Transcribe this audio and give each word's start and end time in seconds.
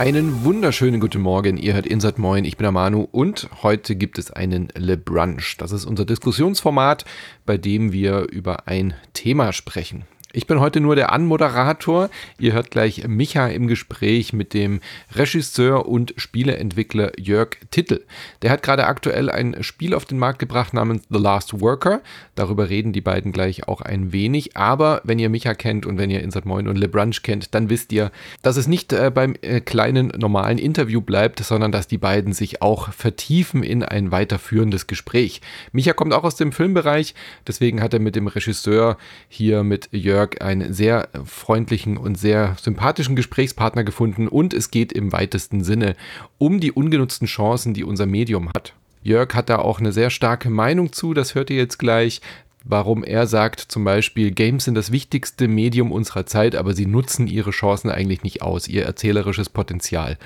Einen 0.00 0.44
wunderschönen 0.44 0.98
guten 0.98 1.20
Morgen. 1.20 1.58
Ihr 1.58 1.74
hört 1.74 1.84
Insert 1.84 2.18
Moin. 2.18 2.46
Ich 2.46 2.56
bin 2.56 2.64
der 2.64 2.72
Manu 2.72 3.06
und 3.12 3.50
heute 3.62 3.96
gibt 3.96 4.18
es 4.18 4.30
einen 4.30 4.68
Le 4.74 4.96
Brunch. 4.96 5.58
Das 5.58 5.72
ist 5.72 5.84
unser 5.84 6.06
Diskussionsformat, 6.06 7.04
bei 7.44 7.58
dem 7.58 7.92
wir 7.92 8.20
über 8.32 8.66
ein 8.66 8.94
Thema 9.12 9.52
sprechen. 9.52 10.06
Ich 10.32 10.46
bin 10.46 10.60
heute 10.60 10.78
nur 10.78 10.94
der 10.94 11.10
Anmoderator. 11.10 12.08
Ihr 12.38 12.52
hört 12.52 12.70
gleich 12.70 13.04
Micha 13.08 13.48
im 13.48 13.66
Gespräch 13.66 14.32
mit 14.32 14.54
dem 14.54 14.78
Regisseur 15.12 15.88
und 15.88 16.14
Spieleentwickler 16.18 17.18
Jörg 17.18 17.56
Tittel. 17.72 18.06
Der 18.40 18.52
hat 18.52 18.62
gerade 18.62 18.86
aktuell 18.86 19.28
ein 19.28 19.64
Spiel 19.64 19.92
auf 19.92 20.04
den 20.04 20.20
Markt 20.20 20.38
gebracht 20.38 20.72
namens 20.72 21.02
The 21.10 21.18
Last 21.18 21.60
Worker. 21.60 22.00
Darüber 22.36 22.68
reden 22.68 22.92
die 22.92 23.00
beiden 23.00 23.32
gleich 23.32 23.66
auch 23.66 23.80
ein 23.80 24.12
wenig. 24.12 24.56
Aber 24.56 25.00
wenn 25.02 25.18
ihr 25.18 25.30
Micha 25.30 25.54
kennt 25.54 25.84
und 25.84 25.98
wenn 25.98 26.10
ihr 26.10 26.22
Insert 26.22 26.46
Moin 26.46 26.68
und 26.68 26.76
LeBrunch 26.76 27.24
kennt, 27.24 27.52
dann 27.56 27.68
wisst 27.68 27.90
ihr, 27.90 28.12
dass 28.42 28.56
es 28.56 28.68
nicht 28.68 28.92
äh, 28.92 29.10
beim 29.12 29.34
äh, 29.42 29.60
kleinen 29.60 30.12
normalen 30.16 30.58
Interview 30.58 31.00
bleibt, 31.00 31.40
sondern 31.40 31.72
dass 31.72 31.88
die 31.88 31.98
beiden 31.98 32.34
sich 32.34 32.62
auch 32.62 32.92
vertiefen 32.92 33.64
in 33.64 33.82
ein 33.82 34.12
weiterführendes 34.12 34.86
Gespräch. 34.86 35.40
Micha 35.72 35.92
kommt 35.92 36.14
auch 36.14 36.22
aus 36.22 36.36
dem 36.36 36.52
Filmbereich, 36.52 37.16
deswegen 37.48 37.82
hat 37.82 37.94
er 37.94 38.00
mit 38.00 38.14
dem 38.14 38.28
Regisseur 38.28 38.96
hier 39.28 39.64
mit 39.64 39.88
Jörg 39.90 40.19
Jörg 40.20 40.42
einen 40.42 40.74
sehr 40.74 41.08
freundlichen 41.24 41.96
und 41.96 42.16
sehr 42.16 42.56
sympathischen 42.60 43.16
Gesprächspartner 43.16 43.84
gefunden 43.84 44.28
und 44.28 44.52
es 44.52 44.70
geht 44.70 44.92
im 44.92 45.12
weitesten 45.12 45.64
Sinne 45.64 45.96
um 46.36 46.60
die 46.60 46.72
ungenutzten 46.72 47.26
Chancen, 47.26 47.72
die 47.72 47.84
unser 47.84 48.04
Medium 48.04 48.50
hat. 48.54 48.74
Jörg 49.02 49.34
hat 49.34 49.48
da 49.48 49.56
auch 49.56 49.80
eine 49.80 49.92
sehr 49.92 50.10
starke 50.10 50.50
Meinung 50.50 50.92
zu, 50.92 51.14
das 51.14 51.34
hört 51.34 51.48
ihr 51.50 51.56
jetzt 51.56 51.78
gleich 51.78 52.20
warum 52.62 53.02
er 53.04 53.26
sagt, 53.26 53.60
zum 53.60 53.84
Beispiel, 53.84 54.32
Games 54.32 54.64
sind 54.64 54.74
das 54.74 54.92
wichtigste 54.92 55.48
Medium 55.48 55.90
unserer 55.92 56.26
Zeit, 56.26 56.54
aber 56.54 56.74
sie 56.74 56.84
nutzen 56.84 57.26
ihre 57.26 57.52
Chancen 57.52 57.90
eigentlich 57.90 58.22
nicht 58.22 58.42
aus, 58.42 58.68
ihr 58.68 58.84
erzählerisches 58.84 59.48
Potenzial. 59.48 60.18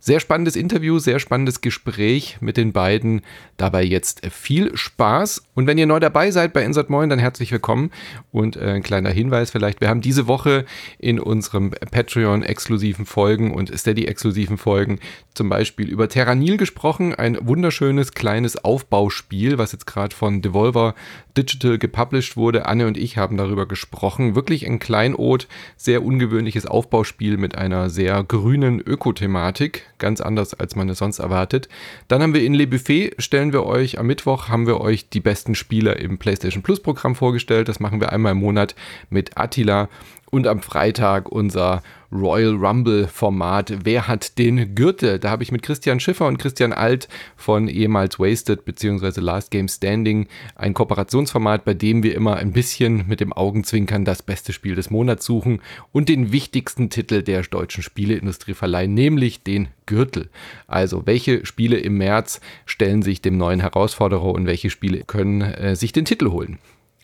Sehr 0.00 0.20
spannendes 0.20 0.54
Interview, 0.54 1.00
sehr 1.00 1.18
spannendes 1.18 1.60
Gespräch 1.60 2.38
mit 2.40 2.56
den 2.56 2.72
beiden. 2.72 3.22
Dabei 3.56 3.82
jetzt 3.82 4.24
viel 4.26 4.76
Spaß. 4.76 5.42
Und 5.56 5.66
wenn 5.66 5.76
ihr 5.76 5.86
neu 5.86 5.98
dabei 5.98 6.30
seid 6.30 6.52
bei 6.52 6.62
Insert 6.62 6.88
Moin, 6.88 7.10
dann 7.10 7.18
herzlich 7.18 7.50
willkommen. 7.50 7.90
Und 8.30 8.56
äh, 8.56 8.74
ein 8.74 8.84
kleiner 8.84 9.10
Hinweis 9.10 9.50
vielleicht. 9.50 9.80
Wir 9.80 9.88
haben 9.88 10.00
diese 10.00 10.28
Woche 10.28 10.66
in 11.00 11.18
unserem 11.18 11.72
Patreon-exklusiven 11.72 13.06
Folgen 13.06 13.52
und 13.52 13.76
Steady-exklusiven 13.76 14.56
Folgen 14.56 15.00
zum 15.34 15.48
Beispiel 15.48 15.88
über 15.88 16.08
Terranil 16.08 16.58
gesprochen. 16.58 17.16
Ein 17.16 17.36
wunderschönes 17.40 18.12
kleines 18.12 18.64
Aufbauspiel, 18.64 19.58
was 19.58 19.72
jetzt 19.72 19.88
gerade 19.88 20.14
von 20.14 20.42
Devolver 20.42 20.94
Digital 21.36 21.76
gepublished 21.76 22.36
wurde. 22.36 22.66
Anne 22.66 22.86
und 22.86 22.96
ich 22.96 23.16
haben 23.16 23.36
darüber 23.36 23.66
gesprochen. 23.66 24.36
Wirklich 24.36 24.64
ein 24.64 24.78
Kleinod, 24.78 25.48
sehr 25.76 26.04
ungewöhnliches 26.04 26.66
Aufbauspiel 26.66 27.36
mit 27.36 27.58
einer 27.58 27.90
sehr 27.90 28.22
grünen 28.22 28.80
Ökothematik 28.80 29.88
ganz 29.98 30.20
anders, 30.20 30.54
als 30.54 30.76
man 30.76 30.88
es 30.88 30.98
sonst 30.98 31.18
erwartet. 31.18 31.68
Dann 32.08 32.22
haben 32.22 32.34
wir 32.34 32.42
in 32.42 32.54
Le 32.54 32.66
Buffet, 32.66 33.14
stellen 33.18 33.52
wir 33.52 33.66
euch 33.66 33.98
am 33.98 34.06
Mittwoch, 34.06 34.48
haben 34.48 34.66
wir 34.66 34.80
euch 34.80 35.08
die 35.08 35.20
besten 35.20 35.54
Spieler 35.54 35.98
im 35.98 36.18
PlayStation 36.18 36.62
Plus 36.62 36.80
Programm 36.80 37.14
vorgestellt. 37.14 37.68
Das 37.68 37.80
machen 37.80 38.00
wir 38.00 38.12
einmal 38.12 38.32
im 38.32 38.38
Monat 38.38 38.74
mit 39.10 39.36
Attila 39.36 39.88
und 40.30 40.46
am 40.46 40.60
Freitag 40.60 41.30
unser 41.30 41.82
Royal 42.10 42.54
Rumble 42.54 43.06
Format. 43.06 43.84
Wer 43.84 44.08
hat 44.08 44.38
den 44.38 44.74
Gürtel? 44.74 45.18
Da 45.18 45.30
habe 45.30 45.42
ich 45.42 45.52
mit 45.52 45.62
Christian 45.62 46.00
Schiffer 46.00 46.26
und 46.26 46.38
Christian 46.38 46.72
Alt 46.72 47.08
von 47.36 47.68
ehemals 47.68 48.18
Wasted 48.18 48.64
bzw. 48.64 49.20
Last 49.20 49.50
Game 49.50 49.68
Standing 49.68 50.26
ein 50.54 50.72
Kooperationsformat, 50.72 51.64
bei 51.64 51.74
dem 51.74 52.02
wir 52.02 52.14
immer 52.14 52.36
ein 52.36 52.52
bisschen 52.52 53.06
mit 53.08 53.20
dem 53.20 53.32
Augenzwinkern 53.32 54.06
das 54.06 54.22
beste 54.22 54.54
Spiel 54.54 54.74
des 54.74 54.90
Monats 54.90 55.26
suchen 55.26 55.60
und 55.92 56.08
den 56.08 56.32
wichtigsten 56.32 56.88
Titel 56.88 57.22
der 57.22 57.42
deutschen 57.42 57.82
Spieleindustrie 57.82 58.54
verleihen, 58.54 58.94
nämlich 58.94 59.42
den 59.42 59.68
Gürtel. 59.84 60.30
Also 60.66 61.06
welche 61.06 61.44
Spiele 61.44 61.76
im 61.76 61.98
März 61.98 62.40
stellen 62.64 63.02
sich 63.02 63.20
dem 63.20 63.36
neuen 63.36 63.60
Herausforderer 63.60 64.32
und 64.32 64.46
welche 64.46 64.70
Spiele 64.70 65.04
können 65.04 65.42
äh, 65.42 65.76
sich 65.76 65.92
den 65.92 66.06
Titel 66.06 66.30
holen? 66.30 66.58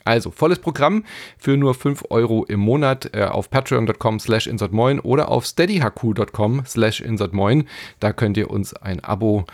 Also, 0.05 0.31
volles 0.31 0.59
Programm 0.59 1.05
für 1.39 1.57
nur 1.57 1.75
5 1.75 2.05
Euro 2.11 2.45
im 2.45 2.61
Monat 2.61 3.11
äh, 3.15 3.25
auf 3.25 3.51
patreon.com 3.51 4.21
slash 4.21 4.47
insertmoin 4.47 5.01
oder 5.01 5.31
auf 5.31 5.47
steadyhaku.com 5.47 6.65
slash 6.67 7.01
insertmoin. 7.01 7.67
Da 8.01 8.13
könnt 8.13 8.37
ihr 8.37 8.51
uns 8.51 8.75
ein 8.75 9.03
Abo 9.03 9.47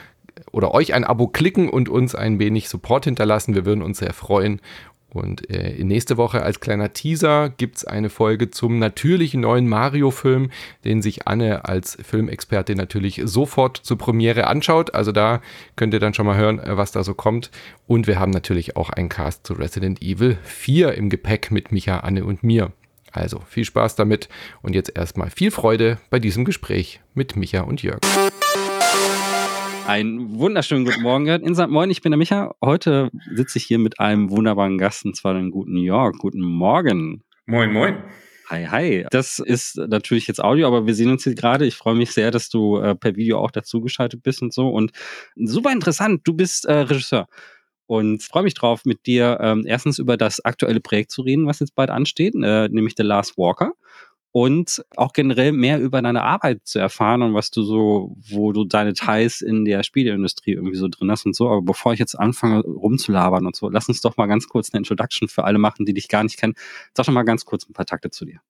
oder 0.52 0.74
euch 0.74 0.94
ein 0.94 1.04
Abo 1.04 1.28
klicken 1.28 1.68
und 1.68 1.88
uns 1.88 2.14
ein 2.14 2.38
wenig 2.38 2.68
Support 2.68 3.04
hinterlassen. 3.04 3.54
Wir 3.54 3.64
würden 3.64 3.82
uns 3.82 3.98
sehr 3.98 4.12
freuen. 4.12 4.60
Und 5.12 5.50
äh, 5.50 5.82
nächste 5.82 6.16
Woche 6.16 6.42
als 6.42 6.60
kleiner 6.60 6.92
Teaser 6.92 7.50
gibt 7.50 7.78
es 7.78 7.84
eine 7.84 8.10
Folge 8.10 8.50
zum 8.50 8.78
natürlichen 8.78 9.40
neuen 9.40 9.68
Mario-Film, 9.68 10.50
den 10.84 11.02
sich 11.02 11.26
Anne 11.26 11.64
als 11.64 11.98
Filmexpertin 12.02 12.76
natürlich 12.76 13.20
sofort 13.24 13.76
zur 13.76 13.98
Premiere 13.98 14.46
anschaut. 14.46 14.94
Also 14.94 15.12
da 15.12 15.40
könnt 15.76 15.94
ihr 15.94 16.00
dann 16.00 16.14
schon 16.14 16.26
mal 16.26 16.36
hören, 16.36 16.58
äh, 16.60 16.76
was 16.76 16.92
da 16.92 17.02
so 17.02 17.14
kommt. 17.14 17.50
Und 17.86 18.06
wir 18.06 18.18
haben 18.18 18.30
natürlich 18.30 18.76
auch 18.76 18.90
einen 18.90 19.08
Cast 19.08 19.46
zu 19.46 19.54
Resident 19.54 20.00
Evil 20.00 20.38
4 20.44 20.94
im 20.94 21.10
Gepäck 21.10 21.50
mit 21.50 21.72
Micha, 21.72 21.98
Anne 21.98 22.24
und 22.24 22.42
mir. 22.42 22.72
Also 23.12 23.42
viel 23.48 23.64
Spaß 23.64 23.96
damit 23.96 24.28
und 24.62 24.74
jetzt 24.74 24.96
erstmal 24.96 25.30
viel 25.30 25.50
Freude 25.50 25.98
bei 26.10 26.20
diesem 26.20 26.44
Gespräch 26.44 27.00
mit 27.14 27.34
Micha 27.34 27.62
und 27.62 27.82
Jörg. 27.82 28.00
Einen 29.90 30.38
wunderschönen 30.38 30.84
guten 30.84 31.02
Morgen, 31.02 31.26
in 31.26 31.56
St. 31.56 31.66
Moin, 31.66 31.90
ich 31.90 32.00
bin 32.00 32.12
der 32.12 32.16
Micha. 32.16 32.54
Heute 32.64 33.10
sitze 33.34 33.58
ich 33.58 33.64
hier 33.64 33.80
mit 33.80 33.98
einem 33.98 34.30
wunderbaren 34.30 34.78
Gast, 34.78 35.04
und 35.04 35.16
zwar 35.16 35.34
den 35.34 35.50
guten 35.50 35.72
New 35.72 35.82
York. 35.82 36.16
Guten 36.18 36.42
Morgen. 36.42 37.24
Moin, 37.46 37.72
moin. 37.72 37.96
Hi, 38.48 38.66
hi. 38.66 39.06
Das 39.10 39.40
ist 39.40 39.78
natürlich 39.78 40.28
jetzt 40.28 40.40
Audio, 40.44 40.68
aber 40.68 40.86
wir 40.86 40.94
sehen 40.94 41.10
uns 41.10 41.24
hier 41.24 41.34
gerade. 41.34 41.66
Ich 41.66 41.74
freue 41.74 41.96
mich 41.96 42.12
sehr, 42.12 42.30
dass 42.30 42.48
du 42.48 42.78
äh, 42.78 42.94
per 42.94 43.16
Video 43.16 43.40
auch 43.40 43.50
dazugeschaltet 43.50 44.22
bist 44.22 44.42
und 44.42 44.54
so. 44.54 44.68
Und 44.68 44.92
super 45.34 45.72
interessant, 45.72 46.20
du 46.22 46.34
bist 46.34 46.66
äh, 46.66 46.72
Regisseur. 46.72 47.26
Und 47.86 48.22
freue 48.22 48.44
mich 48.44 48.54
drauf, 48.54 48.84
mit 48.84 49.06
dir 49.06 49.38
ähm, 49.40 49.64
erstens 49.66 49.98
über 49.98 50.16
das 50.16 50.38
aktuelle 50.44 50.78
Projekt 50.78 51.10
zu 51.10 51.22
reden, 51.22 51.48
was 51.48 51.58
jetzt 51.58 51.74
bald 51.74 51.90
ansteht, 51.90 52.36
äh, 52.36 52.68
nämlich 52.68 52.94
The 52.96 53.02
Last 53.02 53.36
Walker 53.36 53.72
und 54.32 54.84
auch 54.96 55.12
generell 55.12 55.52
mehr 55.52 55.80
über 55.80 56.02
deine 56.02 56.22
Arbeit 56.22 56.60
zu 56.64 56.78
erfahren 56.78 57.22
und 57.22 57.34
was 57.34 57.50
du 57.50 57.62
so, 57.62 58.16
wo 58.30 58.52
du 58.52 58.64
deine 58.64 58.94
Teils 58.94 59.40
in 59.40 59.64
der 59.64 59.82
Spieleindustrie 59.82 60.52
irgendwie 60.52 60.76
so 60.76 60.88
drin 60.88 61.10
hast 61.10 61.26
und 61.26 61.34
so. 61.34 61.48
Aber 61.48 61.62
bevor 61.62 61.92
ich 61.92 61.98
jetzt 61.98 62.14
anfange 62.14 62.60
rumzulabern 62.60 63.46
und 63.46 63.56
so, 63.56 63.68
lass 63.68 63.88
uns 63.88 64.00
doch 64.00 64.16
mal 64.16 64.26
ganz 64.26 64.48
kurz 64.48 64.72
eine 64.72 64.78
Introduction 64.78 65.28
für 65.28 65.44
alle 65.44 65.58
machen, 65.58 65.84
die 65.84 65.94
dich 65.94 66.08
gar 66.08 66.22
nicht 66.22 66.38
kennen. 66.38 66.54
Sag 66.94 67.06
doch 67.06 67.12
mal 67.12 67.24
ganz 67.24 67.44
kurz 67.44 67.68
ein 67.68 67.72
paar 67.72 67.86
Takte 67.86 68.10
zu 68.10 68.24
dir. 68.24 68.40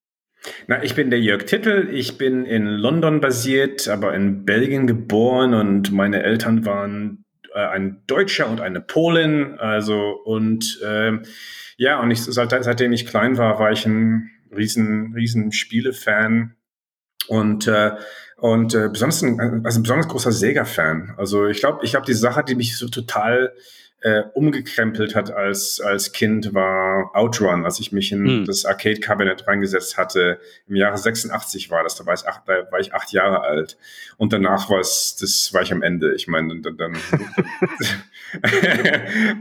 Na, 0.67 0.83
ich 0.83 0.95
bin 0.95 1.11
der 1.11 1.21
Jörg 1.21 1.45
Tittel. 1.45 1.89
Ich 1.93 2.19
bin 2.19 2.45
in 2.45 2.67
London 2.67 3.21
basiert, 3.21 3.89
aber 3.89 4.15
in 4.15 4.45
Belgien 4.45 4.87
geboren 4.87 5.55
und 5.55 5.93
meine 5.93 6.23
Eltern 6.23 6.65
waren 6.65 7.25
äh, 7.55 7.59
ein 7.59 8.03
Deutscher 8.07 8.49
und 8.49 8.61
eine 8.61 8.81
Polin. 8.81 9.59
Also 9.59 10.21
und 10.25 10.81
äh, 10.85 11.19
ja, 11.77 12.01
und 12.01 12.11
ich 12.11 12.23
seit, 12.23 12.51
seitdem 12.65 12.93
ich 12.93 13.07
klein 13.07 13.39
war, 13.39 13.59
war 13.59 13.73
ich 13.73 13.87
ein 13.87 14.31
riesen, 14.55 15.13
riesen 15.15 15.53
Spiele-Fan 15.53 16.57
und 17.29 17.67
äh, 17.67 17.93
und 18.37 18.75
äh, 18.75 18.89
besonders 18.89 19.23
ein, 19.23 19.65
also 19.67 19.83
besonders 19.83 20.09
großer 20.09 20.33
Sega-Fan. 20.33 21.15
Also 21.19 21.47
ich 21.47 21.61
glaube, 21.61 21.85
ich 21.85 21.91
glaube, 21.91 22.07
die 22.07 22.15
Sache, 22.15 22.43
die 22.43 22.55
mich 22.55 22.79
so 22.79 22.89
total 22.89 23.53
äh, 24.03 24.23
umgekrempelt 24.33 25.15
hat 25.15 25.31
als, 25.31 25.79
als 25.81 26.13
Kind, 26.13 26.55
war 26.55 27.15
Outrun, 27.15 27.67
als 27.67 27.81
ich 27.81 27.93
mich 27.93 28.13
in 28.13 28.27
hm. 28.27 28.47
das 28.47 28.65
Arcade-Kabinett 28.65 29.47
reingesetzt 29.47 29.99
hatte. 29.99 30.41
Im 30.69 30.77
Jahre 30.77 30.97
86 30.97 31.71
war 31.71 31.83
das, 31.83 31.97
da 31.97 32.07
war 32.07 32.15
ich 32.15 32.27
acht, 32.27 32.43
da 32.47 32.67
war 32.71 32.81
ich 32.81 32.95
acht 32.95 33.13
Jahre 33.13 33.43
alt. 33.43 33.77
Und 34.17 34.33
danach 34.33 34.71
war 34.71 34.81
es, 34.81 35.17
das 35.21 35.53
war 35.53 35.61
ich 35.63 35.73
am 35.73 35.83
Ende. 35.83 36.15
Ich 36.15 36.29
meine, 36.29 36.61
dann, 36.61 36.79
dann 36.79 36.93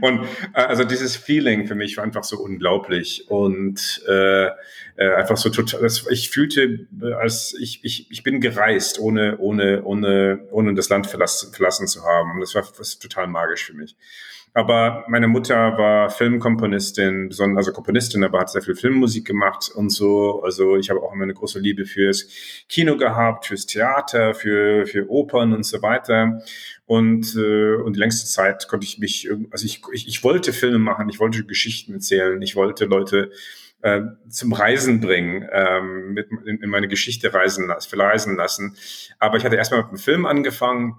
und 0.02 0.24
äh, 0.54 0.60
also 0.60 0.84
dieses 0.84 1.16
Feeling 1.16 1.66
für 1.66 1.74
mich 1.74 1.96
war 1.96 2.04
einfach 2.04 2.24
so 2.24 2.38
unglaublich 2.38 3.30
und 3.30 4.02
äh, 4.08 4.48
äh, 4.96 5.14
einfach 5.14 5.38
so 5.38 5.48
total. 5.48 5.88
Ich 6.10 6.28
fühlte, 6.28 6.86
äh, 7.02 7.14
als 7.14 7.54
ich, 7.58 7.82
ich, 7.82 8.10
ich 8.10 8.22
bin 8.22 8.42
gereist, 8.42 8.98
ohne 8.98 9.38
ohne 9.38 9.84
ohne 9.84 10.40
ohne 10.50 10.74
das 10.74 10.90
Land 10.90 11.06
verlassen, 11.06 11.54
verlassen 11.54 11.86
zu 11.86 12.04
haben. 12.04 12.32
Und 12.32 12.40
das 12.40 12.54
war 12.54 12.68
das 12.76 12.98
total 12.98 13.26
magisch 13.26 13.64
für 13.64 13.72
mich. 13.72 13.96
Aber 14.52 15.04
meine 15.08 15.28
Mutter 15.28 15.78
war 15.78 16.10
Filmkomponistin, 16.10 17.30
also 17.56 17.72
Komponistin, 17.72 18.24
aber 18.24 18.40
hat 18.40 18.50
sehr 18.50 18.62
viel 18.62 18.74
Filmmusik 18.74 19.24
gemacht 19.24 19.70
und 19.72 19.90
so. 19.90 20.42
Also 20.42 20.76
ich 20.76 20.90
habe 20.90 21.00
auch 21.02 21.12
immer 21.12 21.22
eine 21.22 21.34
große 21.34 21.60
Liebe 21.60 21.84
fürs 21.86 22.26
Kino 22.68 22.96
gehabt, 22.96 23.46
fürs 23.46 23.66
Theater, 23.66 24.34
für, 24.34 24.86
für 24.86 25.08
Opern 25.08 25.52
und 25.52 25.64
so 25.64 25.80
weiter. 25.82 26.42
Und, 26.86 27.36
äh, 27.36 27.76
und 27.76 27.94
die 27.94 28.00
längste 28.00 28.26
Zeit 28.26 28.66
konnte 28.66 28.84
ich 28.84 28.98
mich, 28.98 29.30
also 29.52 29.64
ich, 29.64 29.82
ich, 29.92 30.08
ich 30.08 30.24
wollte 30.24 30.52
Filme 30.52 30.78
machen, 30.78 31.08
ich 31.08 31.20
wollte 31.20 31.44
Geschichten 31.44 31.94
erzählen, 31.94 32.42
ich 32.42 32.56
wollte 32.56 32.86
Leute 32.86 33.30
äh, 33.82 34.02
zum 34.28 34.52
Reisen 34.52 35.00
bringen, 35.00 35.48
ähm, 35.52 36.12
mit, 36.14 36.28
in, 36.44 36.60
in 36.60 36.70
meine 36.70 36.88
Geschichte 36.88 37.32
reisen, 37.32 37.72
verreisen 37.88 38.36
lassen. 38.36 38.76
Aber 39.20 39.36
ich 39.36 39.44
hatte 39.44 39.54
erstmal 39.54 39.82
mit 39.82 39.90
einem 39.90 39.98
Film 39.98 40.26
angefangen 40.26 40.96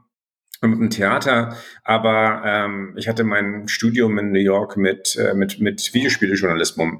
mit 0.67 0.79
dem 0.79 0.89
Theater, 0.91 1.57
aber 1.83 2.43
ähm, 2.45 2.93
ich 2.95 3.07
hatte 3.07 3.23
mein 3.23 3.67
Studium 3.67 4.19
in 4.19 4.31
New 4.31 4.39
York 4.39 4.77
mit, 4.77 5.15
äh, 5.15 5.33
mit, 5.33 5.59
mit 5.59 5.91
Videospielejournalismus 5.91 6.91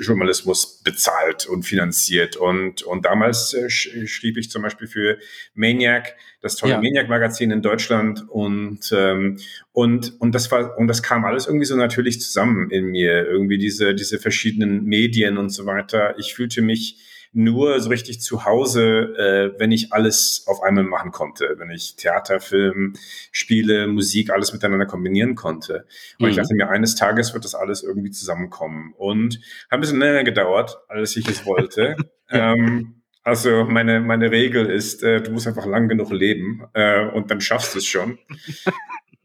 Journalismus 0.00 0.82
bezahlt 0.82 1.46
und 1.46 1.64
finanziert. 1.64 2.36
Und, 2.36 2.82
und 2.82 3.04
damals 3.04 3.52
äh, 3.52 3.68
schrieb 3.68 4.38
ich 4.38 4.50
zum 4.50 4.62
Beispiel 4.62 4.88
für 4.88 5.18
Maniac, 5.54 6.16
das 6.40 6.56
tolle 6.56 6.72
ja. 6.72 6.80
Maniac-Magazin 6.80 7.50
in 7.50 7.60
Deutschland. 7.60 8.24
Und, 8.30 8.90
ähm, 8.96 9.36
und, 9.72 10.18
und 10.18 10.34
das 10.34 10.50
war, 10.50 10.78
und 10.78 10.88
das 10.88 11.02
kam 11.02 11.26
alles 11.26 11.46
irgendwie 11.46 11.66
so 11.66 11.76
natürlich 11.76 12.22
zusammen 12.22 12.70
in 12.70 12.86
mir. 12.86 13.26
Irgendwie 13.26 13.58
diese, 13.58 13.94
diese 13.94 14.18
verschiedenen 14.18 14.84
Medien 14.84 15.36
und 15.36 15.50
so 15.50 15.66
weiter. 15.66 16.18
Ich 16.18 16.34
fühlte 16.34 16.62
mich 16.62 17.09
nur 17.32 17.78
so 17.80 17.90
richtig 17.90 18.20
zu 18.20 18.44
Hause, 18.44 19.14
äh, 19.16 19.60
wenn 19.60 19.70
ich 19.70 19.92
alles 19.92 20.44
auf 20.46 20.62
einmal 20.62 20.84
machen 20.84 21.12
konnte, 21.12 21.54
wenn 21.58 21.70
ich 21.70 21.96
Theater, 21.96 22.40
Film, 22.40 22.94
Spiele, 23.30 23.86
Musik, 23.86 24.30
alles 24.30 24.52
miteinander 24.52 24.86
kombinieren 24.86 25.36
konnte. 25.36 25.86
Und 26.18 26.26
mhm. 26.26 26.30
ich 26.30 26.36
dachte 26.36 26.54
mir, 26.54 26.68
eines 26.70 26.96
Tages 26.96 27.32
wird 27.32 27.44
das 27.44 27.54
alles 27.54 27.82
irgendwie 27.82 28.10
zusammenkommen. 28.10 28.94
Und 28.96 29.36
hat 29.70 29.78
ein 29.78 29.80
bisschen 29.80 30.00
länger 30.00 30.24
gedauert, 30.24 30.78
als 30.88 31.16
ich 31.16 31.28
es 31.28 31.46
wollte. 31.46 31.96
ähm, 32.30 33.02
also 33.22 33.64
meine, 33.64 34.00
meine 34.00 34.30
Regel 34.30 34.66
ist, 34.66 35.02
äh, 35.04 35.20
du 35.20 35.30
musst 35.30 35.46
einfach 35.46 35.66
lang 35.66 35.88
genug 35.88 36.10
leben 36.10 36.64
äh, 36.72 37.06
und 37.06 37.30
dann 37.30 37.40
schaffst 37.40 37.74
du 37.74 37.78
es 37.78 37.86
schon. 37.86 38.18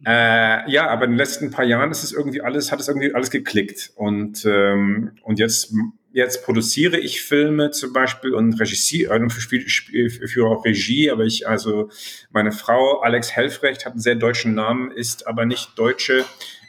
Äh, 0.08 0.69
ja, 0.69 0.88
aber 0.88 1.06
in 1.06 1.12
den 1.12 1.18
letzten 1.18 1.50
paar 1.50 1.66
Jahren 1.66 1.90
ist 1.90 2.04
es 2.04 2.12
irgendwie 2.12 2.42
alles, 2.42 2.72
hat 2.72 2.80
es 2.80 2.88
irgendwie 2.88 3.16
alles 3.16 3.31
geklickt. 3.31 3.92
Und, 3.96 4.46
ähm, 4.46 5.13
und 5.24 5.40
jetzt 5.40 5.74
jetzt 6.16 6.46
produziere 6.46 6.98
ich 6.98 7.22
Filme 7.22 7.72
zum 7.72 7.92
Beispiel 7.92 8.34
und 8.34 8.58
regissiere 8.58 9.14
und 9.16 9.32
führe 9.32 10.48
auch 10.48 10.64
Regie, 10.64 11.12
aber 11.12 11.26
ich, 11.26 11.46
also 11.46 11.90
meine 12.32 12.54
Frau 12.54 13.02
Alex 13.02 13.34
Helfrecht 13.34 13.86
hat 13.86 13.92
einen 13.92 14.02
sehr 14.02 14.16
deutschen 14.16 14.56
Namen, 14.56 14.92
ist 14.92 15.28
aber 15.28 15.46
nicht 15.46 15.78
Deutsche. 15.78 16.24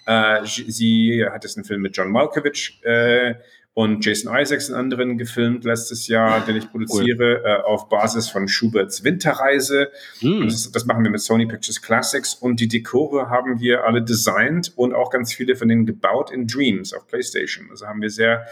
Äh, 0.05 0.41
sie 0.45 1.25
hat 1.31 1.45
jetzt 1.45 1.57
einen 1.57 1.65
Film 1.65 1.81
mit 1.81 1.97
John 1.97 2.11
Malkovich 2.11 2.81
äh, 2.83 3.35
und 3.73 4.05
Jason 4.05 4.37
Isaacs 4.37 4.69
und 4.69 4.75
anderen 4.75 5.17
gefilmt 5.17 5.65
letztes 5.65 6.09
Jahr, 6.09 6.45
den 6.45 6.57
ich 6.57 6.69
produziere, 6.69 7.41
cool. 7.41 7.43
äh, 7.45 7.63
auf 7.63 7.89
Basis 7.89 8.29
von 8.29 8.49
Schuberts 8.49 9.05
Winterreise. 9.05 9.91
Mm. 10.23 10.43
Das, 10.43 10.73
das, 10.73 10.87
machen 10.87 11.05
wir 11.05 11.11
mit 11.13 11.21
Sony 11.21 11.47
Pictures 11.47 11.83
Classics 11.83 12.35
und 12.35 12.59
die 12.59 12.67
Dekore 12.67 13.31
haben 13.31 13.61
wir 13.61 13.85
alle 13.85 14.03
designt 14.03 14.73
und 14.75 14.93
auch 14.93 15.11
ganz 15.11 15.33
viele 15.33 15.55
von 15.55 15.69
denen 15.69 15.87
gebaut 15.87 16.33
in 16.33 16.49
Dreams 16.49 16.93
auf 16.93 17.07
PlayStation. 17.07 17.69
Also 17.71 17.87
haben 17.87 18.03
wir 18.03 18.11
sehr 18.11 18.47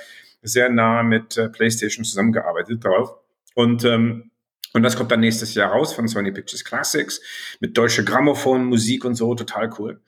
sehr 0.44 0.68
nah 0.68 1.02
mit 1.02 1.36
äh, 1.36 1.48
PlayStation 1.48 2.04
zusammengearbeitet 2.04 2.84
drauf. 2.84 3.14
Und 3.54 3.84
ähm, 3.84 4.30
und 4.74 4.82
das 4.82 4.96
kommt 4.96 5.12
dann 5.12 5.20
nächstes 5.20 5.54
Jahr 5.54 5.70
raus 5.70 5.94
von 5.94 6.08
Sony 6.08 6.32
Pictures 6.32 6.64
Classics 6.64 7.20
mit 7.60 7.78
deutsche 7.78 8.02
Grammophon, 8.02 8.64
Musik 8.64 9.04
und 9.04 9.14
so, 9.14 9.32
total 9.36 9.70
cool. 9.78 10.00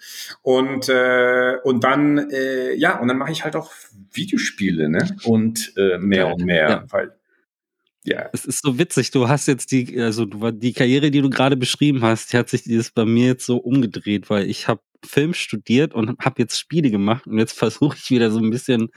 Und 0.42 0.88
äh, 0.88 1.58
und 1.62 1.84
dann 1.84 2.30
äh, 2.30 2.74
ja 2.74 2.98
und 2.98 3.06
dann 3.06 3.16
mache 3.16 3.30
ich 3.30 3.44
halt 3.44 3.54
auch 3.54 3.70
Videospiele, 4.12 4.88
ne? 4.88 5.16
Und 5.22 5.72
äh, 5.76 5.98
mehr 5.98 6.26
und 6.26 6.44
mehr, 6.44 6.68
ja. 6.68 6.84
weil 6.90 7.12
ja. 8.06 8.28
Es 8.32 8.44
ist 8.44 8.62
so 8.62 8.78
witzig. 8.78 9.10
Du 9.10 9.28
hast 9.28 9.48
jetzt 9.48 9.72
die, 9.72 10.00
also 10.00 10.24
du, 10.24 10.52
die 10.52 10.72
Karriere, 10.72 11.10
die 11.10 11.22
du 11.22 11.28
gerade 11.28 11.56
beschrieben 11.56 12.02
hast, 12.02 12.32
die 12.32 12.36
hat 12.36 12.48
sich 12.48 12.62
dieses 12.62 12.90
bei 12.90 13.04
mir 13.04 13.26
jetzt 13.26 13.46
so 13.46 13.56
umgedreht, 13.56 14.30
weil 14.30 14.48
ich 14.48 14.68
habe 14.68 14.80
Film 15.04 15.34
studiert 15.34 15.92
und 15.92 16.16
habe 16.20 16.42
jetzt 16.42 16.58
Spiele 16.58 16.90
gemacht 16.90 17.26
und 17.26 17.38
jetzt 17.38 17.52
versuche 17.58 17.96
ich 17.96 18.10
wieder 18.10 18.30
so 18.30 18.38
ein 18.38 18.50
bisschen 18.50 18.90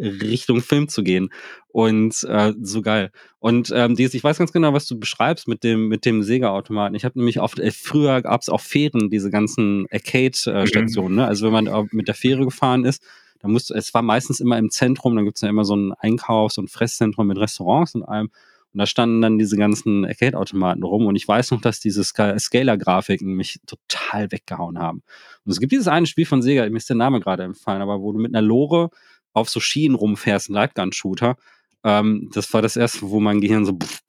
Richtung 0.00 0.60
Film 0.62 0.88
zu 0.88 1.02
gehen. 1.02 1.30
Und 1.68 2.24
äh, 2.24 2.52
so 2.60 2.82
geil. 2.82 3.12
Und 3.38 3.72
ähm, 3.74 3.94
dieses, 3.94 4.14
ich 4.14 4.24
weiß 4.24 4.38
ganz 4.38 4.52
genau, 4.52 4.72
was 4.72 4.86
du 4.86 4.98
beschreibst 4.98 5.46
mit 5.46 5.62
dem, 5.62 5.88
mit 5.88 6.04
dem 6.04 6.22
Sega-Automaten. 6.22 6.94
Ich 6.94 7.04
habe 7.04 7.18
nämlich 7.18 7.40
oft, 7.40 7.60
äh, 7.60 7.70
früher 7.70 8.22
gab 8.22 8.40
es 8.40 8.48
auf 8.48 8.62
Fähren 8.62 9.10
diese 9.10 9.30
ganzen 9.30 9.86
Arcade-Stationen. 9.92 11.16
Ne? 11.16 11.26
Also 11.26 11.46
wenn 11.46 11.64
man 11.64 11.88
mit 11.92 12.08
der 12.08 12.14
Fähre 12.14 12.44
gefahren 12.44 12.84
ist, 12.84 13.02
da 13.40 13.48
musste, 13.48 13.74
es 13.74 13.94
war 13.94 14.02
meistens 14.02 14.40
immer 14.40 14.58
im 14.58 14.70
Zentrum, 14.70 15.16
dann 15.16 15.24
gibt's 15.24 15.40
ja 15.40 15.48
immer 15.48 15.64
so 15.64 15.74
ein 15.74 15.92
Einkaufs- 15.92 16.58
und 16.58 16.70
Fresszentrum 16.70 17.26
mit 17.26 17.38
Restaurants 17.38 17.94
und 17.94 18.02
allem. 18.02 18.30
Und 18.72 18.78
da 18.78 18.86
standen 18.86 19.20
dann 19.20 19.38
diese 19.38 19.56
ganzen 19.56 20.04
Arcade-Automaten 20.04 20.84
rum. 20.84 21.06
Und 21.06 21.16
ich 21.16 21.26
weiß 21.26 21.50
noch, 21.50 21.60
dass 21.60 21.80
diese 21.80 22.04
Scalar-Grafiken 22.04 23.34
mich 23.34 23.58
total 23.66 24.30
weggehauen 24.30 24.78
haben. 24.78 25.02
Und 25.44 25.52
es 25.52 25.58
gibt 25.58 25.72
dieses 25.72 25.88
eine 25.88 26.06
Spiel 26.06 26.26
von 26.26 26.42
Sega, 26.42 26.68
mir 26.68 26.76
ist 26.76 26.88
der 26.88 26.96
Name 26.96 27.18
gerade 27.20 27.42
empfallen, 27.42 27.82
aber 27.82 28.00
wo 28.00 28.12
du 28.12 28.20
mit 28.20 28.34
einer 28.34 28.46
Lore 28.46 28.90
auf 29.32 29.48
so 29.50 29.60
Schienen 29.60 29.94
rumfährst, 29.94 30.50
ein 30.50 30.54
Lightgun-Shooter. 30.54 31.36
Ähm, 31.84 32.30
das 32.34 32.52
war 32.52 32.62
das 32.62 32.76
erste, 32.76 33.02
wo 33.02 33.20
mein 33.20 33.40
Gehirn 33.40 33.64
so. 33.64 33.72
Pff, 33.72 34.00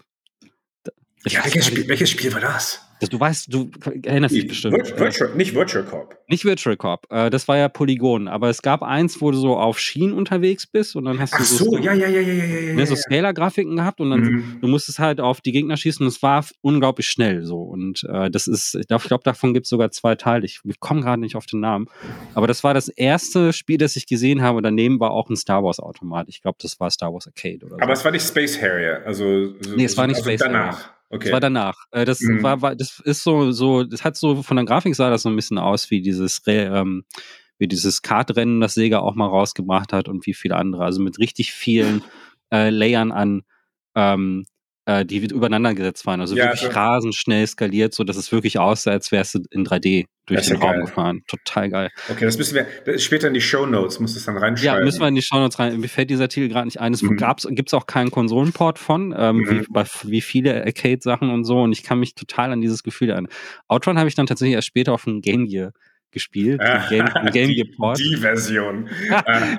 ja, 1.25 1.43
welches 1.43 1.67
Spiel, 1.67 1.87
welches 1.87 2.09
Spiel 2.09 2.33
war 2.33 2.41
das? 2.41 2.81
Du 3.09 3.19
weißt, 3.19 3.51
du 3.51 3.71
erinnerst 4.03 4.35
dich 4.35 4.47
bestimmt. 4.47 4.75
Virtual, 4.97 5.35
nicht 5.35 5.55
Virtual 5.55 5.83
Corp. 5.83 6.17
Nicht 6.27 6.45
Virtual 6.45 6.77
Corp. 6.77 7.07
Äh, 7.09 7.29
das 7.29 7.47
war 7.47 7.57
ja 7.57 7.67
Polygon. 7.67 8.27
Aber 8.27 8.49
es 8.49 8.61
gab 8.61 8.83
eins, 8.83 9.21
wo 9.21 9.31
du 9.31 9.37
so 9.37 9.57
auf 9.57 9.79
Schienen 9.79 10.13
unterwegs 10.13 10.67
bist 10.67 10.95
und 10.95 11.05
dann 11.05 11.19
hast 11.19 11.33
du 11.33 11.37
Ach 11.39 11.45
so, 11.45 11.65
so, 11.65 11.77
ja, 11.77 11.93
ja, 11.93 12.07
ja, 12.07 12.21
ja, 12.21 12.33
ja, 12.33 12.59
ja, 12.59 12.73
ne, 12.73 12.85
so 12.85 12.95
Scalar-Grafiken 12.95 13.75
gehabt 13.75 13.99
und 14.01 14.11
dann 14.11 14.21
mhm. 14.21 14.57
du 14.61 14.67
musstest 14.67 14.99
halt 14.99 15.19
auf 15.19 15.41
die 15.41 15.51
Gegner 15.51 15.77
schießen 15.77 16.05
und 16.05 16.11
es 16.11 16.21
war 16.21 16.45
unglaublich 16.61 17.07
schnell 17.07 17.43
so. 17.43 17.61
Und 17.61 18.03
äh, 18.07 18.29
das 18.29 18.47
ist, 18.47 18.75
ich 18.75 18.87
glaube, 18.87 19.23
davon 19.23 19.53
gibt 19.53 19.65
es 19.65 19.69
sogar 19.69 19.91
zwei 19.91 20.15
Teile. 20.15 20.45
Ich, 20.45 20.61
ich 20.63 20.79
komme 20.79 21.01
gerade 21.01 21.21
nicht 21.21 21.35
auf 21.35 21.47
den 21.47 21.59
Namen. 21.59 21.87
Aber 22.35 22.47
das 22.47 22.63
war 22.63 22.73
das 22.73 22.87
erste 22.87 23.51
Spiel, 23.53 23.77
das 23.77 23.95
ich 23.95 24.05
gesehen 24.05 24.41
habe. 24.41 24.61
Daneben 24.61 24.99
war 24.99 25.11
auch 25.11 25.29
ein 25.29 25.35
Star 25.35 25.63
Wars-Automat. 25.63 26.29
Ich 26.29 26.41
glaube, 26.41 26.57
das 26.61 26.79
war 26.79 26.91
Star 26.91 27.11
Wars 27.13 27.25
Arcade 27.25 27.65
oder 27.65 27.75
so. 27.77 27.81
Aber 27.81 27.93
es 27.93 28.05
war 28.05 28.11
nicht 28.11 28.27
Space 28.27 28.61
Harrier. 28.61 29.01
Also, 29.05 29.53
so, 29.59 29.75
nee, 29.75 29.85
es 29.85 29.97
war 29.97 30.07
nicht 30.07 30.17
also 30.17 30.29
Space 30.29 30.41
danach. 30.41 30.77
Harrier. 30.77 31.00
Okay. 31.11 31.25
Das 31.25 31.33
war 31.33 31.39
danach. 31.41 31.85
Äh, 31.91 32.05
das 32.05 32.21
mhm. 32.21 32.41
war, 32.41 32.61
war, 32.61 32.75
das 32.75 32.99
ist 32.99 33.23
so, 33.23 33.51
so, 33.51 33.83
das 33.83 34.03
hat 34.03 34.15
so, 34.15 34.41
von 34.43 34.55
der 34.55 34.65
Grafik 34.65 34.95
sah 34.95 35.09
das 35.09 35.23
so 35.23 35.29
ein 35.29 35.35
bisschen 35.35 35.57
aus 35.57 35.91
wie 35.91 36.01
dieses, 36.01 36.41
ähm, 36.47 37.03
wie 37.57 37.67
dieses 37.67 38.01
Kartrennen, 38.01 38.61
das 38.61 38.75
Sega 38.75 38.99
auch 38.99 39.15
mal 39.15 39.27
rausgebracht 39.27 39.91
hat 39.91 40.07
und 40.07 40.25
wie 40.25 40.33
viele 40.33 40.55
andere. 40.55 40.85
Also 40.85 41.01
mit 41.01 41.19
richtig 41.19 41.51
vielen 41.51 42.01
äh, 42.51 42.69
Layern 42.69 43.11
an 43.11 43.43
ähm, 43.93 44.45
äh, 44.85 45.05
die 45.05 45.17
übereinander 45.17 45.73
gesetzt 45.73 46.05
waren. 46.05 46.21
Also 46.21 46.35
ja, 46.35 46.45
wirklich 46.45 46.63
also, 46.65 46.79
rasend 46.79 47.15
schnell 47.15 47.45
skaliert, 47.45 47.93
so 47.93 48.03
dass 48.03 48.17
es 48.17 48.31
wirklich 48.31 48.59
aussah, 48.59 48.91
als 48.91 49.11
wärst 49.11 49.35
du 49.35 49.39
in 49.51 49.65
3D 49.65 50.05
durch 50.25 50.47
den 50.47 50.57
Raum 50.57 50.71
geil. 50.71 50.81
gefahren. 50.81 51.21
Total 51.27 51.69
geil. 51.69 51.89
Okay, 52.09 52.25
das 52.25 52.37
müssen 52.37 52.55
wir 52.55 52.65
das 52.85 53.03
später 53.03 53.27
in 53.27 53.33
die 53.33 53.41
Show 53.41 53.65
Notes, 53.65 53.99
muss 53.99 54.15
es 54.15 54.25
dann 54.25 54.37
reinschreiben. 54.37 54.79
Ja, 54.79 54.83
müssen 54.83 55.01
wir 55.01 55.07
in 55.07 55.15
die 55.15 55.21
Show 55.21 55.37
Notes 55.37 55.59
rein. 55.59 55.79
Mir 55.79 55.87
fällt 55.87 56.09
dieser 56.09 56.29
Titel 56.29 56.47
gerade 56.47 56.65
nicht 56.65 56.79
ein. 56.79 56.93
Es 56.93 57.01
mhm. 57.01 57.17
gibt 57.17 57.69
es 57.69 57.73
auch 57.73 57.85
keinen 57.85 58.11
Konsolenport 58.11 58.79
von, 58.79 59.13
ähm, 59.17 59.37
mhm. 59.37 59.49
wie, 59.49 59.65
bei, 59.69 59.85
wie 60.03 60.21
viele 60.21 60.63
Arcade-Sachen 60.63 61.29
und 61.29 61.43
so. 61.43 61.61
Und 61.61 61.71
ich 61.71 61.83
kann 61.83 61.99
mich 61.99 62.15
total 62.15 62.51
an 62.51 62.61
dieses 62.61 62.83
Gefühl 62.83 63.11
an. 63.11 63.27
Outrun 63.67 63.97
habe 63.99 64.09
ich 64.09 64.15
dann 64.15 64.27
tatsächlich 64.27 64.55
erst 64.55 64.67
später 64.67 64.93
auf 64.93 65.03
dem 65.03 65.21
Game 65.21 65.47
Gear 65.47 65.73
gespielt. 66.11 66.61
Ah, 66.61 66.87
Game, 66.89 67.05
Game 67.33 67.49
die, 67.49 67.63
Port. 67.63 67.99
die 67.99 68.17
Version. 68.17 68.89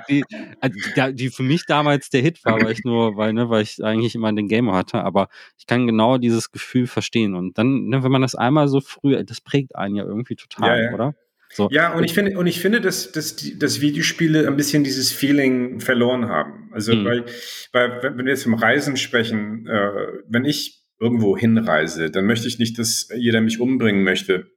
die, 0.09 0.23
also 0.59 1.11
die, 1.11 1.29
für 1.29 1.43
mich 1.43 1.65
damals 1.65 2.09
der 2.09 2.21
Hit 2.21 2.43
war, 2.45 2.61
weil 2.61 2.71
ich 2.71 2.83
nur, 2.83 3.17
weil, 3.17 3.33
ne, 3.33 3.49
weil 3.49 3.63
ich 3.63 3.83
eigentlich 3.83 4.15
immer 4.15 4.31
den 4.33 4.47
Gamer 4.47 4.73
hatte, 4.73 5.03
aber 5.03 5.29
ich 5.57 5.67
kann 5.67 5.87
genau 5.87 6.17
dieses 6.17 6.51
Gefühl 6.51 6.87
verstehen. 6.87 7.35
Und 7.35 7.57
dann, 7.57 7.87
ne, 7.87 8.03
wenn 8.03 8.11
man 8.11 8.21
das 8.21 8.35
einmal 8.35 8.67
so 8.67 8.81
früh, 8.81 9.21
das 9.23 9.41
prägt 9.41 9.75
einen 9.75 9.95
ja 9.95 10.03
irgendwie 10.03 10.35
total, 10.35 10.77
ja, 10.77 10.83
ja. 10.85 10.93
oder? 10.93 11.15
So. 11.53 11.69
Ja, 11.71 11.93
und 11.93 12.03
ich 12.03 12.13
finde, 12.13 12.37
und 12.37 12.47
ich 12.47 12.59
finde, 12.59 12.81
dass, 12.81 13.11
dass, 13.11 13.35
die, 13.35 13.59
dass 13.59 13.79
Videospiele 13.79 14.47
ein 14.47 14.55
bisschen 14.55 14.83
dieses 14.83 15.11
Feeling 15.11 15.79
verloren 15.79 16.27
haben. 16.27 16.69
Also, 16.71 16.95
mhm. 16.95 17.05
weil, 17.05 17.25
weil, 17.71 18.01
wenn 18.01 18.25
wir 18.25 18.31
jetzt 18.31 18.43
vom 18.43 18.55
Reisen 18.55 18.97
sprechen, 18.97 19.67
äh, 19.67 19.91
wenn 20.27 20.45
ich 20.45 20.83
irgendwo 20.99 21.37
hinreise, 21.37 22.09
dann 22.09 22.25
möchte 22.25 22.47
ich 22.47 22.57
nicht, 22.57 22.79
dass 22.79 23.09
jeder 23.15 23.41
mich 23.41 23.59
umbringen 23.59 24.03
möchte. 24.03 24.47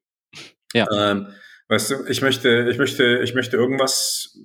Ja. 0.73 0.87
Ähm, 0.95 1.27
Weißt 1.69 1.91
du, 1.91 1.95
ich 2.09 2.23
möchte, 2.23 2.69
ich 2.71 2.79
möchte, 2.79 3.21
ich 3.25 3.35
möchte 3.35 3.57
irgendwas 3.57 4.39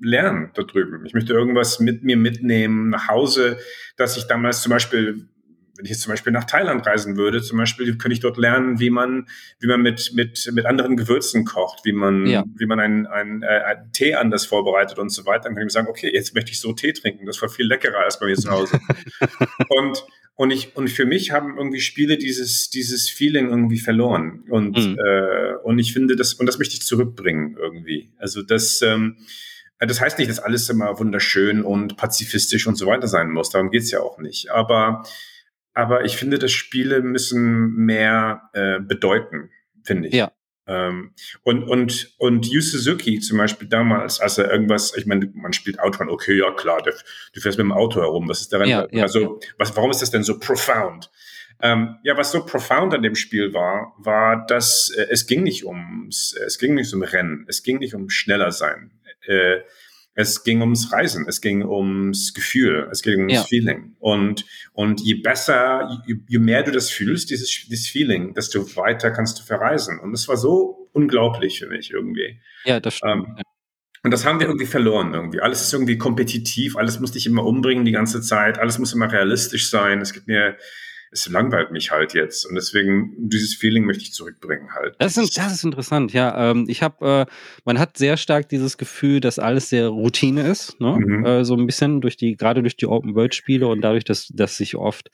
lernen 0.00 0.50
da 0.54 0.62
drüben. 0.62 1.04
Ich 1.06 1.14
möchte 1.14 1.32
irgendwas 1.32 1.80
mit 1.80 2.02
mir 2.02 2.16
mitnehmen 2.16 2.90
nach 2.90 3.08
Hause, 3.08 3.58
dass 3.96 4.16
ich 4.16 4.24
damals 4.24 4.62
zum 4.62 4.70
Beispiel, 4.70 5.28
wenn 5.76 5.84
ich 5.84 5.90
jetzt 5.90 6.02
zum 6.02 6.12
Beispiel 6.12 6.32
nach 6.32 6.44
Thailand 6.44 6.84
reisen 6.84 7.16
würde, 7.16 7.42
zum 7.42 7.58
Beispiel 7.58 7.96
könnte 7.96 8.14
ich 8.14 8.20
dort 8.20 8.38
lernen, 8.38 8.80
wie 8.80 8.90
man, 8.90 9.28
wie 9.60 9.68
man 9.68 9.82
mit, 9.82 10.12
mit, 10.14 10.50
mit 10.52 10.66
anderen 10.66 10.96
Gewürzen 10.96 11.44
kocht, 11.44 11.84
wie 11.84 11.92
man, 11.92 12.26
ja. 12.26 12.44
wie 12.56 12.66
man 12.66 12.80
einen, 12.80 13.06
einen, 13.06 13.42
äh, 13.42 13.46
einen 13.46 13.92
Tee 13.92 14.14
anders 14.14 14.44
vorbereitet 14.44 14.98
und 14.98 15.10
so 15.10 15.26
weiter. 15.26 15.44
Dann 15.44 15.54
kann 15.54 15.62
ich 15.62 15.66
mir 15.66 15.70
sagen, 15.70 15.88
okay, 15.88 16.10
jetzt 16.12 16.34
möchte 16.34 16.50
ich 16.50 16.60
so 16.60 16.72
Tee 16.72 16.92
trinken. 16.92 17.26
Das 17.26 17.40
war 17.40 17.48
viel 17.48 17.66
leckerer 17.66 18.00
als 18.00 18.18
bei 18.18 18.26
mir 18.26 18.36
zu 18.36 18.50
Hause. 18.50 18.80
und, 19.68 20.04
und 20.38 20.52
ich, 20.52 20.76
und 20.76 20.88
für 20.88 21.04
mich 21.04 21.32
haben 21.32 21.58
irgendwie 21.58 21.80
Spiele 21.80 22.16
dieses, 22.16 22.70
dieses 22.70 23.10
Feeling 23.10 23.48
irgendwie 23.48 23.80
verloren. 23.80 24.44
Und, 24.48 24.76
mhm. 24.76 24.96
äh, 25.04 25.54
und 25.64 25.80
ich 25.80 25.92
finde 25.92 26.14
das, 26.14 26.34
und 26.34 26.46
das 26.46 26.58
möchte 26.58 26.74
ich 26.74 26.82
zurückbringen 26.82 27.56
irgendwie. 27.58 28.12
Also 28.18 28.42
das, 28.42 28.80
ähm, 28.80 29.16
das 29.80 30.00
heißt 30.00 30.16
nicht, 30.16 30.30
dass 30.30 30.38
alles 30.38 30.70
immer 30.70 30.96
wunderschön 31.00 31.64
und 31.64 31.96
pazifistisch 31.96 32.68
und 32.68 32.76
so 32.76 32.86
weiter 32.86 33.08
sein 33.08 33.32
muss. 33.32 33.50
Darum 33.50 33.72
geht's 33.72 33.90
ja 33.90 33.98
auch 33.98 34.18
nicht. 34.18 34.48
Aber, 34.52 35.02
aber 35.74 36.04
ich 36.04 36.16
finde, 36.16 36.38
dass 36.38 36.52
Spiele 36.52 37.02
müssen 37.02 37.74
mehr 37.74 38.42
äh, 38.52 38.78
bedeuten, 38.78 39.50
finde 39.82 40.06
ich. 40.06 40.14
Ja. 40.14 40.30
Ähm, 40.68 41.12
und, 41.44 41.64
und, 41.64 42.14
und 42.18 42.46
Yu 42.46 42.60
Suzuki 42.60 43.18
zum 43.20 43.38
Beispiel 43.38 43.66
damals, 43.66 44.20
als 44.20 44.36
er 44.36 44.52
irgendwas, 44.52 44.94
ich 44.96 45.06
meine, 45.06 45.30
man 45.34 45.54
spielt 45.54 45.80
Autobahn, 45.80 46.10
okay, 46.10 46.38
ja 46.38 46.50
klar, 46.52 46.82
du, 46.82 46.92
du, 47.32 47.40
fährst 47.40 47.56
mit 47.56 47.64
dem 47.64 47.72
Auto 47.72 48.02
herum, 48.02 48.28
was 48.28 48.42
ist 48.42 48.52
daran, 48.52 48.68
ja, 48.68 48.86
ja, 48.90 49.02
also, 49.02 49.40
was, 49.56 49.74
warum 49.74 49.90
ist 49.90 50.02
das 50.02 50.10
denn 50.10 50.22
so 50.22 50.38
profound? 50.38 51.10
Ähm, 51.60 51.96
ja, 52.04 52.16
was 52.16 52.30
so 52.32 52.44
profound 52.44 52.92
an 52.92 53.02
dem 53.02 53.14
Spiel 53.14 53.54
war, 53.54 53.94
war, 53.98 54.46
dass 54.46 54.90
äh, 54.90 55.06
es 55.10 55.26
ging 55.26 55.42
nicht 55.42 55.64
ums, 55.64 56.36
es 56.46 56.58
ging 56.58 56.74
nicht 56.74 56.92
um 56.92 57.02
Rennen, 57.02 57.46
es 57.48 57.62
ging 57.62 57.78
nicht 57.78 57.94
um 57.94 58.10
schneller 58.10 58.52
sein. 58.52 58.92
Äh, 59.26 59.60
es 60.18 60.42
ging 60.42 60.62
ums 60.62 60.92
Reisen, 60.92 61.26
es 61.28 61.40
ging 61.40 61.64
ums 61.64 62.34
Gefühl, 62.34 62.88
es 62.90 63.02
ging 63.02 63.18
ums 63.18 63.34
ja. 63.34 63.44
Feeling. 63.44 63.94
Und, 64.00 64.44
und 64.72 65.00
je 65.00 65.14
besser, 65.14 65.88
je, 66.08 66.16
je, 66.26 66.38
mehr 66.40 66.64
du 66.64 66.72
das 66.72 66.90
fühlst, 66.90 67.30
dieses, 67.30 67.66
dieses 67.68 67.86
Feeling, 67.86 68.34
desto 68.34 68.74
weiter 68.74 69.12
kannst 69.12 69.38
du 69.38 69.44
verreisen. 69.44 70.00
Und 70.00 70.12
es 70.12 70.26
war 70.26 70.36
so 70.36 70.90
unglaublich 70.92 71.60
für 71.60 71.68
mich 71.68 71.92
irgendwie. 71.92 72.40
Ja, 72.64 72.80
das 72.80 72.94
stimmt. 72.94 73.28
Ähm, 73.28 73.42
und 74.02 74.10
das 74.10 74.24
haben 74.24 74.40
wir 74.40 74.48
irgendwie 74.48 74.66
verloren 74.66 75.14
irgendwie. 75.14 75.40
Alles 75.40 75.62
ist 75.62 75.72
irgendwie 75.72 75.98
kompetitiv, 75.98 76.76
alles 76.76 76.98
muss 76.98 77.12
dich 77.12 77.26
immer 77.26 77.44
umbringen 77.44 77.84
die 77.84 77.92
ganze 77.92 78.20
Zeit, 78.20 78.58
alles 78.58 78.80
muss 78.80 78.92
immer 78.92 79.12
realistisch 79.12 79.70
sein. 79.70 80.00
Es 80.00 80.12
gibt 80.12 80.26
mir, 80.26 80.56
es 81.10 81.28
langweilt 81.28 81.70
mich 81.70 81.90
halt 81.90 82.14
jetzt 82.14 82.44
und 82.46 82.54
deswegen 82.54 83.14
dieses 83.16 83.54
Feeling 83.54 83.84
möchte 83.84 84.02
ich 84.02 84.12
zurückbringen 84.12 84.74
halt. 84.74 84.94
Das 84.98 85.16
ist, 85.16 85.36
das 85.38 85.52
ist 85.52 85.64
interessant, 85.64 86.12
ja. 86.12 86.50
Ähm, 86.50 86.66
ich 86.68 86.82
habe, 86.82 87.26
äh, 87.28 87.32
man 87.64 87.78
hat 87.78 87.96
sehr 87.96 88.16
stark 88.16 88.48
dieses 88.48 88.76
Gefühl, 88.76 89.20
dass 89.20 89.38
alles 89.38 89.70
sehr 89.70 89.88
Routine 89.88 90.46
ist, 90.46 90.80
ne? 90.80 90.98
Mhm. 90.98 91.24
Äh, 91.24 91.44
so 91.44 91.54
ein 91.54 91.66
bisschen 91.66 92.00
durch 92.00 92.16
die, 92.16 92.36
gerade 92.36 92.62
durch 92.62 92.76
die 92.76 92.86
Open 92.86 93.14
World 93.14 93.34
Spiele 93.34 93.68
und 93.68 93.80
dadurch, 93.80 94.04
dass, 94.04 94.28
dass 94.28 94.56
sich 94.56 94.76
oft 94.76 95.10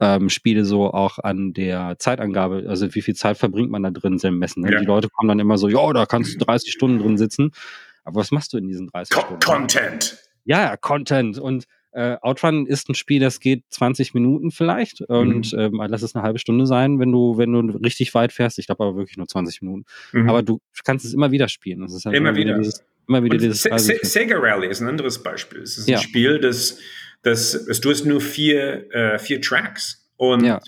ähm, 0.00 0.28
Spiele 0.28 0.64
so 0.64 0.92
auch 0.92 1.18
an 1.18 1.52
der 1.52 1.96
Zeitangabe, 1.98 2.64
also 2.68 2.94
wie 2.94 3.02
viel 3.02 3.14
Zeit 3.14 3.38
verbringt 3.38 3.70
man 3.70 3.82
da 3.82 3.90
drin, 3.90 4.18
sehr 4.18 4.30
messen. 4.30 4.62
Ne? 4.62 4.72
Ja. 4.72 4.80
Die 4.80 4.86
Leute 4.86 5.08
kommen 5.08 5.28
dann 5.28 5.40
immer 5.40 5.58
so, 5.58 5.68
ja, 5.68 5.92
da 5.92 6.06
kannst 6.06 6.34
du 6.34 6.44
30 6.44 6.72
Stunden 6.72 6.98
drin 6.98 7.16
sitzen. 7.16 7.52
Aber 8.04 8.20
was 8.20 8.30
machst 8.30 8.52
du 8.52 8.58
in 8.58 8.68
diesen 8.68 8.88
30 8.88 9.14
Co 9.14 9.20
Stunden? 9.20 9.40
Content. 9.40 10.18
Ja, 10.44 10.62
ja, 10.62 10.76
Content. 10.76 11.38
Und 11.38 11.66
äh, 11.96 12.18
Outrun 12.20 12.66
ist 12.66 12.88
ein 12.90 12.94
Spiel, 12.94 13.20
das 13.20 13.40
geht 13.40 13.64
20 13.70 14.12
Minuten 14.12 14.50
vielleicht 14.50 15.00
und 15.00 15.52
mhm. 15.52 15.58
ähm, 15.58 15.82
lass 15.88 16.02
es 16.02 16.14
eine 16.14 16.22
halbe 16.22 16.38
Stunde 16.38 16.66
sein, 16.66 16.98
wenn 16.98 17.10
du, 17.10 17.38
wenn 17.38 17.52
du 17.52 17.60
richtig 17.78 18.14
weit 18.14 18.32
fährst. 18.32 18.58
Ich 18.58 18.66
glaube 18.66 18.84
aber 18.84 18.96
wirklich 18.96 19.16
nur 19.16 19.26
20 19.26 19.62
Minuten. 19.62 19.84
Mhm. 20.12 20.28
Aber 20.28 20.42
du 20.42 20.60
kannst 20.84 21.06
es 21.06 21.14
immer 21.14 21.30
wieder 21.30 21.48
spielen. 21.48 21.80
Halt 21.80 22.04
immer, 22.04 22.28
immer 22.28 22.36
wieder. 22.36 22.58
Dieses, 22.58 22.84
immer 23.08 23.24
wieder 23.24 23.38
dieses 23.38 23.62
Se 23.62 23.70
Se 23.78 23.98
Sega 24.02 24.36
Rally 24.38 24.68
ist 24.68 24.80
ein 24.80 24.88
anderes 24.88 25.22
Beispiel. 25.22 25.62
Es 25.62 25.78
ist 25.78 25.88
ein 25.88 25.92
ja. 25.92 25.98
Spiel, 25.98 26.38
das, 26.38 26.78
das, 27.22 27.66
du 27.80 27.90
hast 27.90 28.04
nur 28.04 28.20
vier, 28.20 28.92
äh, 28.92 29.18
vier 29.18 29.40
Tracks 29.40 30.06
und 30.16 30.44
ja. 30.44 30.60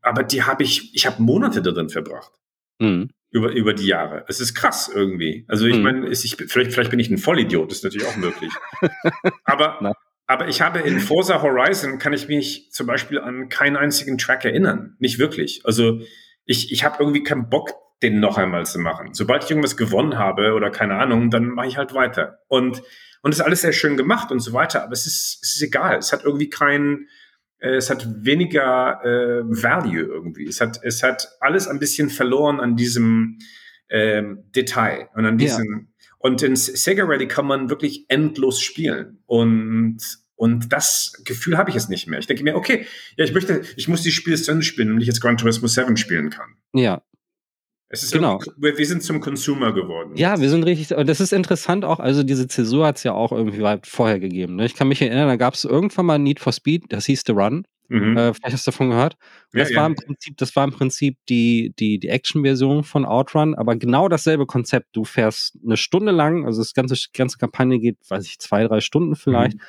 aber 0.00 0.24
die 0.24 0.42
habe 0.42 0.64
ich, 0.64 0.94
ich 0.94 1.06
habe 1.06 1.22
Monate 1.22 1.62
darin 1.62 1.88
verbracht. 1.90 2.32
Mhm 2.80 3.10
über, 3.30 3.50
über 3.50 3.72
die 3.72 3.86
Jahre. 3.86 4.24
Es 4.28 4.40
ist 4.40 4.54
krass 4.54 4.90
irgendwie. 4.94 5.46
Also 5.48 5.66
ich 5.66 5.76
mhm. 5.76 5.82
meine, 5.82 6.08
ich, 6.08 6.36
vielleicht, 6.36 6.72
vielleicht 6.72 6.90
bin 6.90 7.00
ich 7.00 7.10
ein 7.10 7.16
Vollidiot, 7.16 7.70
das 7.70 7.78
ist 7.78 7.84
natürlich 7.84 8.06
auch 8.06 8.16
möglich. 8.16 8.52
aber, 9.44 9.94
aber 10.32 10.48
ich 10.48 10.62
habe 10.62 10.78
in 10.78 10.98
Forza 10.98 11.42
Horizon, 11.42 11.98
kann 11.98 12.14
ich 12.14 12.26
mich 12.26 12.70
zum 12.72 12.86
Beispiel 12.86 13.20
an 13.20 13.50
keinen 13.50 13.76
einzigen 13.76 14.16
Track 14.16 14.46
erinnern. 14.46 14.96
Nicht 14.98 15.18
wirklich. 15.18 15.60
Also 15.64 16.00
ich, 16.46 16.72
ich 16.72 16.84
habe 16.84 16.96
irgendwie 17.00 17.22
keinen 17.22 17.50
Bock, 17.50 17.74
den 18.02 18.18
noch 18.18 18.38
einmal 18.38 18.64
zu 18.64 18.78
machen. 18.78 19.12
Sobald 19.12 19.44
ich 19.44 19.50
irgendwas 19.50 19.76
gewonnen 19.76 20.16
habe 20.16 20.54
oder 20.54 20.70
keine 20.70 20.94
Ahnung, 20.94 21.28
dann 21.28 21.50
mache 21.50 21.66
ich 21.66 21.76
halt 21.76 21.92
weiter. 21.92 22.38
Und, 22.48 22.82
und 23.20 23.32
es 23.32 23.40
ist 23.40 23.44
alles 23.44 23.60
sehr 23.60 23.74
schön 23.74 23.98
gemacht 23.98 24.32
und 24.32 24.40
so 24.40 24.54
weiter, 24.54 24.82
aber 24.82 24.92
es 24.92 25.06
ist, 25.06 25.40
es 25.42 25.56
ist 25.56 25.62
egal. 25.62 25.98
Es 25.98 26.14
hat 26.14 26.24
irgendwie 26.24 26.48
keinen, 26.48 27.08
äh, 27.58 27.74
es 27.74 27.90
hat 27.90 28.08
weniger 28.24 29.04
äh, 29.04 29.42
Value 29.44 30.00
irgendwie. 30.00 30.46
Es 30.46 30.62
hat, 30.62 30.80
es 30.82 31.02
hat 31.02 31.28
alles 31.40 31.68
ein 31.68 31.78
bisschen 31.78 32.08
verloren 32.08 32.58
an 32.58 32.74
diesem 32.74 33.38
ähm, 33.90 34.44
Detail 34.56 35.10
und 35.14 35.26
an 35.26 35.36
diesem. 35.36 35.88
Ja. 35.98 36.06
Und 36.20 36.42
in 36.42 36.56
Sega 36.56 37.04
Rally 37.04 37.28
kann 37.28 37.46
man 37.46 37.68
wirklich 37.68 38.06
endlos 38.08 38.62
spielen. 38.62 39.18
Und, 39.26 40.21
und 40.42 40.72
das 40.72 41.22
Gefühl 41.24 41.56
habe 41.56 41.70
ich 41.70 41.76
jetzt 41.76 41.88
nicht 41.88 42.08
mehr. 42.08 42.18
Ich 42.18 42.26
denke 42.26 42.42
mir, 42.42 42.56
okay, 42.56 42.84
ja, 43.16 43.24
ich 43.24 43.32
möchte, 43.32 43.62
ich 43.76 43.86
muss 43.86 44.02
die 44.02 44.10
Spiele 44.10 44.36
zu 44.36 44.50
Ende 44.50 44.64
spielen, 44.64 44.88
damit 44.88 45.02
ich 45.02 45.06
jetzt 45.06 45.20
Gran 45.20 45.36
Turismo 45.36 45.68
7 45.68 45.96
spielen 45.96 46.30
kann. 46.30 46.56
Ja, 46.72 47.00
es 47.88 48.02
ist 48.02 48.12
genau. 48.12 48.40
wir 48.56 48.86
sind 48.86 49.04
zum 49.04 49.20
Consumer 49.20 49.72
geworden. 49.72 50.16
Ja, 50.16 50.40
wir 50.40 50.50
sind 50.50 50.64
richtig. 50.64 50.96
Und 50.96 51.08
das 51.08 51.20
ist 51.20 51.32
interessant 51.32 51.84
auch. 51.84 52.00
Also, 52.00 52.24
diese 52.24 52.48
Zäsur 52.48 52.88
hat 52.88 52.96
es 52.96 53.04
ja 53.04 53.12
auch 53.12 53.30
irgendwie 53.30 53.62
weit 53.62 53.86
vorher 53.86 54.18
gegeben. 54.18 54.56
Ne? 54.56 54.66
Ich 54.66 54.74
kann 54.74 54.88
mich 54.88 55.00
erinnern, 55.00 55.28
da 55.28 55.36
gab 55.36 55.54
es 55.54 55.64
irgendwann 55.64 56.06
mal 56.06 56.18
Need 56.18 56.40
for 56.40 56.52
Speed, 56.52 56.86
das 56.88 57.06
hieß 57.06 57.22
The 57.24 57.32
Run. 57.32 57.64
Mhm. 57.86 58.16
Äh, 58.16 58.34
vielleicht 58.34 58.54
hast 58.54 58.66
du 58.66 58.72
davon 58.72 58.90
gehört. 58.90 59.14
Ja, 59.52 59.60
das, 59.60 59.70
ja. 59.70 59.76
War 59.80 59.86
im 59.86 59.94
Prinzip, 59.94 60.36
das 60.38 60.56
war 60.56 60.64
im 60.64 60.72
Prinzip 60.72 61.18
die, 61.28 61.72
die, 61.78 62.00
die 62.00 62.08
Action-Version 62.08 62.82
von 62.82 63.04
Outrun, 63.04 63.54
aber 63.54 63.76
genau 63.76 64.08
dasselbe 64.08 64.46
Konzept. 64.46 64.88
Du 64.96 65.04
fährst 65.04 65.56
eine 65.64 65.76
Stunde 65.76 66.10
lang, 66.10 66.46
also 66.46 66.60
das 66.60 66.74
ganze, 66.74 66.96
ganze 67.14 67.38
Kampagne 67.38 67.78
geht, 67.78 67.98
weiß 68.08 68.26
ich, 68.26 68.40
zwei, 68.40 68.64
drei 68.64 68.80
Stunden 68.80 69.14
vielleicht. 69.14 69.58
Mhm 69.58 69.62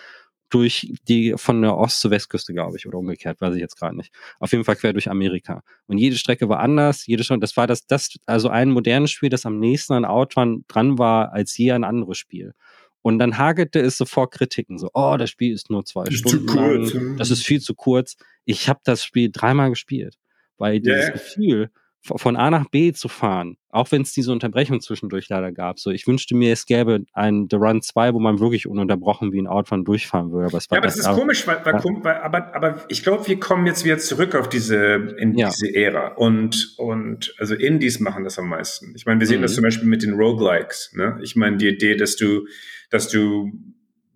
durch 0.54 0.94
die 1.08 1.34
von 1.36 1.64
der 1.64 1.76
Ost- 1.76 2.00
zur 2.00 2.12
Westküste, 2.12 2.54
glaube 2.54 2.78
ich, 2.78 2.86
oder 2.86 3.00
umgekehrt, 3.00 3.42
weiß 3.42 3.56
ich 3.56 3.60
jetzt 3.60 3.76
gerade 3.76 3.98
nicht. 3.98 4.14
Auf 4.40 4.52
jeden 4.52 4.64
Fall 4.64 4.76
quer 4.76 4.94
durch 4.94 5.10
Amerika. 5.10 5.64
Und 5.88 5.98
jede 5.98 6.16
Strecke 6.16 6.48
war 6.48 6.60
anders, 6.60 7.08
jede 7.08 7.24
schon, 7.24 7.40
das 7.40 7.58
war 7.58 7.66
das, 7.66 7.88
das, 7.88 8.16
also 8.28 8.50
ein 8.50 8.70
modernes 8.70 9.10
Spiel, 9.10 9.30
das 9.30 9.48
am 9.48 9.58
nächsten 9.58 9.94
an 9.94 10.06
Outrun 10.06 10.64
dran 10.68 11.00
war 11.00 11.34
als 11.34 11.58
je 11.58 11.72
ein 11.72 11.84
anderes 11.84 12.20
Spiel. 12.20 12.54
Und 13.02 13.18
dann 13.18 13.40
hagelte 13.40 13.80
es 13.80 13.98
sofort 13.98 14.32
Kritiken, 14.32 14.78
so, 14.78 14.92
oh, 14.94 15.18
das 15.18 15.32
Spiel 15.32 15.54
ist 15.54 15.72
nur 15.72 15.86
zwei 15.86 16.04
ist 16.04 16.20
Stunden 16.20 16.48
lang, 16.56 17.18
das 17.18 17.32
ist 17.32 17.44
viel 17.44 17.60
zu 17.60 17.74
kurz. 17.74 18.16
Ich 18.46 18.70
habe 18.70 18.80
das 18.84 19.04
Spiel 19.04 19.32
dreimal 19.32 19.72
gespielt, 19.72 20.20
weil 20.58 20.80
dieses 20.80 21.06
yeah. 21.06 21.10
Gefühl, 21.10 21.72
von 22.04 22.36
A 22.36 22.52
nach 22.52 22.70
B 22.70 22.92
zu 22.92 23.08
fahren, 23.08 23.56
auch 23.70 23.92
wenn 23.92 24.02
es 24.02 24.12
diese 24.12 24.34
Unterbrechung 24.34 24.82
zwischendurch 24.82 25.30
leider 25.30 25.54
gab. 25.54 25.80
So, 25.80 25.90
ich 25.90 26.06
wünschte 26.06 26.36
mir, 26.36 26.52
es 26.52 26.66
gäbe 26.66 27.06
ein 27.14 27.48
The 27.50 27.56
Run 27.56 27.82
2, 27.82 28.14
wo 28.14 28.20
man 28.20 28.40
wirklich 28.40 28.68
ununterbrochen 28.68 29.32
wie 29.32 29.42
ein 29.42 29.48
Outrun 29.48 29.86
durchfahren 29.86 30.32
würde. 30.32 30.48
Aber 30.48 30.58
es 30.58 30.70
war 30.70 30.76
ja, 30.76 30.80
aber 30.82 30.88
das 30.88 30.98
ist 30.98 31.06
auch, 31.06 31.18
komisch, 31.18 31.48
weil, 31.48 31.64
weil, 31.64 31.76
ja. 31.76 32.22
aber, 32.24 32.54
aber 32.56 32.86
ich 32.90 33.04
glaube, 33.04 33.26
wir 33.28 33.40
kommen 33.40 33.66
jetzt 33.66 33.86
wieder 33.86 33.98
zurück 34.00 34.36
auf 34.36 34.50
diese, 34.50 35.16
in 35.18 35.38
ja. 35.38 35.50
diese 35.50 35.74
Ära. 35.74 36.10
Und, 36.16 36.76
und 36.78 37.34
also 37.38 37.56
Indies 37.56 38.02
machen 38.02 38.26
das 38.26 38.38
am 38.38 38.50
meisten. 38.50 38.94
Ich 38.96 39.06
meine, 39.06 39.22
wir 39.22 39.28
sehen 39.28 39.38
mhm. 39.38 39.44
das 39.44 39.56
zum 39.56 39.64
Beispiel 39.64 39.88
mit 39.88 40.04
den 40.04 40.14
Roguelikes. 40.14 40.92
Ne? 40.96 41.20
Ich 41.24 41.38
meine, 41.38 41.56
die 41.56 41.70
Idee, 41.70 41.96
dass 41.96 42.18
du, 42.18 42.48
dass 42.90 43.08
du 43.08 43.50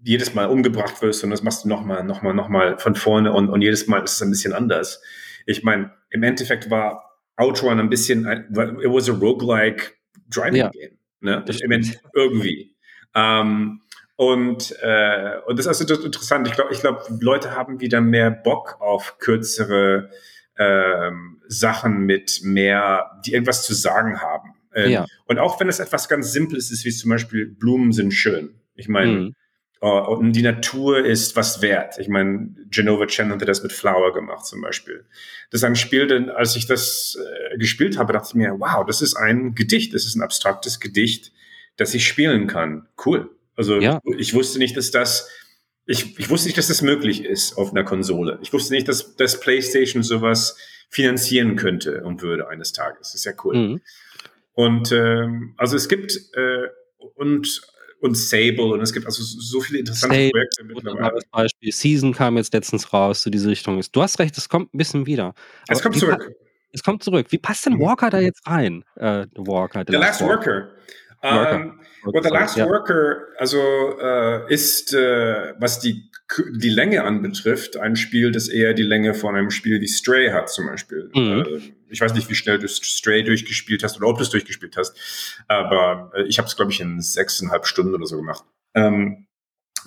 jedes 0.03 0.34
Mal 0.34 0.48
umgebracht 0.48 1.01
wirst 1.01 1.24
und 1.24 1.29
das 1.29 1.41
machst 1.41 1.63
du 1.63 1.70
nochmal, 1.70 2.03
nochmal, 2.03 2.34
nochmal 2.34 2.77
von 2.79 2.96
vorne 2.96 3.32
und, 3.32 3.50
und 3.50 3.62
jedes 3.62 3.88
Mal 3.88 4.03
ist 4.03 4.15
es 4.15 4.22
ein 4.22 4.29
bisschen 4.29 4.51
anders. 4.51 5.01
Ich 5.46 5.63
meine, 5.63 5.91
im 6.10 6.24
Endeffekt 6.24 6.70
war 6.70 7.07
Outrun 7.38 7.79
ein 7.79 7.89
bisschen, 7.89 8.25
it 8.27 8.46
was 8.50 9.10
a 9.10 9.13
roguelike 9.13 9.94
driving 10.29 10.56
ja, 10.56 10.70
game. 10.70 10.98
Ne? 11.22 11.46
Ich 11.48 11.65
meine, 11.67 11.86
irgendwie. 12.13 12.75
Ähm, 13.15 13.82
und, 14.15 14.75
äh, 14.82 15.38
und 15.46 15.60
das 15.60 15.67
ist 15.67 15.82
also 15.82 16.03
interessant. 16.03 16.48
Ich 16.48 16.56
glaube, 16.56 16.74
ich 16.74 16.79
glaub, 16.79 17.08
Leute 17.22 17.56
haben 17.56 17.79
wieder 17.79 18.01
mehr 18.01 18.32
Bock 18.32 18.77
auf 18.79 19.20
kürzere 19.20 20.10
ähm, 20.58 21.41
Sachen 21.48 22.00
mit 22.00 22.41
mehr, 22.44 23.22
die 23.25 23.34
irgendwas 23.34 23.63
zu 23.63 23.75
sagen 23.75 24.20
haben. 24.22 24.56
Ähm, 24.74 24.91
ja. 24.91 25.06
Und 25.25 25.38
auch 25.38 25.60
wenn 25.60 25.70
es 25.70 25.79
etwas 25.79 26.10
ganz 26.10 26.32
Simples 26.32 26.72
ist, 26.72 26.84
wie 26.84 26.91
zum 26.91 27.12
Beispiel 27.12 27.46
Blumen 27.46 27.91
sind 27.91 28.12
schön. 28.12 28.56
Ich 28.75 28.88
meine, 28.88 29.12
mhm. 29.12 29.36
Uh, 29.79 30.00
und 30.10 30.34
die 30.34 30.41
Natur 30.41 31.05
ist 31.05 31.36
was 31.36 31.62
wert. 31.62 32.00
Ich 32.00 32.07
meine, 32.07 32.50
Genova 32.72 33.05
Chen 33.05 33.29
hatte 33.29 33.46
das 33.46 33.62
mit 33.62 33.72
Flower 33.72 34.12
gemacht 34.12 34.46
zum 34.46 34.62
Beispiel. 34.62 35.05
Das 35.51 35.62
ist 35.62 35.65
ein 35.65 35.75
Spiel, 35.75 36.07
denn 36.07 36.31
als 36.31 36.55
ich 36.55 36.65
das 36.65 37.15
äh, 37.22 37.57
gespielt 37.60 37.98
habe, 38.00 38.12
dachte 38.12 38.29
ich 38.29 38.36
mir, 38.36 38.55
wow, 38.57 38.84
das 38.88 39.03
ist 39.03 39.15
ein 39.15 39.53
Gedicht, 39.53 39.93
das 39.93 40.05
ist 40.05 40.15
ein 40.15 40.24
abstraktes 40.24 40.79
Gedicht, 40.79 41.31
das 41.75 41.93
ich 41.93 42.07
spielen 42.07 42.48
kann. 42.48 42.88
Cool. 43.05 43.29
Also 43.55 43.79
ja. 43.79 44.01
ich 44.17 44.34
wusste 44.34 44.57
nicht, 44.57 44.75
dass 44.77 44.89
das, 44.89 45.29
ich, 45.86 46.17
ich 46.17 46.29
wusste 46.29 46.48
nicht, 46.48 46.57
dass 46.57 46.69
das 46.69 46.81
möglich 46.81 47.24
ist 47.24 47.55
auf 47.55 47.69
einer 47.69 47.84
Konsole. 47.84 48.39
Ich 48.41 48.53
wusste 48.53 48.74
nicht, 48.74 48.88
dass 48.88 49.15
das 49.15 49.39
PlayStation 49.39 50.01
sowas 50.01 50.57
finanzieren 50.89 51.55
könnte 51.55 52.03
und 52.03 52.24
würde 52.24 52.48
eines 52.48 52.74
Tages. 52.74 53.10
Das 53.10 53.15
ist 53.15 53.25
ja 53.25 53.34
cool. 53.43 53.55
Mhm. 53.55 53.81
Und 54.53 54.91
ähm, 54.91 55.53
also 55.57 55.75
es 55.75 55.88
gibt 55.88 56.15
äh, 56.34 56.67
und 57.15 57.62
und 58.00 58.16
Sable 58.16 58.74
und 58.74 58.82
es 58.82 58.94
gibt 58.94 59.06
also 59.06 59.24
so 59.24 59.60
viele 59.62 59.80
interessante 59.80 60.16
Sable, 60.16 60.32
Projekte 60.32 60.63
mittlerweile. 60.63 61.20
Beispiel. 61.32 61.72
Season 61.72 62.13
kam 62.13 62.38
jetzt 62.38 62.54
letztens 62.54 62.94
raus 62.94 63.22
zu 63.22 63.30
diese 63.30 63.50
Richtung. 63.50 63.82
Du 63.92 64.01
hast 64.01 64.20
recht, 64.20 64.38
es 64.38 64.50
kommt 64.50 64.74
ein 64.74 64.77
bisschen 64.77 65.06
wieder. 65.06 65.34
es 65.68 65.82
kommt 65.82 65.98
zurück. 65.98 66.32
Es 66.74 66.84
kommt 66.84 67.04
zurück. 67.04 67.27
Wie 67.30 67.38
passt 67.38 67.66
denn 67.66 67.74
mhm. 67.74 67.82
Walker 67.82 68.10
da 68.10 68.20
jetzt 68.20 68.46
rein? 68.46 68.84
Äh, 68.96 69.25
Walker, 69.36 69.84
The, 69.88 69.94
Last, 69.94 70.22
Worker. 70.22 70.36
Worker. 70.36 70.77
Worker. 71.24 71.56
Um, 71.56 71.80
well, 72.13 72.24
The 72.24 72.30
Last 72.30 72.58
ja. 72.58 72.68
Worker, 72.68 73.18
also 73.38 73.60
äh, 74.00 74.54
ist, 74.54 74.94
äh, 74.94 75.54
was 75.60 75.80
die 75.80 76.10
die 76.51 76.70
Länge 76.70 77.04
anbetrifft, 77.04 77.77
ein 77.77 77.96
Spiel, 77.96 78.32
das 78.32 78.50
eher 78.50 78.74
die 78.74 78.84
Länge 78.84 79.13
von 79.13 79.36
einem 79.36 79.50
Spiel 79.50 79.80
wie 79.80 79.88
Stray 79.88 80.32
hat 80.32 80.50
zum 80.50 80.68
Beispiel. 80.68 81.10
Mhm. 81.13 81.62
Ich 81.89 82.01
weiß 82.01 82.13
nicht, 82.13 82.29
wie 82.29 82.36
schnell 82.36 82.60
du 82.60 82.67
Stray 82.67 83.24
durchgespielt 83.24 83.84
hast 83.84 83.98
oder 83.98 84.08
ob 84.08 84.17
du 84.17 84.24
es 84.24 84.29
durchgespielt 84.29 84.75
hast, 84.77 84.98
aber 85.48 86.12
äh, 86.15 86.24
ich 86.24 86.38
habe 86.38 86.48
es, 86.48 86.56
glaube 86.56 86.72
ich, 86.72 86.79
in 86.79 87.01
sechseinhalb 87.01 87.65
Stunden 87.65 87.96
oder 87.96 88.06
so 88.06 88.17
gemacht. 88.17 88.44
Ähm, 88.74 89.27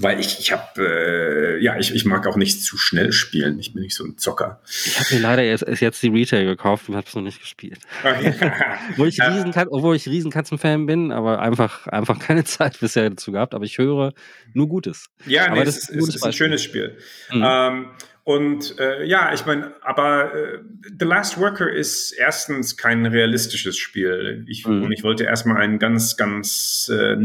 weil 0.02 0.18
ich, 0.18 0.38
ich 0.38 0.52
habe, 0.52 0.62
äh, 0.78 1.62
ja, 1.62 1.76
ich, 1.78 1.94
ich 1.94 2.06
mag 2.06 2.26
auch 2.26 2.36
nicht 2.36 2.62
zu 2.62 2.78
schnell 2.78 3.12
spielen. 3.12 3.58
Ich 3.58 3.74
bin 3.74 3.82
nicht 3.82 3.94
so 3.94 4.04
ein 4.04 4.16
Zocker. 4.16 4.62
Ich 4.66 4.98
habe 4.98 5.14
mir 5.14 5.20
leider 5.20 5.42
erst, 5.42 5.64
erst 5.64 5.82
jetzt 5.82 6.02
die 6.02 6.08
Retail 6.08 6.46
gekauft 6.46 6.88
und 6.88 6.96
habe 6.96 7.06
es 7.06 7.14
noch 7.14 7.22
nicht 7.22 7.40
gespielt. 7.40 7.80
Okay. 8.02 8.34
wo 8.96 9.04
ich 9.04 9.20
riesen 9.20 9.52
obwohl 9.68 9.96
ich 9.96 10.06
Riesenkatzen-Fan 10.06 10.86
bin, 10.86 11.12
aber 11.12 11.40
einfach, 11.40 11.86
einfach 11.86 12.18
keine 12.18 12.44
Zeit 12.44 12.80
bisher 12.80 13.10
dazu 13.10 13.32
gehabt. 13.32 13.54
Aber 13.54 13.64
ich 13.64 13.76
höre 13.76 14.14
nur 14.54 14.68
Gutes. 14.68 15.06
Ja, 15.26 15.52
nee, 15.52 15.64
das 15.64 15.76
ist, 15.76 15.90
ist, 15.90 16.14
ist, 16.16 16.24
ein 16.24 16.32
schönes 16.32 16.62
Spiel. 16.62 16.96
Mhm. 17.30 17.44
Ähm, 17.46 17.86
Und 18.24 18.78
äh, 18.78 19.04
ja, 19.04 19.32
ich 19.32 19.46
meine, 19.46 19.74
aber 19.82 20.34
äh, 20.34 20.58
The 20.98 21.04
Last 21.04 21.38
Worker 21.38 21.70
ist 21.70 22.12
erstens 22.12 22.76
kein 22.76 23.06
realistisches 23.06 23.78
Spiel. 23.78 24.44
Ich, 24.46 24.66
mhm. 24.66 24.82
Und 24.84 24.92
ich 24.92 25.02
wollte 25.02 25.24
erstmal 25.24 25.56
einen 25.56 25.78
ganz, 25.78 26.16
ganz 26.16 26.90
äh, 26.94 27.16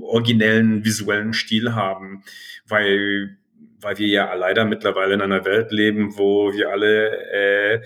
originellen 0.00 0.84
visuellen 0.84 1.32
Stil 1.32 1.74
haben, 1.74 2.24
weil 2.66 3.36
weil 3.82 3.98
wir 3.98 4.06
ja 4.06 4.34
leider 4.34 4.64
mittlerweile 4.64 5.14
in 5.14 5.20
einer 5.20 5.44
Welt 5.44 5.72
leben, 5.72 6.16
wo 6.16 6.52
wir 6.52 6.70
alle 6.70 7.32
äh, 7.32 7.82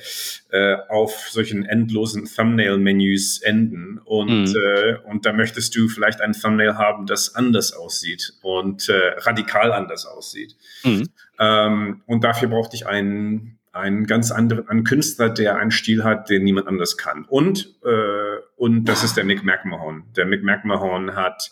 äh, 0.51 0.77
auf 0.89 1.29
solchen 1.31 1.65
endlosen 1.65 2.27
Thumbnail-Menüs 2.27 3.43
enden. 3.43 3.99
Und, 4.05 4.49
mhm. 4.49 4.57
äh, 4.57 4.97
und 5.09 5.27
da 5.27 5.33
möchtest 5.33 5.75
du 5.75 5.89
vielleicht 5.89 6.21
ein 6.21 6.33
Thumbnail 6.33 6.77
haben, 6.77 7.07
das 7.07 7.35
anders 7.35 7.73
aussieht 7.73 8.35
und 8.43 8.89
äh, 8.89 9.15
radikal 9.19 9.73
anders 9.73 10.07
aussieht. 10.07 10.55
Mhm. 10.85 11.09
Ähm, 11.39 12.03
und 12.07 12.25
dafür 12.25 12.49
brauchte 12.49 12.77
ich 12.77 12.87
einen, 12.87 13.59
einen 13.73 14.07
ganz 14.07 14.31
anderen 14.31 14.69
einen 14.69 14.85
Künstler, 14.85 15.31
der 15.31 15.57
einen 15.57 15.71
Stil 15.71 16.05
hat, 16.05 16.29
den 16.31 16.45
niemand 16.45 16.69
anders 16.69 16.97
kann. 16.97 17.25
Und, 17.25 17.75
äh, 17.85 18.41
und 18.57 18.85
das 18.85 19.03
ist 19.03 19.17
der 19.17 19.25
Mick 19.25 19.45
McMahon. 19.45 20.05
Der 20.17 20.27
Mick 20.27 20.43
McMahon 20.43 21.17
hat 21.17 21.51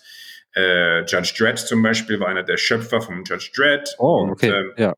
äh, 0.54 1.04
Judge 1.04 1.34
Dredd 1.38 1.58
zum 1.58 1.82
Beispiel 1.82 2.20
war 2.20 2.28
einer 2.28 2.42
der 2.42 2.56
Schöpfer 2.56 3.00
vom 3.00 3.24
Judge 3.24 3.50
Dredd. 3.54 3.94
Oh, 3.98 4.28
okay. 4.30 4.50
Und, 4.50 4.78
äh, 4.78 4.82
ja. 4.82 4.94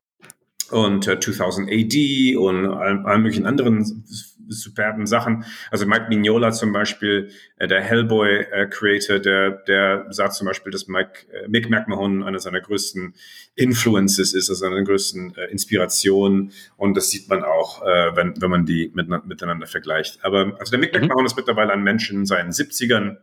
Und 0.69 1.07
äh, 1.07 1.19
2000 1.19 1.69
AD 1.71 2.35
und 2.35 2.65
allen, 2.65 3.05
allen 3.05 3.21
möglichen 3.21 3.45
anderen 3.45 4.03
superben 4.49 5.05
Sachen. 5.07 5.45
Also 5.71 5.85
Mike 5.85 6.07
Mignola 6.09 6.51
zum 6.51 6.71
Beispiel, 6.71 7.29
äh, 7.57 7.67
der 7.67 7.81
Hellboy-Creator, 7.81 9.15
äh, 9.17 9.21
der, 9.21 9.51
der 9.51 10.05
sagt 10.09 10.33
zum 10.33 10.47
Beispiel, 10.47 10.71
dass 10.71 10.87
Mike, 10.87 11.27
äh, 11.31 11.47
Mick 11.47 11.69
McMahon 11.69 12.23
einer 12.23 12.39
seiner 12.39 12.61
größten 12.61 13.13
Influences 13.55 14.33
ist, 14.33 14.49
also 14.49 14.65
seiner 14.65 14.83
größten 14.83 15.35
äh, 15.35 15.45
Inspirationen. 15.51 16.51
Und 16.75 16.95
das 16.95 17.09
sieht 17.09 17.29
man 17.29 17.43
auch, 17.43 17.83
äh, 17.83 18.15
wenn, 18.15 18.41
wenn 18.41 18.49
man 18.49 18.65
die 18.65 18.91
mit, 18.93 19.07
miteinander 19.25 19.67
vergleicht. 19.67 20.23
Aber 20.23 20.55
also 20.59 20.71
der 20.71 20.79
Mick 20.79 20.93
mhm. 20.93 21.01
McMahon 21.01 21.25
ist 21.25 21.37
mittlerweile 21.37 21.73
ein 21.73 21.83
Mensch 21.83 22.09
in 22.09 22.25
seinen 22.25 22.51
70ern. 22.51 23.17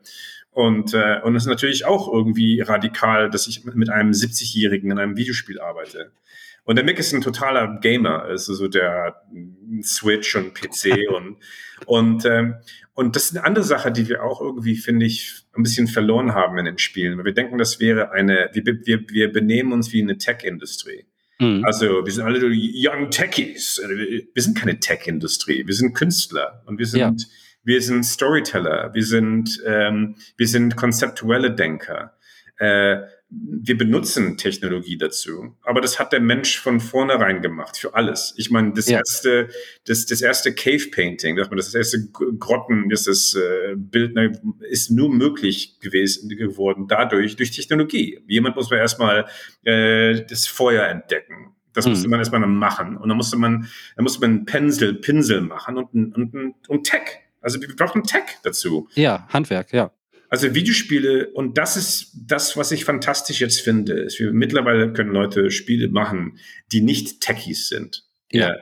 Und, 0.54 0.94
äh, 0.94 1.20
und 1.23 1.34
es 1.34 1.42
ist 1.42 1.49
natürlich 1.49 1.84
auch 1.84 2.11
irgendwie 2.11 2.61
radikal, 2.61 3.28
dass 3.28 3.49
ich 3.49 3.64
mit 3.64 3.90
einem 3.90 4.12
70-Jährigen 4.12 4.92
in 4.92 4.99
einem 4.99 5.16
Videospiel 5.16 5.61
arbeite. 5.61 6.12
Und 6.62 6.76
der 6.76 6.84
Mick 6.84 6.99
ist 6.99 7.12
ein 7.12 7.20
totaler 7.20 7.80
Gamer, 7.80 8.23
also 8.23 8.54
so 8.54 8.68
der 8.68 9.20
Switch 9.82 10.37
und 10.37 10.54
PC 10.54 11.08
und 11.14 11.37
und 11.87 12.25
ähm, 12.25 12.54
und 12.94 13.16
das 13.16 13.25
ist 13.25 13.37
eine 13.37 13.44
andere 13.44 13.64
Sache, 13.64 13.90
die 13.90 14.08
wir 14.08 14.23
auch 14.23 14.40
irgendwie 14.40 14.76
finde 14.76 15.06
ich 15.06 15.42
ein 15.56 15.64
bisschen 15.64 15.88
verloren 15.88 16.34
haben 16.34 16.56
in 16.58 16.64
den 16.66 16.78
Spielen. 16.78 17.23
Wir 17.25 17.34
denken, 17.34 17.58
das 17.58 17.80
wäre 17.80 18.12
eine, 18.12 18.50
wir, 18.54 18.64
wir, 18.64 19.00
wir 19.08 19.32
benehmen 19.32 19.73
uns 19.73 19.92
wie 19.92 20.00
eine 20.00 20.16
Tech-Industrie. 20.16 21.04
Mhm. 21.40 21.64
Also 21.64 22.04
wir 22.04 22.12
sind 22.12 22.25
alle 22.25 22.38
Young 22.49 23.11
Techies. 23.11 23.82
Wir 23.82 24.42
sind 24.42 24.56
keine 24.56 24.78
Tech-Industrie, 24.78 25.66
wir 25.66 25.75
sind 25.75 25.94
Künstler 25.94 26.62
und 26.66 26.78
wir 26.78 26.87
sind 26.87 27.00
ja 27.00 27.12
wir 27.64 27.80
sind 27.83 28.04
Storyteller, 28.04 28.92
wir 28.94 29.04
sind, 29.04 29.61
ähm, 29.66 30.16
wir 30.37 30.49
sind 30.49 30.76
konzeptuelle 30.76 31.54
Denker. 31.54 32.14
Äh, 32.59 32.99
wir 33.37 33.76
benutzen 33.76 34.37
Technologie 34.37 34.97
dazu, 34.97 35.56
aber 35.62 35.80
das 35.80 35.99
hat 35.99 36.12
der 36.12 36.21
Mensch 36.21 36.61
von 36.61 36.78
vornherein 36.78 37.42
gemacht 37.42 37.76
für 37.76 37.94
alles. 37.94 38.35
Ich 38.37 38.50
meine, 38.50 38.75
das 38.75 38.88
ja. 38.88 38.99
erste, 38.99 39.49
das, 39.87 40.06
das 40.06 40.23
erste 40.23 40.54
Cave 40.54 40.90
Painting, 40.92 41.37
das 41.37 41.75
erste 41.75 42.09
Grotten, 42.12 42.88
das, 42.90 43.04
das 43.04 43.35
äh, 43.35 43.75
Bild 43.76 44.14
ne, 44.14 44.33
ist 44.68 44.90
nur 44.90 45.12
möglich 45.12 45.80
gewesen 45.80 46.28
geworden 46.28 46.87
dadurch 46.87 47.35
durch 47.37 47.50
Technologie. 47.50 48.21
Jemand 48.28 48.54
muss 48.56 48.71
man 48.71 48.78
erstmal 48.78 49.26
äh, 49.64 50.25
das 50.28 50.47
Feuer 50.47 50.87
entdecken. 50.87 51.56
Das 51.73 51.87
musste 51.87 52.06
mhm. 52.06 52.12
man 52.12 52.21
erstmal 52.21 52.47
machen 52.47 52.97
und 52.97 53.09
dann 53.09 53.16
musste 53.16 53.37
man, 53.37 53.68
dann 53.97 54.04
musste 54.04 54.21
man 54.21 54.30
einen 54.30 54.44
Pinsel, 54.44 54.94
Pinsel 54.94 55.40
machen 55.40 55.76
und, 55.76 55.92
und, 55.92 56.35
und, 56.35 56.54
und 56.68 56.85
Tech. 56.85 57.24
Also 57.44 57.60
wir 57.60 57.68
brauchen 57.76 58.02
Tech 58.02 58.38
dazu. 58.42 58.88
Ja, 58.94 59.28
Handwerk, 59.28 59.72
ja. 59.72 59.92
Also 60.30 60.54
Videospiele, 60.54 61.30
und 61.34 61.58
das 61.58 61.76
ist 61.76 62.12
das, 62.26 62.56
was 62.56 62.72
ich 62.72 62.84
fantastisch 62.86 63.40
jetzt 63.40 63.60
finde, 63.60 63.92
ist, 63.92 64.18
wir, 64.18 64.32
mittlerweile 64.32 64.92
können 64.92 65.12
Leute 65.12 65.50
Spiele 65.50 65.88
machen, 65.88 66.38
die 66.72 66.80
nicht 66.80 67.20
Techies 67.20 67.68
sind. 67.68 68.04
Ja. 68.33 68.48
ja. 68.48 68.57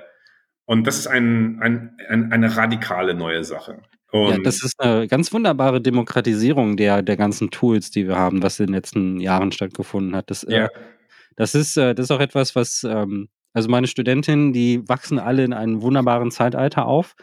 Und 0.66 0.86
das 0.86 0.98
ist 0.98 1.06
ein, 1.06 1.60
ein, 1.60 1.96
ein, 2.08 2.32
eine 2.32 2.56
radikale 2.56 3.14
neue 3.14 3.44
Sache. 3.44 3.82
Und 4.10 4.30
ja, 4.30 4.38
das 4.38 4.62
ist 4.64 4.78
eine 4.80 5.06
ganz 5.06 5.32
wunderbare 5.32 5.80
Demokratisierung 5.80 6.76
der, 6.76 7.02
der 7.02 7.16
ganzen 7.16 7.50
Tools, 7.50 7.90
die 7.90 8.08
wir 8.08 8.16
haben, 8.16 8.42
was 8.42 8.60
in 8.60 8.66
den 8.66 8.74
letzten 8.74 9.20
Jahren 9.20 9.52
stattgefunden 9.52 10.16
hat. 10.16 10.28
Das, 10.28 10.44
äh, 10.44 10.54
ja. 10.54 10.64
äh, 10.66 10.70
das, 11.36 11.54
ist, 11.54 11.76
äh, 11.76 11.94
das 11.94 12.04
ist 12.04 12.10
auch 12.10 12.20
etwas, 12.20 12.56
was, 12.56 12.84
ähm, 12.84 13.28
also 13.52 13.70
meine 13.70 13.86
Studentinnen, 13.86 14.52
die 14.52 14.86
wachsen 14.88 15.18
alle 15.18 15.44
in 15.44 15.52
einem 15.52 15.80
wunderbaren 15.82 16.30
Zeitalter 16.30 16.86
auf 16.86 17.14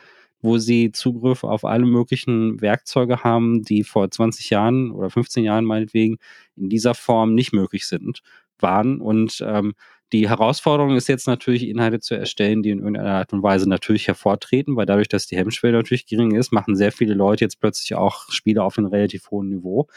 wo 0.42 0.58
sie 0.58 0.92
Zugriff 0.92 1.44
auf 1.44 1.66
alle 1.66 1.86
möglichen 1.86 2.62
Werkzeuge 2.62 3.24
haben, 3.24 3.62
die 3.64 3.84
vor 3.84 4.10
20 4.10 4.50
Jahren 4.50 4.92
oder 4.92 5.10
15 5.10 5.44
Jahren 5.44 5.66
meinetwegen 5.66 6.18
in 6.56 6.70
dieser 6.70 6.96
Form 6.96 7.36
nicht 7.36 7.54
möglich 7.54 7.88
sind, 7.88 8.22
waren. 8.60 9.02
Und 9.02 9.44
ähm, 9.46 9.74
die 10.12 10.28
Herausforderung 10.28 10.96
ist 10.96 11.08
jetzt 11.08 11.28
natürlich, 11.28 11.68
Inhalte 11.68 12.00
zu 12.00 12.16
erstellen, 12.16 12.64
die 12.64 12.72
in 12.72 12.80
irgendeiner 12.80 13.12
Art 13.12 13.34
und 13.34 13.44
Weise 13.44 13.70
natürlich 13.70 14.08
hervortreten, 14.08 14.76
weil 14.76 14.86
dadurch, 14.86 15.08
dass 15.08 15.28
die 15.28 15.38
Hemmschwelle 15.38 15.78
natürlich 15.78 16.08
gering 16.08 16.36
ist, 16.36 16.52
machen 16.52 16.76
sehr 16.76 16.92
viele 16.92 17.14
Leute 17.14 17.46
jetzt 17.46 17.60
plötzlich 17.60 17.96
auch 17.96 18.32
Spiele 18.32 18.64
auf 18.64 18.78
einem 18.78 18.88
relativ 18.88 19.30
hohen 19.30 19.50
Niveau. 19.50 19.88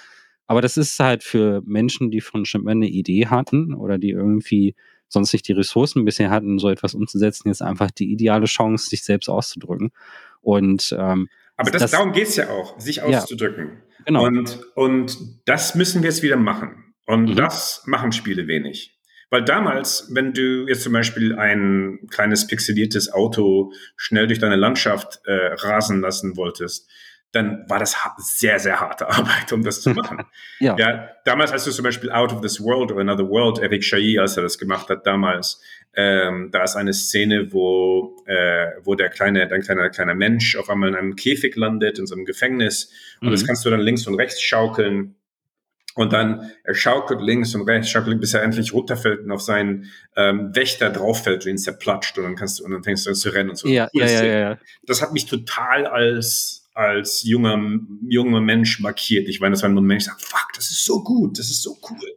Aber 0.47 0.61
das 0.61 0.77
ist 0.77 0.99
halt 0.99 1.23
für 1.23 1.63
Menschen, 1.65 2.11
die 2.11 2.21
von 2.21 2.45
schon 2.45 2.63
immer 2.63 2.73
eine 2.73 2.89
Idee 2.89 3.29
hatten 3.29 3.73
oder 3.73 3.97
die 3.97 4.11
irgendwie 4.11 4.75
sonst 5.09 5.33
nicht 5.33 5.47
die 5.49 5.53
Ressourcen 5.53 6.05
bisher 6.05 6.31
hatten, 6.31 6.59
so 6.59 6.69
etwas 6.69 6.95
umzusetzen, 6.95 7.49
jetzt 7.49 7.63
einfach 7.63 7.91
die 7.91 8.11
ideale 8.13 8.47
Chance, 8.47 8.89
sich 8.89 9.05
selbst 9.05 9.29
auszudrücken. 9.29 9.93
Und 10.43 10.95
ähm, 10.99 11.29
aber 11.57 11.71
das, 11.71 11.83
das 11.83 11.91
darum 11.93 12.13
geht's 12.13 12.37
ja 12.37 12.51
auch, 12.51 12.79
sich 12.79 13.03
auszudrücken. 13.03 13.83
Ja, 13.99 14.05
genau. 14.07 14.27
Und, 14.27 14.61
und 14.75 15.17
das 15.47 15.75
müssen 15.75 16.03
wir 16.03 16.11
jetzt 16.11 16.23
wieder 16.23 16.37
machen. 16.37 16.95
Und 17.07 17.31
mhm. 17.31 17.37
das 17.37 17.83
machen 17.87 18.13
Spiele 18.13 18.47
wenig. 18.47 18.99
Weil 19.31 19.45
damals, 19.45 20.11
wenn 20.13 20.35
du 20.35 20.67
jetzt 20.69 20.83
zum 20.83 20.93
Beispiel 20.93 21.35
ein 21.39 22.01
kleines 22.11 22.47
pixeliertes 22.47 23.11
Auto 23.13 23.73
schnell 23.97 24.27
durch 24.27 24.39
deine 24.39 24.57
Landschaft 24.57 25.21
äh, 25.25 25.55
rasen 25.55 26.03
lassen 26.03 26.37
wolltest, 26.37 26.91
dann 27.33 27.65
war 27.69 27.79
das 27.79 27.97
sehr, 28.19 28.59
sehr 28.59 28.79
harte 28.79 29.09
Arbeit, 29.11 29.53
um 29.53 29.63
das 29.63 29.81
zu 29.81 29.91
machen. 29.95 30.23
ja. 30.61 30.77
ja. 30.79 31.09
Damals, 31.25 31.53
als 31.53 31.65
du 31.65 31.71
zum 31.71 31.85
Beispiel 31.85 32.11
Out 32.11 32.33
of 32.33 32.41
This 32.41 32.61
World 32.61 32.93
oder 32.93 33.01
Another 33.01 33.29
World, 33.29 33.59
Eric 33.59 33.83
Chailly, 33.83 34.19
als 34.19 34.37
er 34.37 34.43
das 34.43 34.59
gemacht 34.59 34.89
hat 34.89 35.07
damals, 35.07 35.61
ähm, 35.95 36.51
da 36.53 36.63
ist 36.63 36.77
eine 36.77 36.93
Szene, 36.93 37.53
wo, 37.53 38.17
äh, 38.27 38.67
wo 38.83 38.95
der 38.95 39.11
kleine, 39.11 39.51
ein 39.51 39.63
kleiner, 39.63 39.91
kleiner 39.91 40.15
Mensch 40.15 40.57
auf 40.57 40.71
einmal 40.71 40.89
in 40.89 40.95
einem 40.95 41.17
Käfig 41.17 41.57
landet, 41.57 41.99
in 41.99 42.07
so 42.07 42.15
einem 42.15 42.25
Gefängnis. 42.25 42.91
Und 43.21 43.29
mhm. 43.29 43.33
das 43.33 43.47
kannst 43.47 43.65
du 43.65 43.71
dann 43.71 43.81
links 43.81 44.07
und 44.07 44.15
rechts 44.15 44.41
schaukeln. 44.41 45.17
Und 45.95 46.15
dann 46.15 46.51
er 46.65 46.75
schaukelt 46.75 47.21
links 47.21 47.55
und 47.55 47.69
rechts, 47.69 47.91
schaukelt, 47.91 48.19
bis 48.21 48.33
er 48.33 48.43
endlich 48.43 48.73
runterfällt 48.73 49.21
und 49.21 49.31
auf 49.31 49.43
seinen 49.43 49.91
ähm, 50.17 50.55
Wächter 50.55 50.89
drauffällt 50.89 51.45
und 51.45 51.51
ihn 51.51 51.59
zerplatscht. 51.59 52.17
Und 52.17 52.25
dann 52.25 52.37
kannst 52.37 52.61
du, 52.61 52.65
und 52.65 52.71
dann 52.71 52.83
fängst 52.83 53.05
du 53.05 53.11
an 53.11 53.15
zu 53.17 53.29
rennen 53.29 53.51
und 53.51 53.57
so. 53.57 53.69
Ja, 53.69 53.89
ja, 53.93 54.07
ja, 54.07 54.25
ja, 54.25 54.59
Das 54.87 55.03
hat 55.03 55.13
mich 55.13 55.27
total 55.27 55.87
als 55.87 56.62
als 56.75 57.23
junger, 57.23 57.61
junger 58.09 58.41
Mensch 58.41 58.81
markiert. 58.81 59.29
Ich 59.29 59.41
meine, 59.41 59.53
das 59.53 59.63
war 59.63 59.69
ein 59.69 59.75
Moment, 59.75 60.03
ich 60.03 60.07
sage, 60.07 60.21
fuck, 60.21 60.49
das 60.55 60.71
ist 60.71 60.85
so 60.85 61.03
gut, 61.03 61.39
das 61.39 61.51
ist 61.51 61.63
so 61.63 61.77
cool. 61.91 62.17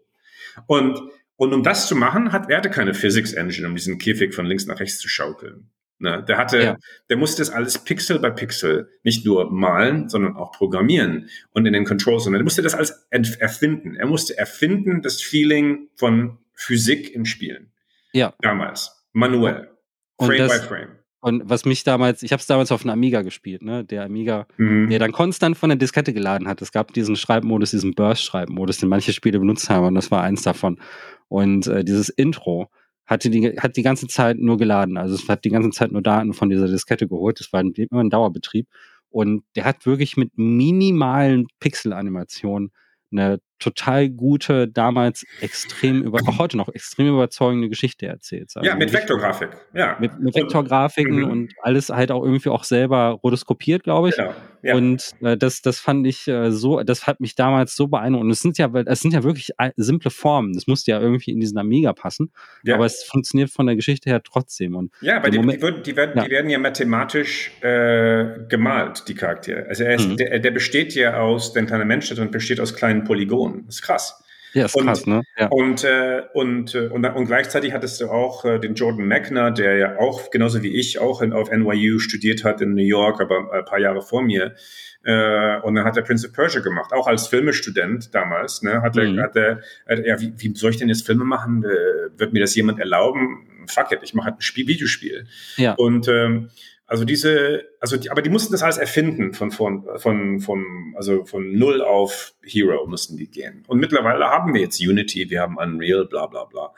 Und, 0.67 0.99
und 1.35 1.53
um 1.53 1.63
das 1.63 1.87
zu 1.87 1.95
machen, 1.95 2.31
hat 2.31 2.49
er 2.49 2.57
hatte 2.57 2.69
keine 2.69 2.93
Physics 2.93 3.33
Engine, 3.33 3.67
um 3.67 3.75
diesen 3.75 3.97
Käfig 3.97 4.33
von 4.33 4.45
links 4.45 4.65
nach 4.65 4.79
rechts 4.79 4.99
zu 4.99 5.09
schaukeln. 5.09 5.69
Ne? 5.97 6.23
Der 6.27 6.37
hatte, 6.37 6.61
ja. 6.61 6.77
der 7.09 7.17
musste 7.17 7.41
das 7.41 7.49
alles 7.49 7.77
Pixel 7.79 8.19
bei 8.19 8.29
Pixel 8.29 8.89
nicht 9.03 9.25
nur 9.25 9.51
malen, 9.51 10.09
sondern 10.09 10.35
auch 10.35 10.51
programmieren 10.51 11.29
und 11.51 11.65
in 11.65 11.73
den 11.73 11.85
Controls. 11.85 12.27
Und 12.27 12.35
er 12.35 12.43
musste 12.43 12.61
das 12.61 12.75
alles 12.75 12.91
erfinden. 13.37 13.95
Er 13.95 14.05
musste 14.05 14.37
erfinden 14.37 15.01
das 15.01 15.21
Feeling 15.21 15.89
von 15.95 16.37
Physik 16.53 17.13
in 17.13 17.25
Spielen. 17.25 17.71
Ja. 18.11 18.33
Damals. 18.41 19.05
Manuell. 19.13 19.69
Frame 20.19 20.37
das, 20.37 20.61
by 20.61 20.67
Frame. 20.67 20.99
Und 21.25 21.41
was 21.49 21.65
mich 21.65 21.83
damals, 21.83 22.21
ich 22.21 22.31
habe 22.33 22.39
es 22.39 22.45
damals 22.45 22.71
auf 22.71 22.83
einem 22.83 22.91
Amiga 22.91 23.23
gespielt, 23.23 23.63
ne? 23.63 23.83
Der 23.83 24.05
Amiga, 24.05 24.45
mhm. 24.57 24.91
der 24.91 24.99
dann 24.99 25.11
konstant 25.11 25.57
von 25.57 25.69
der 25.71 25.75
Diskette 25.75 26.13
geladen 26.13 26.47
hat. 26.47 26.61
Es 26.61 26.71
gab 26.71 26.93
diesen 26.93 27.15
Schreibmodus, 27.15 27.71
diesen 27.71 27.95
Burst-Schreibmodus, 27.95 28.77
den 28.77 28.89
manche 28.89 29.11
Spiele 29.11 29.39
benutzt 29.39 29.67
haben, 29.71 29.87
und 29.87 29.95
das 29.95 30.11
war 30.11 30.21
eins 30.21 30.43
davon. 30.43 30.79
Und 31.27 31.65
äh, 31.65 31.83
dieses 31.83 32.09
Intro 32.09 32.69
hatte 33.07 33.31
die, 33.31 33.57
hat 33.57 33.75
die 33.75 33.81
ganze 33.81 34.05
Zeit 34.05 34.37
nur 34.37 34.59
geladen. 34.59 34.97
Also 34.97 35.15
es 35.15 35.27
hat 35.27 35.45
die 35.45 35.49
ganze 35.49 35.71
Zeit 35.71 35.91
nur 35.91 36.03
Daten 36.03 36.33
von 36.33 36.51
dieser 36.51 36.67
Diskette 36.67 37.07
geholt. 37.07 37.39
Das 37.39 37.51
war 37.51 37.61
immer 37.61 38.03
ein 38.03 38.11
Dauerbetrieb. 38.11 38.67
Und 39.09 39.45
der 39.55 39.65
hat 39.65 39.87
wirklich 39.87 40.17
mit 40.17 40.37
minimalen 40.37 41.47
Pixel-Animationen 41.59 42.71
eine 43.11 43.39
total 43.59 44.09
gute, 44.09 44.67
damals 44.67 45.25
extrem 45.41 46.03
über, 46.03 46.19
auch 46.27 46.39
heute 46.39 46.57
noch 46.57 46.69
extrem 46.69 47.07
überzeugende 47.07 47.69
Geschichte 47.69 48.07
erzählt. 48.07 48.51
Ja, 48.61 48.75
mit 48.75 48.93
Vektorgrafik. 48.93 49.49
Ja. 49.73 49.97
Mit, 49.99 50.19
mit 50.19 50.35
Vektorgrafiken 50.35 51.23
und, 51.23 51.31
und, 51.31 51.53
alles 51.61 51.89
halt 51.89 52.11
auch 52.11 52.23
irgendwie 52.23 52.49
auch 52.49 52.63
selber 52.63 53.19
rotoskopiert, 53.23 53.83
glaube 53.83 54.09
ich. 54.09 54.15
Genau. 54.15 54.33
Ja. 54.65 54.75
Und 54.75 55.11
äh, 55.21 55.37
das, 55.37 55.61
das 55.61 55.79
fand 55.79 56.07
ich 56.07 56.27
äh, 56.27 56.51
so, 56.51 56.81
das 56.81 57.05
hat 57.05 57.19
mich 57.19 57.35
damals 57.35 57.75
so 57.75 57.87
beeindruckt. 57.87 58.23
Und 58.23 58.31
es 58.31 58.39
sind 58.39 58.57
ja, 58.57 58.67
es 58.87 58.99
sind 58.99 59.13
ja 59.13 59.23
wirklich 59.23 59.51
simple 59.75 60.09
Formen. 60.09 60.53
Das 60.53 60.65
musste 60.65 60.89
ja 60.89 60.99
irgendwie 60.99 61.31
in 61.31 61.39
diesen 61.39 61.59
Amiga 61.59 61.93
passen. 61.93 62.31
Ja. 62.63 62.73
Aber 62.73 62.85
es 62.87 63.03
funktioniert 63.03 63.51
von 63.51 63.67
der 63.67 63.75
Geschichte 63.75 64.09
her 64.09 64.23
trotzdem. 64.23 64.75
Und 64.75 64.91
ja, 65.01 65.21
weil 65.21 65.29
die, 65.29 65.37
Moment, 65.37 65.61
die, 65.61 65.91
die, 65.91 65.95
werden, 65.95 66.17
ja. 66.17 66.23
die 66.23 66.31
werden 66.31 66.49
ja 66.49 66.57
mathematisch 66.57 67.51
äh, 67.61 68.47
gemalt, 68.49 69.07
die 69.07 69.13
Charaktere. 69.13 69.67
Also 69.67 69.83
er 69.83 69.95
ist, 69.95 70.09
mhm. 70.09 70.17
der, 70.17 70.39
der 70.39 70.51
besteht 70.51 70.95
ja 70.95 71.19
aus, 71.19 71.53
der 71.53 71.63
kleine 71.65 71.85
Mensch 71.85 72.11
und 72.11 72.31
besteht 72.31 72.59
aus 72.59 72.75
kleinen 72.75 73.03
Polygonen. 73.03 73.44
Das 73.65 73.75
ist 73.75 73.81
krass. 73.81 74.23
Ja, 74.53 74.65
ist 74.65 74.75
und, 74.75 74.85
krass, 74.85 75.05
ne? 75.05 75.23
Ja. 75.37 75.47
Und, 75.47 75.83
äh, 75.83 76.21
und, 76.33 76.75
äh, 76.75 76.87
und, 76.87 77.05
und 77.05 77.25
gleichzeitig 77.25 77.73
hattest 77.73 77.99
du 77.99 78.09
auch 78.09 78.45
äh, 78.45 78.57
den 78.57 78.75
Jordan 78.75 79.05
Mechner, 79.05 79.51
der 79.51 79.75
ja 79.75 79.99
auch, 79.99 80.31
genauso 80.31 80.63
wie 80.63 80.73
ich, 80.79 80.99
auch 80.99 81.21
in, 81.21 81.33
auf 81.33 81.51
NYU 81.51 81.99
studiert 81.99 82.45
hat 82.45 82.61
in 82.61 82.73
New 82.73 82.81
York, 82.81 83.19
aber 83.19 83.51
ein 83.51 83.65
paar 83.65 83.79
Jahre 83.79 84.01
vor 84.01 84.21
mir. 84.21 84.55
Äh, 85.03 85.59
und 85.59 85.75
dann 85.75 85.83
hat 85.83 85.97
er 85.97 86.03
Prince 86.03 86.25
of 86.25 86.33
Persia 86.33 86.61
gemacht, 86.61 86.93
auch 86.93 87.05
als 87.05 87.27
Filmestudent 87.27 88.15
damals. 88.15 88.63
Ne, 88.63 88.81
hat 88.81 88.95
mhm. 88.95 89.21
hat 89.21 89.35
er, 89.35 89.59
ja, 90.05 90.19
wie, 90.21 90.33
wie 90.37 90.55
soll 90.55 90.71
ich 90.71 90.77
denn 90.77 90.89
jetzt 90.89 91.05
Filme 91.05 91.25
machen? 91.25 91.63
Äh, 91.63 92.17
wird 92.17 92.31
mir 92.31 92.39
das 92.39 92.55
jemand 92.55 92.79
erlauben? 92.79 93.45
Fuck 93.67 93.91
it, 93.91 93.99
ich 94.03 94.13
mache 94.13 94.27
halt 94.27 94.37
ein 94.37 94.41
Spiel, 94.41 94.67
Videospiel. 94.67 95.27
Ja. 95.57 95.73
Und 95.73 96.07
ähm, 96.07 96.49
also 96.87 97.03
diese, 97.03 97.63
also 97.79 97.97
die, 97.97 98.11
aber 98.11 98.21
die 98.21 98.29
mussten 98.29 98.51
das 98.51 98.61
alles 98.61 98.77
erfinden 98.77 99.33
von, 99.33 99.49
von, 99.51 99.87
von, 99.97 100.39
von, 100.39 100.93
also 100.95 101.25
von 101.25 101.57
null 101.57 101.81
auf 101.81 102.33
Hero 102.43 102.85
mussten 102.85 103.17
die 103.17 103.29
gehen. 103.29 103.63
Und 103.67 103.79
mittlerweile 103.79 104.25
haben 104.25 104.53
wir 104.53 104.61
jetzt 104.61 104.79
Unity, 104.79 105.29
wir 105.29 105.41
haben 105.41 105.57
Unreal, 105.57 106.05
bla, 106.05 106.27
bla, 106.27 106.43
bla. 106.45 106.73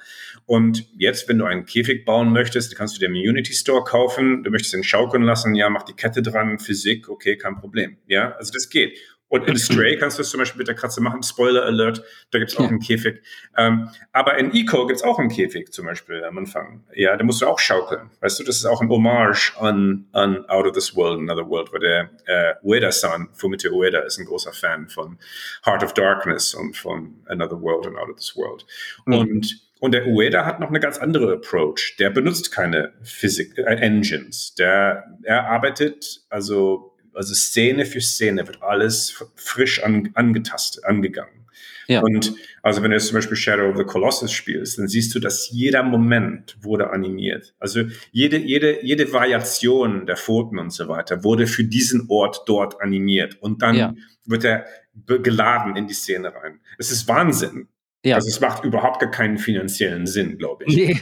Und 0.46 0.86
jetzt, 0.98 1.28
wenn 1.28 1.38
du 1.38 1.46
einen 1.46 1.66
Käfig 1.66 2.06
bauen 2.06 2.32
möchtest, 2.32 2.76
kannst 2.78 2.96
du 2.96 3.00
dir 3.00 3.08
im 3.08 3.16
Unity 3.16 3.54
Store 3.54 3.84
kaufen, 3.84 4.44
du 4.44 4.50
möchtest 4.50 4.76
ihn 4.76 4.84
schaukeln 4.84 5.24
lassen, 5.24 5.56
ja, 5.56 5.70
mach 5.70 5.84
die 5.84 5.94
Kette 5.94 6.22
dran, 6.22 6.58
Physik, 6.58 7.10
okay, 7.10 7.36
kein 7.36 7.58
Problem. 7.58 7.98
Ja, 8.08 8.32
also 8.32 8.54
das 8.54 8.70
geht. 8.70 8.98
Und 9.30 9.48
in 9.48 9.58
Stray 9.58 9.98
kannst 9.98 10.18
du 10.18 10.22
es 10.22 10.30
zum 10.30 10.40
Beispiel 10.40 10.60
mit 10.60 10.68
der 10.68 10.76
Katze 10.76 11.02
machen. 11.02 11.22
Spoiler 11.22 11.64
Alert, 11.66 12.04
da 12.32 12.40
gibt 12.40 12.52
es 12.52 12.58
auch 12.58 12.64
ja. 12.64 12.70
einen 12.70 12.80
Käfig. 12.80 13.22
Ähm, 13.58 13.90
aber 14.14 14.38
in 14.38 14.54
Eco 14.54 14.88
gibt 14.88 15.00
es 15.00 15.04
auch 15.04 15.20
einen 15.20 15.30
Käfig 15.30 15.72
zum 15.74 15.86
Beispiel 15.86 16.24
am 16.24 16.38
Anfang. 16.38 16.84
Ja, 16.94 17.16
da 17.18 17.24
musst 17.24 17.42
du 17.42 17.48
auch 17.48 17.60
schaukeln. 17.60 18.10
Weißt 18.22 18.40
du, 18.40 18.44
das 18.44 18.58
ist 18.58 18.66
auch 18.66 18.82
ein 18.82 18.90
Hommage 18.90 19.54
an, 19.60 20.08
an 20.14 20.46
Out 20.50 20.68
of 20.68 20.74
This 20.74 20.96
World, 20.96 21.20
Another 21.20 21.50
World, 21.50 21.74
weil 21.74 21.80
der 21.80 22.10
äh, 22.26 22.54
Ueda-san, 22.64 23.30
Fumito 23.34 23.70
Ueda, 23.70 24.00
ist 24.00 24.18
ein 24.18 24.26
großer 24.26 24.54
Fan 24.54 24.88
von 24.88 25.18
Heart 25.66 25.84
of 25.84 25.94
Darkness 25.94 26.54
und 26.54 26.78
von 26.78 27.22
Another 27.26 27.62
World 27.62 27.88
and 27.88 27.98
Out 27.98 28.10
of 28.10 28.16
This 28.16 28.36
World. 28.36 28.66
Mhm. 29.06 29.14
Und 29.14 29.68
und 29.80 29.92
der 29.92 30.08
Ueda 30.08 30.46
hat 30.46 30.60
noch 30.60 30.70
eine 30.70 30.80
ganz 30.80 30.98
andere 30.98 31.34
Approach. 31.34 31.98
Der 32.00 32.10
benutzt 32.10 32.52
keine 32.52 32.94
Physik, 33.04 33.58
äh, 33.58 33.76
Engines. 33.76 34.56
Der, 34.56 35.06
er 35.24 35.48
arbeitet 35.48 36.22
also 36.30 36.97
also 37.18 37.34
Szene 37.34 37.86
für 37.86 38.02
Szene 38.02 38.48
wird 38.48 38.62
alles 38.62 39.24
frisch 39.36 39.84
an, 39.84 40.12
angetastet, 40.14 40.86
angegangen. 40.86 41.48
Ja. 41.88 42.02
Und 42.02 42.34
also 42.62 42.84
wenn 42.84 42.92
du 42.92 42.98
jetzt 42.98 43.08
zum 43.08 43.16
Beispiel 43.16 43.38
Shadow 43.38 43.70
of 43.70 43.78
the 43.78 43.84
Colossus 43.84 44.32
spielst, 44.32 44.78
dann 44.78 44.88
siehst 44.88 45.16
du, 45.16 45.20
dass 45.20 45.50
jeder 45.50 45.84
Moment 45.84 46.58
wurde 46.62 46.90
animiert. 46.90 47.56
Also 47.60 47.84
jede, 48.12 48.38
jede, 48.38 48.86
jede 48.86 49.12
Variation 49.14 50.06
der 50.06 50.18
Pfoten 50.18 50.60
und 50.60 50.72
so 50.72 50.88
weiter 50.90 51.24
wurde 51.24 51.48
für 51.48 51.64
diesen 51.64 52.08
Ort 52.10 52.44
dort 52.46 52.82
animiert. 52.82 53.42
Und 53.42 53.62
dann 53.62 53.76
ja. 53.76 53.94
wird 54.26 54.44
er 54.44 54.66
geladen 55.06 55.76
in 55.78 55.88
die 55.88 55.94
Szene 55.94 56.34
rein. 56.34 56.60
Es 56.78 56.92
ist 56.92 57.08
Wahnsinn. 57.08 57.70
Ja. 58.06 58.16
Also 58.16 58.30
es 58.30 58.40
macht 58.40 58.64
überhaupt 58.64 59.00
gar 59.00 59.12
keinen 59.12 59.38
finanziellen 59.38 60.06
Sinn, 60.06 60.38
glaube 60.38 60.66
ich. 60.66 60.76
Nee. 60.76 61.00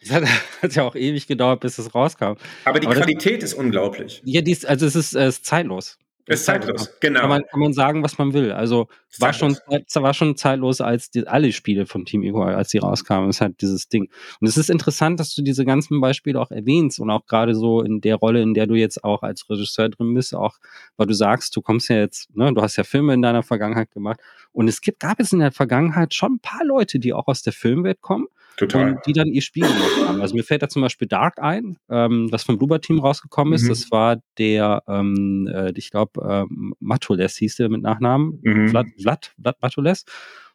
Es 0.00 0.10
hat, 0.10 0.24
hat, 0.62 0.74
ja 0.74 0.84
auch 0.84 0.94
ewig 0.94 1.26
gedauert, 1.26 1.60
bis 1.60 1.78
es 1.78 1.94
rauskam. 1.94 2.34
Aber 2.64 2.80
die 2.80 2.86
Aber 2.86 2.96
Qualität 2.96 3.42
das, 3.42 3.52
ist 3.52 3.58
unglaublich. 3.58 4.22
Ja, 4.24 4.40
die 4.40 4.52
ist, 4.52 4.66
also 4.66 4.86
es 4.86 4.96
ist, 4.96 5.14
äh, 5.14 5.28
ist 5.28 5.44
zeitlos. 5.44 5.98
Ist 6.28 6.44
zeitlos, 6.44 6.90
genau. 7.00 7.20
Kann 7.20 7.28
man, 7.28 7.46
kann 7.46 7.60
man 7.60 7.72
sagen, 7.72 8.02
was 8.02 8.18
man 8.18 8.32
will. 8.32 8.50
Also 8.50 8.88
war 9.20 9.32
schon, 9.32 9.56
war 9.94 10.12
schon 10.12 10.36
zeitlos, 10.36 10.80
als 10.80 11.08
die, 11.08 11.24
alle 11.26 11.52
Spiele 11.52 11.86
von 11.86 12.04
Team 12.04 12.24
Ego, 12.24 12.42
als 12.42 12.70
die 12.70 12.78
rauskamen. 12.78 13.30
Ist 13.30 13.40
halt 13.40 13.60
dieses 13.60 13.88
Ding. 13.88 14.10
Und 14.40 14.48
es 14.48 14.56
ist 14.56 14.68
interessant, 14.68 15.20
dass 15.20 15.34
du 15.36 15.42
diese 15.42 15.64
ganzen 15.64 16.00
Beispiele 16.00 16.40
auch 16.40 16.50
erwähnst 16.50 16.98
und 16.98 17.10
auch 17.10 17.26
gerade 17.26 17.54
so 17.54 17.80
in 17.80 18.00
der 18.00 18.16
Rolle, 18.16 18.42
in 18.42 18.54
der 18.54 18.66
du 18.66 18.74
jetzt 18.74 19.04
auch 19.04 19.22
als 19.22 19.48
Regisseur 19.48 19.88
drin 19.88 20.14
bist, 20.14 20.34
auch, 20.34 20.56
weil 20.96 21.06
du 21.06 21.14
sagst, 21.14 21.54
du 21.54 21.62
kommst 21.62 21.88
ja 21.90 21.96
jetzt, 21.96 22.34
ne, 22.34 22.52
du 22.52 22.60
hast 22.60 22.74
ja 22.74 22.82
Filme 22.82 23.14
in 23.14 23.22
deiner 23.22 23.44
Vergangenheit 23.44 23.92
gemacht. 23.92 24.18
Und 24.50 24.66
es 24.66 24.80
gibt, 24.80 24.98
gab 24.98 25.20
es 25.20 25.32
in 25.32 25.38
der 25.38 25.52
Vergangenheit 25.52 26.12
schon 26.12 26.34
ein 26.34 26.40
paar 26.40 26.64
Leute, 26.64 26.98
die 26.98 27.12
auch 27.12 27.28
aus 27.28 27.42
der 27.42 27.52
Filmwelt 27.52 28.00
kommen 28.00 28.26
Total. 28.56 28.92
Und 28.92 29.06
die 29.06 29.12
dann 29.12 29.28
ihr 29.28 29.42
Spiel 29.42 29.66
gemacht 29.66 30.08
haben. 30.08 30.20
Also 30.20 30.34
mir 30.34 30.44
fällt 30.44 30.62
da 30.62 30.68
zum 30.68 30.82
Beispiel 30.82 31.08
Dark 31.08 31.38
ein, 31.38 31.76
ähm, 31.90 32.28
was 32.30 32.44
vom 32.44 32.56
Bloober 32.56 32.80
Team 32.80 33.00
rausgekommen 33.00 33.52
ist. 33.52 33.64
Mhm. 33.64 33.68
Das 33.68 33.90
war 33.90 34.16
der, 34.38 34.82
ähm, 34.88 35.48
äh, 35.52 35.72
ich 35.76 35.90
glaube, 35.90 36.46
ähm, 36.50 36.74
Matules 36.80 37.36
hieß 37.36 37.56
der 37.56 37.68
mit 37.68 37.82
Nachnamen. 37.82 38.40
Mhm. 38.42 38.68
Vlad, 38.68 38.86
Vlad, 39.00 39.34
Vlad 39.40 39.56
Matules. 39.60 40.04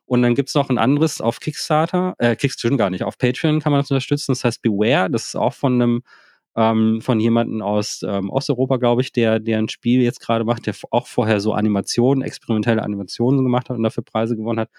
Und 0.05 0.23
dann 0.23 0.35
gibt's 0.35 0.55
noch 0.55 0.69
ein 0.69 0.77
anderes 0.77 1.21
auf 1.21 1.39
Kickstarter, 1.39 2.15
äh, 2.17 2.35
Kickstarter 2.35 2.75
gar 2.75 2.89
nicht, 2.89 3.03
auf 3.03 3.17
Patreon 3.17 3.61
kann 3.61 3.71
man 3.71 3.81
das 3.81 3.91
unterstützen. 3.91 4.31
Das 4.31 4.43
heißt 4.43 4.61
Beware, 4.61 5.09
das 5.09 5.27
ist 5.27 5.35
auch 5.35 5.53
von 5.53 5.75
einem 5.75 6.01
ähm, 6.55 6.99
von 7.01 7.19
jemandem 7.19 7.61
aus 7.61 8.03
ähm, 8.05 8.29
Osteuropa, 8.29 8.77
glaube 8.77 9.01
ich, 9.01 9.13
der, 9.13 9.39
der 9.39 9.57
ein 9.57 9.69
Spiel 9.69 10.01
jetzt 10.01 10.19
gerade 10.19 10.43
macht, 10.43 10.65
der 10.65 10.75
auch 10.91 11.07
vorher 11.07 11.39
so 11.39 11.53
Animationen, 11.53 12.23
experimentelle 12.23 12.83
Animationen 12.83 13.43
gemacht 13.43 13.69
hat 13.69 13.77
und 13.77 13.83
dafür 13.83 14.03
Preise 14.03 14.35
gewonnen 14.35 14.59
hat. 14.59 14.69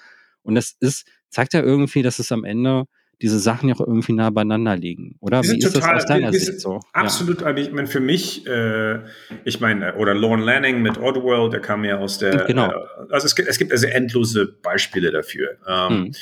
Und 0.42 0.54
das 0.54 0.76
ist, 0.80 1.06
zeigt 1.30 1.54
ja 1.54 1.62
irgendwie, 1.62 2.02
dass 2.02 2.18
es 2.18 2.30
am 2.30 2.44
Ende 2.44 2.84
diese 3.22 3.38
Sachen 3.38 3.68
ja 3.68 3.76
auch 3.76 3.80
irgendwie 3.80 4.12
nah 4.12 4.30
beieinander 4.30 4.76
liegen, 4.76 5.14
oder? 5.20 5.42
Wie 5.44 5.58
ist 5.58 5.72
total, 5.72 5.94
das 5.94 6.02
aus 6.02 6.08
deiner 6.08 6.32
Sicht 6.32 6.60
so? 6.60 6.80
Absolut, 6.92 7.42
ja. 7.42 7.56
ich 7.56 7.70
meine, 7.70 7.86
für 7.86 8.00
mich, 8.00 8.46
äh, 8.48 8.98
ich 9.44 9.60
meine, 9.60 9.94
oder 9.94 10.12
Lorne 10.12 10.44
Lanning 10.44 10.82
mit 10.82 10.98
Oddworld, 10.98 11.52
der 11.52 11.60
kam 11.60 11.84
ja 11.84 11.98
aus 11.98 12.18
der, 12.18 12.44
genau. 12.44 12.68
Äh, 12.68 12.74
also 13.10 13.26
es 13.26 13.36
gibt, 13.36 13.48
es 13.48 13.58
gibt 13.58 13.70
also 13.70 13.86
endlose 13.86 14.46
Beispiele 14.46 15.12
dafür. 15.12 15.56
Ähm, 15.66 15.88
hm. 15.88 16.12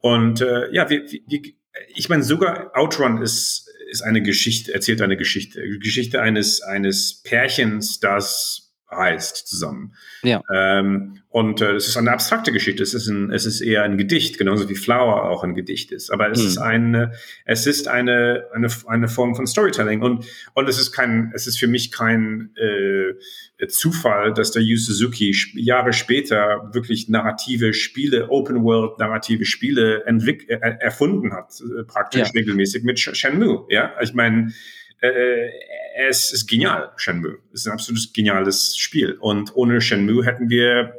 Und 0.00 0.40
äh, 0.40 0.72
ja, 0.72 0.88
wie, 0.88 1.22
wie, 1.28 1.56
ich 1.94 2.08
meine, 2.08 2.22
sogar 2.22 2.70
Outrun 2.74 3.20
ist, 3.20 3.68
ist 3.90 4.02
eine 4.02 4.22
Geschichte, 4.22 4.72
erzählt 4.72 5.02
eine 5.02 5.18
Geschichte, 5.18 5.60
Geschichte 5.78 6.22
eines, 6.22 6.62
eines 6.62 7.22
Pärchens, 7.22 8.00
das 8.00 8.65
heißt 8.96 9.46
zusammen. 9.46 9.94
Ja. 10.22 10.42
Ähm, 10.52 11.18
und 11.28 11.60
äh, 11.60 11.74
es 11.74 11.86
ist 11.86 11.96
eine 11.96 12.12
abstrakte 12.12 12.50
Geschichte. 12.50 12.82
Es 12.82 12.94
ist, 12.94 13.08
ein, 13.08 13.30
es 13.30 13.44
ist 13.44 13.60
eher 13.60 13.82
ein 13.82 13.98
Gedicht, 13.98 14.38
genauso 14.38 14.68
wie 14.68 14.74
Flower 14.74 15.28
auch 15.28 15.44
ein 15.44 15.54
Gedicht 15.54 15.92
ist. 15.92 16.10
Aber 16.10 16.30
es 16.30 16.40
mhm. 16.40 16.46
ist 16.46 16.58
eine, 16.58 17.12
es 17.44 17.66
ist 17.66 17.88
eine, 17.88 18.46
eine, 18.54 18.68
eine 18.86 19.08
Form 19.08 19.34
von 19.34 19.46
Storytelling. 19.46 20.02
Und, 20.02 20.24
und 20.54 20.68
es 20.68 20.78
ist 20.78 20.92
kein, 20.92 21.32
es 21.34 21.46
ist 21.46 21.58
für 21.58 21.66
mich 21.66 21.92
kein 21.92 22.54
äh, 22.56 23.66
Zufall, 23.68 24.32
dass 24.32 24.52
der 24.52 24.62
Yu 24.62 24.76
Suzuki 24.78 25.34
Jahre 25.54 25.92
später 25.92 26.70
wirklich 26.72 27.08
narrative 27.08 27.74
Spiele, 27.74 28.30
Open 28.30 28.64
World 28.64 28.98
narrative 28.98 29.44
Spiele 29.44 30.04
entwick 30.06 30.48
äh, 30.48 30.58
erfunden 30.80 31.32
hat, 31.32 31.52
äh, 31.60 31.84
praktisch 31.84 32.28
ja. 32.28 32.32
regelmäßig 32.34 32.82
mit 32.82 32.98
Shenmue. 32.98 33.66
Ja, 33.68 33.92
ich 34.00 34.14
meine, 34.14 34.52
äh, 35.00 35.48
es 35.96 36.32
ist 36.32 36.46
genial, 36.46 36.92
Shenmue. 36.96 37.38
Es 37.52 37.60
ist 37.60 37.66
ein 37.66 37.72
absolut 37.72 38.12
geniales 38.12 38.76
Spiel. 38.76 39.16
Und 39.18 39.56
ohne 39.56 39.80
Shenmue 39.80 40.24
hätten 40.24 40.50
wir 40.50 40.94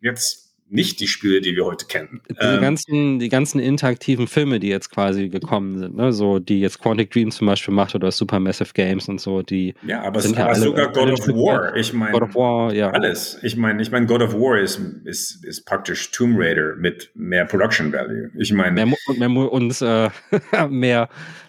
jetzt 0.00 0.48
nicht 0.70 1.00
die 1.00 1.06
Spiele, 1.06 1.40
die 1.40 1.56
wir 1.56 1.64
heute 1.64 1.86
kennen. 1.86 2.20
Die 2.30 2.34
ähm, 2.40 2.60
ganzen, 2.60 3.18
die 3.18 3.28
ganzen 3.28 3.58
interaktiven 3.58 4.26
Filme, 4.26 4.60
die 4.60 4.68
jetzt 4.68 4.90
quasi 4.90 5.28
gekommen 5.28 5.78
sind, 5.78 5.96
ne? 5.96 6.12
so 6.12 6.38
die 6.38 6.60
jetzt 6.60 6.80
Quantic 6.80 7.10
Dream 7.10 7.30
zum 7.30 7.46
Beispiel 7.46 7.72
macht 7.72 7.94
oder 7.94 8.12
Supermassive 8.12 8.72
Games 8.74 9.08
und 9.08 9.20
so, 9.20 9.42
die 9.42 9.74
ja, 9.86 10.02
aber, 10.02 10.20
sind 10.20 10.32
es, 10.32 10.38
ja 10.38 10.44
aber 10.44 10.54
alle, 10.54 10.62
sogar 10.62 10.92
God 10.92 11.10
of 11.10 11.28
War. 11.28 11.76
Ich 11.76 11.92
meine, 11.94 12.12
God 12.12 12.22
of 12.22 12.34
War, 12.34 12.74
ja. 12.74 12.90
Alles. 12.90 13.38
Ich 13.42 13.56
meine, 13.56 13.80
ich 13.80 13.90
meine, 13.90 14.06
God 14.06 14.20
of 14.20 14.34
War 14.34 14.58
ist, 14.58 14.78
ist, 15.04 15.42
ist 15.44 15.64
praktisch 15.64 16.10
Tomb 16.10 16.38
Raider 16.38 16.76
mit 16.76 17.10
mehr 17.14 17.46
Production 17.46 17.90
Value. 17.90 18.30
Ich 18.38 18.52
meine, 18.52 18.72
mehr, 18.72 19.28
mehr 19.28 19.52
und 19.52 19.80
äh, 19.80 20.10
mehr 20.68 21.08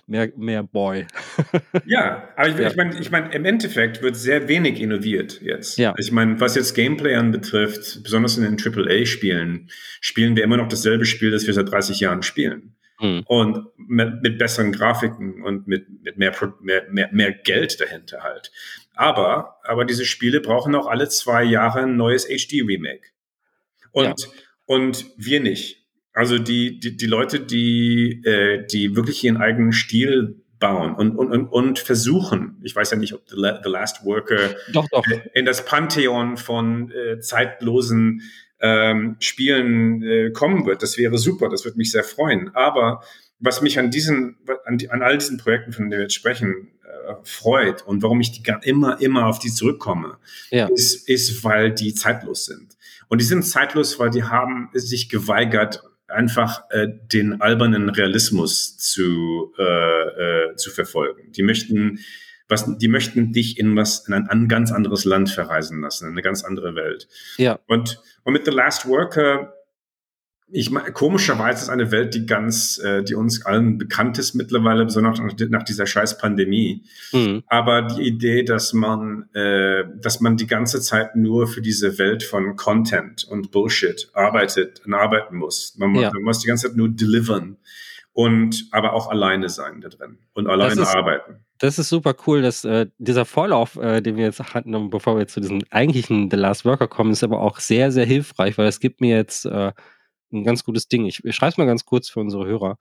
mehr, 0.09 0.31
mehr 0.35 0.63
Boy. 0.63 1.05
ja, 1.85 2.29
aber 2.35 2.49
ich, 2.49 2.55
ja. 2.59 2.67
ich 2.69 2.75
meine, 2.75 2.99
ich 2.99 3.11
mein, 3.11 3.31
im 3.31 3.45
Endeffekt 3.45 4.01
wird 4.01 4.15
sehr 4.15 4.47
wenig 4.47 4.81
innoviert 4.81 5.41
jetzt. 5.41 5.77
Ja. 5.77 5.93
Ich 5.97 6.11
meine, 6.11 6.39
was 6.39 6.55
jetzt 6.55 6.73
Gameplay 6.73 7.15
anbetrifft, 7.15 8.03
besonders 8.03 8.37
in 8.37 8.43
den 8.43 8.57
AAA-Spielen, 8.59 9.69
spielen 10.01 10.35
wir 10.35 10.43
immer 10.43 10.57
noch 10.57 10.67
dasselbe 10.67 11.05
Spiel, 11.05 11.31
das 11.31 11.45
wir 11.47 11.53
seit 11.53 11.71
30 11.71 11.99
Jahren 11.99 12.23
spielen. 12.23 12.75
Mhm. 12.99 13.23
Und 13.27 13.67
mit, 13.77 14.21
mit, 14.21 14.37
besseren 14.37 14.71
Grafiken 14.71 15.43
und 15.43 15.67
mit, 15.67 15.87
mit 16.03 16.17
mehr, 16.17 16.33
mehr, 16.61 16.85
mehr, 16.89 17.09
mehr 17.13 17.31
Geld 17.31 17.79
dahinter 17.79 18.23
halt. 18.23 18.51
Aber, 18.95 19.59
aber 19.63 19.85
diese 19.85 20.03
Spiele 20.03 20.41
brauchen 20.41 20.75
auch 20.75 20.87
alle 20.87 21.07
zwei 21.07 21.43
Jahre 21.43 21.83
ein 21.83 21.95
neues 21.95 22.27
HD-Remake. 22.27 23.07
Und, 23.91 24.21
ja. 24.21 24.27
und 24.65 25.05
wir 25.15 25.39
nicht. 25.39 25.78
Also 26.13 26.39
die, 26.39 26.79
die, 26.79 26.97
die 26.97 27.05
Leute, 27.05 27.39
die, 27.39 28.21
äh, 28.25 28.65
die 28.65 28.95
wirklich 28.95 29.23
ihren 29.23 29.37
eigenen 29.37 29.71
Stil 29.71 30.41
bauen 30.59 30.93
und, 30.93 31.15
und, 31.15 31.31
und, 31.31 31.47
und 31.47 31.79
versuchen, 31.79 32.59
ich 32.63 32.75
weiß 32.75 32.91
ja 32.91 32.97
nicht, 32.97 33.13
ob 33.13 33.21
The, 33.29 33.35
The 33.63 33.69
Last 33.69 34.03
Worker 34.03 34.55
doch, 34.73 34.87
doch. 34.91 35.05
in 35.33 35.45
das 35.45 35.65
Pantheon 35.65 36.35
von 36.35 36.91
äh, 36.91 37.19
zeitlosen 37.19 38.23
ähm, 38.59 39.15
Spielen 39.19 40.03
äh, 40.03 40.31
kommen 40.31 40.65
wird. 40.65 40.83
Das 40.83 40.97
wäre 40.97 41.17
super, 41.17 41.49
das 41.49 41.63
würde 41.63 41.77
mich 41.77 41.91
sehr 41.91 42.03
freuen. 42.03 42.53
Aber 42.55 43.01
was 43.39 43.61
mich 43.61 43.79
an 43.79 43.89
diesen, 43.89 44.37
an, 44.65 44.77
die, 44.77 44.89
an 44.89 45.01
all 45.01 45.17
diesen 45.17 45.37
Projekten, 45.37 45.71
von 45.71 45.85
denen 45.85 45.91
wir 45.91 46.01
jetzt 46.01 46.13
sprechen, 46.13 46.67
äh, 46.83 47.13
freut 47.23 47.87
und 47.87 48.03
warum 48.03 48.19
ich 48.19 48.31
die 48.33 48.43
immer, 48.63 48.99
immer 48.99 49.27
auf 49.27 49.39
die 49.39 49.51
zurückkomme, 49.51 50.17
ja. 50.49 50.67
ist, 50.67 51.07
ist, 51.07 51.43
weil 51.43 51.71
die 51.71 51.93
zeitlos 51.93 52.45
sind. 52.45 52.75
Und 53.07 53.21
die 53.21 53.25
sind 53.25 53.43
zeitlos, 53.43 53.97
weil 53.97 54.09
die 54.09 54.23
haben 54.23 54.69
sich 54.73 55.09
geweigert, 55.09 55.83
einfach 56.09 56.63
äh, 56.69 56.87
den 57.11 57.41
albernen 57.41 57.89
Realismus 57.89 58.77
zu, 58.77 59.53
äh, 59.57 59.63
äh, 59.63 60.55
zu 60.55 60.71
verfolgen. 60.71 61.31
Die 61.31 61.43
möchten 61.43 61.99
was, 62.49 62.65
die 62.79 62.87
möchten 62.87 63.31
dich 63.31 63.59
in 63.59 63.75
was, 63.75 64.07
in 64.07 64.13
ein, 64.15 64.27
ein, 64.27 64.47
ganz 64.47 64.71
anderes 64.71 65.05
Land 65.05 65.29
verreisen 65.29 65.81
lassen, 65.81 66.05
in 66.05 66.13
eine 66.13 66.23
ganz 66.23 66.43
andere 66.43 66.73
Welt. 66.75 67.07
Ja. 67.37 67.59
Und, 67.67 68.01
und 68.23 68.33
mit 68.33 68.45
The 68.45 68.51
Last 68.51 68.87
Worker 68.87 69.53
ich 70.51 70.71
meine, 70.71 70.91
komischerweise 70.91 71.63
ist 71.63 71.69
eine 71.69 71.91
Welt, 71.91 72.15
die 72.15 72.25
ganz, 72.25 72.79
äh, 72.79 73.03
die 73.03 73.15
uns 73.15 73.45
allen 73.45 73.77
bekannt 73.77 74.17
ist 74.17 74.33
mittlerweile, 74.33 74.85
besonders 74.85 75.19
nach, 75.19 75.33
nach 75.49 75.63
dieser 75.63 75.85
scheiß 75.85 76.17
Pandemie. 76.17 76.83
Mhm. 77.11 77.43
Aber 77.47 77.83
die 77.83 78.03
Idee, 78.03 78.43
dass 78.43 78.73
man, 78.73 79.29
äh, 79.33 79.83
dass 80.01 80.21
man 80.21 80.37
die 80.37 80.47
ganze 80.47 80.81
Zeit 80.81 81.15
nur 81.15 81.47
für 81.47 81.61
diese 81.61 81.99
Welt 81.99 82.23
von 82.23 82.55
Content 82.55 83.25
und 83.25 83.51
Bullshit 83.51 84.09
arbeitet 84.13 84.81
und 84.85 84.93
arbeiten 84.93 85.37
muss. 85.37 85.75
Man, 85.77 85.93
ja. 85.95 86.11
man 86.13 86.23
muss 86.23 86.39
die 86.39 86.47
ganze 86.47 86.67
Zeit 86.67 86.77
nur 86.77 86.89
delivern 86.89 87.57
und 88.13 88.67
aber 88.71 88.93
auch 88.93 89.09
alleine 89.09 89.49
sein 89.49 89.81
da 89.81 89.89
drin 89.89 90.17
und 90.33 90.47
alleine 90.47 90.81
ist, 90.81 90.95
arbeiten. 90.95 91.45
Das 91.59 91.77
ist 91.77 91.89
super 91.89 92.15
cool, 92.25 92.41
dass 92.41 92.65
äh, 92.65 92.87
dieser 92.97 93.25
Vorlauf, 93.25 93.75
äh, 93.75 94.01
den 94.01 94.17
wir 94.17 94.25
jetzt 94.25 94.53
hatten, 94.53 94.89
bevor 94.89 95.17
wir 95.17 95.27
zu 95.27 95.41
diesem 95.41 95.61
eigentlichen 95.69 96.29
The 96.31 96.37
Last 96.37 96.65
Worker 96.65 96.87
kommen, 96.87 97.11
ist 97.11 97.23
aber 97.23 97.41
auch 97.41 97.59
sehr, 97.59 97.91
sehr 97.91 98.05
hilfreich, 98.05 98.57
weil 98.57 98.67
es 98.67 98.79
gibt 98.79 99.01
mir 99.01 99.15
jetzt 99.15 99.45
äh, 99.45 99.73
ein 100.31 100.43
ganz 100.43 100.63
gutes 100.63 100.87
Ding. 100.87 101.05
Ich, 101.05 101.23
ich 101.23 101.35
schreibe 101.35 101.51
es 101.51 101.57
mal 101.57 101.65
ganz 101.65 101.85
kurz 101.85 102.09
für 102.09 102.19
unsere 102.19 102.45
Hörer. 102.45 102.77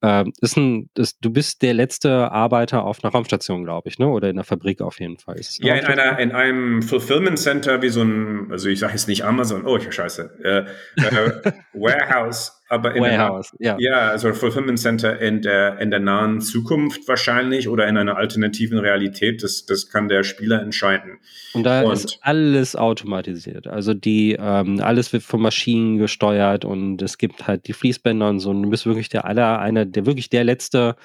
Ähm, 0.00 0.32
ist 0.40 0.56
ein, 0.56 0.90
ist, 0.96 1.18
du 1.20 1.30
bist 1.30 1.62
der 1.62 1.74
letzte 1.74 2.30
Arbeiter 2.30 2.84
auf 2.84 3.02
einer 3.02 3.12
Raumstation, 3.12 3.64
glaube 3.64 3.88
ich, 3.88 3.98
ne? 3.98 4.06
Oder 4.06 4.30
in 4.30 4.36
der 4.36 4.44
Fabrik 4.44 4.80
auf 4.80 5.00
jeden 5.00 5.18
Fall. 5.18 5.40
ja, 5.58 5.74
in 5.74 5.86
einer, 5.86 6.18
in 6.20 6.30
einem 6.30 6.82
Fulfillment 6.82 7.38
Center 7.38 7.82
wie 7.82 7.88
so 7.88 8.02
ein, 8.02 8.52
also 8.52 8.68
ich 8.68 8.78
sage 8.78 8.92
jetzt 8.92 9.08
nicht 9.08 9.24
Amazon, 9.24 9.66
oh, 9.66 9.76
ich 9.76 9.92
scheiße, 9.92 10.38
äh, 10.44 11.02
äh, 11.02 11.52
Warehouse 11.72 12.57
aber 12.68 12.94
in 12.94 13.02
Warehouse, 13.02 13.52
der, 13.58 13.78
ja. 13.78 13.90
Ja, 13.90 14.08
also 14.10 14.32
Fulfillment 14.32 14.78
Center 14.78 15.18
in 15.20 15.42
der, 15.42 15.78
in 15.78 15.90
der 15.90 16.00
nahen 16.00 16.40
Zukunft 16.40 17.08
wahrscheinlich 17.08 17.68
oder 17.68 17.88
in 17.88 17.96
einer 17.96 18.16
alternativen 18.16 18.78
Realität, 18.78 19.42
das, 19.42 19.64
das 19.66 19.88
kann 19.88 20.08
der 20.08 20.22
Spieler 20.22 20.60
entscheiden. 20.60 21.18
Und 21.54 21.64
da 21.64 21.82
und 21.82 21.92
ist 21.92 22.18
alles 22.22 22.76
automatisiert. 22.76 23.66
Also 23.66 23.94
die, 23.94 24.36
ähm, 24.38 24.80
alles 24.80 25.12
wird 25.12 25.22
von 25.22 25.40
Maschinen 25.40 25.98
gesteuert 25.98 26.64
und 26.64 27.00
es 27.00 27.18
gibt 27.18 27.46
halt 27.46 27.66
die 27.66 27.72
Fließbänder 27.72 28.28
und 28.28 28.40
so. 28.40 28.50
Und 28.50 28.62
du 28.62 28.70
bist 28.70 28.86
wirklich 28.86 29.08
der 29.08 29.24
aller, 29.24 29.58
einer, 29.58 29.86
der 29.86 30.06
wirklich 30.06 30.28
der 30.28 30.44
letzte 30.44 30.96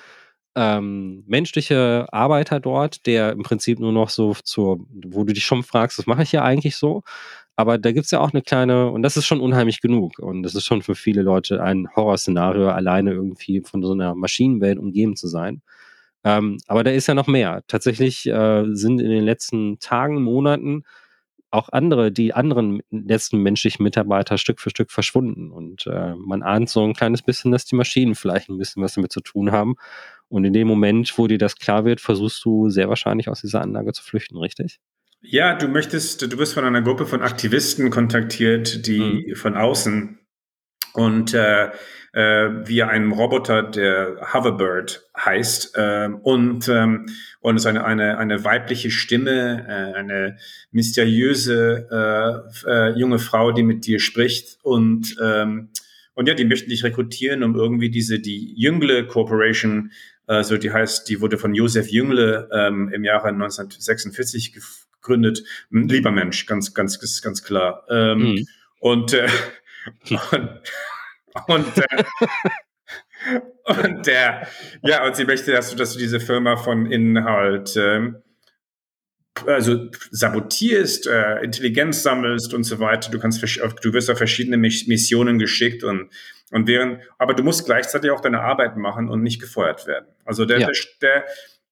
ähm, 0.56 1.23
menschliche 1.28 2.08
Arbeiter 2.12 2.60
dort, 2.60 3.06
der 3.06 3.32
im 3.32 3.43
Prinzip 3.43 3.80
nur 3.80 3.91
noch 3.91 4.10
so 4.10 4.36
zur, 4.43 4.86
wo 4.89 5.23
du 5.23 5.34
dich 5.34 5.45
schon 5.45 5.63
fragst, 5.63 5.97
was 5.97 6.06
mache 6.06 6.23
ich 6.23 6.30
hier 6.30 6.43
eigentlich 6.43 6.76
so? 6.76 7.04
Aber 7.56 7.78
da 7.78 7.92
gibt 7.92 8.06
es 8.06 8.12
ja 8.12 8.20
auch 8.20 8.34
eine 8.34 8.42
kleine, 8.42 8.89
und 8.89 9.04
das 9.04 9.18
ist 9.18 9.26
schon 9.26 9.42
unheimlich 9.42 9.82
genug. 9.82 10.20
Und 10.20 10.44
das 10.44 10.56
ist 10.56 10.66
schon 10.66 10.82
für 10.82 10.96
viele 10.96 11.22
Leute 11.22 11.62
ein 11.62 11.88
Horrorszenario, 11.96 12.70
alleine 12.70 13.12
irgendwie 13.12 13.62
von 13.62 13.84
so 13.84 13.92
einer 13.92 14.16
Maschinenwelt 14.16 14.80
umgeben 14.80 15.16
zu 15.16 15.28
sein. 15.28 15.62
Ähm, 16.24 16.58
aber 16.68 16.84
da 16.84 16.92
ist 16.92 17.08
ja 17.08 17.13
noch 17.13 17.28
mehr. 17.28 17.63
Tatsächlich 17.68 18.26
äh, 18.28 18.66
sind 18.74 19.02
in 19.02 19.10
den 19.10 19.24
letzten 19.24 19.80
Tagen, 19.80 20.24
Monaten 20.24 20.84
auch 21.54 21.70
andere, 21.70 22.12
die 22.12 22.34
anderen 22.34 22.82
letzten 22.89 23.38
menschlichen 23.39 23.84
Mitarbeiter 23.84 24.39
Stück 24.39 24.60
für 24.60 24.72
Stück 24.72 24.92
verschwunden. 24.92 25.52
Und 25.52 25.86
äh, 25.86 26.16
man 26.16 26.42
ahnt 26.42 26.70
so 26.70 26.84
ein 26.84 26.94
kleines 26.94 27.22
bisschen, 27.22 27.52
dass 27.52 27.66
die 27.66 27.76
Maschinen 27.76 28.16
vielleicht 28.16 28.50
ein 28.50 28.58
bisschen 28.58 28.82
was 28.82 28.96
damit 28.96 29.12
zu 29.12 29.22
tun 29.22 29.52
haben. 29.52 29.76
Und 30.30 30.46
in 30.46 30.54
dem 30.54 30.68
Moment, 30.68 31.16
wo 31.18 31.28
dir 31.28 31.38
das 31.38 31.58
klar 31.58 31.86
wird, 31.86 32.02
versuchst 32.02 32.44
du 32.44 32.70
sehr 32.70 32.89
wahrscheinlich 32.89 33.30
aus 33.30 33.42
dieser 33.42 33.62
Anlage 33.62 33.94
zu 33.94 34.04
flüchten, 34.04 34.38
richtig? 34.38 34.80
Ja, 35.26 35.56
du 35.56 35.70
möchtest, 35.70 36.22
du 36.22 36.38
bist 36.38 36.54
von 36.54 36.66
einer 36.66 36.82
Gruppe 36.82 37.06
von 37.06 37.22
Aktivisten 37.22 37.90
kontaktiert, 37.90 38.86
die 38.86 39.28
mhm. 39.30 39.36
von 39.36 39.56
außen 39.56 40.20
und 40.94 41.34
äh, 41.34 41.70
äh, 42.12 42.68
via 42.68 42.90
einem 42.90 43.14
Roboter, 43.14 43.64
der 43.64 44.34
Hoverbird 44.34 45.10
heißt, 45.18 45.78
äh, 45.78 46.10
und 46.22 46.68
ähm, 46.68 47.08
und 47.40 47.56
es 47.56 47.66
eine 47.66 47.86
eine 47.86 48.18
eine 48.18 48.44
weibliche 48.44 48.92
Stimme, 48.92 49.66
äh, 49.68 49.98
eine 49.98 50.38
mysteriöse 50.72 51.88
äh, 52.68 52.70
äh, 52.70 53.00
junge 53.00 53.18
Frau, 53.18 53.54
die 53.54 53.64
mit 53.64 53.86
dir 53.86 54.00
spricht 54.00 54.60
und 54.62 55.16
ähm, 55.24 55.70
und 56.16 56.28
ja, 56.28 56.36
die 56.36 56.46
möchten 56.46 56.70
dich 56.70 56.84
rekrutieren, 56.84 57.44
um 57.44 57.56
irgendwie 57.56 57.90
diese 57.90 58.20
die 58.20 58.54
Jüngle 58.56 59.08
Corporation 59.08 59.92
also 60.26 60.58
die 60.58 60.72
heißt, 60.72 61.10
die 61.10 61.20
wurde 61.20 61.38
von 61.38 61.54
Josef 61.54 61.90
Jüngle 61.90 62.50
ähm, 62.54 62.90
im 62.94 63.04
Jahre 63.04 63.30
1946 63.30 64.54
gegründet. 65.04 65.44
Ein 65.72 65.88
lieber 65.88 66.12
Mensch, 66.12 66.46
ganz, 66.46 66.74
ganz, 66.74 67.00
ganz 67.22 67.44
klar. 67.44 67.86
Ähm, 67.89 68.20
mhm. 68.20 68.48
Und, 68.80 69.13
äh, 69.13 69.28
und, 70.32 70.50
und, 71.48 71.78
äh, 71.78 72.04
und 73.66 74.08
der, 74.08 74.48
ja, 74.82 75.06
und 75.06 75.16
sie 75.16 75.26
möchte, 75.26 75.52
dass 75.52 75.70
du, 75.70 75.76
dass 75.76 75.94
du 75.94 76.00
diese 76.00 76.20
Firma 76.20 76.56
von 76.56 76.92
innen 76.92 77.24
halt, 77.24 77.76
ähm, 77.78 78.18
also 79.48 79.89
sabotierst, 80.12 81.08
äh, 81.08 81.44
Intelligenz 81.44 82.04
sammelst 82.04 82.54
und 82.54 82.63
so 82.63 82.80
weiter. 82.80 83.12
Du 83.12 83.20
kannst, 83.20 83.42
du 83.42 83.94
wirst 83.94 84.10
auf 84.10 84.18
verschiedene 84.18 84.58
Missionen 84.58 85.39
geschickt 85.39 85.84
und 85.84 86.10
und 86.54 86.68
während, 86.68 87.02
aber 87.18 87.34
du 87.34 87.42
musst 87.42 87.66
gleichzeitig 87.66 88.12
auch 88.12 88.22
deine 88.22 88.42
Arbeit 88.42 88.78
machen 88.78 89.10
und 89.10 89.24
nicht 89.24 89.42
gefeuert 89.42 89.88
werden. 89.88 90.06
Also 90.24 90.46
der, 90.46 90.60
ja. 90.60 90.70
der, 91.02 91.26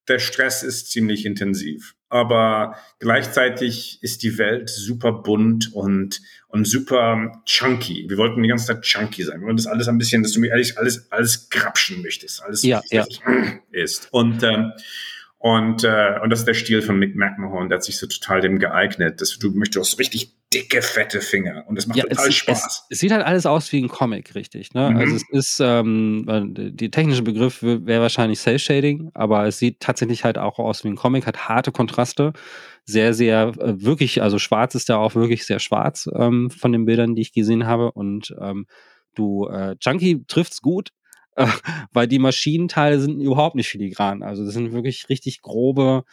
der 0.08 0.17
Stress 0.17 0.63
ist 0.63 0.89
ziemlich 0.89 1.24
intensiv. 1.28 1.94
Aber 2.12 2.76
gleichzeitig 3.00 4.00
ist 4.02 4.21
die 4.21 4.38
Welt 4.38 4.69
super 4.69 5.13
bunt 5.13 5.74
und, 5.74 6.19
und 6.50 6.67
super 6.67 7.41
chunky. 7.45 8.06
Wir 8.10 8.17
wollten 8.17 8.43
die 8.43 8.50
ganze 8.50 8.65
Zeit 8.65 8.82
chunky 8.82 9.24
sein. 9.24 9.39
Wir 9.39 9.45
wollten 9.45 9.56
das 9.56 9.67
alles 9.67 9.88
ein 9.88 9.97
bisschen, 9.97 10.21
dass 10.21 10.34
du 10.34 10.41
mir 10.41 10.50
ehrlich 10.50 10.78
alles, 10.78 11.10
alles 11.10 11.50
grapschen 11.50 12.02
möchtest. 12.02 12.43
Alles 12.43 12.63
ja, 12.63 12.82
ja. 12.89 13.06
ist. 13.71 14.10
Und, 14.12 14.43
ähm, 14.43 14.74
und, 15.38 15.86
äh, 15.86 16.19
und 16.21 16.30
das 16.30 16.39
ist 16.39 16.45
der 16.50 16.54
Stil 16.54 16.82
von 16.82 17.00
Mick 17.00 17.15
McMahon, 17.15 17.69
der 17.69 17.78
hat 17.78 17.86
sich 17.86 17.97
so 17.97 18.08
total 18.08 18.41
dem 18.41 18.60
geeignet. 18.60 19.21
Dass 19.21 19.39
du 19.39 19.52
möchtest 19.52 19.97
richtig 19.97 20.36
dicke, 20.54 20.82
fette 20.82 21.22
Finger. 21.22 21.64
Und 21.68 21.78
das 21.78 21.88
macht 21.88 21.98
ja, 21.98 22.04
total 22.04 22.28
es, 22.28 22.36
Spaß. 22.36 22.66
Es, 22.66 22.86
es, 22.90 23.00
sieht 23.00 23.12
halt 23.12 23.26
alles 23.26 23.46
aus 23.46 23.72
wie 23.72 23.82
ein 23.82 23.88
Comic, 23.88 24.36
richtig. 24.36 24.74
Ne? 24.74 24.90
Mhm. 24.90 24.98
Also 24.98 25.16
es 25.16 25.30
ist, 25.30 25.60
ähm, 25.62 26.26
die 26.56 26.92
technische 26.92 27.24
Begriff 27.24 27.62
wäre 27.62 28.02
wahrscheinlich 28.02 28.40
Cell 28.40 28.60
Shading, 28.60 29.12
aber 29.14 29.46
es 29.48 29.60
sieht 29.60 29.80
tatsächlich 29.80 30.24
halt 30.24 30.38
auch 30.38 30.60
aus 30.60 30.84
wie 30.84 30.90
ein 30.90 30.96
Comic, 30.96 31.26
hat 31.26 31.50
harte 31.50 31.72
Kontraste. 31.72 32.34
Sehr, 32.84 33.14
sehr, 33.14 33.54
äh, 33.60 33.82
wirklich, 33.82 34.22
also 34.22 34.40
schwarz 34.40 34.76
ist 34.76 34.90
da 34.90 34.98
auch 34.98 35.16
wirklich 35.16 35.46
sehr 35.46 35.60
schwarz 35.60 36.10
ähm, 36.16 36.50
von 36.50 36.72
den 36.72 36.86
Bildern, 36.86 37.16
die 37.16 37.22
ich 37.22 37.34
gesehen 37.34 37.66
habe. 37.66 37.92
Und 37.92 38.36
ähm, 38.42 38.66
du, 39.16 39.48
äh, 39.48 39.76
Junkie 39.80 40.26
trifft's 40.28 40.62
gut, 40.62 40.90
äh, 41.36 41.48
weil 41.94 42.08
die 42.08 42.20
Maschinenteile 42.20 43.00
sind 43.00 43.22
überhaupt 43.22 43.56
nicht 43.56 43.70
filigran. 43.70 44.24
Also 44.24 44.44
das 44.44 44.54
sind 44.54 44.74
wirklich 44.74 45.10
richtig 45.10 45.42
grobe, 45.42 46.04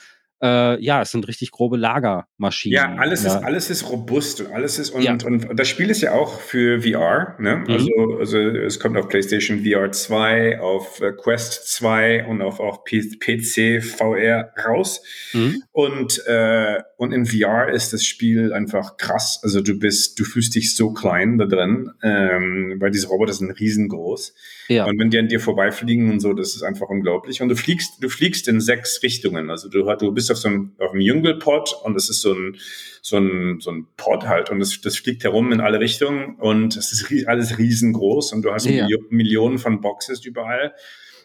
äh, 0.43 0.83
ja, 0.83 1.03
es 1.03 1.11
sind 1.11 1.27
richtig 1.27 1.51
grobe 1.51 1.77
Lagermaschinen. 1.77 2.77
Ja, 2.77 2.95
alles 2.97 3.25
ja. 3.25 3.37
ist 3.37 3.45
alles 3.45 3.71
ist 3.71 3.91
robust 3.91 4.41
und 4.41 4.53
alles 4.53 4.79
ist 4.79 4.91
und, 4.91 5.03
ja. 5.03 5.13
und, 5.13 5.25
und, 5.25 5.59
das 5.59 5.69
Spiel 5.69 5.91
ist 5.91 6.01
ja 6.01 6.13
auch 6.13 6.41
für 6.41 6.83
VR, 6.83 7.37
ne? 7.39 7.57
Mhm. 7.57 7.71
Also, 7.71 8.19
also 8.19 8.39
es 8.39 8.79
kommt 8.79 8.97
auf 8.97 9.09
PlayStation 9.09 9.65
VR 9.65 9.91
2, 9.91 10.61
auf 10.61 11.01
äh, 11.01 11.13
Quest 11.13 11.69
2 11.73 12.27
und 12.27 12.43
auf 12.43 12.61
auch 12.61 12.85
PC 12.85 13.83
VR 13.83 14.53
raus. 14.65 15.03
Mhm. 15.33 15.63
Und 15.73 16.23
äh, 16.27 16.83
und 16.99 17.13
in 17.13 17.27
VR 17.27 17.69
ist 17.69 17.93
das 17.93 18.05
Spiel 18.05 18.53
einfach 18.53 18.97
krass. 18.97 19.39
Also 19.45 19.61
du 19.61 19.79
bist, 19.79 20.19
du 20.19 20.25
fühlst 20.25 20.57
dich 20.57 20.75
so 20.75 20.93
klein 20.93 21.39
da 21.39 21.47
drin, 21.47 21.93
ähm, 22.03 22.75
weil 22.81 22.91
diese 22.91 23.07
Roboter 23.07 23.33
sind 23.33 23.53
riesengroß. 23.53 24.35
Ja. 24.67 24.85
Und 24.85 24.99
wenn 24.99 25.09
die 25.09 25.19
an 25.21 25.29
dir 25.29 25.39
vorbeifliegen 25.39 26.11
und 26.11 26.19
so, 26.19 26.33
das 26.33 26.57
ist 26.57 26.65
einfach 26.65 26.89
unglaublich. 26.89 27.41
Und 27.41 27.51
du 27.51 27.55
fliegst, 27.55 28.03
du 28.03 28.09
fliegst 28.09 28.49
in 28.49 28.61
sechs 28.61 29.01
Richtungen. 29.05 29.49
Also 29.49 29.69
du, 29.69 29.85
du 29.95 30.11
bist 30.11 30.29
auf 30.33 30.39
so 30.39 30.49
einem, 30.49 30.73
auf 30.79 30.91
einem 30.91 31.01
Jüngelpod 31.01 31.73
und 31.85 31.95
das 31.95 32.11
ist 32.11 32.21
so 32.21 32.33
ein, 32.33 32.57
so 33.01 33.19
ein, 33.19 33.61
so 33.61 33.71
ein 33.71 33.87
Pod 33.97 34.27
halt 34.27 34.51
und 34.51 34.59
das, 34.59 34.81
das 34.81 34.97
fliegt 34.97 35.23
herum 35.23 35.53
in 35.53 35.61
alle 35.61 35.79
Richtungen 35.79 36.35
und 36.35 36.77
es 36.77 36.91
ist 36.91 37.29
alles 37.29 37.59
riesengroß 37.59 38.33
und 38.33 38.43
du 38.43 38.53
hast 38.53 38.67
ja. 38.67 38.89
Millionen 39.11 39.59
von 39.59 39.81
Boxes 39.81 40.25
überall 40.25 40.75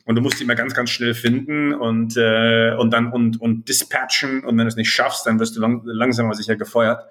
und 0.05 0.15
du 0.15 0.21
musst 0.21 0.39
die 0.39 0.43
immer 0.43 0.55
ganz, 0.55 0.73
ganz 0.73 0.89
schnell 0.89 1.13
finden 1.13 1.73
und, 1.73 2.17
äh, 2.17 2.75
und 2.75 2.91
dann 2.91 3.11
und, 3.11 3.39
und 3.39 3.69
dispatchen 3.69 4.43
und 4.43 4.57
wenn 4.57 4.65
du 4.65 4.67
es 4.67 4.75
nicht 4.75 4.91
schaffst, 4.91 5.25
dann 5.25 5.39
wirst 5.39 5.55
du 5.55 5.61
lang, 5.61 5.81
langsam 5.85 6.25
aber 6.25 6.35
sicher 6.35 6.55
gefeuert. 6.55 7.01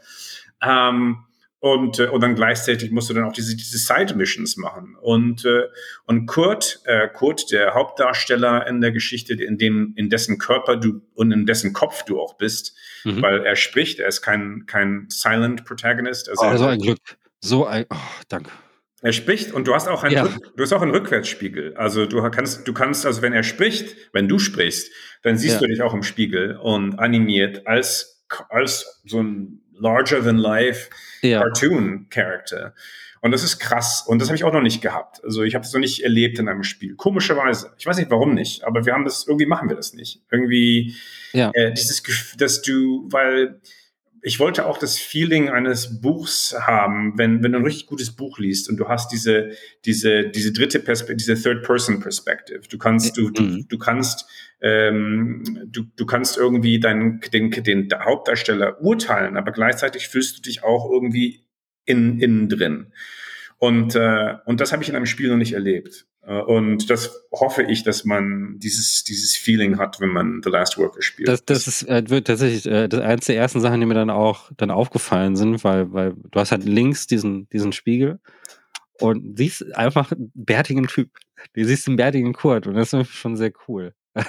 Ähm, 0.63 1.25
und, 1.63 2.01
äh, 2.01 2.09
und 2.09 2.21
dann 2.23 2.35
gleichzeitig 2.35 2.91
musst 2.91 3.09
du 3.09 3.15
dann 3.15 3.23
auch 3.23 3.33
diese, 3.33 3.55
diese 3.55 3.79
Side-Missions 3.79 4.57
machen. 4.57 4.97
Und, 5.01 5.45
äh, 5.45 5.69
und 6.07 6.27
Kurt, 6.27 6.81
äh, 6.87 7.07
Kurt, 7.07 7.53
der 7.53 7.75
Hauptdarsteller 7.75 8.67
in 8.67 8.81
der 8.81 8.91
Geschichte, 8.91 9.35
in 9.35 9.59
dem, 9.59 9.93
in 9.97 10.11
dessen 10.11 10.39
Körper 10.39 10.77
du 10.77 11.03
und 11.15 11.31
in 11.31 11.47
dessen 11.47 11.73
Kopf 11.73 12.05
du 12.05 12.21
auch 12.21 12.37
bist, 12.37 12.77
mhm. 13.05 13.23
weil 13.23 13.47
er 13.47 13.55
spricht, 13.55 14.01
er 14.01 14.09
ist 14.09 14.23
kein, 14.23 14.65
kein 14.67 15.07
Silent 15.09 15.65
Protagonist. 15.65 16.29
Also, 16.29 16.45
oh, 16.45 16.57
so 16.57 16.67
ein 16.67 16.81
Glück. 16.81 16.99
So 17.41 17.65
ein, 17.65 17.87
oh, 17.91 17.97
danke. 18.29 18.51
Er 19.03 19.13
spricht 19.13 19.53
und 19.53 19.67
du 19.67 19.75
hast 19.75 19.89
auch 19.89 20.05
einen, 20.05 20.15
ja. 20.15 20.29
du 20.57 20.63
hast 20.63 20.73
auch 20.73 20.81
einen 20.81 20.93
Rückwärtsspiegel. 20.93 21.77
Also 21.77 22.07
du 22.07 22.23
kannst, 22.31 22.67
du 22.67 22.73
kannst, 22.73 23.05
also 23.05 23.21
wenn 23.21 23.33
er 23.33 23.43
spricht, 23.43 23.97
wenn 24.13 24.29
du 24.29 24.39
sprichst, 24.39 24.93
dann 25.23 25.37
siehst 25.37 25.55
ja. 25.55 25.61
du 25.61 25.67
dich 25.67 25.83
auch 25.83 25.93
im 25.93 26.05
Spiegel 26.05 26.57
und 26.57 26.99
animiert 27.01 27.67
als, 27.67 28.25
als 28.49 29.03
so 29.05 29.21
ein 29.21 29.61
larger 29.73 30.23
than 30.23 30.37
life 30.37 30.89
ja. 31.23 31.41
Cartoon 31.41 32.07
Character. 32.11 32.75
Und 33.21 33.33
das 33.33 33.43
ist 33.43 33.59
krass. 33.59 34.05
Und 34.07 34.21
das 34.21 34.29
habe 34.29 34.37
ich 34.37 34.45
auch 34.45 34.53
noch 34.53 34.63
nicht 34.63 34.83
gehabt. 34.83 35.23
Also 35.25 35.43
ich 35.43 35.55
habe 35.55 35.65
das 35.65 35.73
noch 35.73 35.81
nicht 35.81 36.03
erlebt 36.03 36.39
in 36.39 36.49
einem 36.49 36.65
Spiel. 36.65 36.95
Komischerweise. 36.97 37.73
Ich 37.79 37.87
weiß 37.87 37.97
nicht 37.97 38.11
warum 38.11 38.35
nicht, 38.35 38.65
aber 38.65 38.87
wir 38.87 38.93
haben 38.93 39.05
das, 39.05 39.27
irgendwie 39.27 39.47
machen 39.47 39.69
wir 39.69 39.77
das 39.77 39.95
nicht. 39.95 40.23
Irgendwie 40.31 40.95
ja. 41.33 41.51
äh, 41.55 41.73
dieses 41.73 42.03
Gefühl, 42.03 42.39
dass 42.39 42.63
du, 42.63 43.09
weil 43.11 43.61
ich 44.25 44.39
wollte 44.39 44.67
auch 44.67 44.79
das 44.79 44.99
Feeling 44.99 45.51
eines 45.51 46.01
Buchs 46.01 46.55
haben, 46.57 47.19
wenn, 47.19 47.43
wenn 47.43 47.53
du 47.53 47.59
ein 47.59 47.65
richtig 47.65 47.87
gutes 47.87 48.15
Buch 48.15 48.39
liest 48.39 48.71
und 48.71 48.77
du 48.77 48.89
hast 48.89 49.11
diese, 49.11 49.51
diese, 49.85 50.29
diese 50.29 50.53
dritte 50.53 50.79
Perspektive, 50.79 51.17
diese 51.17 51.43
Third-Person-Perspective. 51.43 52.61
Du 52.69 52.79
kannst, 52.79 53.17
du, 53.17 53.31
du, 53.31 53.43
mhm. 53.43 53.67
du 53.69 53.79
kannst, 53.79 54.27
ähm, 54.61 55.43
du, 55.67 55.83
du 55.97 56.07
kannst 56.07 56.37
irgendwie 56.37 56.79
deinen, 56.79 57.21
den, 57.33 57.51
den 57.51 57.89
Hauptdarsteller 57.93 58.81
urteilen, 58.81 59.37
aber 59.37 59.51
gleichzeitig 59.51 60.07
fühlst 60.07 60.39
du 60.39 60.43
dich 60.43 60.63
auch 60.63 60.89
irgendwie 60.89 61.45
in, 61.85 62.21
innen 62.21 62.49
drin. 62.49 62.93
Und, 63.59 63.97
äh, 63.97 64.35
und 64.45 64.61
das 64.61 64.73
habe 64.73 64.85
ich 64.85 64.89
in 64.89 64.95
einem 64.95 65.07
Spiel 65.07 65.31
noch 65.31 65.37
nicht 65.37 65.55
erlebt. 65.55 66.07
Äh, 66.25 66.41
und 66.41 66.89
das 66.91 67.25
hoffe 67.33 67.63
ich, 67.63 67.83
dass 67.83 68.05
man 68.05 68.59
dieses, 68.59 69.05
dieses 69.05 69.37
Feeling 69.37 69.79
hat, 69.79 70.01
wenn 70.01 70.11
man 70.11 70.41
The 70.43 70.51
Last 70.51 70.79
Worker 70.79 71.03
spielt. 71.03 71.29
Das, 71.29 71.45
das 71.45 71.67
ist, 71.67 71.89
äh, 71.89 72.09
wird 72.09 72.27
tatsächlich 72.27 72.67
äh, 72.67 72.89
das 72.89 73.01
eins 73.01 73.27
der 73.27 73.37
ersten 73.37 73.61
Sachen, 73.61 73.81
die 73.81 73.87
mir 73.87 73.95
dann 73.95 74.11
auch 74.11 74.51
dann 74.57 74.71
aufgefallen 74.71 75.37
sind, 75.37 75.65
weil, 75.65 75.93
weil 75.93 76.15
du 76.31 76.41
hast 76.41 76.53
halt 76.53 76.65
links 76.65 77.07
diesen, 77.07 77.49
diesen 77.51 77.73
Spiegel 77.73 78.21
und 79.01 79.37
siehst 79.37 79.75
einfach 79.77 80.13
einen 80.13 80.31
bärtigen 80.35 80.87
Typ. 80.87 81.11
Du 81.55 81.65
siehst 81.65 81.89
einen 81.89 81.97
bärtigen 81.97 82.33
Kurt 82.33 82.67
und 82.67 82.75
das 82.75 82.93
ist 82.93 83.09
schon 83.09 83.37
sehr 83.37 83.53
cool. 83.69 83.95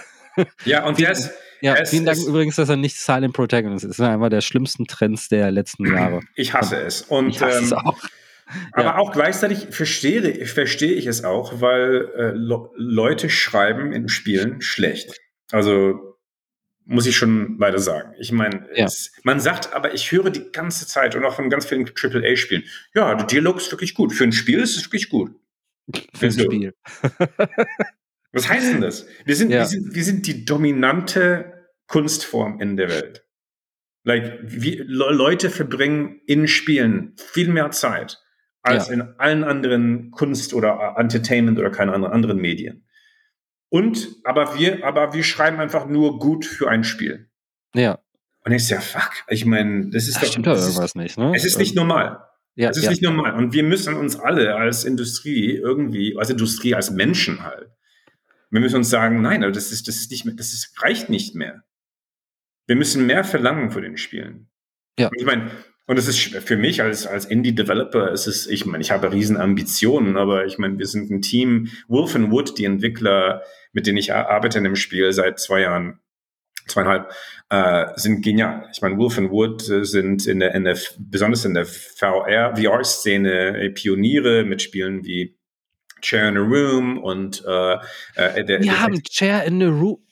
Ja, 0.66 0.88
und 0.88 0.98
der 1.00 1.12
ist, 1.12 1.32
ja, 1.62 1.76
es, 1.76 1.92
vielen 1.92 2.06
Dank 2.06 2.18
es, 2.18 2.26
übrigens, 2.26 2.56
dass 2.56 2.68
er 2.68 2.76
nicht 2.76 2.96
Silent 2.96 3.36
Protagonist 3.36 3.86
ist. 3.86 4.00
Das 4.00 4.00
ist 4.00 4.12
einer 4.12 4.30
der 4.32 4.42
schlimmsten 4.42 4.86
Trends 4.86 5.30
der 5.30 5.52
letzten 5.52 5.86
Jahre. 5.94 6.22
Ich 6.36 6.56
hasse 6.56 6.78
es. 6.78 7.04
Und, 7.04 7.30
ich 7.30 7.40
hasse 7.40 7.60
ähm, 7.60 7.64
es 7.66 7.74
auch. 7.74 8.00
Aber 8.72 8.84
ja. 8.84 8.98
auch 8.98 9.12
gleichzeitig 9.12 9.68
verstehe, 9.72 10.46
verstehe 10.46 10.94
ich 10.94 11.08
es 11.08 11.24
auch, 11.24 11.62
weil 11.62 12.12
äh, 12.16 12.32
Leute 12.36 13.30
schreiben 13.30 13.94
in 13.94 14.10
Spielen 14.10 14.62
schlecht. 14.62 15.20
Also 15.52 16.14
muss 16.86 17.06
ich 17.06 17.16
schon 17.16 17.58
leider 17.60 17.80
sagen. 17.80 18.14
Ich 18.20 18.32
meine, 18.32 18.68
ja. 18.76 18.88
man 19.24 19.40
sagt, 19.40 19.74
aber 19.74 19.94
ich 19.94 20.12
höre 20.12 20.30
die 20.30 20.52
ganze 20.52 20.86
Zeit 20.86 21.16
und 21.16 21.24
auch 21.24 21.36
von 21.36 21.50
ganz 21.50 21.66
vielen 21.66 21.88
AAA-Spielen, 21.88 22.64
ja, 22.94 23.16
der 23.16 23.26
Dialog 23.26 23.58
ist 23.58 23.72
wirklich 23.72 23.94
gut. 23.94 24.14
Für 24.14 24.26
ein 24.26 24.34
Spiel 24.34 24.60
ist 24.60 24.76
es 24.76 24.86
wirklich 24.86 25.10
gut. 25.10 25.32
Für 26.14 26.28
ein 26.28 26.32
Spiel. 26.32 26.74
Was 28.32 28.50
heißt 28.50 28.74
denn 28.74 28.82
das? 28.82 29.06
Wir 29.26 29.36
sind, 29.36 29.52
ja. 29.52 29.60
wir 29.60 29.66
sind, 29.66 29.96
wir 29.96 30.04
sind 30.04 30.28
die 30.28 30.44
dominante 30.44 31.70
Kunstform 31.88 32.60
in 32.60 32.78
der 32.78 32.90
Welt. 32.90 33.26
Like, 34.06 34.40
wir, 34.44 34.84
Leute 34.86 35.50
verbringen 35.50 36.22
in 36.26 36.48
Spielen 36.48 37.16
viel 37.18 37.48
mehr 37.48 37.72
Zeit 37.72 38.23
als 38.64 38.88
ja. 38.88 38.94
in 38.94 39.02
allen 39.20 39.44
anderen 39.44 40.12
Kunst 40.12 40.54
oder 40.54 40.96
Entertainment 40.98 41.60
oder 41.60 41.70
keine 41.70 41.94
anderen, 41.94 42.14
anderen 42.14 42.38
Medien. 42.38 42.88
Und, 43.70 44.16
aber 44.24 44.58
wir, 44.58 44.86
aber 44.86 45.14
wir 45.14 45.24
schreiben 45.24 45.60
einfach 45.60 45.88
nur 45.88 46.20
gut 46.20 46.46
für 46.46 46.70
ein 46.70 46.84
Spiel. 46.84 47.30
Ja. 47.76 48.00
Und 48.46 48.52
ich 48.52 48.70
ja, 48.70 48.80
fuck, 48.80 49.12
ich 49.28 49.46
meine, 49.46 49.90
das 49.90 50.08
ist 50.08 50.18
Ach, 50.18 50.22
doch. 50.22 50.28
Stimmt 50.30 50.48
doch 50.48 50.58
irgendwas 50.58 50.96
nicht, 50.96 51.18
ne? 51.18 51.34
Es 51.36 51.46
ist 51.46 51.58
nicht 51.58 51.72
ähm, 51.72 51.88
normal. 51.88 52.20
Ja, 52.56 52.70
es 52.70 52.78
ist 52.78 52.84
ja. 52.84 52.90
nicht 52.92 53.02
normal. 53.02 53.34
Und 53.36 53.54
wir 53.54 53.64
müssen 53.64 53.96
uns 53.96 54.16
alle 54.16 54.56
als 54.56 54.84
Industrie 54.84 55.56
irgendwie, 55.56 56.16
als 56.18 56.30
Industrie, 56.30 56.76
als 56.76 56.92
Menschen 56.92 57.44
halt, 57.44 57.70
wir 58.52 58.60
müssen 58.60 58.76
uns 58.76 58.90
sagen, 58.92 59.22
nein, 59.24 59.42
das 59.42 59.72
ist, 59.72 59.88
das 59.88 59.96
ist 59.96 60.12
nicht 60.12 60.26
mehr, 60.26 60.36
das 60.36 60.54
ist, 60.54 60.80
reicht 60.84 61.10
nicht 61.10 61.34
mehr. 61.34 61.64
Wir 62.68 62.76
müssen 62.76 63.08
mehr 63.08 63.24
verlangen 63.24 63.72
für 63.72 63.82
den 63.82 63.98
Spielen. 63.98 64.52
Ja. 65.00 65.08
Und 65.08 65.18
ich 65.18 65.26
meine, 65.26 65.50
und 65.86 65.98
es 65.98 66.08
ist 66.08 66.20
für 66.20 66.56
mich 66.56 66.82
als, 66.82 67.06
als 67.06 67.26
Indie-Developer, 67.26 68.12
es 68.12 68.26
ist, 68.26 68.48
ich 68.48 68.66
meine, 68.66 68.82
ich 68.82 68.92
habe 68.92 69.12
riesen 69.12 69.38
Ambitionen, 69.38 70.16
aber 70.16 70.46
ich 70.46 70.58
meine, 70.58 70.78
wir 70.78 70.86
sind 70.88 71.12
ein 71.12 71.22
Team, 71.22 71.70
Wolf 71.88 72.16
and 72.16 72.32
Wood, 72.32 72.58
die 72.58 72.66
Entwickler, 72.66 73.44
mit 73.74 73.86
denen 73.86 73.98
ich 73.98 74.14
arbeite 74.14 74.60
in 74.60 74.64
dem 74.64 74.78
Spiel 74.78 75.12
seit 75.12 75.40
zwei 75.40 75.62
Jahren, 75.62 76.00
zweieinhalb, 76.68 77.12
äh, 77.50 77.88
sind 77.98 78.24
genial. 78.24 78.70
Ich 78.72 78.82
meine, 78.82 78.98
Wolf 78.98 79.18
and 79.18 79.32
Wood 79.32 79.62
sind 79.62 80.26
in 80.26 80.40
der, 80.40 80.56
in 80.56 80.64
der 80.64 80.78
besonders 80.98 81.44
in 81.44 81.54
der 81.54 81.66
VR, 81.66 82.56
VR-Szene 82.56 83.58
äh, 83.58 83.70
Pioniere 83.70 84.46
mit 84.46 84.62
Spielen 84.62 85.04
wie 85.04 85.38
Chair 86.02 86.30
in 86.30 86.38
a 86.38 86.42
Room 86.42 86.98
und 86.98 87.44
äh, 87.46 87.74
äh, 88.16 88.46
der, 88.46 88.62
Wir 88.62 88.80
haben 88.80 89.02
Chair 89.04 89.44
in 89.46 89.62
a 89.62 89.68
Room. 89.68 90.03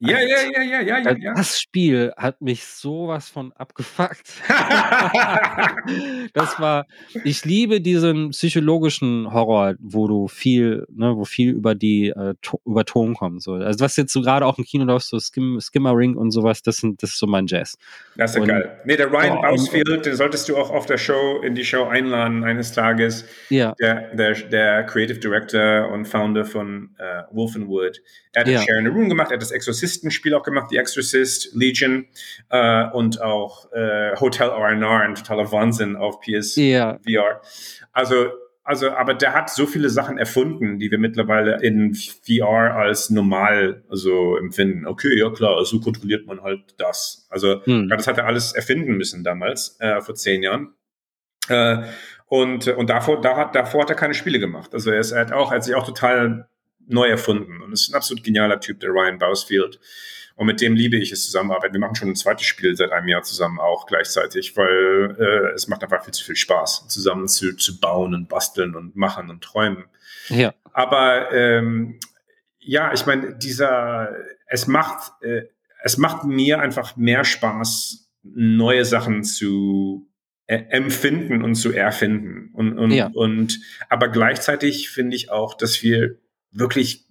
Ja, 0.00 0.20
ja, 0.20 0.36
ja, 0.54 0.62
ja, 0.62 0.80
ja, 0.80 0.98
ja, 0.98 1.16
ja. 1.18 1.34
Das 1.34 1.60
Spiel 1.60 2.12
hat 2.16 2.40
mich 2.40 2.64
sowas 2.64 3.28
von 3.28 3.52
abgefuckt. 3.54 4.28
das 6.34 6.60
war, 6.60 6.86
ich 7.24 7.44
liebe 7.44 7.80
diesen 7.80 8.30
psychologischen 8.30 9.32
Horror, 9.32 9.74
wo 9.80 10.06
du 10.06 10.28
viel, 10.28 10.86
ne, 10.94 11.16
wo 11.16 11.24
viel 11.24 11.50
über 11.50 11.74
die, 11.74 12.10
äh, 12.10 12.34
über 12.64 12.84
Ton 12.84 13.14
kommt. 13.14 13.42
So. 13.42 13.54
Also 13.54 13.84
was 13.84 13.96
jetzt 13.96 14.12
so 14.12 14.22
gerade 14.22 14.46
auch 14.46 14.56
im 14.58 14.64
Kino 14.64 14.84
läuft, 14.84 15.06
so 15.06 15.18
Skim, 15.18 15.58
Ring 15.74 16.16
und 16.16 16.30
sowas, 16.30 16.62
das 16.62 16.76
sind, 16.76 17.02
das 17.02 17.10
ist 17.10 17.18
so 17.18 17.26
mein 17.26 17.48
Jazz. 17.48 17.76
Das 18.16 18.36
ist 18.36 18.38
ja 18.38 18.44
geil. 18.44 18.80
Nee, 18.84 18.96
der 18.96 19.10
Ryan 19.10 19.38
oh, 19.38 19.42
Bausfield, 19.42 20.06
den 20.06 20.14
solltest 20.14 20.48
du 20.48 20.56
auch 20.56 20.70
auf 20.70 20.86
der 20.86 20.98
Show, 20.98 21.40
in 21.42 21.56
die 21.56 21.64
Show 21.64 21.84
einladen 21.84 22.44
eines 22.44 22.70
Tages. 22.70 23.24
Ja. 23.48 23.74
Der, 23.80 24.14
der, 24.14 24.34
der 24.34 24.84
Creative 24.84 25.18
Director 25.18 25.90
und 25.90 26.06
Founder 26.06 26.44
von 26.44 26.90
äh, 26.98 27.22
Wolf 27.32 27.56
and 27.56 27.66
Wood. 27.66 28.00
Er 28.32 28.42
hat 28.42 28.48
ja. 28.48 28.60
Share 28.60 28.78
in 28.78 28.86
a 28.86 28.90
Room 28.90 29.08
gemacht, 29.08 29.30
er 29.32 29.34
hat 29.34 29.42
das 29.42 29.50
Exorcisten-Spiel 29.88 30.34
auch 30.34 30.42
gemacht, 30.42 30.68
The 30.70 30.76
Exorcist, 30.76 31.54
Legion 31.54 32.06
äh, 32.50 32.86
und 32.90 33.20
auch 33.20 33.72
äh, 33.72 34.14
Hotel 34.20 34.48
R&R, 34.48 35.00
ein 35.00 35.14
totaler 35.14 35.50
Wahnsinn 35.50 35.96
auf 35.96 36.20
PS 36.20 36.56
ja. 36.56 36.98
VR. 37.06 37.40
Also, 37.92 38.30
also, 38.62 38.90
aber 38.90 39.14
der 39.14 39.32
hat 39.32 39.48
so 39.48 39.64
viele 39.64 39.88
Sachen 39.88 40.18
erfunden, 40.18 40.78
die 40.78 40.90
wir 40.90 40.98
mittlerweile 40.98 41.62
in 41.62 41.94
VR 41.94 42.74
als 42.76 43.08
normal 43.08 43.82
so 43.88 44.36
empfinden. 44.36 44.86
Okay, 44.86 45.18
ja 45.18 45.30
klar, 45.30 45.64
so 45.64 45.80
kontrolliert 45.80 46.26
man 46.26 46.42
halt 46.42 46.74
das. 46.76 47.26
Also, 47.30 47.64
hm. 47.64 47.88
das 47.88 48.06
hat 48.06 48.18
er 48.18 48.26
alles 48.26 48.52
erfinden 48.52 48.92
müssen 48.92 49.24
damals, 49.24 49.78
äh, 49.80 50.02
vor 50.02 50.14
zehn 50.14 50.42
Jahren. 50.42 50.74
Äh, 51.48 51.84
und, 52.26 52.68
und 52.68 52.90
davor, 52.90 53.22
da 53.22 53.36
hat, 53.36 53.54
davor 53.54 53.82
hat 53.82 53.90
er 53.90 53.96
keine 53.96 54.12
Spiele 54.12 54.38
gemacht. 54.38 54.74
Also 54.74 54.90
er, 54.90 55.00
ist, 55.00 55.14
hat 55.14 55.32
auch, 55.32 55.50
er 55.50 55.56
hat 55.56 55.64
sich 55.64 55.74
auch 55.74 55.86
total 55.86 56.46
neu 56.88 57.08
erfunden. 57.08 57.62
Und 57.62 57.72
ist 57.72 57.90
ein 57.90 57.94
absolut 57.94 58.24
genialer 58.24 58.60
Typ, 58.60 58.80
der 58.80 58.90
Ryan 58.90 59.18
Bausfield. 59.18 59.78
Und 60.36 60.46
mit 60.46 60.60
dem 60.60 60.76
liebe 60.76 60.96
ich 60.96 61.10
es 61.10 61.24
zusammenarbeiten. 61.24 61.74
Wir 61.74 61.80
machen 61.80 61.96
schon 61.96 62.10
ein 62.10 62.16
zweites 62.16 62.46
Spiel 62.46 62.76
seit 62.76 62.92
einem 62.92 63.08
Jahr 63.08 63.22
zusammen 63.22 63.58
auch 63.58 63.86
gleichzeitig, 63.86 64.56
weil 64.56 65.16
äh, 65.18 65.54
es 65.54 65.66
macht 65.66 65.82
einfach 65.82 66.04
viel 66.04 66.14
zu 66.14 66.24
viel 66.24 66.36
Spaß, 66.36 66.86
zusammen 66.86 67.26
zu, 67.26 67.56
zu 67.56 67.80
bauen 67.80 68.14
und 68.14 68.28
basteln 68.28 68.76
und 68.76 68.94
machen 68.94 69.30
und 69.30 69.42
träumen. 69.42 69.86
Ja. 70.28 70.54
Aber 70.72 71.32
ähm, 71.32 71.98
ja, 72.60 72.92
ich 72.92 73.04
meine, 73.04 73.34
dieser, 73.34 74.14
es 74.46 74.68
macht, 74.68 75.10
äh, 75.22 75.42
es 75.82 75.98
macht 75.98 76.24
mir 76.24 76.60
einfach 76.60 76.96
mehr 76.96 77.24
Spaß, 77.24 78.08
neue 78.22 78.84
Sachen 78.84 79.24
zu 79.24 80.08
äh, 80.46 80.64
empfinden 80.70 81.42
und 81.42 81.56
zu 81.56 81.72
erfinden. 81.72 82.50
Und, 82.52 82.78
und, 82.78 82.92
ja. 82.92 83.10
und 83.12 83.58
aber 83.88 84.08
gleichzeitig 84.08 84.90
finde 84.90 85.16
ich 85.16 85.30
auch, 85.30 85.54
dass 85.54 85.82
wir 85.82 86.16
wirklich 86.50 87.06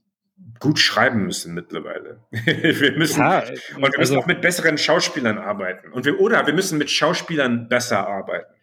gut 0.60 0.80
schreiben 0.80 1.26
müssen 1.26 1.54
mittlerweile. 1.54 2.22
wir 2.32 2.98
müssen 2.98 3.20
ja, 3.20 3.40
und 3.40 3.48
wir 3.48 3.82
müssen 3.82 4.00
also, 4.00 4.20
auch 4.20 4.26
mit 4.26 4.42
besseren 4.42 4.78
Schauspielern 4.78 5.38
arbeiten 5.38 5.92
und 5.92 6.06
wir 6.06 6.20
oder 6.20 6.46
wir 6.46 6.54
müssen 6.54 6.78
mit 6.78 6.90
Schauspielern 6.90 7.68
besser 7.68 8.08
arbeiten. 8.08 8.54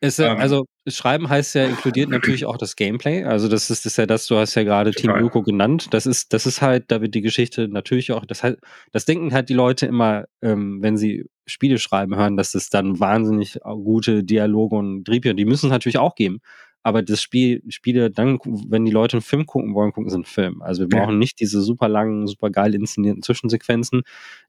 Ist, 0.00 0.20
ähm, 0.20 0.36
also 0.38 0.64
Schreiben 0.86 1.28
heißt 1.28 1.56
ja 1.56 1.64
inkludiert 1.64 2.08
natürlich 2.08 2.46
auch 2.46 2.56
das 2.56 2.76
Gameplay. 2.76 3.24
Also 3.24 3.48
das 3.48 3.68
ist, 3.68 3.84
das 3.84 3.92
ist 3.92 3.96
ja 3.96 4.06
das, 4.06 4.28
du 4.28 4.36
hast 4.36 4.54
ja 4.54 4.62
gerade 4.62 4.92
Team 4.92 5.10
Öko 5.10 5.42
genannt. 5.42 5.88
Das 5.90 6.06
ist, 6.06 6.32
das 6.32 6.46
ist 6.46 6.62
halt, 6.62 6.84
da 6.92 7.00
wird 7.00 7.16
die 7.16 7.20
Geschichte 7.20 7.66
natürlich 7.66 8.12
auch, 8.12 8.24
das 8.24 8.44
halt, 8.44 8.60
das 8.92 9.06
denken 9.06 9.34
halt 9.34 9.48
die 9.48 9.54
Leute 9.54 9.86
immer, 9.86 10.26
ähm, 10.40 10.78
wenn 10.82 10.96
sie 10.96 11.28
Spiele 11.46 11.78
schreiben 11.78 12.14
hören, 12.14 12.36
dass 12.36 12.54
es 12.54 12.70
dann 12.70 13.00
wahnsinnig 13.00 13.58
gute 13.64 14.22
Dialoge 14.22 14.76
und 14.76 15.02
Drehbücher, 15.02 15.34
die 15.34 15.44
müssen 15.44 15.66
es 15.66 15.72
natürlich 15.72 15.98
auch 15.98 16.14
geben 16.14 16.40
aber 16.88 17.02
das 17.02 17.22
Spiel, 17.22 17.62
Spiele 17.68 18.10
dann, 18.10 18.38
wenn 18.44 18.84
die 18.84 18.90
Leute 18.90 19.18
einen 19.18 19.22
Film 19.22 19.46
gucken 19.46 19.74
wollen, 19.74 19.92
gucken 19.92 20.10
sie 20.10 20.16
einen 20.16 20.24
Film. 20.24 20.62
Also 20.62 20.82
wir 20.82 20.88
brauchen 20.88 21.14
ja. 21.14 21.18
nicht 21.18 21.38
diese 21.40 21.60
super 21.60 21.88
langen, 21.88 22.26
super 22.26 22.50
geil 22.50 22.74
inszenierten 22.74 23.22
Zwischensequenzen, 23.22 24.02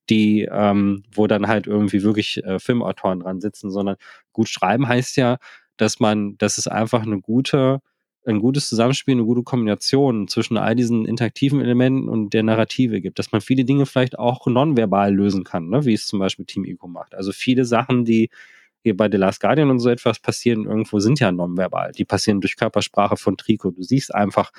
die, 0.09 0.47
ähm, 0.51 1.03
wo 1.11 1.27
dann 1.27 1.47
halt 1.47 1.67
irgendwie 1.67 2.01
wirklich 2.03 2.43
äh, 2.43 2.59
Filmautoren 2.59 3.19
dran 3.19 3.41
sitzen, 3.41 3.69
sondern 3.69 3.97
gut 4.33 4.49
schreiben 4.49 4.87
heißt 4.87 5.17
ja, 5.17 5.37
dass 5.77 5.99
man, 5.99 6.37
dass 6.37 6.57
es 6.57 6.67
einfach 6.67 7.03
eine 7.03 7.19
gute, 7.19 7.81
ein 8.25 8.39
gutes 8.39 8.69
Zusammenspiel, 8.69 9.13
eine 9.13 9.25
gute 9.25 9.43
Kombination 9.43 10.27
zwischen 10.27 10.57
all 10.57 10.75
diesen 10.75 11.05
interaktiven 11.05 11.61
Elementen 11.61 12.09
und 12.09 12.33
der 12.33 12.43
Narrative 12.43 13.01
gibt, 13.01 13.19
dass 13.19 13.31
man 13.31 13.41
viele 13.41 13.65
Dinge 13.65 13.85
vielleicht 13.85 14.17
auch 14.17 14.45
nonverbal 14.47 15.13
lösen 15.13 15.43
kann, 15.43 15.69
ne? 15.69 15.85
wie 15.85 15.93
es 15.93 16.07
zum 16.07 16.19
Beispiel 16.19 16.45
Team 16.45 16.65
Eco 16.65 16.87
macht. 16.87 17.15
Also 17.15 17.31
viele 17.31 17.65
Sachen, 17.65 18.05
die 18.05 18.29
hier 18.83 18.95
bei 18.95 19.09
The 19.11 19.17
Last 19.17 19.41
Guardian 19.41 19.69
und 19.69 19.79
so 19.79 19.89
etwas 19.89 20.19
passieren 20.19 20.65
irgendwo, 20.65 20.99
sind 20.99 21.19
ja 21.19 21.31
nonverbal. 21.31 21.91
Die 21.91 22.05
passieren 22.05 22.41
durch 22.41 22.55
Körpersprache 22.55 23.17
von 23.17 23.37
Trico. 23.37 23.71
Du 23.71 23.83
siehst 23.83 24.13
einfach, 24.13 24.51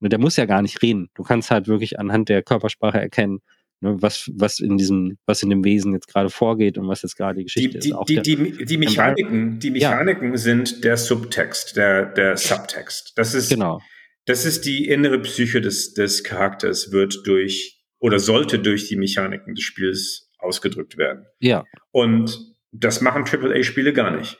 ne, 0.00 0.08
der 0.08 0.18
muss 0.18 0.36
ja 0.36 0.46
gar 0.46 0.62
nicht 0.62 0.82
reden. 0.82 1.10
Du 1.14 1.22
kannst 1.22 1.50
halt 1.50 1.68
wirklich 1.68 1.98
anhand 1.98 2.28
der 2.28 2.42
Körpersprache 2.42 3.00
erkennen, 3.00 3.40
ne, 3.80 3.96
was, 4.00 4.30
was 4.34 4.60
in 4.60 4.76
diesem, 4.76 5.18
was 5.26 5.42
in 5.42 5.50
dem 5.50 5.64
Wesen 5.64 5.92
jetzt 5.92 6.08
gerade 6.08 6.30
vorgeht 6.30 6.78
und 6.78 6.88
was 6.88 7.02
jetzt 7.02 7.16
gerade 7.16 7.38
die 7.38 7.44
Geschichte 7.44 7.78
die, 7.78 7.90
ist. 7.90 7.94
Auch 7.94 8.06
die, 8.06 8.14
der, 8.14 8.22
die, 8.22 8.64
die 8.64 8.76
Mechaniken, 8.76 9.60
die 9.60 9.70
Mechaniken 9.70 10.32
ja. 10.32 10.36
sind 10.36 10.84
der 10.84 10.96
Subtext, 10.96 11.76
der, 11.76 12.06
der 12.06 12.36
Subtext. 12.36 13.12
Das 13.16 13.34
ist, 13.34 13.50
genau. 13.50 13.80
das 14.26 14.44
ist 14.44 14.64
die 14.64 14.88
innere 14.88 15.20
Psyche 15.20 15.60
des, 15.60 15.94
des 15.94 16.24
Charakters, 16.24 16.90
wird 16.92 17.20
durch 17.24 17.80
oder 18.00 18.18
sollte 18.18 18.58
durch 18.58 18.88
die 18.88 18.96
Mechaniken 18.96 19.54
des 19.54 19.62
Spiels 19.62 20.30
ausgedrückt 20.38 20.96
werden. 20.96 21.26
Ja. 21.38 21.64
Und 21.92 22.49
das 22.72 23.00
machen 23.00 23.24
AAA-Spiele 23.24 23.92
gar 23.92 24.10
nicht. 24.10 24.38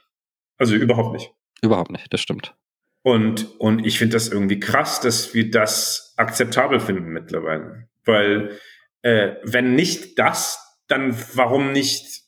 Also 0.56 0.74
überhaupt 0.74 1.14
nicht. 1.14 1.32
Überhaupt 1.62 1.90
nicht, 1.90 2.12
das 2.12 2.20
stimmt. 2.20 2.54
Und, 3.02 3.58
und 3.58 3.86
ich 3.86 3.98
finde 3.98 4.14
das 4.14 4.28
irgendwie 4.28 4.60
krass, 4.60 5.00
dass 5.00 5.34
wir 5.34 5.50
das 5.50 6.14
akzeptabel 6.16 6.80
finden 6.80 7.10
mittlerweile. 7.10 7.88
Weil 8.04 8.58
äh, 9.02 9.36
wenn 9.42 9.74
nicht 9.74 10.18
das, 10.18 10.58
dann 10.86 11.16
warum 11.34 11.72
nicht 11.72 12.22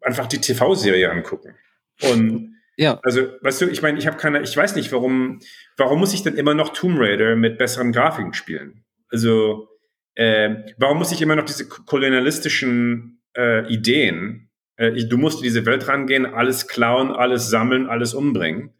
einfach 0.00 0.26
die 0.26 0.40
TV-Serie 0.40 1.10
angucken? 1.10 1.54
Und 2.02 2.56
ja. 2.76 3.00
Also, 3.02 3.28
weißt 3.40 3.62
du, 3.62 3.66
ich 3.70 3.80
meine, 3.80 3.98
ich 3.98 4.06
habe 4.06 4.18
keine, 4.18 4.42
ich 4.42 4.54
weiß 4.54 4.76
nicht, 4.76 4.92
warum, 4.92 5.40
warum 5.76 5.98
muss 5.98 6.12
ich 6.12 6.22
denn 6.22 6.36
immer 6.36 6.54
noch 6.54 6.70
Tomb 6.74 6.98
Raider 6.98 7.34
mit 7.34 7.58
besseren 7.58 7.90
Grafiken 7.92 8.34
spielen? 8.34 8.84
Also, 9.10 9.68
äh, 10.14 10.56
warum 10.76 10.98
muss 10.98 11.12
ich 11.12 11.22
immer 11.22 11.36
noch 11.36 11.44
diese 11.44 11.68
kolonialistischen 11.68 13.22
äh, 13.34 13.66
Ideen 13.72 14.45
äh, 14.76 14.92
du 15.04 15.16
musst 15.16 15.38
in 15.38 15.44
diese 15.44 15.66
Welt 15.66 15.88
rangehen, 15.88 16.26
alles 16.26 16.68
klauen, 16.68 17.10
alles 17.10 17.50
sammeln, 17.50 17.86
alles 17.86 18.14
umbringen. 18.14 18.72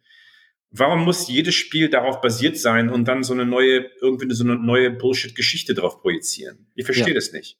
Warum 0.69 1.05
muss 1.05 1.29
jedes 1.29 1.55
Spiel 1.55 1.89
darauf 1.89 2.21
basiert 2.21 2.57
sein 2.57 2.89
und 2.89 3.07
dann 3.07 3.23
so 3.23 3.33
eine 3.33 3.45
neue, 3.45 3.89
irgendwie 4.01 4.33
so 4.33 4.43
eine 4.43 4.57
neue 4.57 4.91
Bullshit-Geschichte 4.91 5.73
drauf 5.73 6.01
projizieren? 6.01 6.67
Ich 6.75 6.85
verstehe 6.85 7.09
ja. 7.09 7.13
das 7.13 7.31
nicht. 7.31 7.57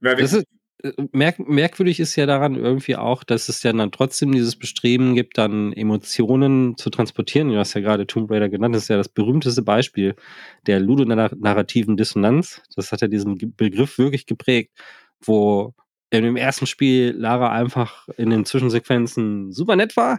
das 0.00 0.34
ist, 0.34 0.46
äh, 0.82 0.92
merk, 1.12 1.38
merkwürdig 1.38 2.00
ist 2.00 2.16
ja 2.16 2.26
daran 2.26 2.54
irgendwie 2.54 2.96
auch, 2.96 3.24
dass 3.24 3.48
es 3.48 3.62
ja 3.62 3.72
dann 3.72 3.92
trotzdem 3.92 4.32
dieses 4.32 4.56
Bestreben 4.56 5.14
gibt, 5.14 5.38
dann 5.38 5.72
Emotionen 5.72 6.76
zu 6.76 6.90
transportieren. 6.90 7.48
Du 7.48 7.56
hast 7.56 7.74
ja 7.74 7.80
gerade 7.80 8.06
Tomb 8.06 8.30
Raider 8.30 8.50
genannt, 8.50 8.74
das 8.74 8.84
ist 8.84 8.88
ja 8.88 8.98
das 8.98 9.08
berühmteste 9.08 9.62
Beispiel 9.62 10.14
der 10.66 10.80
ludonarrativen 10.80 11.96
Dissonanz. 11.96 12.62
Das 12.76 12.92
hat 12.92 13.00
ja 13.00 13.08
diesen 13.08 13.38
Begriff 13.56 13.96
wirklich 13.98 14.26
geprägt, 14.26 14.72
wo 15.24 15.74
in 16.12 16.24
dem 16.24 16.36
ersten 16.36 16.66
Spiel 16.66 17.14
Lara 17.16 17.50
einfach 17.50 18.08
in 18.16 18.30
den 18.30 18.44
Zwischensequenzen 18.44 19.50
super 19.50 19.76
nett 19.76 19.96
war. 19.96 20.18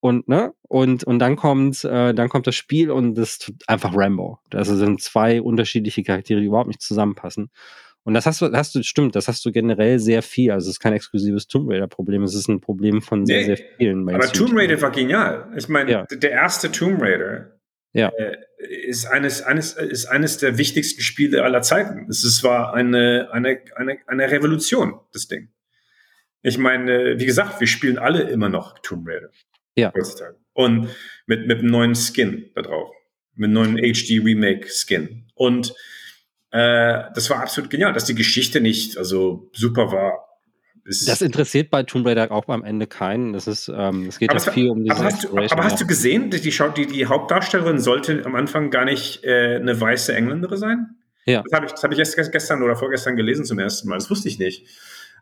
Und, 0.00 0.28
ne, 0.28 0.52
und, 0.68 1.04
und 1.04 1.18
dann 1.18 1.36
kommt, 1.36 1.82
äh, 1.84 2.12
dann 2.12 2.28
kommt 2.28 2.46
das 2.46 2.56
Spiel 2.56 2.90
und 2.90 3.14
das 3.14 3.36
ist 3.36 3.52
einfach 3.66 3.92
Rambo. 3.96 4.38
Das 4.50 4.68
sind 4.68 5.00
zwei 5.00 5.40
unterschiedliche 5.40 6.02
Charaktere, 6.02 6.40
die 6.40 6.46
überhaupt 6.46 6.68
nicht 6.68 6.82
zusammenpassen. 6.82 7.50
Und 8.02 8.12
das 8.12 8.26
hast 8.26 8.42
du, 8.42 8.52
hast 8.52 8.74
du, 8.74 8.82
stimmt, 8.82 9.16
das 9.16 9.28
hast 9.28 9.46
du 9.46 9.52
generell 9.52 9.98
sehr 9.98 10.20
viel. 10.22 10.50
Also 10.50 10.68
es 10.68 10.76
ist 10.76 10.80
kein 10.80 10.92
exklusives 10.92 11.46
Tomb 11.46 11.70
Raider-Problem, 11.70 12.22
es 12.24 12.34
ist 12.34 12.48
ein 12.48 12.60
Problem 12.60 13.00
von 13.00 13.24
sehr, 13.24 13.38
nee, 13.38 13.44
sehr 13.44 13.56
vielen. 13.78 14.06
Aber 14.10 14.30
Tomb 14.30 14.52
Raider 14.54 14.82
war 14.82 14.90
genial. 14.90 15.50
Ich 15.56 15.68
meine, 15.70 15.90
ja. 15.90 16.04
der 16.10 16.32
erste 16.32 16.70
Tomb 16.70 17.00
Raider 17.00 17.53
ja. 17.94 18.08
Äh, 18.08 18.36
ist 18.58 19.06
eines, 19.06 19.42
eines, 19.42 19.72
ist 19.74 20.06
eines 20.06 20.38
der 20.38 20.58
wichtigsten 20.58 21.00
Spiele 21.00 21.44
aller 21.44 21.62
Zeiten. 21.62 22.08
Es 22.10 22.42
war 22.42 22.74
eine, 22.74 23.28
eine, 23.32 23.60
eine, 23.76 23.98
eine 24.06 24.30
Revolution, 24.30 25.00
das 25.12 25.28
Ding. 25.28 25.50
Ich 26.42 26.58
meine, 26.58 27.18
wie 27.18 27.26
gesagt, 27.26 27.60
wir 27.60 27.66
spielen 27.66 27.98
alle 27.98 28.22
immer 28.22 28.48
noch 28.48 28.78
Tomb 28.80 29.08
Raider. 29.08 29.30
Ja. 29.76 29.92
Heutzutage. 29.94 30.36
Und 30.52 30.88
mit, 31.26 31.46
mit 31.46 31.60
einem 31.60 31.70
neuen 31.70 31.94
Skin 31.94 32.50
da 32.54 32.62
drauf. 32.62 32.90
Mit 33.34 33.48
einem 33.48 33.54
neuen 33.54 33.76
HD 33.76 34.24
Remake 34.24 34.68
Skin. 34.68 35.26
Und 35.34 35.74
äh, 36.50 37.04
das 37.14 37.30
war 37.30 37.40
absolut 37.40 37.70
genial, 37.70 37.92
dass 37.92 38.04
die 38.04 38.14
Geschichte 38.14 38.60
nicht 38.60 38.98
also 38.98 39.50
super 39.52 39.90
war 39.90 40.23
das 40.84 41.22
interessiert 41.22 41.70
bei 41.70 41.82
Tomb 41.82 42.06
Raider 42.06 42.30
auch 42.30 42.46
am 42.48 42.62
Ende 42.62 42.86
keinen. 42.86 43.32
Das 43.32 43.46
ist, 43.46 43.68
ähm, 43.74 44.06
es 44.06 44.18
geht 44.18 44.32
ja 44.32 44.38
viel 44.38 44.68
um 44.68 44.84
diese 44.84 44.96
aber 44.96 45.04
hast, 45.04 45.24
du, 45.24 45.28
aber 45.30 45.64
hast 45.64 45.80
du 45.80 45.86
gesehen, 45.86 46.30
die, 46.30 46.40
die, 46.40 46.86
die, 46.86 47.06
Hauptdarstellerin 47.06 47.78
sollte 47.78 48.24
am 48.26 48.34
Anfang 48.34 48.70
gar 48.70 48.84
nicht 48.84 49.24
äh, 49.24 49.56
eine 49.56 49.80
weiße 49.80 50.14
Engländerin 50.14 50.58
sein? 50.58 50.96
Ja. 51.24 51.42
Das 51.42 51.52
habe 51.52 51.66
ich, 51.66 51.72
hab 51.72 51.92
ich 51.92 51.98
erst 51.98 52.32
gestern 52.32 52.62
oder 52.62 52.76
vorgestern 52.76 53.16
gelesen 53.16 53.46
zum 53.46 53.58
ersten 53.58 53.88
Mal. 53.88 53.96
Das 53.96 54.10
wusste 54.10 54.28
ich 54.28 54.38
nicht. 54.38 54.66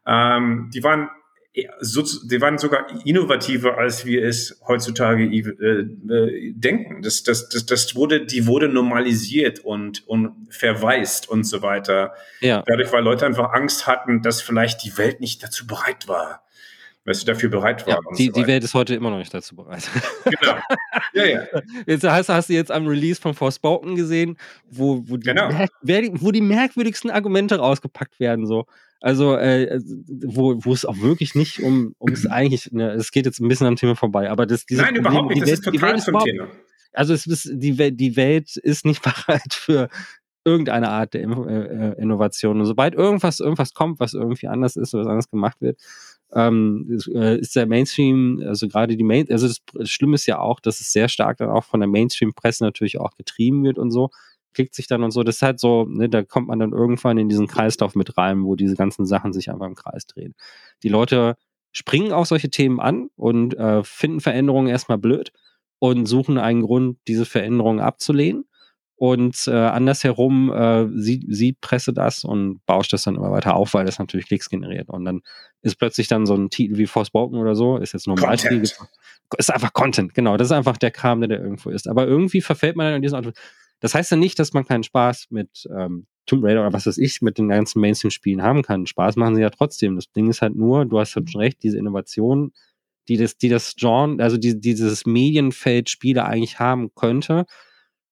Ähm, 0.04 0.70
die 0.74 0.82
waren 0.82 1.10
die 1.54 2.40
waren 2.40 2.56
sogar 2.56 2.86
innovativer, 3.04 3.76
als 3.76 4.06
wir 4.06 4.24
es 4.24 4.58
heutzutage 4.66 5.24
äh, 5.24 5.80
äh, 5.80 6.52
denken. 6.54 7.02
Das, 7.02 7.22
das, 7.24 7.50
das, 7.50 7.66
das 7.66 7.94
wurde, 7.94 8.24
die 8.24 8.46
wurde 8.46 8.68
normalisiert 8.68 9.60
und, 9.60 10.06
und 10.08 10.48
verwaist 10.48 11.28
und 11.28 11.44
so 11.44 11.60
weiter. 11.60 12.14
Ja. 12.40 12.62
Dadurch, 12.66 12.90
weil 12.92 13.04
Leute 13.04 13.26
einfach 13.26 13.52
Angst 13.52 13.86
hatten, 13.86 14.22
dass 14.22 14.40
vielleicht 14.40 14.82
die 14.82 14.96
Welt 14.96 15.20
nicht 15.20 15.42
dazu 15.42 15.66
bereit 15.66 16.08
war. 16.08 16.42
Weil 17.04 17.14
sie 17.14 17.24
dafür 17.24 17.48
bereit 17.48 17.84
war. 17.86 17.94
Ja, 17.94 18.00
die, 18.16 18.26
so 18.26 18.32
die 18.32 18.46
Welt 18.46 18.62
ist 18.62 18.74
heute 18.74 18.94
immer 18.94 19.10
noch 19.10 19.18
nicht 19.18 19.34
dazu 19.34 19.56
bereit. 19.56 19.88
Genau. 20.24 20.56
Ja, 21.14 21.24
ja. 21.24 21.46
Jetzt 21.86 22.04
hast, 22.04 22.28
hast 22.28 22.48
du 22.48 22.54
jetzt 22.54 22.70
am 22.70 22.86
Release 22.86 23.20
von 23.20 23.34
Forspoken 23.34 23.96
gesehen, 23.96 24.36
wo, 24.70 25.02
wo, 25.06 25.16
die 25.16 25.26
genau. 25.26 25.50
wo 25.50 26.30
die 26.30 26.40
merkwürdigsten 26.40 27.10
Argumente 27.10 27.56
rausgepackt 27.56 28.20
werden. 28.20 28.46
So. 28.46 28.66
Also, 29.00 29.36
äh, 29.36 29.80
wo, 30.06 30.64
wo 30.64 30.72
es 30.72 30.84
auch 30.84 31.00
wirklich 31.00 31.34
nicht 31.34 31.60
um, 31.60 31.94
ums 32.00 32.24
eigentlich, 32.26 32.70
ne, 32.70 32.92
es 32.92 33.10
geht 33.10 33.26
jetzt 33.26 33.40
ein 33.40 33.48
bisschen 33.48 33.66
am 33.66 33.74
Thema 33.74 33.96
vorbei, 33.96 34.30
aber 34.30 34.46
das, 34.46 34.64
dieses 34.64 34.84
Nein, 34.84 34.94
Problem, 34.94 35.12
überhaupt 35.12 35.34
nicht, 35.34 35.42
das 35.42 35.48
Welt, 35.48 35.58
ist 35.58 35.64
total 35.64 36.00
zum 36.00 36.18
Thema. 36.20 36.48
Also, 36.92 37.12
es 37.12 37.26
ist, 37.26 37.50
die, 37.52 37.78
Welt, 37.78 37.98
die 37.98 38.16
Welt 38.16 38.56
ist 38.56 38.86
nicht 38.86 39.02
bereit 39.26 39.52
für 39.52 39.88
irgendeine 40.44 40.88
Art 40.88 41.14
der 41.14 41.22
äh, 41.22 41.24
äh, 41.24 42.00
Innovation. 42.00 42.60
Und 42.60 42.66
sobald 42.66 42.94
irgendwas, 42.94 43.40
irgendwas 43.40 43.74
kommt, 43.74 44.00
was 44.00 44.14
irgendwie 44.14 44.48
anders 44.48 44.76
ist 44.76 44.94
oder 44.94 45.04
was 45.04 45.10
anders 45.10 45.30
gemacht 45.30 45.60
wird, 45.60 45.80
ähm, 46.34 46.86
ist, 46.88 47.08
äh, 47.08 47.38
ist 47.38 47.56
der 47.56 47.66
Mainstream, 47.66 48.42
also 48.46 48.68
gerade 48.68 48.96
die 48.96 49.04
Main, 49.04 49.30
also 49.30 49.48
das 49.48 49.90
Schlimme 49.90 50.14
ist 50.14 50.26
ja 50.26 50.38
auch, 50.38 50.60
dass 50.60 50.80
es 50.80 50.92
sehr 50.92 51.08
stark 51.08 51.38
dann 51.38 51.50
auch 51.50 51.64
von 51.64 51.80
der 51.80 51.88
Mainstream-Presse 51.88 52.64
natürlich 52.64 52.98
auch 52.98 53.14
getrieben 53.16 53.64
wird 53.64 53.78
und 53.78 53.90
so 53.90 54.10
klickt 54.52 54.74
sich 54.74 54.86
dann 54.86 55.02
und 55.02 55.10
so. 55.10 55.22
Das 55.22 55.36
ist 55.36 55.42
halt 55.42 55.60
so, 55.60 55.84
ne, 55.88 56.08
da 56.08 56.22
kommt 56.22 56.48
man 56.48 56.58
dann 56.58 56.72
irgendwann 56.72 57.18
in 57.18 57.28
diesen 57.28 57.46
Kreislauf 57.46 57.94
mit 57.94 58.16
rein, 58.18 58.44
wo 58.44 58.54
diese 58.54 58.76
ganzen 58.76 59.06
Sachen 59.06 59.32
sich 59.32 59.50
einfach 59.50 59.66
im 59.66 59.74
Kreis 59.74 60.06
drehen. 60.06 60.34
Die 60.82 60.88
Leute 60.88 61.36
springen 61.72 62.12
auf 62.12 62.26
solche 62.26 62.50
Themen 62.50 62.80
an 62.80 63.08
und 63.16 63.54
äh, 63.56 63.82
finden 63.82 64.20
Veränderungen 64.20 64.68
erstmal 64.68 64.98
blöd 64.98 65.32
und 65.78 66.06
suchen 66.06 66.38
einen 66.38 66.62
Grund, 66.62 66.98
diese 67.08 67.24
Veränderungen 67.24 67.80
abzulehnen. 67.80 68.44
Und 69.02 69.48
äh, 69.48 69.50
andersherum 69.50 70.52
äh, 70.52 70.86
sieht, 70.94 71.24
sieht 71.26 71.60
Presse 71.60 71.92
das 71.92 72.22
und 72.22 72.64
bauscht 72.66 72.92
das 72.92 73.02
dann 73.02 73.16
immer 73.16 73.32
weiter 73.32 73.56
auf, 73.56 73.74
weil 73.74 73.84
das 73.84 73.98
natürlich 73.98 74.26
Klicks 74.26 74.48
generiert. 74.48 74.90
Und 74.90 75.04
dann 75.04 75.22
ist 75.60 75.74
plötzlich 75.74 76.06
dann 76.06 76.24
so 76.24 76.36
ein 76.36 76.50
Titel 76.50 76.78
wie 76.78 76.86
Forspoken 76.86 77.36
oder 77.36 77.56
so, 77.56 77.78
ist 77.78 77.94
jetzt 77.94 78.06
Beispiel. 78.06 78.62
Ist 78.62 79.50
einfach 79.52 79.72
Content, 79.72 80.14
genau. 80.14 80.36
Das 80.36 80.46
ist 80.46 80.52
einfach 80.52 80.76
der 80.76 80.92
Kram, 80.92 81.20
der 81.20 81.30
da 81.30 81.34
irgendwo 81.34 81.70
ist. 81.70 81.88
Aber 81.88 82.06
irgendwie 82.06 82.40
verfällt 82.40 82.76
man 82.76 82.86
dann 82.86 82.94
in 82.94 83.02
diesen 83.02 83.18
Auto. 83.18 83.32
Das 83.80 83.96
heißt 83.96 84.12
ja 84.12 84.16
nicht, 84.16 84.38
dass 84.38 84.52
man 84.52 84.64
keinen 84.64 84.84
Spaß 84.84 85.26
mit 85.30 85.68
ähm, 85.76 86.06
Tomb 86.26 86.44
Raider 86.44 86.60
oder 86.60 86.72
was 86.72 86.86
weiß 86.86 86.98
ich 86.98 87.22
mit 87.22 87.38
den 87.38 87.48
ganzen 87.48 87.80
Mainstream-Spielen 87.80 88.40
haben 88.40 88.62
kann. 88.62 88.86
Spaß 88.86 89.16
machen 89.16 89.34
sie 89.34 89.42
ja 89.42 89.50
trotzdem. 89.50 89.96
Das 89.96 90.12
Ding 90.12 90.30
ist 90.30 90.42
halt 90.42 90.54
nur, 90.54 90.86
du 90.86 91.00
hast 91.00 91.16
halt 91.16 91.28
schon 91.28 91.40
recht, 91.40 91.60
diese 91.64 91.76
Innovation, 91.76 92.52
die 93.08 93.16
das, 93.16 93.36
die 93.36 93.48
das 93.48 93.74
Genre, 93.74 94.22
also 94.22 94.36
die, 94.36 94.60
dieses 94.60 95.06
Medienfeld 95.06 95.90
Spiele 95.90 96.24
eigentlich 96.24 96.60
haben 96.60 96.94
könnte, 96.94 97.46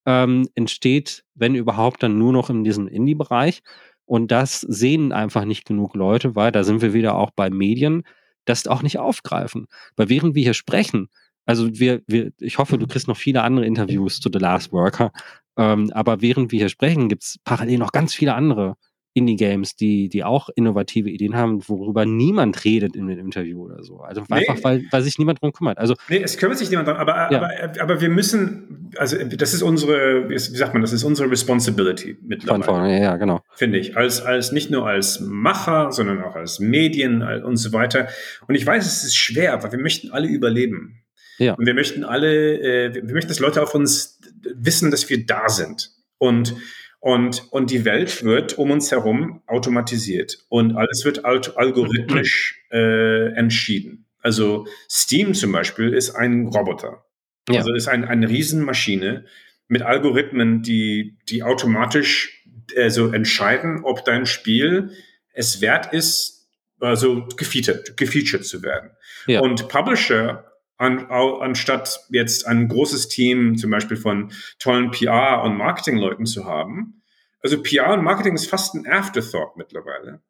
ähm, 0.06 0.48
entsteht, 0.54 1.24
wenn 1.34 1.54
überhaupt, 1.54 2.02
dann 2.02 2.18
nur 2.18 2.32
noch 2.32 2.50
in 2.50 2.64
diesem 2.64 2.88
Indie-Bereich. 2.88 3.62
Und 4.04 4.30
das 4.32 4.60
sehen 4.60 5.12
einfach 5.12 5.44
nicht 5.44 5.64
genug 5.66 5.94
Leute, 5.94 6.34
weil 6.34 6.52
da 6.52 6.64
sind 6.64 6.82
wir 6.82 6.94
wieder 6.94 7.14
auch 7.16 7.30
bei 7.30 7.50
Medien, 7.50 8.02
das 8.44 8.66
auch 8.66 8.82
nicht 8.82 8.98
aufgreifen. 8.98 9.66
Weil 9.96 10.08
während 10.08 10.34
wir 10.34 10.42
hier 10.42 10.54
sprechen, 10.54 11.08
also 11.46 11.68
wir, 11.78 12.02
wir, 12.06 12.32
ich 12.38 12.58
hoffe, 12.58 12.78
du 12.78 12.86
kriegst 12.86 13.08
noch 13.08 13.16
viele 13.16 13.42
andere 13.42 13.66
Interviews 13.66 14.20
zu 14.20 14.30
The 14.32 14.38
Last 14.38 14.72
Worker. 14.72 15.12
Ähm, 15.56 15.90
aber 15.92 16.20
während 16.20 16.52
wir 16.52 16.58
hier 16.58 16.68
sprechen, 16.68 17.08
gibt 17.08 17.22
es 17.22 17.38
parallel 17.44 17.78
noch 17.78 17.92
ganz 17.92 18.14
viele 18.14 18.34
andere 18.34 18.76
Indie-Games, 19.12 19.74
die, 19.74 20.08
die 20.08 20.22
auch 20.22 20.48
innovative 20.54 21.10
Ideen 21.10 21.34
haben, 21.34 21.68
worüber 21.68 22.06
niemand 22.06 22.64
redet 22.64 22.94
in 22.94 23.08
dem 23.08 23.18
Interview 23.18 23.64
oder 23.64 23.82
so. 23.82 23.98
Also 23.98 24.22
nee. 24.28 24.36
einfach, 24.36 24.62
weil, 24.62 24.84
weil 24.90 25.02
sich 25.02 25.18
niemand 25.18 25.42
drum 25.42 25.52
kümmert. 25.52 25.78
Also, 25.78 25.96
nee, 26.08 26.22
es 26.22 26.36
kümmert 26.36 26.58
sich 26.58 26.70
niemand 26.70 26.88
drum, 26.88 26.96
aber, 26.96 27.28
ja. 27.30 27.38
aber, 27.38 27.80
aber 27.80 28.00
wir 28.00 28.08
müssen, 28.08 28.92
also 28.96 29.16
das 29.24 29.52
ist 29.52 29.62
unsere, 29.62 30.28
wie 30.28 30.38
sagt 30.38 30.74
man, 30.74 30.82
das 30.82 30.92
ist 30.92 31.02
unsere 31.02 31.28
Responsibility 31.28 32.16
mittlerweile. 32.22 32.64
Von 32.64 32.74
vorne, 32.74 32.92
ja, 32.98 33.02
ja, 33.02 33.16
genau. 33.16 33.42
Finde 33.54 33.78
ich. 33.78 33.96
Als, 33.96 34.22
als 34.22 34.52
nicht 34.52 34.70
nur 34.70 34.86
als 34.86 35.20
Macher, 35.20 35.90
sondern 35.90 36.22
auch 36.22 36.36
als 36.36 36.60
Medien 36.60 37.22
und 37.22 37.56
so 37.56 37.72
weiter. 37.72 38.08
Und 38.46 38.54
ich 38.54 38.64
weiß, 38.64 38.86
es 38.86 39.02
ist 39.02 39.16
schwer, 39.16 39.60
weil 39.62 39.72
wir 39.72 39.80
möchten 39.80 40.12
alle 40.12 40.28
überleben. 40.28 41.02
Ja. 41.38 41.54
Und 41.54 41.66
wir 41.66 41.74
möchten 41.74 42.04
alle, 42.04 42.60
äh, 42.60 42.94
wir 42.94 43.14
möchten, 43.14 43.28
dass 43.28 43.40
Leute 43.40 43.62
auf 43.62 43.74
uns 43.74 44.20
wissen, 44.54 44.90
dass 44.92 45.08
wir 45.10 45.26
da 45.26 45.48
sind. 45.48 45.90
Und, 46.18 46.54
und, 47.00 47.50
und 47.50 47.70
die 47.70 47.84
Welt 47.84 48.22
wird 48.24 48.58
um 48.58 48.70
uns 48.70 48.90
herum 48.92 49.42
automatisiert 49.46 50.44
und 50.48 50.76
alles 50.76 51.04
wird 51.04 51.24
algorithmisch 51.24 52.62
äh, 52.70 53.32
entschieden. 53.32 54.06
Also 54.22 54.66
Steam 54.88 55.32
zum 55.32 55.52
Beispiel 55.52 55.94
ist 55.94 56.10
ein 56.10 56.46
Roboter. 56.46 57.04
Ja. 57.48 57.60
Also 57.60 57.72
ist 57.72 57.88
ein, 57.88 58.04
eine 58.04 58.28
Riesenmaschine 58.28 59.24
mit 59.66 59.82
Algorithmen, 59.82 60.62
die, 60.62 61.16
die 61.28 61.42
automatisch 61.42 62.44
äh, 62.74 62.90
so 62.90 63.08
entscheiden, 63.12 63.80
ob 63.82 64.04
dein 64.04 64.26
Spiel 64.26 64.90
es 65.32 65.62
wert 65.62 65.92
ist, 65.94 66.48
also 66.80 67.26
gefeatured, 67.36 67.96
gefeatured 67.96 68.44
zu 68.44 68.62
werden. 68.62 68.90
Ja. 69.26 69.40
Und 69.40 69.68
Publisher 69.68 70.49
an, 70.80 71.06
anstatt 71.10 72.06
jetzt 72.10 72.46
ein 72.46 72.68
großes 72.68 73.08
Team 73.08 73.58
zum 73.58 73.70
Beispiel 73.70 73.98
von 73.98 74.32
tollen 74.58 74.90
PR- 74.90 75.42
und 75.42 75.56
Marketingleuten 75.56 76.24
zu 76.24 76.46
haben. 76.46 77.02
Also 77.42 77.62
PR 77.62 77.92
und 77.92 78.02
Marketing 78.02 78.34
ist 78.34 78.48
fast 78.48 78.74
ein 78.74 78.86
Afterthought 78.86 79.56
mittlerweile. 79.56 80.22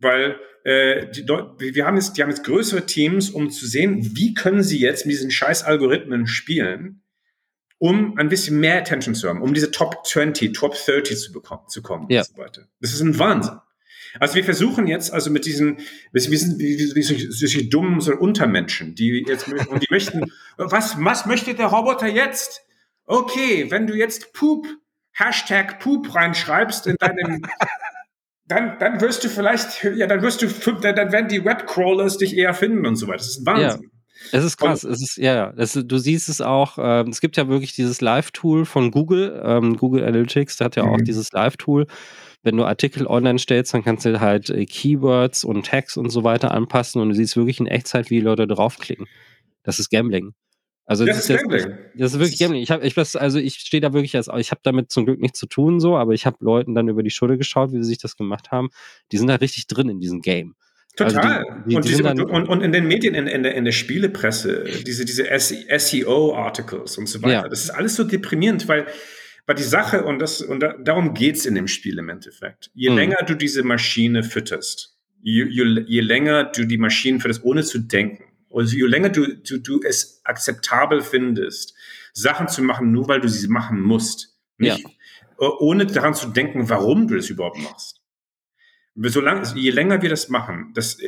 Weil 0.00 0.40
äh, 0.64 1.08
die, 1.12 1.24
wir 1.28 1.86
haben 1.86 1.94
jetzt, 1.94 2.16
die 2.16 2.22
haben 2.22 2.30
jetzt 2.30 2.44
größere 2.44 2.84
Teams, 2.84 3.30
um 3.30 3.50
zu 3.50 3.66
sehen, 3.66 4.16
wie 4.16 4.34
können 4.34 4.64
sie 4.64 4.80
jetzt 4.80 5.06
mit 5.06 5.14
diesen 5.14 5.30
scheiß 5.30 5.62
Algorithmen 5.62 6.26
spielen, 6.26 7.02
um 7.78 8.18
ein 8.18 8.28
bisschen 8.28 8.58
mehr 8.58 8.78
Attention 8.78 9.14
zu 9.14 9.28
haben, 9.28 9.40
um 9.40 9.54
diese 9.54 9.70
Top 9.70 10.04
20, 10.04 10.52
Top 10.52 10.74
30 10.74 11.16
zu 11.16 11.32
bekommen, 11.32 11.68
zu 11.68 11.80
kommen 11.80 12.06
ja. 12.10 12.20
und 12.20 12.26
so 12.26 12.36
weiter. 12.38 12.62
Das 12.80 12.92
ist 12.92 13.00
ein 13.00 13.18
Wahnsinn. 13.20 13.58
Also 14.20 14.34
wir 14.34 14.44
versuchen 14.44 14.86
jetzt 14.86 15.12
also 15.12 15.30
mit 15.30 15.46
diesen, 15.46 15.78
wir 16.12 16.20
sind 16.20 16.58
wie, 16.58 16.78
wie, 16.78 16.94
wie 16.94 17.02
solche, 17.02 17.32
solche 17.32 17.64
dummen 17.66 18.00
so 18.00 18.12
Untermenschen, 18.14 18.94
die 18.94 19.24
jetzt 19.26 19.48
und 19.48 19.82
die 19.82 19.88
möchten, 19.90 20.32
was, 20.56 20.96
was 20.98 21.26
möchte 21.26 21.54
der 21.54 21.66
Roboter 21.66 22.08
jetzt? 22.08 22.62
Okay, 23.06 23.70
wenn 23.70 23.86
du 23.86 23.94
jetzt 23.94 24.32
Poop, 24.32 24.66
Hashtag 25.12 25.80
Poop 25.80 26.14
reinschreibst 26.14 26.86
in 26.86 26.96
deinem, 26.98 27.42
dann, 28.46 28.78
dann 28.78 29.00
wirst 29.00 29.24
du 29.24 29.28
vielleicht, 29.28 29.84
ja, 29.84 30.06
dann 30.06 30.22
wirst 30.22 30.42
du, 30.42 30.46
dann 30.72 31.12
werden 31.12 31.28
die 31.28 31.44
Webcrawlers 31.44 32.18
dich 32.18 32.36
eher 32.36 32.54
finden 32.54 32.86
und 32.86 32.96
so 32.96 33.06
weiter. 33.06 33.18
Das 33.18 33.28
ist 33.28 33.46
Wahnsinn. 33.46 33.82
Ja. 33.82 33.88
Es 34.30 34.44
ist 34.44 34.56
krass. 34.56 34.84
Und, 34.84 34.92
es 34.92 35.02
ist, 35.02 35.16
ja, 35.16 35.34
ja. 35.34 35.54
Es, 35.56 35.72
du 35.72 35.98
siehst 35.98 36.28
es 36.28 36.40
auch. 36.40 36.78
Ähm, 36.78 37.08
es 37.08 37.20
gibt 37.20 37.36
ja 37.36 37.48
wirklich 37.48 37.74
dieses 37.74 38.00
Live-Tool 38.00 38.64
von 38.64 38.90
Google, 38.90 39.42
ähm, 39.44 39.76
Google 39.76 40.04
Analytics, 40.04 40.58
der 40.58 40.66
hat 40.66 40.76
ja 40.76 40.84
auch 40.84 40.98
mhm. 40.98 41.04
dieses 41.04 41.32
Live-Tool 41.32 41.86
wenn 42.42 42.56
du 42.56 42.64
Artikel 42.64 43.06
online 43.06 43.38
stellst, 43.38 43.72
dann 43.74 43.84
kannst 43.84 44.04
du 44.04 44.20
halt 44.20 44.50
äh, 44.50 44.66
Keywords 44.66 45.44
und 45.44 45.66
Tags 45.66 45.96
und 45.96 46.10
so 46.10 46.24
weiter 46.24 46.52
anpassen 46.52 47.00
und 47.00 47.10
du 47.10 47.14
siehst 47.14 47.36
wirklich 47.36 47.60
in 47.60 47.66
Echtzeit, 47.66 48.10
wie 48.10 48.16
die 48.16 48.24
Leute 48.24 48.46
draufklicken. 48.46 49.06
Das 49.62 49.78
ist 49.78 49.90
Gambling. 49.90 50.34
Also 50.84 51.06
das, 51.06 51.16
das 51.16 51.30
ist, 51.30 51.38
Gambling. 51.38 51.62
Das, 51.62 51.78
das 51.96 52.12
ist 52.14 52.18
wirklich 52.18 52.38
Gambling. 52.38 52.62
Ich 52.62 52.70
habe, 52.70 52.84
ich 52.84 52.96
was, 52.96 53.14
also 53.14 53.38
ich 53.38 53.54
stehe 53.54 53.80
da 53.80 53.92
wirklich 53.92 54.16
als, 54.16 54.28
ich 54.38 54.50
habe 54.50 54.60
damit 54.64 54.90
zum 54.90 55.06
Glück 55.06 55.20
nichts 55.20 55.38
zu 55.38 55.46
tun 55.46 55.78
so, 55.78 55.96
aber 55.96 56.12
ich 56.12 56.26
habe 56.26 56.36
Leuten 56.40 56.74
dann 56.74 56.88
über 56.88 57.02
die 57.02 57.10
Schulter 57.10 57.36
geschaut, 57.36 57.72
wie 57.72 57.76
sie 57.78 57.88
sich 57.88 57.98
das 57.98 58.16
gemacht 58.16 58.50
haben. 58.50 58.70
Die 59.12 59.18
sind 59.18 59.28
da 59.28 59.36
richtig 59.36 59.68
drin 59.68 59.88
in 59.88 60.00
diesem 60.00 60.20
Game. 60.20 60.56
Total. 60.96 61.16
Also 61.16 61.50
die, 61.64 61.70
die, 61.70 61.76
und, 61.76 61.84
die 61.84 61.88
diese, 61.88 62.04
und, 62.04 62.48
und, 62.48 62.60
in 62.62 62.72
den 62.72 62.86
Medien, 62.86 63.14
in, 63.14 63.26
in, 63.26 63.44
der, 63.44 63.54
in 63.54 63.64
der 63.64 63.72
Spielepresse, 63.72 64.64
diese, 64.86 65.04
diese 65.04 65.24
SEO-Articles 65.24 66.98
und 66.98 67.08
so 67.08 67.22
weiter. 67.22 67.44
Ja. 67.44 67.48
Das 67.48 67.64
ist 67.64 67.70
alles 67.70 67.94
so 67.94 68.04
deprimierend, 68.04 68.68
weil 68.68 68.86
aber 69.46 69.54
die 69.54 69.64
Sache, 69.64 70.04
und, 70.04 70.18
das, 70.18 70.40
und 70.40 70.60
da, 70.60 70.74
darum 70.78 71.14
geht's 71.14 71.46
in 71.46 71.54
dem 71.54 71.68
Spiel 71.68 71.98
im 71.98 72.08
Endeffekt, 72.08 72.70
je 72.74 72.90
mhm. 72.90 72.96
länger 72.96 73.24
du 73.26 73.34
diese 73.34 73.62
Maschine 73.62 74.22
fütterst, 74.22 74.96
je, 75.22 75.44
je, 75.44 75.84
je, 75.86 76.00
länger 76.00 76.44
du 76.44 76.64
die 76.64 76.78
Maschinen 76.78 77.20
fütterst, 77.20 77.44
ohne 77.44 77.62
zu 77.62 77.78
denken, 77.78 78.24
also 78.50 78.76
je 78.76 78.86
länger 78.86 79.10
du, 79.10 79.36
du, 79.36 79.58
du 79.58 79.80
es 79.82 80.20
akzeptabel 80.24 81.02
findest, 81.02 81.74
Sachen 82.12 82.48
zu 82.48 82.62
machen, 82.62 82.92
nur 82.92 83.08
weil 83.08 83.20
du 83.20 83.28
sie 83.28 83.48
machen 83.48 83.80
musst, 83.80 84.38
nicht, 84.58 84.80
ja. 84.80 85.48
ohne 85.58 85.86
daran 85.86 86.14
zu 86.14 86.28
denken, 86.28 86.68
warum 86.68 87.08
du 87.08 87.16
das 87.16 87.30
überhaupt 87.30 87.58
machst. 87.58 88.00
Solange, 88.94 89.50
je 89.54 89.70
länger 89.70 90.02
wir 90.02 90.10
das 90.10 90.28
machen, 90.28 90.72
das, 90.74 90.98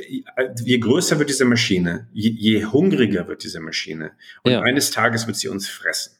je 0.64 0.78
größer 0.78 1.18
wird 1.18 1.28
diese 1.28 1.45
Maschine, 1.45 2.09
je, 2.14 2.30
je 2.30 2.64
hungriger 2.64 3.28
wird 3.28 3.45
diese 3.45 3.61
Maschine. 3.61 4.12
Und 4.43 4.53
ja. 4.53 4.62
eines 4.62 4.91
Tages 4.91 5.26
wird 5.26 5.37
sie 5.37 5.49
uns 5.49 5.68
fressen. 5.68 6.16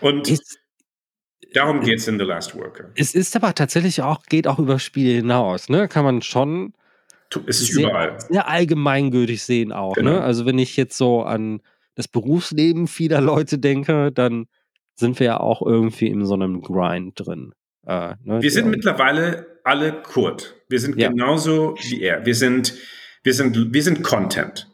Und 0.00 0.28
ist, 0.28 0.58
darum 1.54 1.80
geht 1.80 1.98
es 1.98 2.08
in 2.08 2.18
The 2.18 2.24
Last 2.24 2.54
Worker. 2.54 2.90
Es 2.96 3.14
ist 3.14 3.36
aber 3.36 3.54
tatsächlich 3.54 4.02
auch, 4.02 4.24
geht 4.24 4.46
auch 4.46 4.58
über 4.58 4.78
Spiele 4.78 5.12
hinaus, 5.14 5.68
ne? 5.68 5.88
Kann 5.88 6.04
man 6.04 6.22
schon 6.22 6.74
es 7.46 7.60
ist 7.60 7.74
sehr, 7.74 7.88
überall. 7.88 8.16
sehr 8.28 8.48
allgemeingültig 8.48 9.42
sehen 9.42 9.72
auch. 9.72 9.96
Ne? 9.96 10.02
Genau. 10.02 10.12
Ne? 10.16 10.22
Also 10.22 10.46
wenn 10.46 10.58
ich 10.58 10.76
jetzt 10.76 10.96
so 10.96 11.22
an 11.22 11.60
das 11.94 12.08
Berufsleben 12.08 12.86
vieler 12.86 13.20
Leute 13.20 13.58
denke, 13.58 14.12
dann 14.12 14.46
sind 14.94 15.18
wir 15.18 15.26
ja 15.26 15.40
auch 15.40 15.62
irgendwie 15.62 16.08
in 16.08 16.24
so 16.24 16.34
einem 16.34 16.62
Grind 16.62 17.14
drin. 17.16 17.52
Äh, 17.86 18.14
ne? 18.22 18.42
Wir 18.42 18.50
sind 18.50 18.68
mittlerweile 18.68 19.46
alle 19.64 20.02
Kurt. 20.02 20.54
Wir 20.68 20.80
sind 20.80 20.96
ja. 20.96 21.08
genauso 21.08 21.76
wie 21.88 22.00
er. 22.00 22.24
Wir 22.24 22.34
sind, 22.34 22.74
wir 23.22 23.34
sind, 23.34 23.72
wir 23.72 23.82
sind 23.82 24.02
Content. 24.02 24.68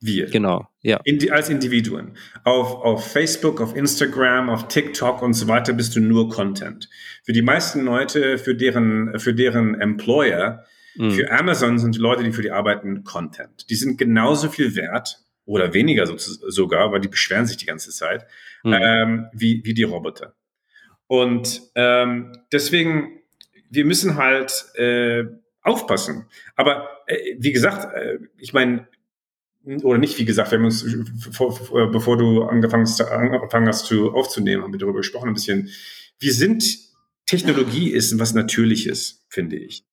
Wir. 0.00 0.26
Genau, 0.26 0.66
ja. 0.80 0.98
Indi 1.04 1.30
als 1.30 1.50
Individuen. 1.50 2.16
Auf, 2.44 2.74
auf 2.82 3.12
Facebook, 3.12 3.60
auf 3.60 3.76
Instagram, 3.76 4.48
auf 4.48 4.68
TikTok 4.68 5.20
und 5.20 5.34
so 5.34 5.46
weiter 5.46 5.74
bist 5.74 5.94
du 5.94 6.00
nur 6.00 6.30
Content. 6.30 6.88
Für 7.22 7.32
die 7.32 7.42
meisten 7.42 7.84
Leute, 7.84 8.38
für 8.38 8.54
deren, 8.54 9.18
für 9.18 9.34
deren 9.34 9.78
Employer, 9.78 10.64
mhm. 10.96 11.10
für 11.10 11.30
Amazon 11.30 11.78
sind 11.78 11.96
die 11.96 11.98
Leute, 11.98 12.24
die 12.24 12.32
für 12.32 12.40
die 12.42 12.50
arbeiten, 12.50 13.04
Content. 13.04 13.68
Die 13.68 13.74
sind 13.74 13.98
genauso 13.98 14.48
viel 14.48 14.74
wert 14.74 15.18
oder 15.44 15.74
weniger 15.74 16.06
so, 16.06 16.16
sogar, 16.16 16.92
weil 16.92 17.00
die 17.00 17.08
beschweren 17.08 17.46
sich 17.46 17.58
die 17.58 17.66
ganze 17.66 17.90
Zeit, 17.90 18.26
mhm. 18.62 18.72
ähm, 18.72 19.26
wie, 19.34 19.60
wie 19.64 19.74
die 19.74 19.82
Roboter. 19.82 20.34
Und 21.08 21.60
ähm, 21.74 22.32
deswegen, 22.52 23.20
wir 23.68 23.84
müssen 23.84 24.16
halt 24.16 24.64
äh, 24.76 25.24
aufpassen. 25.62 26.26
Aber 26.56 26.88
äh, 27.06 27.34
wie 27.38 27.52
gesagt, 27.52 27.94
äh, 27.94 28.18
ich 28.38 28.52
meine, 28.52 28.86
oder 29.64 29.98
nicht, 29.98 30.18
wie 30.18 30.24
gesagt, 30.24 30.50
wir 30.50 30.58
haben 30.58 30.64
uns, 30.64 30.84
vor, 31.32 31.58
bevor 31.90 32.16
du 32.16 32.44
angefangen 32.44 32.84
hast, 32.84 33.00
angefangen 33.02 33.68
hast 33.68 33.86
zu, 33.86 34.12
aufzunehmen, 34.12 34.62
haben 34.62 34.72
wir 34.72 34.78
darüber 34.78 34.98
gesprochen 34.98 35.28
ein 35.28 35.34
bisschen. 35.34 35.68
Wir 36.18 36.32
sind, 36.32 36.64
Technologie 37.26 37.90
ist 37.90 38.18
was 38.18 38.34
Natürliches, 38.34 39.24
finde 39.28 39.56
ich. 39.56 39.84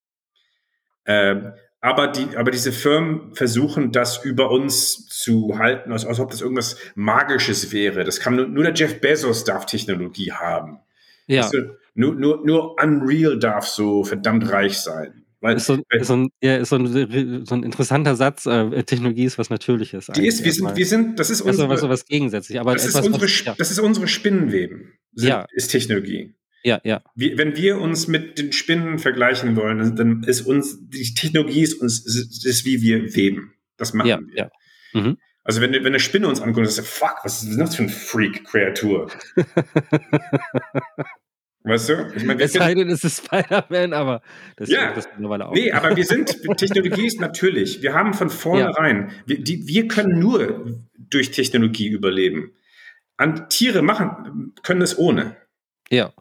Ähm, 1.05 1.53
aber, 1.79 2.07
die, 2.07 2.35
aber 2.35 2.51
diese 2.51 2.71
Firmen 2.71 3.35
versuchen, 3.35 3.91
das 3.91 4.23
über 4.25 4.51
uns 4.51 5.07
zu 5.07 5.57
halten, 5.57 5.91
als, 5.91 6.05
als 6.05 6.19
ob 6.19 6.31
das 6.31 6.41
irgendwas 6.41 6.77
Magisches 6.95 7.71
wäre. 7.71 8.03
Das 8.03 8.19
kann 8.19 8.35
nur, 8.35 8.47
nur 8.47 8.63
der 8.63 8.73
Jeff 8.73 8.99
Bezos 8.99 9.43
darf 9.43 9.65
Technologie 9.65 10.31
haben. 10.31 10.79
Ja. 11.27 11.43
Also, 11.43 11.57
nur, 11.93 12.15
nur, 12.15 12.45
nur 12.45 12.81
Unreal 12.81 13.37
darf 13.37 13.67
so 13.67 14.03
verdammt 14.03 14.49
reich 14.51 14.77
sein. 14.77 15.25
Weil, 15.39 15.57
ist 15.57 15.67
so, 15.67 15.77
ist 15.89 16.07
so, 16.07 16.15
ein, 16.15 16.29
ja, 16.41 16.57
ist 16.57 16.69
so, 16.69 16.77
ein, 16.77 17.45
so 17.45 17.55
ein 17.55 17.63
interessanter 17.63 18.15
Satz, 18.15 18.47
äh, 18.47 18.83
Technologie 18.83 19.25
ist 19.25 19.37
was 19.37 19.51
Natürliches. 19.51 20.07
Die 20.15 20.25
ist, 20.25 20.43
wir 20.43 20.51
sind, 20.51 20.75
wir 20.75 20.85
sind, 20.85 21.19
das 21.19 21.29
ist 21.29 21.41
unsere, 21.41 21.69
also 21.69 21.87
was, 21.87 21.89
was 21.89 22.05
gegensätzlich, 22.05 22.59
aber 22.59 22.73
das, 22.73 22.87
etwas, 22.87 23.01
ist 23.01 23.05
unsere, 23.05 23.25
was, 23.25 23.45
ja. 23.45 23.55
das 23.55 23.71
ist 23.71 23.79
unsere 23.79 24.07
Spinnenweben, 24.07 24.93
sind, 25.13 25.29
ja. 25.29 25.45
ist 25.53 25.67
Technologie. 25.67 26.33
Ja, 26.63 26.81
ja. 26.83 27.03
Wie, 27.15 27.37
wenn 27.37 27.55
wir 27.55 27.79
uns 27.79 28.07
mit 28.07 28.39
den 28.39 28.51
Spinnen 28.51 28.97
vergleichen 28.97 29.55
wollen, 29.55 29.95
dann 29.95 30.23
ist 30.23 30.41
uns, 30.41 30.79
die 30.89 31.13
Technologie 31.13 31.61
ist 31.61 31.75
uns, 31.75 32.03
ist, 32.05 32.45
ist 32.45 32.65
wie 32.65 32.81
wir 32.81 33.15
weben. 33.15 33.53
Das 33.77 33.93
machen 33.93 34.07
ja, 34.07 34.19
wir. 34.19 34.35
Ja. 34.35 34.51
Mhm. 34.93 35.17
Also 35.43 35.61
wenn, 35.61 35.71
wenn 35.71 35.85
eine 35.85 35.99
Spinne 35.99 36.27
uns 36.27 36.41
anguckt, 36.41 36.57
dann 36.57 36.65
ist 36.65 36.79
fuck, 36.81 37.19
was 37.23 37.43
ist 37.43 37.57
das 37.57 37.75
für 37.75 37.83
ein 37.83 37.89
Freak-Kreatur? 37.89 39.11
Weißt 41.63 41.89
du? 41.89 42.11
Ich 42.15 42.23
meine, 42.23 42.41
es 42.43 42.53
sei 42.53 42.73
denn, 42.75 42.89
es 42.89 43.03
ist 43.03 43.25
Spider-Man, 43.25 43.93
aber 43.93 44.21
das 44.55 44.69
ja, 44.69 44.93
das 44.93 45.07
mittlerweile 45.13 45.47
auch. 45.47 45.53
Nee, 45.53 45.71
aber 45.71 45.95
wir 45.95 46.05
sind, 46.05 46.37
Technologie 46.57 47.07
ist 47.07 47.19
natürlich. 47.19 47.81
Wir 47.81 47.93
haben 47.93 48.13
von 48.13 48.29
vornherein, 48.29 49.09
ja. 49.09 49.15
wir, 49.25 49.43
die, 49.43 49.67
wir 49.67 49.87
können 49.87 50.19
nur 50.19 50.81
durch 50.97 51.31
Technologie 51.31 51.89
überleben. 51.89 52.51
An 53.17 53.49
Tiere 53.49 53.81
machen, 53.81 54.53
können 54.63 54.81
es 54.81 54.97
ohne. 54.97 55.35
Ja. 55.89 56.13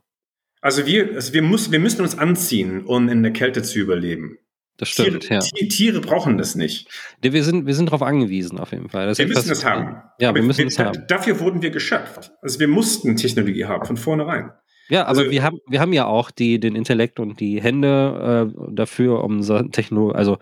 Also 0.60 0.86
wir, 0.86 1.14
also 1.14 1.32
wir, 1.32 1.42
muss, 1.42 1.70
wir 1.70 1.78
müssen 1.78 2.00
uns 2.00 2.18
anziehen, 2.18 2.84
um 2.84 3.08
in 3.08 3.22
der 3.22 3.32
Kälte 3.32 3.62
zu 3.62 3.78
überleben. 3.78 4.38
Das 4.78 4.88
stimmt, 4.90 5.22
Tiere, 5.22 5.40
ja. 5.40 5.68
Tiere 5.68 6.00
brauchen 6.00 6.36
das 6.36 6.54
nicht. 6.54 6.88
Wir 7.22 7.44
sind, 7.44 7.66
wir 7.66 7.74
sind 7.74 7.86
darauf 7.86 8.02
angewiesen, 8.02 8.58
auf 8.58 8.72
jeden 8.72 8.88
Fall. 8.88 9.06
Das 9.06 9.18
wir 9.18 9.26
müssen 9.26 9.50
es 9.50 9.64
haben. 9.64 10.02
Ja, 10.20 10.34
wir 10.34 10.42
müssen 10.42 10.66
es 10.66 10.78
haben. 10.78 11.04
Dafür 11.08 11.40
wurden 11.40 11.62
wir 11.62 11.70
geschöpft. 11.70 12.32
Also 12.42 12.58
wir 12.60 12.68
mussten 12.68 13.16
Technologie 13.16 13.64
haben, 13.64 13.86
von 13.86 13.96
vornherein. 13.96 14.50
Ja, 14.88 15.02
aber 15.02 15.08
also, 15.10 15.30
wir 15.30 15.42
haben, 15.42 15.58
wir 15.68 15.80
haben 15.80 15.92
ja 15.92 16.06
auch 16.06 16.30
die, 16.30 16.60
den 16.60 16.76
Intellekt 16.76 17.18
und 17.20 17.40
die 17.40 17.60
Hände 17.62 18.52
äh, 18.54 18.72
dafür, 18.72 19.24
um 19.24 19.42
so 19.42 19.60
Techno, 19.62 20.10
also 20.10 20.38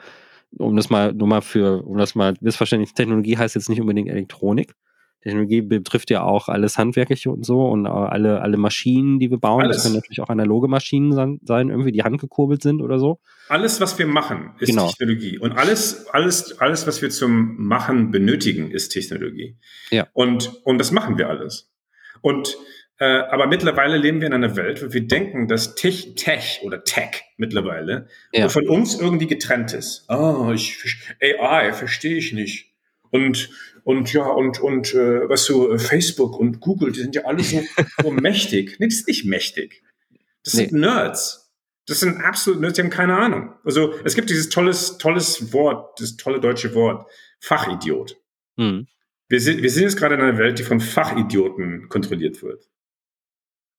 um 0.58 0.76
das 0.76 0.90
mal 0.90 1.12
nur 1.12 1.28
mal 1.28 1.40
für, 1.40 1.84
um 1.84 1.96
das 1.96 2.14
mal 2.14 2.34
missverständlich, 2.40 2.94
Technologie 2.94 3.36
heißt 3.36 3.54
jetzt 3.54 3.68
nicht 3.68 3.80
unbedingt 3.80 4.08
Elektronik. 4.08 4.74
Technologie 5.24 5.62
betrifft 5.62 6.10
ja 6.10 6.22
auch 6.22 6.48
alles 6.48 6.76
Handwerkliche 6.76 7.30
und 7.30 7.46
so 7.46 7.66
und 7.66 7.86
alle, 7.86 8.42
alle 8.42 8.58
Maschinen, 8.58 9.18
die 9.18 9.30
wir 9.30 9.38
bauen. 9.38 9.62
Alles. 9.62 9.78
Das 9.78 9.84
können 9.84 9.94
natürlich 9.94 10.20
auch 10.20 10.28
analoge 10.28 10.68
Maschinen 10.68 11.12
sein, 11.12 11.70
irgendwie, 11.70 11.92
die 11.92 12.02
handgekurbelt 12.02 12.62
sind 12.62 12.82
oder 12.82 12.98
so. 12.98 13.20
Alles, 13.48 13.80
was 13.80 13.98
wir 13.98 14.06
machen, 14.06 14.50
ist 14.58 14.68
genau. 14.68 14.88
Technologie. 14.88 15.38
Und 15.38 15.52
alles, 15.52 16.06
alles, 16.08 16.60
alles, 16.60 16.86
was 16.86 17.00
wir 17.00 17.08
zum 17.08 17.56
Machen 17.56 18.10
benötigen, 18.10 18.70
ist 18.70 18.90
Technologie. 18.90 19.56
Ja. 19.90 20.08
Und, 20.12 20.60
und 20.64 20.76
das 20.76 20.92
machen 20.92 21.16
wir 21.16 21.30
alles. 21.30 21.72
Und 22.20 22.58
äh, 22.98 23.04
aber 23.04 23.48
mittlerweile 23.48 23.96
leben 23.96 24.20
wir 24.20 24.28
in 24.28 24.34
einer 24.34 24.54
Welt, 24.54 24.82
wo 24.82 24.92
wir 24.92 25.06
denken, 25.06 25.48
dass 25.48 25.74
Tech, 25.74 26.14
Tech 26.14 26.60
oder 26.62 26.84
Tech 26.84 27.24
mittlerweile 27.36 28.08
ja. 28.32 28.48
von 28.48 28.68
uns 28.68 28.98
irgendwie 28.98 29.26
getrennt 29.26 29.72
ist. 29.72 30.08
Ah, 30.08 30.52
ich, 30.54 30.78
AI 31.20 31.72
verstehe 31.72 32.16
ich 32.16 32.32
nicht. 32.32 32.72
Und 33.10 33.50
und 33.82 34.12
ja 34.12 34.24
und 34.24 34.60
und 34.60 34.94
äh, 34.94 35.28
was 35.28 35.44
so 35.44 35.76
Facebook 35.76 36.38
und 36.38 36.60
Google, 36.60 36.92
die 36.92 37.00
sind 37.00 37.14
ja 37.14 37.24
alle 37.24 37.42
so, 37.42 37.62
so 38.02 38.10
mächtig. 38.12 38.76
Nee, 38.78 38.86
das 38.86 38.98
ist 38.98 39.08
nicht 39.08 39.24
mächtig. 39.24 39.82
Das 40.44 40.54
nee. 40.54 40.66
sind 40.66 40.80
Nerds. 40.80 41.52
Das 41.86 42.00
sind 42.00 42.20
absolut 42.22 42.60
Nerds, 42.60 42.76
die 42.76 42.82
haben 42.82 42.90
keine 42.90 43.16
Ahnung. 43.16 43.54
Also 43.64 43.94
es 44.04 44.14
gibt 44.14 44.30
dieses 44.30 44.48
tolles 44.48 44.98
tolles 44.98 45.52
Wort, 45.52 46.00
das 46.00 46.16
tolle 46.16 46.40
deutsche 46.40 46.74
Wort, 46.74 47.10
Fachidiot. 47.40 48.16
Hm. 48.56 48.86
Wir 49.28 49.40
sind, 49.40 49.62
wir 49.62 49.70
sind 49.70 49.82
jetzt 49.82 49.96
gerade 49.96 50.14
in 50.14 50.20
einer 50.20 50.38
Welt, 50.38 50.58
die 50.58 50.62
von 50.62 50.80
Fachidioten 50.80 51.88
kontrolliert 51.88 52.42
wird. 52.42 52.68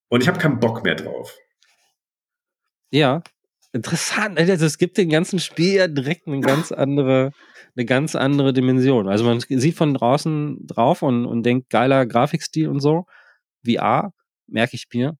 Und 0.09 0.21
ich 0.21 0.27
habe 0.27 0.39
keinen 0.39 0.59
Bock 0.59 0.83
mehr 0.83 0.95
drauf. 0.95 1.37
Ja, 2.91 3.23
interessant. 3.73 4.39
Also 4.39 4.65
es 4.65 4.77
gibt 4.77 4.97
den 4.97 5.09
ganzen 5.09 5.39
Spiel 5.39 5.73
ja 5.73 5.87
direkt 5.87 6.27
eine 6.27 6.39
ganz 6.39 6.71
andere, 6.71 7.31
eine 7.75 7.85
ganz 7.85 8.15
andere 8.15 8.53
Dimension. 8.53 9.07
Also 9.07 9.25
man 9.25 9.39
sieht 9.39 9.75
von 9.75 9.93
draußen 9.93 10.65
drauf 10.65 11.01
und, 11.01 11.25
und 11.25 11.43
denkt, 11.43 11.69
geiler 11.69 12.05
Grafikstil 12.05 12.69
und 12.69 12.79
so. 12.79 13.05
VR, 13.65 14.13
merke 14.47 14.75
ich 14.75 14.85
mir. 14.93 15.17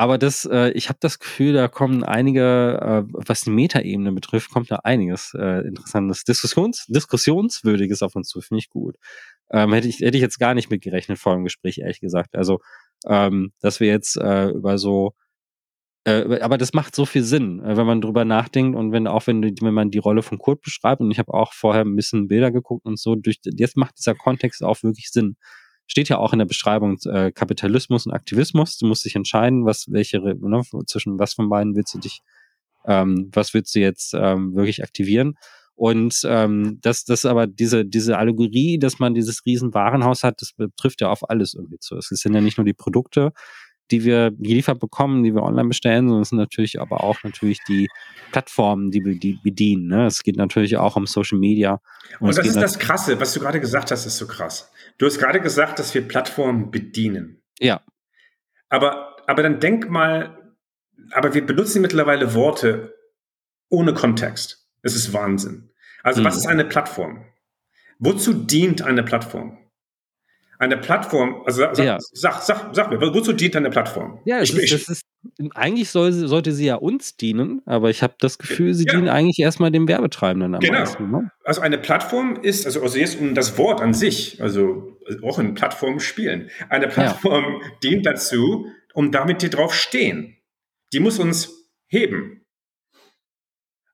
Aber 0.00 0.16
das, 0.16 0.44
äh, 0.44 0.70
ich 0.70 0.88
habe 0.88 1.00
das 1.00 1.18
Gefühl, 1.18 1.54
da 1.54 1.66
kommen 1.66 2.04
einige, 2.04 2.78
äh, 2.80 3.12
was 3.12 3.40
die 3.40 3.50
Metaebene 3.50 4.12
betrifft, 4.12 4.50
kommt 4.50 4.70
da 4.70 4.76
einiges 4.84 5.34
äh, 5.34 5.66
interessantes, 5.66 6.22
Diskussions, 6.22 6.86
diskussionswürdiges 6.86 8.02
auf 8.02 8.14
uns 8.14 8.28
zu. 8.28 8.40
Finde 8.40 8.60
ich 8.60 8.70
gut. 8.70 8.94
Ähm, 9.50 9.72
hätte 9.72 9.88
ich 9.88 9.98
hätte 9.98 10.16
ich 10.16 10.22
jetzt 10.22 10.38
gar 10.38 10.54
nicht 10.54 10.70
mitgerechnet 10.70 11.18
vor 11.18 11.34
dem 11.34 11.42
Gespräch, 11.42 11.78
ehrlich 11.78 11.98
gesagt. 11.98 12.36
Also 12.36 12.60
ähm, 13.06 13.52
dass 13.60 13.80
wir 13.80 13.88
jetzt 13.88 14.16
äh, 14.16 14.50
über 14.50 14.78
so 14.78 15.14
äh, 16.08 16.40
aber 16.40 16.56
das 16.58 16.72
macht 16.72 16.94
so 16.94 17.04
viel 17.04 17.22
Sinn, 17.22 17.60
äh, 17.62 17.76
wenn 17.76 17.86
man 17.86 18.00
drüber 18.00 18.24
nachdenkt 18.24 18.76
und 18.76 18.92
wenn 18.92 19.06
auch 19.06 19.26
wenn, 19.26 19.42
wenn 19.42 19.74
man 19.74 19.90
die 19.90 19.98
Rolle 19.98 20.22
von 20.22 20.38
Kurt 20.38 20.62
beschreibt 20.62 21.00
und 21.00 21.10
ich 21.10 21.18
habe 21.18 21.34
auch 21.34 21.52
vorher 21.52 21.84
ein 21.84 21.96
bisschen 21.96 22.28
Bilder 22.28 22.50
geguckt 22.50 22.86
und 22.86 22.98
so, 22.98 23.14
durch 23.14 23.38
jetzt 23.44 23.76
macht 23.76 23.98
dieser 23.98 24.14
Kontext 24.14 24.62
auch 24.62 24.82
wirklich 24.82 25.10
Sinn. 25.10 25.36
Steht 25.86 26.08
ja 26.08 26.18
auch 26.18 26.32
in 26.32 26.38
der 26.38 26.46
Beschreibung 26.46 26.98
äh, 27.06 27.32
Kapitalismus 27.32 28.06
und 28.06 28.12
Aktivismus. 28.12 28.78
Du 28.78 28.86
musst 28.86 29.04
dich 29.04 29.16
entscheiden, 29.16 29.64
was 29.64 29.86
welche 29.90 30.20
ne, 30.20 30.62
zwischen 30.86 31.18
was 31.18 31.34
von 31.34 31.48
beiden 31.48 31.74
willst 31.76 31.94
du 31.94 31.98
dich, 31.98 32.20
ähm, 32.86 33.30
was 33.32 33.54
willst 33.54 33.74
du 33.74 33.80
jetzt 33.80 34.14
ähm, 34.14 34.54
wirklich 34.54 34.82
aktivieren? 34.82 35.34
Und 35.78 36.22
ähm, 36.24 36.80
das, 36.82 37.04
das 37.04 37.24
aber 37.24 37.46
diese, 37.46 37.84
diese 37.84 38.18
Allegorie, 38.18 38.80
dass 38.80 38.98
man 38.98 39.14
dieses 39.14 39.46
riesen 39.46 39.74
Warenhaus 39.74 40.24
hat, 40.24 40.42
das 40.42 40.52
betrifft 40.52 41.00
ja 41.00 41.08
auf 41.08 41.30
alles 41.30 41.54
irgendwie 41.54 41.78
zu. 41.78 41.96
Es 41.96 42.08
sind 42.08 42.34
ja 42.34 42.40
nicht 42.40 42.58
nur 42.58 42.64
die 42.64 42.74
Produkte, 42.74 43.30
die 43.92 44.02
wir 44.02 44.32
geliefert 44.32 44.80
bekommen, 44.80 45.22
die 45.22 45.36
wir 45.36 45.44
online 45.44 45.68
bestellen, 45.68 46.08
sondern 46.08 46.22
es 46.22 46.30
sind 46.30 46.38
natürlich 46.38 46.80
aber 46.80 47.04
auch 47.04 47.22
natürlich 47.22 47.60
die 47.68 47.86
Plattformen, 48.32 48.90
die 48.90 49.04
wir 49.04 49.20
die 49.20 49.38
bedienen. 49.44 49.86
Ne? 49.86 50.06
Es 50.06 50.24
geht 50.24 50.36
natürlich 50.36 50.76
auch 50.78 50.96
um 50.96 51.06
Social 51.06 51.38
Media. 51.38 51.80
Und, 52.18 52.30
und 52.30 52.38
das 52.38 52.44
ist 52.48 52.56
das 52.60 52.80
Krasse, 52.80 53.20
was 53.20 53.32
du 53.32 53.38
gerade 53.38 53.60
gesagt 53.60 53.92
hast, 53.92 54.04
ist 54.04 54.16
so 54.16 54.26
krass. 54.26 54.72
Du 54.98 55.06
hast 55.06 55.20
gerade 55.20 55.40
gesagt, 55.40 55.78
dass 55.78 55.94
wir 55.94 56.02
Plattformen 56.02 56.72
bedienen. 56.72 57.40
Ja. 57.60 57.82
Aber, 58.68 59.16
aber 59.28 59.44
dann 59.44 59.60
denk 59.60 59.88
mal, 59.88 60.56
aber 61.12 61.34
wir 61.34 61.46
benutzen 61.46 61.82
mittlerweile 61.82 62.34
Worte 62.34 62.96
ohne 63.68 63.94
Kontext. 63.94 64.68
Es 64.82 64.96
ist 64.96 65.12
Wahnsinn. 65.12 65.67
Also, 66.02 66.20
mhm. 66.20 66.26
was 66.26 66.36
ist 66.36 66.46
eine 66.46 66.64
Plattform? 66.64 67.24
Wozu 67.98 68.32
dient 68.32 68.82
eine 68.82 69.02
Plattform? 69.02 69.58
Eine 70.60 70.76
Plattform, 70.76 71.42
also 71.46 71.62
sag, 71.72 71.78
ja. 71.78 71.98
sag, 72.00 72.42
sag, 72.42 72.74
sag, 72.74 72.90
mir, 72.90 73.00
wozu 73.00 73.32
dient 73.32 73.54
eine 73.54 73.70
Plattform? 73.70 74.18
Ja, 74.24 74.42
ich, 74.42 74.52
ist, 74.56 74.72
das 74.72 74.88
ist, 74.88 75.02
eigentlich 75.54 75.88
soll, 75.88 76.10
sollte 76.12 76.50
sie 76.50 76.66
ja 76.66 76.74
uns 76.74 77.16
dienen, 77.16 77.62
aber 77.64 77.90
ich 77.90 78.02
habe 78.02 78.14
das 78.18 78.38
Gefühl, 78.38 78.74
sie 78.74 78.84
ja. 78.84 78.94
dienen 78.94 79.08
eigentlich 79.08 79.38
erstmal 79.38 79.70
dem 79.70 79.86
Werbetreibenden 79.86 80.56
am 80.56 80.60
genau. 80.60 80.80
meisten. 80.80 81.10
Ne? 81.12 81.30
Also 81.44 81.60
eine 81.60 81.78
Plattform 81.78 82.40
ist, 82.42 82.66
also, 82.66 82.82
also 82.82 82.98
jetzt 82.98 83.20
um 83.20 83.36
das 83.36 83.56
Wort 83.56 83.80
an 83.80 83.94
sich, 83.94 84.42
also 84.42 84.96
auch 85.22 85.38
in 85.38 85.54
Plattformen 85.54 86.00
spielen. 86.00 86.50
Eine 86.68 86.88
Plattform 86.88 87.44
ja. 87.44 87.68
dient 87.84 88.04
dazu, 88.04 88.66
um 88.94 89.12
damit 89.12 89.42
die 89.42 89.50
drauf 89.50 89.74
stehen. 89.74 90.38
Die 90.92 90.98
muss 90.98 91.20
uns 91.20 91.70
heben. 91.86 92.44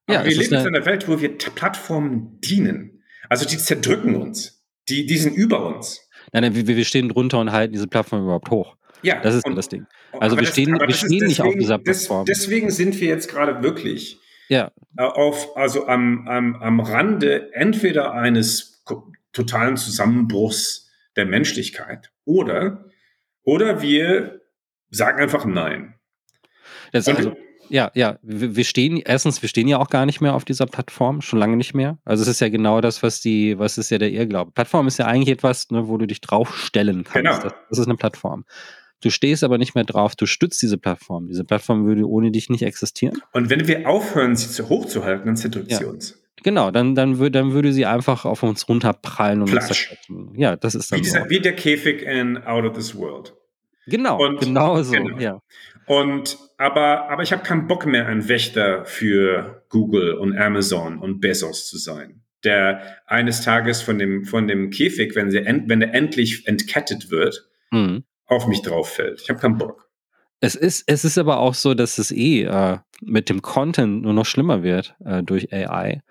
Aber 0.07 0.19
ja, 0.19 0.25
wir 0.25 0.37
leben 0.37 0.55
in 0.55 0.67
einer 0.67 0.87
Welt, 0.87 1.09
wo 1.09 1.21
wir 1.21 1.37
Plattformen 1.39 2.39
dienen. 2.41 3.03
Also 3.29 3.47
die 3.47 3.57
zerdrücken 3.57 4.17
uns. 4.17 4.65
Die, 4.89 5.07
die 5.07 5.17
sind 5.17 5.35
über 5.35 5.65
uns. 5.67 6.09
Nein, 6.33 6.43
nein, 6.43 6.55
wir, 6.55 6.67
wir 6.67 6.85
stehen 6.85 7.09
drunter 7.09 7.41
und 7.41 7.53
halten 7.53 7.73
diese 7.73 7.87
Plattform 7.87 8.25
überhaupt 8.25 8.51
hoch. 8.51 8.77
Ja, 9.03 9.21
das 9.21 9.35
ist 9.35 9.47
und, 9.47 9.57
das 9.57 9.69
Ding. 9.69 9.87
Also 10.13 10.37
wir 10.37 10.43
das, 10.43 10.53
stehen, 10.53 10.73
wir 10.73 10.95
stehen 10.95 11.09
deswegen, 11.11 11.27
nicht 11.27 11.41
auf 11.43 11.55
dieser 11.55 11.79
Plattform. 11.79 12.25
Des, 12.25 12.39
deswegen 12.39 12.71
sind 12.71 13.01
wir 13.01 13.09
jetzt 13.09 13.29
gerade 13.29 13.63
wirklich 13.63 14.19
ja. 14.49 14.73
auf, 14.97 15.57
also 15.57 15.87
am, 15.87 16.27
am, 16.29 16.57
am 16.57 16.81
Rande 16.81 17.53
entweder 17.53 18.13
eines 18.13 18.83
totalen 19.33 19.77
Zusammenbruchs 19.77 20.91
der 21.17 21.27
Menschlichkeit 21.27 22.13
oder, 22.25 22.87
oder 23.43 23.83
wir 23.83 24.41
sagen 24.91 25.21
einfach 25.21 25.45
Nein. 25.45 25.95
Das 26.93 27.09
also, 27.09 27.37
ja, 27.75 27.91
ja, 27.95 28.21
wir 28.23 28.63
stehen, 28.63 29.03
erstens, 29.05 29.43
wir 29.43 29.49
stehen 29.49 29.67
ja 29.67 29.79
auch 29.79 29.91
gar 29.91 30.07
nicht 30.07 30.21
mehr 30.21 30.37
auf 30.37 30.45
dieser 30.45 30.65
Plattform, 30.65 31.21
schon 31.21 31.41
lange 31.41 31.57
nicht 31.57 31.75
mehr. 31.75 31.99
Also 32.05 32.23
es 32.23 32.29
ist 32.29 32.41
ja 32.41 32.49
genau 32.49 32.81
das, 32.81 33.03
was 33.03 33.21
die, 33.21 33.59
was 33.59 33.79
ist 33.79 33.91
ja 33.91 33.99
der 33.99 34.13
Irrglaube. 34.13 34.53
Plattform 34.53 34.87
ist 34.87 35.01
ja 35.01 35.07
eigentlich 35.07 35.35
etwas, 35.35 35.73
ne, 35.73 35.89
wo 35.89 35.99
du 35.99 36.07
dich 36.07 36.21
draufstellen 36.21 37.03
kannst. 37.03 37.15
Genau. 37.15 37.43
Das, 37.43 37.53
das, 37.69 37.79
ist 37.81 37.87
eine 37.89 37.97
Plattform. 37.97 38.45
Du 39.01 39.11
stehst 39.11 39.43
aber 39.43 39.59
nicht 39.59 39.75
mehr 39.75 39.83
drauf, 39.83 40.15
du 40.15 40.25
stützt 40.25 40.63
diese 40.63 40.79
Plattform. 40.79 41.27
Diese 41.27 41.43
Plattform 41.43 41.85
würde 41.85 42.09
ohne 42.09 42.31
dich 42.31 42.49
nicht 42.49 42.63
existieren. 42.63 43.21
Und 43.33 43.51
wenn 43.51 43.67
wir 43.67 43.89
aufhören, 43.89 44.37
sie 44.37 44.51
zu 44.51 44.69
hochzuhalten, 44.69 45.27
dann 45.27 45.37
zerdrückt 45.37 45.73
ja. 45.73 45.79
sie 45.79 45.85
uns. 45.87 46.23
Genau, 46.45 46.71
dann, 46.71 46.95
dann, 46.95 47.19
würde, 47.19 47.33
dann 47.33 47.55
würde 47.55 47.73
sie 47.73 47.87
einfach 47.87 48.25
auf 48.25 48.45
uns 48.45 48.69
runterprallen 48.69 49.43
und 49.43 49.53
uns 49.53 49.67
zerschütten. 49.67 50.31
Ja, 50.37 50.55
das 50.55 50.77
ist 50.77 50.93
dann 50.93 51.01
wie, 51.01 51.03
dieser, 51.03 51.29
wie 51.29 51.41
der 51.41 51.57
Käfig 51.57 52.03
in 52.03 52.39
Out 52.39 52.67
of 52.67 52.75
This 52.75 52.95
World. 52.95 53.35
Genau, 53.87 54.25
und, 54.25 54.41
genau 54.41 54.81
so, 54.83 54.93
genau. 54.93 55.19
ja. 55.19 55.43
Und 55.87 56.39
aber, 56.57 57.11
aber 57.11 57.23
ich 57.23 57.33
habe 57.33 57.43
keinen 57.43 57.67
Bock 57.67 57.87
mehr, 57.87 58.07
ein 58.07 58.29
Wächter 58.29 58.85
für 58.85 59.65
Google 59.69 60.15
und 60.15 60.37
Amazon 60.37 60.99
und 60.99 61.21
Bezos 61.21 61.67
zu 61.69 61.79
sein, 61.79 62.23
der 62.45 62.81
eines 63.07 63.43
Tages 63.43 63.83
von 63.83 63.99
dem, 63.99 64.25
von 64.25 64.47
dem 64.47 64.71
Käfig, 64.71 65.15
wenn, 65.15 65.31
sie 65.31 65.45
wenn 65.45 65.83
er 65.83 65.95
endlich 65.95 66.47
entkettet 66.47 67.11
wird, 67.11 67.49
mhm. 67.71 68.05
auf 68.27 68.47
mich 68.47 68.63
drauf 68.63 68.95
fällt. 68.95 69.21
Ich 69.23 69.29
habe 69.29 69.41
keinen 69.41 69.59
Bock. 69.59 69.89
Es 70.41 70.55
ist, 70.55 70.85
es 70.87 71.05
ist 71.05 71.17
aber 71.19 71.39
auch 71.39 71.55
so, 71.55 71.75
dass 71.75 71.99
es 71.99 72.11
eh 72.11 72.43
äh, 72.43 72.79
mit 73.01 73.31
dem 73.31 73.41
Content 73.43 74.03
nur 74.03 74.13
noch 74.13 74.27
schlimmer 74.27 74.63
wird 74.63 74.95
äh, 75.05 75.23
durch 75.23 75.53
AI 75.53 76.03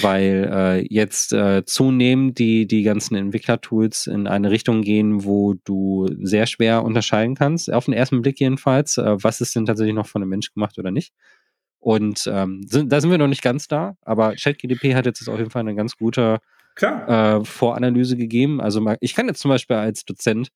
weil 0.00 0.50
äh, 0.52 0.86
jetzt 0.90 1.32
äh, 1.32 1.64
zunehmend 1.64 2.38
die, 2.38 2.66
die 2.66 2.82
ganzen 2.82 3.14
Entwicklertools 3.14 4.06
in 4.06 4.26
eine 4.26 4.50
Richtung 4.50 4.82
gehen, 4.82 5.24
wo 5.24 5.54
du 5.64 6.08
sehr 6.20 6.46
schwer 6.46 6.84
unterscheiden 6.84 7.34
kannst, 7.34 7.72
auf 7.72 7.84
den 7.84 7.94
ersten 7.94 8.22
Blick 8.22 8.40
jedenfalls, 8.40 8.98
äh, 8.98 9.22
was 9.22 9.40
ist 9.40 9.54
denn 9.54 9.66
tatsächlich 9.66 9.94
noch 9.94 10.06
von 10.06 10.22
einem 10.22 10.30
Mensch 10.30 10.52
gemacht 10.52 10.78
oder 10.78 10.90
nicht. 10.90 11.12
Und 11.78 12.28
ähm, 12.32 12.62
sind, 12.66 12.90
da 12.90 13.00
sind 13.00 13.10
wir 13.10 13.18
noch 13.18 13.28
nicht 13.28 13.42
ganz 13.42 13.68
da, 13.68 13.96
aber 14.02 14.34
ChatGDP 14.34 14.94
hat 14.94 15.06
jetzt 15.06 15.28
auf 15.28 15.38
jeden 15.38 15.50
Fall 15.50 15.60
eine 15.60 15.74
ganz 15.74 15.96
gute 15.96 16.38
äh, 16.80 17.44
Voranalyse 17.44 18.16
gegeben. 18.16 18.60
Also 18.60 18.84
ich 19.00 19.14
kann 19.14 19.28
jetzt 19.28 19.40
zum 19.40 19.50
Beispiel 19.50 19.76
als 19.76 20.04
Dozent 20.04 20.50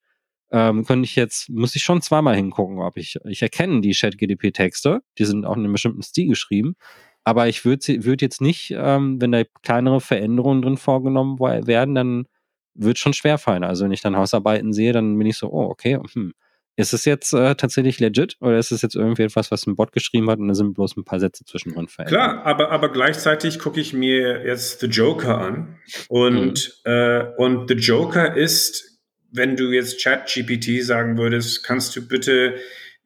ähm, 0.51 0.85
könnte 0.85 1.05
ich 1.05 1.15
jetzt, 1.15 1.49
muss 1.49 1.75
ich 1.75 1.83
schon 1.83 2.01
zweimal 2.01 2.35
hingucken, 2.35 2.79
ob 2.79 2.97
ich, 2.97 3.17
ich 3.25 3.41
erkenne 3.41 3.81
die 3.81 3.93
ChatGDP-Texte, 3.93 5.01
die 5.17 5.25
sind 5.25 5.45
auch 5.45 5.55
in 5.55 5.63
einem 5.63 5.71
bestimmten 5.71 6.03
Stil 6.03 6.27
geschrieben, 6.27 6.75
aber 7.23 7.47
ich 7.47 7.65
würde 7.65 8.03
würd 8.03 8.21
jetzt 8.21 8.41
nicht, 8.41 8.73
ähm, 8.75 9.21
wenn 9.21 9.31
da 9.31 9.43
kleinere 9.63 10.01
Veränderungen 10.01 10.61
drin 10.61 10.77
vorgenommen 10.77 11.39
werden, 11.39 11.95
dann 11.95 12.25
wird 12.73 12.97
schon 12.97 13.13
schwer 13.13 13.37
fallen. 13.37 13.63
Also 13.63 13.85
wenn 13.85 13.91
ich 13.91 14.01
dann 14.01 14.17
Hausarbeiten 14.17 14.73
sehe, 14.73 14.93
dann 14.93 15.17
bin 15.17 15.27
ich 15.27 15.37
so, 15.37 15.51
oh, 15.51 15.65
okay, 15.65 15.99
hm. 16.13 16.33
Ist 16.77 16.93
es 16.93 17.03
jetzt 17.03 17.33
äh, 17.33 17.53
tatsächlich 17.55 17.99
legit 17.99 18.37
oder 18.39 18.57
ist 18.57 18.71
es 18.71 18.81
jetzt 18.81 18.95
irgendwie 18.95 19.23
etwas, 19.23 19.51
was 19.51 19.67
ein 19.67 19.75
Bot 19.75 19.91
geschrieben 19.91 20.29
hat 20.29 20.39
und 20.39 20.47
da 20.47 20.55
sind 20.55 20.73
bloß 20.73 20.95
ein 20.95 21.03
paar 21.03 21.19
Sätze 21.19 21.43
zwischendrin 21.43 21.89
verändert? 21.89 22.17
Klar, 22.17 22.45
aber, 22.45 22.71
aber 22.71 22.89
gleichzeitig 22.89 23.59
gucke 23.59 23.81
ich 23.81 23.93
mir 23.93 24.45
jetzt 24.45 24.79
The 24.79 24.87
Joker 24.87 25.37
an 25.37 25.77
und, 26.07 26.81
mhm. 26.85 26.91
äh, 26.91 27.25
und 27.37 27.67
The 27.67 27.75
Joker 27.75 28.35
ist, 28.37 28.99
wenn 29.31 29.57
du 29.57 29.71
jetzt 29.71 30.01
ChatGPT 30.01 30.81
sagen 30.83 31.17
würdest, 31.17 31.63
kannst 31.63 31.95
du 31.95 32.07
bitte 32.07 32.55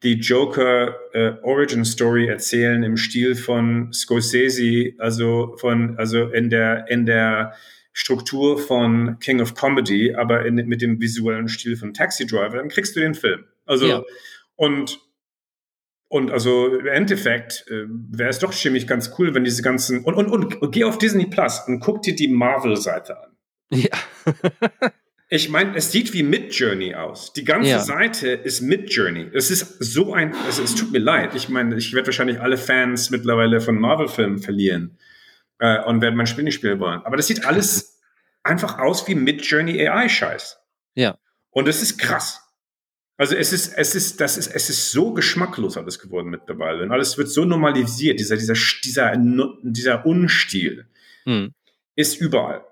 die 0.06 0.20
Joker 0.20 0.94
äh, 1.12 1.32
Origin 1.42 1.84
Story 1.84 2.28
erzählen 2.28 2.84
im 2.84 2.96
Stil 2.96 3.34
von 3.34 3.92
Scorsese, 3.92 4.92
also 4.98 5.56
von 5.58 5.98
also 5.98 6.28
in 6.28 6.48
der 6.48 6.88
in 6.88 7.06
der 7.06 7.54
Struktur 7.92 8.56
von 8.56 9.18
King 9.18 9.40
of 9.40 9.54
Comedy, 9.54 10.14
aber 10.14 10.46
in, 10.46 10.54
mit 10.54 10.80
dem 10.80 11.00
visuellen 11.00 11.48
Stil 11.48 11.76
von 11.76 11.92
Taxi 11.92 12.24
Driver, 12.24 12.58
dann 12.58 12.68
kriegst 12.68 12.94
du 12.94 13.00
den 13.00 13.14
Film. 13.14 13.46
Also 13.64 13.86
ja. 13.88 14.04
und 14.54 15.00
und 16.08 16.30
also 16.30 16.68
im 16.68 16.86
Endeffekt 16.86 17.64
äh, 17.68 17.86
wäre 17.88 18.30
es 18.30 18.38
doch 18.38 18.52
ziemlich 18.52 18.86
ganz 18.86 19.10
cool, 19.18 19.34
wenn 19.34 19.42
diese 19.42 19.62
ganzen 19.62 20.04
und, 20.04 20.14
und, 20.14 20.28
und, 20.28 20.62
und 20.62 20.70
geh 20.70 20.84
auf 20.84 20.98
Disney 20.98 21.26
Plus 21.26 21.62
und 21.66 21.80
guck 21.80 22.02
dir 22.02 22.14
die 22.14 22.28
Marvel-Seite 22.28 23.24
an. 23.24 23.36
Ja. 23.72 23.90
Ich 25.28 25.48
meine, 25.48 25.74
es 25.76 25.90
sieht 25.90 26.12
wie 26.12 26.22
Mid-Journey 26.22 26.94
aus. 26.94 27.32
Die 27.32 27.42
ganze 27.44 27.70
Ja. 27.70 27.80
Seite 27.80 28.28
ist 28.28 28.60
Mid-Journey. 28.60 29.30
Es 29.34 29.50
ist 29.50 29.82
so 29.82 30.14
ein, 30.14 30.34
also 30.46 30.62
es 30.62 30.74
tut 30.76 30.92
mir 30.92 31.00
leid. 31.00 31.34
Ich 31.34 31.48
meine, 31.48 31.76
ich 31.76 31.92
werde 31.94 32.06
wahrscheinlich 32.06 32.40
alle 32.40 32.56
Fans 32.56 33.10
mittlerweile 33.10 33.60
von 33.60 33.76
Marvel-Filmen 33.76 34.38
verlieren 34.38 34.98
äh, 35.58 35.82
und 35.82 36.00
werden 36.00 36.14
mein 36.14 36.28
Spiel 36.28 36.44
nicht 36.44 36.54
spielen 36.54 36.78
wollen. 36.78 37.00
Aber 37.02 37.16
das 37.16 37.26
sieht 37.26 37.44
alles 37.44 38.00
einfach 38.44 38.78
aus 38.78 39.08
wie 39.08 39.16
Mid-Journey 39.16 39.88
AI-Scheiß. 39.88 40.58
Ja. 40.94 41.18
Und 41.50 41.66
es 41.66 41.82
ist 41.82 41.98
krass. 41.98 42.42
Also 43.16 43.34
es 43.34 43.52
ist, 43.52 43.72
es 43.76 43.94
ist, 43.96 44.20
das 44.20 44.36
ist, 44.36 44.54
es 44.54 44.70
ist 44.70 44.92
so 44.92 45.12
geschmacklos 45.12 45.76
alles 45.76 45.98
geworden 45.98 46.28
mittlerweile. 46.28 46.82
Und 46.84 46.92
alles 46.92 47.18
wird 47.18 47.28
so 47.30 47.44
normalisiert. 47.44 48.20
Dieser, 48.20 48.36
dieser, 48.36 48.54
dieser, 48.84 49.16
dieser 49.62 50.06
Unstil 50.06 50.86
Hm. 51.24 51.52
ist 51.96 52.20
überall. 52.20 52.64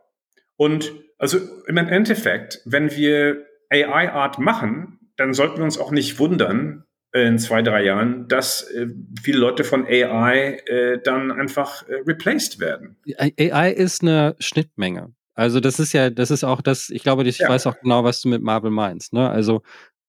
Und 0.56 0.92
also 1.18 1.38
im 1.66 1.76
Endeffekt, 1.76 2.60
wenn 2.64 2.90
wir 2.90 3.44
AI-Art 3.70 4.38
machen, 4.38 4.98
dann 5.16 5.32
sollten 5.32 5.58
wir 5.58 5.64
uns 5.64 5.78
auch 5.78 5.90
nicht 5.90 6.18
wundern 6.18 6.84
in 7.12 7.38
zwei, 7.38 7.62
drei 7.62 7.84
Jahren, 7.84 8.26
dass 8.26 8.62
äh, 8.72 8.88
viele 9.22 9.38
Leute 9.38 9.62
von 9.62 9.86
AI 9.86 10.58
äh, 10.66 10.98
dann 11.02 11.30
einfach 11.30 11.88
äh, 11.88 11.94
replaced 12.06 12.58
werden. 12.58 12.96
AI 13.16 13.70
ist 13.70 14.02
eine 14.02 14.34
Schnittmenge. 14.40 15.14
Also 15.34 15.60
das 15.60 15.78
ist 15.78 15.92
ja, 15.92 16.10
das 16.10 16.30
ist 16.32 16.42
auch 16.44 16.60
das, 16.60 16.90
ich 16.90 17.02
glaube, 17.04 17.22
ich 17.24 17.38
Ja. 17.38 17.48
weiß 17.48 17.66
auch 17.68 17.78
genau, 17.80 18.02
was 18.04 18.20
du 18.20 18.28
mit 18.28 18.42
Marvel 18.42 18.70
meinst. 18.70 19.12
Ne? 19.12 19.28
Also 19.30 19.62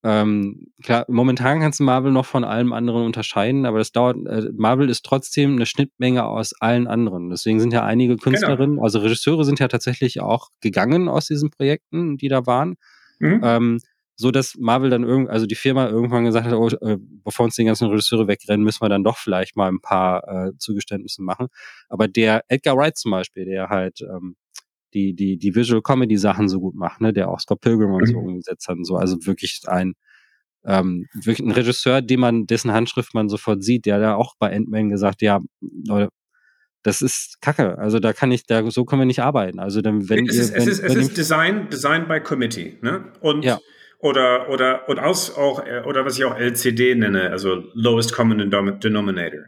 ähm, 0.08 0.68
klar, 0.84 1.04
momentan 1.08 1.62
kannst 1.62 1.80
du 1.80 1.84
Marvel 1.84 2.12
noch 2.12 2.28
von 2.28 2.44
allem 2.44 2.74
anderen 2.74 3.04
unterscheiden, 3.04 3.66
aber 3.66 3.80
das 3.80 3.92
dauert, 3.92 4.18
äh, 4.28 4.52
Marvel 4.56 4.88
ist 4.88 5.04
trotzdem 5.04 5.56
eine 5.56 5.66
Schnittmenge 5.66 6.26
aus 6.26 6.54
allen 6.60 6.86
anderen. 6.86 7.32
Deswegen 7.32 7.60
sind 7.60 7.74
ja 7.74 7.84
einige 7.84 8.16
Künstlerinnen, 8.16 8.80
also 8.80 9.00
Regisseure 9.00 9.44
sind 9.44 9.60
ja 9.60 9.68
tatsächlich 9.68 10.22
auch 10.22 10.50
gegangen 10.62 11.10
aus 11.10 11.26
diesen 11.26 11.50
Projekten, 11.50 12.18
die 12.18 12.28
da 12.28 12.46
waren. 12.46 12.76
Mhm. 13.18 13.42
Ähm, 13.44 13.80
so 14.16 14.30
dass 14.30 14.56
Marvel 14.60 14.92
dann 14.92 15.04
irgend, 15.04 15.30
also 15.32 15.48
die 15.48 15.56
Firma 15.56 15.90
irgendwann 15.90 16.24
gesagt 16.24 16.46
hat, 16.46 16.54
oh, 16.54 16.70
äh, 16.70 16.98
bevor 17.00 17.46
uns 17.46 17.56
die 17.56 17.66
ganzen 17.66 17.90
Regisseure 17.90 18.28
wegrennen, 18.28 18.64
müssen 18.64 18.82
wir 18.82 18.90
dann 18.90 19.04
doch 19.04 19.18
vielleicht 19.18 19.58
mal 19.58 19.70
ein 19.70 19.82
paar 19.82 20.28
äh, 20.28 20.52
Zugeständnisse 20.60 21.24
machen. 21.24 21.48
Aber 21.90 22.08
der 22.08 22.44
Edgar 22.48 22.78
Wright 22.78 22.96
zum 22.96 23.10
Beispiel, 23.10 23.46
der 23.46 23.70
halt 23.70 24.02
ähm, 24.02 24.36
die, 24.96 25.14
die, 25.14 25.38
die 25.38 25.54
Visual 25.56 25.82
Comedy 25.84 26.18
Sachen 26.18 26.50
so 26.50 26.60
gut 26.60 26.74
macht, 26.76 27.02
ne, 27.02 27.14
der 27.14 27.30
auch 27.30 27.40
Scott 27.40 27.62
Pilgrim 27.62 27.92
und 27.92 28.08
so 28.08 28.14
Mhm. 28.20 28.28
umgesetzt 28.30 28.68
hat 28.68 28.78
und 28.78 28.86
so, 28.86 28.96
also 28.96 29.18
wirklich 29.28 29.62
ein, 29.68 29.94
ähm, 30.66 31.08
wirklich 31.14 31.40
ein 31.46 31.52
Regisseur, 31.52 32.02
den 32.02 32.20
man, 32.20 32.48
dessen 32.48 32.72
Handschrift 32.72 33.14
man 33.14 33.30
sofort 33.30 33.64
sieht, 33.64 33.86
der 33.86 33.96
hat 33.96 34.02
ja 34.02 34.16
auch 34.16 34.34
bei 34.40 34.56
Ant-Man 34.56 34.90
gesagt, 34.90 35.22
ja, 35.22 35.40
Leute, 35.62 36.10
das 36.82 37.02
ist 37.02 37.42
Kacke. 37.42 37.78
Also 37.78 38.00
da 38.00 38.14
kann 38.14 38.32
ich, 38.32 38.46
da 38.46 38.70
so 38.72 38.86
können 38.86 39.02
wir 39.02 39.06
nicht 39.08 39.22
arbeiten. 39.22 39.60
Also 39.60 39.82
dann, 39.82 40.08
wenn 40.10 40.28
es 40.28 40.36
ihr, 40.36 40.42
ist, 40.42 40.54
wenn, 40.54 40.62
es 40.62 40.68
ist, 40.68 40.80
es 40.80 40.96
ist 40.96 41.18
Design, 41.18 41.70
Design 41.70 42.08
by 42.08 42.20
Committee, 42.22 42.78
ne? 42.82 43.12
Und 43.22 43.44
Ja. 43.44 43.60
oder 44.00 44.50
oder 44.50 44.88
und 44.88 45.00
aus 45.00 45.36
auch 45.36 45.66
äh, 45.66 45.82
oder 45.86 46.06
was 46.06 46.18
ich 46.18 46.26
auch 46.26 46.36
LCD 46.38 46.94
nenne, 46.96 47.32
also 47.32 47.64
Lowest 47.74 48.14
Common 48.14 48.40
Denom- 48.40 48.78
Denominator. 48.80 49.46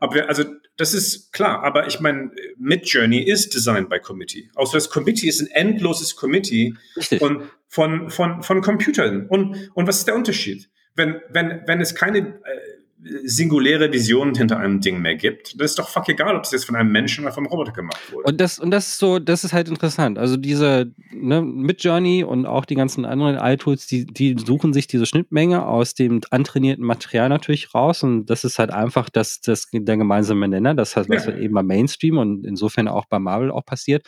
Aber 0.00 0.14
wir, 0.14 0.28
also 0.30 0.44
das 0.78 0.94
ist 0.94 1.32
klar, 1.32 1.64
aber 1.64 1.88
ich 1.88 1.98
meine, 1.98 2.30
Midjourney 2.56 3.18
ist 3.18 3.52
Design 3.52 3.88
by 3.88 3.98
Committee. 3.98 4.48
Außer 4.54 4.74
das 4.74 4.88
Committee 4.88 5.26
ist 5.28 5.40
ein 5.40 5.48
endloses 5.48 6.14
Committee 6.14 6.74
richtig. 6.96 7.18
von 7.18 7.50
von 7.66 8.10
von 8.10 8.42
von 8.42 8.62
Computern. 8.62 9.26
Und 9.26 9.70
und 9.74 9.88
was 9.88 9.98
ist 9.98 10.06
der 10.06 10.14
Unterschied? 10.14 10.70
Wenn 10.94 11.20
wenn 11.30 11.62
wenn 11.66 11.80
es 11.80 11.96
keine 11.96 12.18
äh, 12.18 12.77
singuläre 13.24 13.92
Vision 13.92 14.34
hinter 14.34 14.58
einem 14.58 14.80
Ding 14.80 15.00
mehr 15.00 15.14
gibt, 15.14 15.58
dann 15.58 15.64
ist 15.64 15.78
doch 15.78 15.88
fuck 15.88 16.08
egal, 16.08 16.34
ob 16.36 16.44
es 16.44 16.50
jetzt 16.50 16.64
von 16.64 16.74
einem 16.74 16.90
Menschen 16.90 17.24
oder 17.24 17.32
vom 17.32 17.46
Roboter 17.46 17.72
gemacht 17.72 18.12
wurde. 18.12 18.24
Und 18.28 18.40
das, 18.40 18.58
und 18.58 18.70
das 18.70 18.88
ist 18.88 18.98
so, 18.98 19.18
das 19.18 19.44
ist 19.44 19.52
halt 19.52 19.68
interessant. 19.68 20.18
Also 20.18 20.36
diese, 20.36 20.92
ne, 21.12 21.40
mit 21.42 21.82
Journey 21.84 22.24
und 22.24 22.46
auch 22.46 22.64
die 22.64 22.74
ganzen 22.74 23.04
anderen 23.04 23.36
AI-Tools, 23.38 23.86
die, 23.86 24.04
die 24.06 24.36
suchen 24.44 24.72
sich 24.72 24.88
diese 24.88 25.06
Schnittmenge 25.06 25.64
aus 25.66 25.94
dem 25.94 26.20
antrainierten 26.30 26.84
Material 26.84 27.28
natürlich 27.28 27.74
raus. 27.74 28.02
Und 28.02 28.26
das 28.26 28.44
ist 28.44 28.58
halt 28.58 28.70
einfach 28.70 29.08
das, 29.08 29.40
das 29.40 29.68
der 29.72 29.96
gemeinsame 29.96 30.48
Nenner. 30.48 30.74
Das 30.74 30.96
heißt, 30.96 31.08
was 31.08 31.24
Ja. 31.26 31.32
halt 31.32 31.42
eben 31.42 31.54
beim 31.54 31.66
Mainstream 31.66 32.18
und 32.18 32.44
insofern 32.44 32.88
auch 32.88 33.06
bei 33.06 33.18
Marvel 33.18 33.50
auch 33.50 33.64
passiert. 33.64 34.06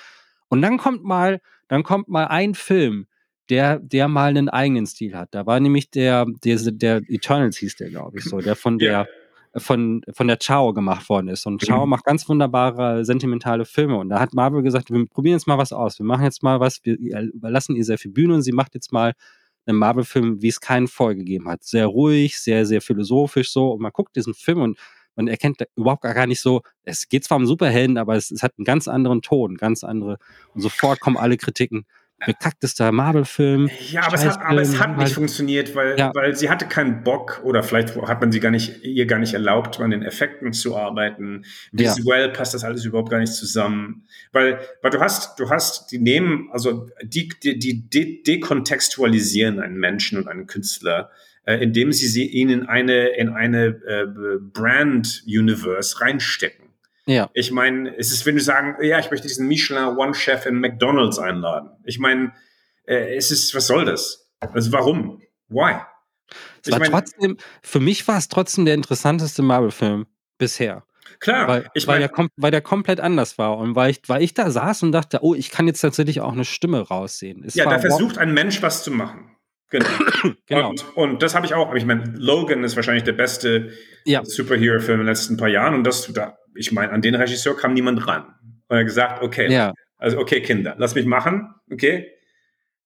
Und 0.48 0.62
dann 0.62 0.78
kommt 0.78 1.04
mal, 1.04 1.40
dann 1.68 1.84
kommt 1.84 2.08
mal 2.08 2.24
ein 2.26 2.54
Film, 2.54 3.06
der, 3.50 3.78
der 3.80 4.08
mal 4.08 4.28
einen 4.30 4.48
eigenen 4.48 4.86
Stil 4.86 5.14
hat. 5.16 5.28
Da 5.32 5.44
war 5.46 5.58
nämlich 5.60 5.90
der, 5.90 6.26
der, 6.44 6.56
der 6.72 7.02
Eternals 7.08 7.56
hieß 7.58 7.76
der, 7.76 7.90
glaube 7.90 8.18
ich, 8.18 8.24
so, 8.24 8.38
der 8.40 8.56
von 8.56 8.78
Ja. 8.78 9.04
der, 9.04 9.60
von, 9.60 10.02
von 10.12 10.28
der 10.28 10.38
Chao 10.38 10.72
gemacht 10.72 11.08
worden 11.08 11.26
ist. 11.28 11.44
Und 11.44 11.60
Chao 11.62 11.84
Mhm. 11.84 11.90
macht 11.90 12.04
ganz 12.04 12.28
wunderbare, 12.28 13.04
sentimentale 13.04 13.64
Filme. 13.64 13.96
Und 13.96 14.08
da 14.10 14.20
hat 14.20 14.32
Marvel 14.32 14.62
gesagt, 14.62 14.90
wir 14.92 15.04
probieren 15.06 15.34
jetzt 15.36 15.48
mal 15.48 15.58
was 15.58 15.72
aus. 15.72 15.98
Wir 15.98 16.06
machen 16.06 16.22
jetzt 16.24 16.42
mal 16.44 16.60
was, 16.60 16.78
wir 16.84 16.96
überlassen 16.96 17.74
ihr 17.74 17.84
sehr 17.84 17.98
viel 17.98 18.12
Bühne 18.12 18.34
und 18.34 18.42
sie 18.42 18.52
macht 18.52 18.74
jetzt 18.74 18.92
mal 18.92 19.12
einen 19.66 19.76
Marvel-Film, 19.78 20.40
wie 20.40 20.48
es 20.48 20.60
keinen 20.60 20.86
vorgegeben 20.88 21.48
hat. 21.48 21.64
Sehr 21.64 21.86
ruhig, 21.86 22.38
sehr, 22.40 22.64
sehr 22.64 22.80
philosophisch 22.80 23.50
so. 23.52 23.72
Und 23.72 23.82
man 23.82 23.90
guckt 23.92 24.14
diesen 24.14 24.34
Film 24.34 24.62
und 24.62 24.78
man 25.16 25.26
erkennt 25.26 25.60
überhaupt 25.76 26.02
gar 26.02 26.26
nicht 26.28 26.40
so, 26.40 26.62
es 26.84 27.08
geht 27.08 27.24
zwar 27.24 27.36
um 27.36 27.44
Superhelden, 27.44 27.98
aber 27.98 28.14
es, 28.14 28.30
es 28.30 28.42
hat 28.44 28.52
einen 28.56 28.64
ganz 28.64 28.86
anderen 28.88 29.20
Ton, 29.20 29.56
ganz 29.56 29.82
andere. 29.82 30.18
Und 30.54 30.60
sofort 30.60 31.00
kommen 31.00 31.16
alle 31.16 31.36
Kritiken. 31.36 31.84
Bekacktester 32.26 32.92
Marvel-Film. 32.92 33.70
Ja, 33.90 34.06
aber 34.06 34.14
es, 34.14 34.24
hat, 34.24 34.42
aber 34.42 34.60
es 34.60 34.78
hat 34.78 34.90
nicht 34.90 34.98
Scheißfilm, 34.98 35.14
funktioniert, 35.14 35.74
weil, 35.74 35.98
Ja. 35.98 36.10
weil 36.14 36.36
sie 36.36 36.50
hatte 36.50 36.66
keinen 36.66 37.02
Bock 37.02 37.40
oder 37.44 37.62
vielleicht 37.62 37.96
hat 37.96 38.20
man 38.20 38.30
sie 38.32 38.40
gar 38.40 38.50
nicht, 38.50 38.84
ihr 38.84 39.06
gar 39.06 39.18
nicht 39.18 39.34
erlaubt, 39.34 39.80
an 39.80 39.90
den 39.90 40.02
Effekten 40.02 40.52
zu 40.52 40.76
arbeiten. 40.76 41.44
Ja. 41.72 41.96
Visuell 41.96 42.30
passt 42.30 42.54
das 42.54 42.64
alles 42.64 42.84
überhaupt 42.84 43.10
gar 43.10 43.18
nicht 43.18 43.32
zusammen. 43.32 44.06
Weil, 44.32 44.58
weil 44.82 44.90
du 44.90 45.00
hast, 45.00 45.38
du 45.40 45.50
hast, 45.50 45.90
die 45.92 45.98
nehmen, 45.98 46.48
also 46.52 46.88
die, 47.02 47.30
die, 47.42 47.58
die 47.58 47.88
de 47.88 48.22
dekontextualisieren 48.22 49.60
einen 49.60 49.76
Menschen 49.78 50.18
und 50.18 50.28
einen 50.28 50.46
Künstler, 50.46 51.10
äh, 51.44 51.56
indem 51.56 51.92
sie 51.92 52.06
sie 52.06 52.26
ihn 52.26 52.50
in 52.50 52.66
eine, 52.66 53.08
in 53.16 53.30
eine 53.30 53.66
äh, 53.66 54.06
Brand-Universe 54.52 56.00
reinstecken. 56.00 56.69
Ja. 57.10 57.28
Ich 57.34 57.50
meine, 57.50 57.96
es 57.96 58.12
ist, 58.12 58.24
wenn 58.24 58.36
du 58.36 58.40
sagen, 58.40 58.76
ja, 58.82 58.98
ich 58.98 59.10
möchte 59.10 59.26
diesen 59.26 59.48
Michelin 59.48 59.96
One-Chef 59.96 60.46
in 60.46 60.60
McDonalds 60.60 61.18
einladen. 61.18 61.70
Ich 61.84 61.98
meine, 61.98 62.32
äh, 62.86 63.16
es 63.16 63.30
ist, 63.30 63.54
was 63.54 63.66
soll 63.66 63.84
das? 63.84 64.30
Also 64.40 64.72
warum? 64.72 65.20
Why? 65.48 65.80
Es 66.64 66.70
war 66.70 66.78
meine- 66.78 66.90
trotzdem, 66.92 67.36
für 67.62 67.80
mich 67.80 68.06
war 68.06 68.16
es 68.18 68.28
trotzdem 68.28 68.64
der 68.64 68.74
interessanteste 68.74 69.42
Marvel-Film 69.42 70.06
bisher. 70.38 70.84
Klar, 71.18 71.48
weil, 71.48 71.70
ich 71.74 71.86
weil, 71.86 72.00
meine, 72.00 72.12
der 72.16 72.28
weil 72.36 72.50
der 72.50 72.60
komplett 72.62 73.00
anders 73.00 73.36
war. 73.36 73.58
Und 73.58 73.74
weil 73.74 73.90
ich, 73.90 74.00
weil 74.06 74.22
ich 74.22 74.32
da 74.32 74.50
saß 74.50 74.84
und 74.84 74.92
dachte, 74.92 75.18
oh, 75.22 75.34
ich 75.34 75.50
kann 75.50 75.66
jetzt 75.66 75.80
tatsächlich 75.80 76.20
auch 76.20 76.32
eine 76.32 76.44
Stimme 76.44 76.80
raussehen. 76.80 77.42
Es 77.44 77.54
ja, 77.56 77.64
da 77.68 77.78
versucht 77.80 78.18
ein 78.18 78.32
Mensch 78.32 78.62
was 78.62 78.84
zu 78.84 78.90
machen. 78.92 79.36
Genau. 79.70 79.86
Genau. 80.46 80.70
Und, 80.70 80.96
und 80.96 81.22
das 81.22 81.34
habe 81.34 81.46
ich 81.46 81.54
auch. 81.54 81.68
Aber 81.68 81.76
ich 81.76 81.84
meine, 81.84 82.04
Logan 82.16 82.64
ist 82.64 82.74
wahrscheinlich 82.76 83.04
der 83.04 83.12
beste 83.12 83.70
Ja. 84.04 84.24
Superhero-Film 84.24 85.00
in 85.00 85.06
den 85.06 85.14
letzten 85.14 85.36
paar 85.36 85.48
Jahren. 85.48 85.74
Und 85.74 85.84
das, 85.84 86.12
da, 86.12 86.36
ich 86.54 86.72
meine, 86.72 86.92
an 86.92 87.02
den 87.02 87.14
Regisseur 87.14 87.56
kam 87.56 87.74
niemand 87.74 88.06
ran. 88.06 88.34
Und 88.68 88.76
er 88.76 88.78
hat 88.78 88.86
gesagt, 88.86 89.22
okay, 89.22 89.50
Ja, 89.50 89.72
Also, 89.98 90.18
okay, 90.18 90.40
Kinder, 90.40 90.74
lass 90.78 90.94
mich 90.94 91.06
machen, 91.06 91.54
okay? 91.70 92.10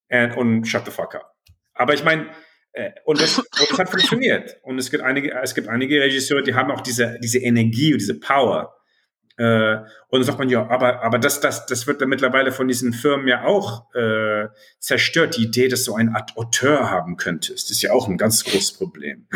And, 0.09 0.37
und 0.37 0.65
shut 0.65 0.85
the 0.85 0.91
fuck 0.91 1.15
up. 1.15 1.35
Aber 1.75 1.95
ich 1.95 2.05
meine, 2.05 2.29
äh, 2.73 2.91
und, 3.05 3.21
das, 3.21 3.39
und 3.39 3.47
das 3.71 3.79
hat 3.79 3.89
funktioniert. 3.89 4.57
Und 4.62 4.79
es 4.79 4.91
gibt 4.91 5.03
einige, 5.03 5.33
es 5.41 5.55
gibt 5.55 5.69
einige 5.69 6.01
Regisseure, 6.01 6.43
die 6.43 6.55
haben 6.55 6.71
auch 6.71 6.81
diese, 6.81 7.19
diese 7.23 7.39
Energie 7.39 7.93
und 7.93 8.01
diese 8.01 8.19
Power. 8.19 8.75
Äh, 9.37 9.77
und 9.77 10.21
dann 10.21 10.25
sagt 10.25 10.39
man, 10.39 10.49
ja, 10.49 10.69
aber, 10.69 11.03
aber 11.03 11.19
das, 11.19 11.41
das, 11.41 11.67
das 11.67 11.87
wird 11.87 12.01
dann 12.01 12.09
mittlerweile 12.09 12.53
von 12.53 12.69
diesen 12.69 12.93
Firmen 12.93 13.27
ja 13.27 13.45
auch 13.45 13.93
äh, 13.95 14.49
zerstört. 14.79 15.37
Die 15.37 15.45
Idee, 15.45 15.69
dass 15.69 15.85
du 15.85 15.95
eine 15.95 16.15
Art 16.15 16.37
Auteur 16.37 16.91
haben 16.91 17.17
könntest, 17.17 17.71
ist 17.71 17.83
ja 17.83 17.93
auch 17.93 18.09
ein 18.09 18.17
ganz 18.17 18.45
großes 18.45 18.75
Problem. 18.75 19.27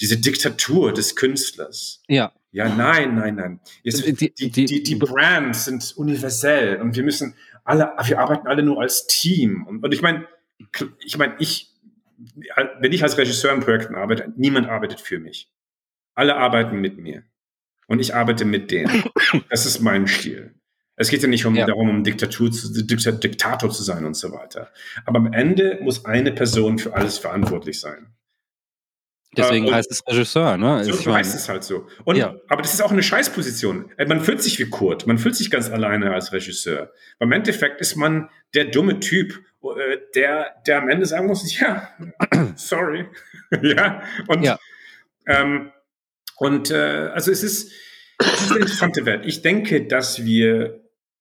Diese 0.00 0.18
Diktatur 0.18 0.92
des 0.92 1.16
Künstlers. 1.16 2.02
ja. 2.08 2.32
Ja, 2.52 2.68
nein, 2.68 3.14
nein, 3.14 3.36
nein. 3.36 3.60
Jetzt, 3.82 4.04
Die- 4.04 4.32
die, 4.34 4.50
die- 4.50 4.82
die, 4.82 4.94
Brands 4.96 5.66
sind 5.66 5.92
universell 5.96 6.80
und 6.80 6.96
wir 6.96 7.02
müssen 7.04 7.34
alle, 7.64 7.92
wir 8.04 8.18
arbeiten 8.18 8.48
alle 8.48 8.62
nur 8.62 8.80
als 8.80 9.06
Team. 9.06 9.66
Und, 9.66 9.84
und 9.84 9.92
ich 9.94 10.02
meine, 10.02 10.26
ich 11.04 11.16
meine, 11.16 11.36
ich, 11.38 11.70
wenn 12.80 12.92
ich 12.92 13.02
als 13.02 13.16
Regisseur 13.18 13.52
in 13.52 13.60
Projekten 13.60 13.94
arbeite, 13.94 14.32
niemand 14.36 14.68
arbeitet 14.68 15.00
für 15.00 15.18
mich. 15.20 15.50
Alle 16.14 16.36
arbeiten 16.36 16.80
mit 16.80 16.98
mir. 16.98 17.22
Und 17.86 18.00
ich 18.00 18.14
arbeite 18.14 18.44
mit 18.44 18.70
denen. 18.70 19.04
Das 19.48 19.64
ist 19.66 19.80
mein 19.80 20.06
Stil. 20.08 20.54
Es 20.96 21.08
geht 21.08 21.22
ja 21.22 21.28
nicht 21.28 21.46
um, 21.46 21.54
Ja. 21.54 21.66
darum, 21.66 21.88
um 21.88 22.04
Diktatur 22.04 22.50
zu, 22.50 22.66
Dikta- 22.68 23.12
Diktator 23.18 23.70
zu 23.70 23.82
sein 23.84 24.04
und 24.04 24.14
so 24.14 24.32
weiter. 24.32 24.70
Aber 25.06 25.18
am 25.18 25.32
Ende 25.32 25.78
muss 25.82 26.04
eine 26.04 26.32
Person 26.32 26.78
für 26.78 26.94
alles 26.94 27.16
verantwortlich 27.18 27.80
sein. 27.80 28.08
Deswegen 29.36 29.66
Äh, 29.66 29.68
und- 29.68 29.74
heißt 29.74 29.90
es 29.92 30.02
Regisseur, 30.06 30.56
ne? 30.56 30.84
So 30.84 30.90
Ich 30.90 31.06
meine, 31.06 31.18
heißt 31.18 31.34
es 31.36 31.48
halt 31.48 31.62
so. 31.62 31.86
Und, 32.04 32.16
Ja. 32.16 32.34
Aber 32.48 32.62
das 32.62 32.74
ist 32.74 32.80
auch 32.82 32.90
eine 32.90 33.02
Scheißposition. 33.02 33.90
Äh, 33.96 34.06
Man 34.06 34.20
fühlt 34.22 34.42
sich 34.42 34.58
wie 34.58 34.68
Kurt. 34.68 35.06
Man 35.06 35.18
fühlt 35.18 35.36
sich 35.36 35.50
ganz 35.50 35.70
alleine 35.70 36.12
als 36.12 36.32
Regisseur. 36.32 36.92
Beim 37.20 37.30
Endeffekt 37.32 37.80
ist 37.80 37.94
man 37.96 38.28
der 38.54 38.64
dumme 38.66 38.98
Typ, 38.98 39.40
äh, 39.62 39.98
der, 40.16 40.54
der 40.66 40.78
am 40.78 40.88
Ende 40.88 41.06
sagen 41.06 41.26
muss, 41.28 41.58
ja, 41.60 41.90
sorry. 42.56 43.06
ja. 43.62 44.02
Und, 44.26 44.42
Ja. 44.42 44.58
Ähm, 45.26 45.70
und 46.38 46.70
äh, 46.72 46.74
also 47.14 47.30
es 47.30 47.42
ist, 47.44 47.70
es 48.18 48.40
ist 48.40 48.50
eine 48.50 48.60
interessante 48.60 49.06
Welt. 49.06 49.26
Ich 49.26 49.42
denke, 49.42 49.86
dass 49.86 50.24
wir 50.24 50.80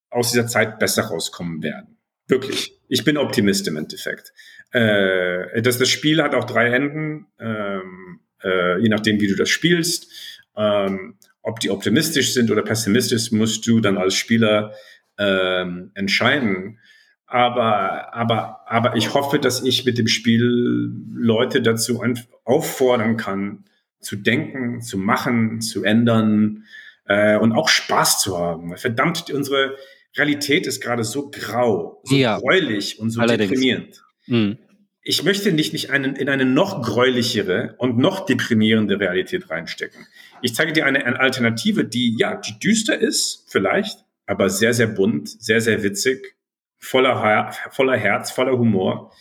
aus 0.09 0.31
dieser 0.31 0.47
Zeit 0.47 0.79
besser 0.79 1.03
rauskommen 1.03 1.61
werden. 1.61 1.97
Wirklich. 2.27 2.78
Ich 2.89 3.05
bin 3.05 3.17
Optimist 3.17 3.67
im 3.67 3.77
Endeffekt. 3.77 4.33
Äh, 4.71 5.61
das, 5.61 5.77
das 5.77 5.89
Spiel 5.89 6.21
hat 6.21 6.35
auch 6.35 6.43
drei 6.43 6.71
Enden, 6.71 7.27
ähm, 7.39 8.19
äh, 8.43 8.79
je 8.81 8.89
nachdem, 8.89 9.21
wie 9.21 9.27
du 9.27 9.35
das 9.35 9.49
spielst. 9.49 10.11
Ähm, 10.57 11.15
ob 11.41 11.59
die 11.59 11.69
optimistisch 11.69 12.33
sind 12.33 12.51
oder 12.51 12.63
pessimistisch, 12.63 13.31
musst 13.31 13.65
du 13.67 13.79
dann 13.79 13.97
als 13.97 14.15
Spieler 14.15 14.73
ähm, 15.17 15.91
entscheiden. 15.93 16.79
Aber, 17.27 18.13
aber, 18.13 18.61
aber 18.65 18.95
ich 18.95 19.13
hoffe, 19.13 19.37
dass 19.37 19.63
ich 19.63 19.85
mit 19.85 19.99
dem 19.99 20.07
Spiel 20.07 20.91
Leute 21.13 21.61
dazu 21.61 22.03
auffordern 22.43 23.17
kann, 23.17 23.65
zu 23.99 24.15
denken, 24.15 24.81
zu 24.81 24.97
machen, 24.97 25.61
zu 25.61 25.83
ändern 25.83 26.63
äh, 27.05 27.37
und 27.37 27.51
auch 27.51 27.69
Spaß 27.69 28.19
zu 28.19 28.39
haben. 28.39 28.75
Verdammt, 28.77 29.29
unsere 29.29 29.75
Realität 30.17 30.67
ist 30.67 30.81
gerade 30.81 31.03
so 31.03 31.29
grau, 31.29 32.01
so 32.03 32.15
ja. 32.15 32.39
gräulich 32.39 32.99
und 32.99 33.09
so 33.09 33.21
Allerdings. 33.21 33.49
deprimierend. 33.49 34.03
Mhm. 34.27 34.57
Ich 35.01 35.23
möchte 35.23 35.51
nicht, 35.51 35.73
nicht 35.73 35.91
einen, 35.91 36.15
in 36.15 36.29
eine 36.29 36.45
noch 36.45 36.81
gräulichere 36.81 37.75
und 37.77 37.97
noch 37.97 38.25
deprimierende 38.25 38.99
Realität 38.99 39.49
reinstecken. 39.49 40.05
Ich 40.41 40.53
zeige 40.53 40.73
dir 40.73 40.85
eine, 40.85 41.05
eine 41.05 41.19
Alternative, 41.19 41.85
die, 41.85 42.15
ja, 42.17 42.35
die 42.35 42.59
düster 42.59 42.97
ist, 42.97 43.45
vielleicht, 43.49 43.99
aber 44.25 44.49
sehr, 44.49 44.73
sehr 44.73 44.87
bunt, 44.87 45.29
sehr, 45.29 45.61
sehr 45.61 45.83
witzig, 45.83 46.35
voller, 46.77 47.53
voller 47.71 47.97
Herz, 47.97 48.31
voller 48.31 48.57
Humor. 48.57 49.11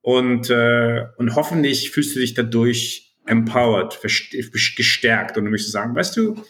Und, 0.00 0.50
äh, 0.50 1.06
und 1.16 1.34
hoffentlich 1.34 1.90
fühlst 1.90 2.14
du 2.14 2.20
dich 2.20 2.34
dadurch 2.34 3.16
empowered, 3.26 4.00
gestärkt. 4.02 5.36
Und 5.36 5.44
du 5.44 5.50
möchtest 5.50 5.72
sagen, 5.72 5.94
weißt 5.94 6.16
du, 6.16 6.42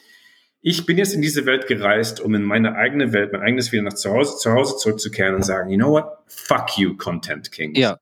ich 0.61 0.87
bin 0.87 0.99
jetzt 0.99 1.15
in 1.15 1.23
diese 1.23 1.47
Welt 1.47 1.67
gereist, 1.67 2.21
um 2.21 2.35
in 2.35 2.43
meine 2.43 2.75
eigene 2.75 3.13
Welt, 3.13 3.33
mein 3.33 3.43
eigenes 3.43 3.73
wieder 3.73 3.83
nach 3.83 3.95
zu 3.95 4.11
Hause, 4.11 4.37
zu 4.39 4.53
Hause 4.53 4.77
zurückzukehren 4.79 5.35
und 5.35 5.45
sagen, 5.45 5.71
you 5.71 5.77
know 5.77 5.91
what? 5.91 6.07
Fuck 6.27 6.79
you, 6.79 6.97
Content 6.97 7.53
King. 7.53 7.75
Ja. 7.75 7.99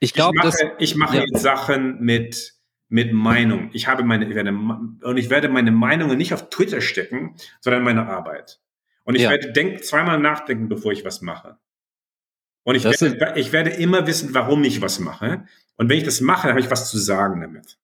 Ich 0.00 0.12
glaube, 0.12 0.36
ich 0.36 0.44
mache, 0.44 0.72
ich 0.78 0.96
mache 0.96 1.16
ja. 1.16 1.24
jetzt 1.24 1.42
Sachen 1.42 2.00
mit, 2.00 2.54
mit 2.88 3.12
Meinung. 3.12 3.70
Ich 3.72 3.88
habe 3.88 4.04
meine, 4.04 4.28
ich 4.28 4.34
werde, 4.34 4.50
und 4.52 5.16
ich 5.16 5.30
werde 5.30 5.48
meine 5.48 5.70
Meinungen 5.70 6.18
nicht 6.18 6.34
auf 6.34 6.50
Twitter 6.50 6.80
stecken, 6.80 7.36
sondern 7.60 7.82
meine 7.82 8.06
Arbeit. 8.06 8.60
Und 9.04 9.14
ich 9.14 9.22
ja. 9.22 9.30
werde 9.30 9.52
denk, 9.52 9.84
zweimal 9.84 10.18
nachdenken, 10.18 10.68
bevor 10.68 10.92
ich 10.92 11.04
was 11.04 11.20
mache. 11.20 11.58
Und 12.64 12.76
ich 12.76 12.84
werde, 12.84 13.38
ich 13.38 13.52
werde 13.52 13.70
immer 13.70 14.06
wissen, 14.06 14.34
warum 14.34 14.64
ich 14.64 14.80
was 14.80 14.98
mache. 14.98 15.44
Und 15.76 15.88
wenn 15.88 15.98
ich 15.98 16.04
das 16.04 16.20
mache, 16.20 16.48
habe 16.48 16.60
ich 16.60 16.70
was 16.70 16.90
zu 16.90 16.98
sagen 16.98 17.40
damit. 17.40 17.78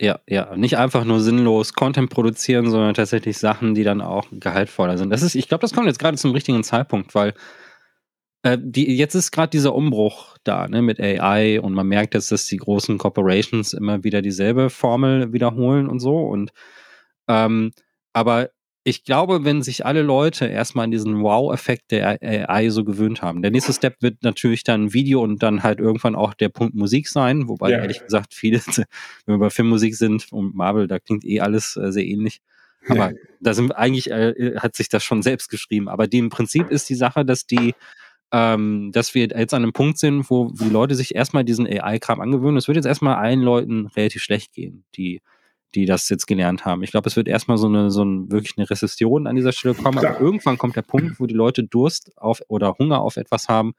Ja, 0.00 0.20
ja. 0.28 0.54
Nicht 0.56 0.76
einfach 0.76 1.04
nur 1.04 1.20
sinnlos 1.20 1.72
Content 1.72 2.10
produzieren, 2.10 2.70
sondern 2.70 2.94
tatsächlich 2.94 3.38
Sachen, 3.38 3.74
die 3.74 3.82
dann 3.84 4.02
auch 4.02 4.26
gehaltvoller 4.30 4.98
sind. 4.98 5.08
Das 5.10 5.22
ist, 5.22 5.34
ich 5.34 5.48
glaube, 5.48 5.62
das 5.62 5.72
kommt 5.72 5.86
jetzt 5.86 5.98
gerade 5.98 6.18
zum 6.18 6.32
richtigen 6.32 6.62
Zeitpunkt, 6.62 7.14
weil 7.14 7.32
äh, 8.42 8.58
die, 8.60 8.96
jetzt 8.96 9.14
ist 9.14 9.32
gerade 9.32 9.50
dieser 9.50 9.74
Umbruch 9.74 10.36
da, 10.44 10.68
ne, 10.68 10.82
mit 10.82 11.00
AI 11.00 11.60
und 11.60 11.72
man 11.74 11.86
merkt 11.88 12.14
jetzt, 12.14 12.30
dass 12.32 12.46
die 12.46 12.58
großen 12.58 12.98
Corporations 12.98 13.72
immer 13.72 14.04
wieder 14.04 14.22
dieselbe 14.22 14.70
Formel 14.70 15.32
wiederholen 15.32 15.88
und 15.88 16.00
so. 16.00 16.18
Und 16.18 16.52
ähm, 17.28 17.72
aber 18.12 18.50
ich 18.86 19.02
glaube, 19.02 19.44
wenn 19.44 19.62
sich 19.62 19.84
alle 19.84 20.02
Leute 20.02 20.46
erstmal 20.46 20.84
an 20.84 20.92
diesen 20.92 21.20
Wow-Effekt 21.20 21.90
der 21.90 22.22
AI 22.22 22.68
so 22.68 22.84
gewöhnt 22.84 23.20
haben, 23.20 23.42
der 23.42 23.50
nächste 23.50 23.72
Step 23.72 24.00
wird 24.00 24.22
natürlich 24.22 24.62
dann 24.62 24.92
Video 24.92 25.24
und 25.24 25.42
dann 25.42 25.64
halt 25.64 25.80
irgendwann 25.80 26.14
auch 26.14 26.34
der 26.34 26.50
Punkt 26.50 26.76
Musik 26.76 27.08
sein, 27.08 27.48
wobei 27.48 27.70
ja. 27.70 27.78
ehrlich 27.78 28.04
gesagt 28.04 28.32
viele, 28.32 28.60
wenn 29.26 29.34
wir 29.34 29.38
bei 29.38 29.50
Filmmusik 29.50 29.96
sind 29.96 30.30
und 30.30 30.54
Marvel, 30.54 30.86
da 30.86 31.00
klingt 31.00 31.24
eh 31.24 31.40
alles 31.40 31.76
äh, 31.76 31.90
sehr 31.90 32.04
ähnlich. 32.04 32.40
Aber 32.88 33.10
ja. 33.10 33.16
da 33.40 33.54
sind 33.54 33.72
eigentlich, 33.72 34.08
äh, 34.08 34.54
hat 34.58 34.76
sich 34.76 34.88
das 34.88 35.02
schon 35.02 35.20
selbst 35.20 35.50
geschrieben. 35.50 35.88
Aber 35.88 36.06
die 36.06 36.18
im 36.18 36.30
Prinzip 36.30 36.70
ist 36.70 36.88
die 36.88 36.94
Sache, 36.94 37.24
dass 37.24 37.44
die, 37.44 37.74
ähm, 38.30 38.92
dass 38.92 39.16
wir 39.16 39.26
jetzt 39.26 39.52
an 39.52 39.64
einem 39.64 39.72
Punkt 39.72 39.98
sind, 39.98 40.30
wo 40.30 40.52
die 40.52 40.70
Leute 40.70 40.94
sich 40.94 41.16
erstmal 41.16 41.42
diesen 41.42 41.66
AI-Kram 41.66 42.20
angewöhnen. 42.20 42.56
Es 42.56 42.68
wird 42.68 42.76
jetzt 42.76 42.86
erstmal 42.86 43.16
allen 43.16 43.40
Leuten 43.40 43.88
relativ 43.96 44.22
schlecht 44.22 44.52
gehen, 44.52 44.84
die 44.94 45.22
die 45.74 45.84
das 45.84 46.08
jetzt 46.08 46.26
gelernt 46.26 46.64
haben. 46.64 46.82
Ich 46.82 46.90
glaube, 46.90 47.08
es 47.08 47.16
wird 47.16 47.28
erstmal 47.28 47.58
so 47.58 47.66
eine, 47.66 47.90
so 47.90 48.04
ein, 48.04 48.30
wirklich 48.30 48.56
eine 48.56 48.68
Rezession 48.68 49.26
an 49.26 49.36
dieser 49.36 49.52
Stelle 49.52 49.74
kommen, 49.74 49.98
aber 49.98 50.20
irgendwann 50.20 50.58
kommt 50.58 50.76
der 50.76 50.82
Punkt, 50.82 51.20
wo 51.20 51.26
die 51.26 51.34
Leute 51.34 51.64
Durst 51.64 52.12
auf 52.16 52.42
oder 52.48 52.76
Hunger 52.78 53.00
auf 53.00 53.16
etwas 53.16 53.48
haben, 53.48 53.74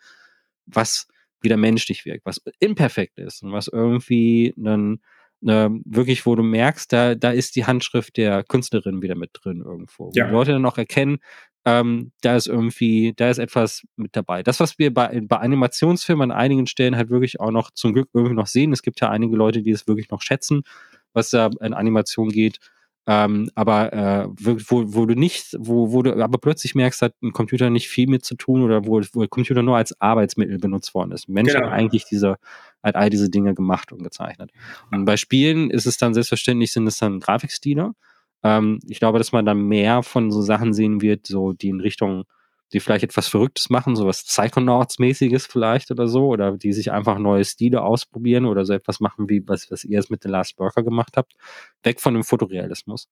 was 0.66 1.08
wieder 1.42 1.58
menschlich 1.58 2.06
wirkt, 2.06 2.26
was 2.26 2.42
imperfekt 2.60 3.20
ist 3.20 3.44
und 3.44 3.52
was 3.52 3.68
irgendwie 3.68 4.54
dann 4.58 5.00
äh, 5.46 5.70
wirklich, 5.86 6.26
wo 6.26 6.36
du 6.36 6.44
merkst, 6.44 6.92
da, 6.92 7.16
da 7.16 7.32
ist 7.32 7.56
die 7.56 7.66
Handschrift 7.66 8.18
der 8.18 8.44
Künstlerin 8.44 9.02
wieder 9.02 9.16
mit 9.16 9.32
drin 9.34 9.62
irgendwo. 9.66 10.12
Ja. 10.14 10.26
Wo 10.26 10.30
die 10.30 10.34
Leute 10.34 10.52
dann 10.54 10.66
auch 10.66 10.78
erkennen, 10.78 11.20
ähm, 11.66 12.12
da 12.22 12.36
ist 12.36 12.48
irgendwie, 12.48 13.14
da 13.16 13.30
ist 13.30 13.40
etwas 13.40 13.84
mit 13.98 14.16
dabei. 14.16 14.42
Das, 14.42 14.60
was 14.60 14.80
wir 14.80 14.94
bei, 14.94 15.22
bei 15.22 15.38
Animationsfilmen 15.38 16.32
an 16.32 16.38
einigen 16.38 16.66
Stellen 16.66 16.96
halt 16.96 17.10
wirklich 17.10 17.40
auch 17.40 17.52
noch 17.52 17.72
zum 17.72 17.94
Glück 17.94 18.10
irgendwie 18.14 18.36
noch 18.36 18.48
sehen, 18.48 18.72
es 18.72 18.82
gibt 18.82 19.02
ja 19.02 19.10
einige 19.10 19.36
Leute, 19.36 19.62
die 19.62 19.72
es 19.72 19.88
wirklich 19.88 20.10
noch 20.10 20.22
schätzen, 20.22 20.64
was 21.18 21.32
da 21.32 21.50
in 21.60 21.74
Animation 21.74 22.30
geht. 22.30 22.60
Ähm, 23.10 23.50
aber 23.56 23.94
äh, 23.94 24.28
wo, 24.38 24.84
wo 24.88 25.06
du 25.06 25.16
nicht, 25.16 25.56
wo, 25.58 25.94
wo 25.94 26.04
du 26.04 26.22
aber 26.22 26.38
plötzlich 26.38 26.76
merkst, 26.76 27.02
hat 27.02 27.14
ein 27.24 27.32
Computer 27.32 27.70
nicht 27.70 27.88
viel 27.88 28.08
mit 28.08 28.26
zu 28.26 28.36
tun 28.36 28.62
oder 28.62 28.86
wo, 28.86 29.02
wo 29.14 29.22
der 29.22 29.30
Computer 29.30 29.64
nur 29.64 29.78
als 29.78 30.00
Arbeitsmittel 30.02 30.58
benutzt 30.58 30.94
worden 30.94 31.14
ist. 31.14 31.30
Mensch 31.30 31.54
genau. 31.54 31.68
hat 31.68 31.74
eigentlich 31.74 32.04
diese, 32.04 32.36
hat 32.84 32.96
all 32.96 33.10
diese 33.10 33.30
Dinge 33.30 33.56
gemacht 33.56 33.94
und 33.94 34.04
gezeichnet. 34.04 34.52
Und 34.92 35.06
bei 35.06 35.16
Spielen 35.16 35.72
ist 35.72 35.86
es 35.86 35.98
dann 35.98 36.14
selbstverständlich, 36.14 36.74
sind 36.74 36.86
es 36.86 36.98
dann 36.98 37.22
Grafikstile. 37.22 37.94
Ähm, 38.44 38.80
ich 38.88 39.00
glaube, 39.00 39.20
dass 39.20 39.32
man 39.32 39.46
dann 39.46 39.62
mehr 39.62 40.04
von 40.04 40.30
so 40.30 40.42
Sachen 40.42 40.74
sehen 40.74 41.02
wird, 41.02 41.28
so 41.28 41.54
die 41.54 41.70
in 41.70 41.80
Richtung 41.80 42.26
die 42.74 42.80
vielleicht 42.80 43.04
etwas 43.04 43.28
Verrücktes 43.28 43.70
machen, 43.70 43.96
so 43.96 44.06
was 44.06 44.26
Psychonauts-mäßiges 44.26 45.50
vielleicht 45.50 45.92
oder 45.92 46.08
so, 46.08 46.28
oder 46.28 46.58
die 46.58 46.74
sich 46.74 46.92
einfach 46.92 47.18
neue 47.18 47.46
Stile 47.46 47.82
ausprobieren 47.82 48.46
oder 48.46 48.66
so 48.66 48.74
etwas 48.74 49.00
machen, 49.00 49.30
wie 49.30 49.48
was, 49.48 49.72
was 49.72 49.84
ihr 49.84 50.00
es 50.00 50.10
mit 50.10 50.24
The 50.24 50.30
Last 50.30 50.60
Worker 50.60 50.84
gemacht 50.84 51.16
habt, 51.16 51.34
weg 51.84 52.02
von 52.02 52.14
dem 52.14 52.24
Fotorealismus. 52.24 53.10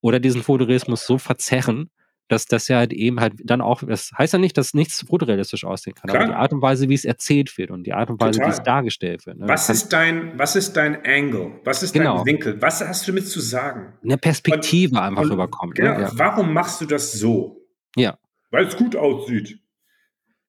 Oder 0.00 0.20
diesen 0.20 0.42
Fotorealismus 0.42 1.06
so 1.06 1.18
verzerren, 1.18 1.90
dass 2.28 2.46
das 2.46 2.68
ja 2.68 2.78
halt 2.78 2.92
eben 2.92 3.20
halt 3.20 3.34
dann 3.44 3.60
auch, 3.60 3.82
das 3.82 4.10
heißt 4.16 4.32
ja 4.32 4.38
nicht, 4.38 4.56
dass 4.56 4.72
nichts 4.72 5.04
fotorealistisch 5.06 5.64
aussehen 5.64 5.94
kann, 5.94 6.08
Klar. 6.08 6.22
aber 6.22 6.32
die 6.32 6.36
Art 6.36 6.52
und 6.54 6.62
Weise, 6.62 6.88
wie 6.88 6.94
es 6.94 7.04
erzählt 7.04 7.56
wird 7.58 7.70
und 7.70 7.84
die 7.84 7.92
Art 7.92 8.08
und 8.08 8.20
Weise, 8.20 8.38
Total. 8.38 8.48
wie 8.48 8.56
es 8.56 8.62
dargestellt 8.62 9.26
wird. 9.26 9.38
Ne? 9.38 9.48
Was 9.48 9.68
ist 9.68 9.92
dein, 9.92 10.38
was 10.38 10.56
ist 10.56 10.74
dein 10.74 11.04
Angle? 11.04 11.60
Was 11.64 11.82
ist 11.82 11.92
genau. 11.92 12.18
dein 12.18 12.26
Winkel? 12.26 12.62
Was 12.62 12.80
hast 12.80 13.06
du 13.06 13.12
damit 13.12 13.28
zu 13.28 13.40
sagen? 13.40 13.92
Eine 14.02 14.16
Perspektive 14.16 14.94
und, 14.94 15.02
einfach 15.02 15.22
und, 15.22 15.32
rüberkommt. 15.32 15.78
Ne? 15.78 15.84
Genau. 15.84 15.98
Ne? 15.98 16.02
Ja. 16.04 16.10
Warum 16.14 16.52
machst 16.54 16.80
du 16.80 16.86
das 16.86 17.12
so? 17.12 17.60
Ja. 17.94 18.16
Weil 18.54 18.68
es 18.68 18.76
gut 18.76 18.94
aussieht. 18.94 19.58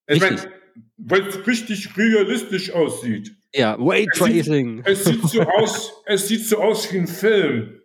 Ich 0.06 0.22
meine, 0.22 0.40
weil 0.98 1.28
es 1.28 1.48
richtig 1.48 1.98
realistisch 1.98 2.72
aussieht. 2.72 3.36
Ja, 3.52 3.76
Raytracing. 3.80 4.84
Es, 4.86 5.06
sieht, 5.06 5.24
es 5.24 5.32
sieht 5.32 5.42
so 5.42 5.42
aus, 5.58 5.94
es 6.06 6.28
sieht 6.28 6.46
so 6.46 6.60
aus 6.60 6.94
wie 6.94 7.00
ein 7.00 7.08
Film. 7.08 7.82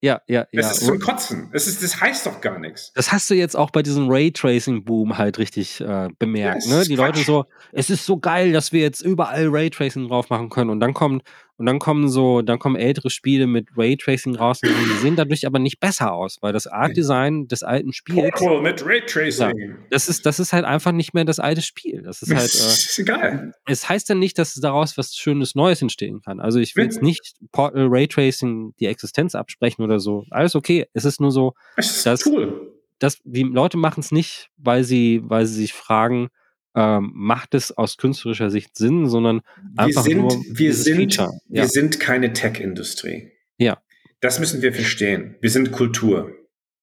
Ja, 0.00 0.22
ja, 0.28 0.46
ja. 0.50 0.60
Es 0.60 0.78
ist 0.78 0.86
zum 0.86 0.98
Kotzen. 0.98 1.50
Es 1.52 1.66
ist, 1.66 1.82
das 1.82 2.00
heißt 2.00 2.24
doch 2.24 2.40
gar 2.40 2.58
nichts. 2.58 2.90
Das 2.94 3.12
hast 3.12 3.28
du 3.28 3.34
jetzt 3.34 3.54
auch 3.54 3.70
bei 3.70 3.82
diesem 3.82 4.08
Raytracing-Boom 4.08 5.18
halt 5.18 5.36
richtig 5.36 5.82
äh, 5.82 6.08
bemerkt. 6.18 6.64
Ja, 6.64 6.76
ne? 6.76 6.84
Die 6.84 6.94
Quatsch. 6.94 7.16
Leute 7.16 7.20
so, 7.20 7.44
es 7.72 7.90
ist 7.90 8.06
so 8.06 8.18
geil, 8.18 8.52
dass 8.52 8.72
wir 8.72 8.80
jetzt 8.80 9.02
überall 9.02 9.48
Raytracing 9.48 10.08
drauf 10.08 10.30
machen 10.30 10.48
können. 10.48 10.70
Und 10.70 10.80
dann 10.80 10.94
kommt 10.94 11.22
und 11.58 11.66
dann 11.66 11.78
kommen 11.78 12.08
so, 12.08 12.42
dann 12.42 12.58
kommen 12.58 12.76
ältere 12.76 13.08
Spiele 13.08 13.46
mit 13.46 13.68
Raytracing 13.76 14.36
raus 14.36 14.60
und 14.62 14.68
die 14.68 14.98
sehen 15.00 15.16
dadurch 15.16 15.46
aber 15.46 15.58
nicht 15.58 15.80
besser 15.80 16.12
aus, 16.12 16.38
weil 16.42 16.52
das 16.52 16.66
Art 16.66 16.96
Design 16.96 17.48
des 17.48 17.62
alten 17.62 17.92
Spiels. 17.92 18.38
Portal 18.38 18.60
mit 18.60 18.84
Raytracing. 18.84 19.58
Ja, 19.58 19.74
das 19.90 20.08
ist, 20.08 20.26
das 20.26 20.38
ist 20.38 20.52
halt 20.52 20.64
einfach 20.64 20.92
nicht 20.92 21.14
mehr 21.14 21.24
das 21.24 21.38
alte 21.38 21.62
Spiel. 21.62 22.02
Das 22.02 22.22
ist 22.22 22.34
halt. 22.34 22.46
Äh, 22.56 22.68
ist 22.68 22.98
egal. 22.98 23.52
Es 23.66 23.88
heißt 23.88 24.08
dann 24.08 24.18
nicht, 24.18 24.38
dass 24.38 24.54
daraus 24.54 24.96
was 24.96 25.14
Schönes 25.16 25.54
Neues 25.54 25.82
entstehen 25.82 26.20
kann. 26.22 26.40
Also 26.40 26.58
ich 26.58 26.74
will 26.76 26.84
jetzt 26.84 27.02
nicht 27.02 27.34
Portal 27.52 27.86
Raytracing 27.88 28.74
die 28.78 28.86
Existenz 28.86 29.34
absprechen 29.34 29.84
oder 29.84 29.98
so. 29.98 30.24
Alles 30.30 30.54
okay. 30.54 30.86
Es 30.92 31.04
ist 31.04 31.20
nur 31.20 31.32
so, 31.32 31.54
es 31.76 31.96
ist 31.96 32.06
dass, 32.06 32.26
cool. 32.26 32.72
dass 32.98 33.18
die 33.24 33.42
Leute 33.42 33.76
machen 33.76 34.00
es 34.00 34.12
nicht, 34.12 34.48
weil 34.56 34.84
sie, 34.84 35.22
weil 35.24 35.46
sie 35.46 35.54
sich 35.54 35.72
fragen, 35.72 36.28
ähm, 36.76 37.10
macht 37.14 37.54
es 37.54 37.72
aus 37.72 37.96
künstlerischer 37.96 38.50
Sicht 38.50 38.76
Sinn, 38.76 39.08
sondern 39.08 39.40
einfach 39.76 40.04
wir 40.04 40.14
sind, 40.14 40.20
nur 40.20 40.44
wir 40.50 40.74
sind. 40.74 41.16
Ja. 41.16 41.30
Wir 41.48 41.68
sind 41.68 41.98
keine 41.98 42.34
Tech-Industrie. 42.34 43.32
Ja. 43.56 43.82
Das 44.20 44.38
müssen 44.38 44.62
wir 44.62 44.72
verstehen. 44.72 45.36
Wir 45.40 45.50
sind 45.50 45.72
Kultur. 45.72 46.32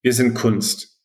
Wir 0.01 0.13
sind 0.13 0.33
Kunst. 0.33 0.99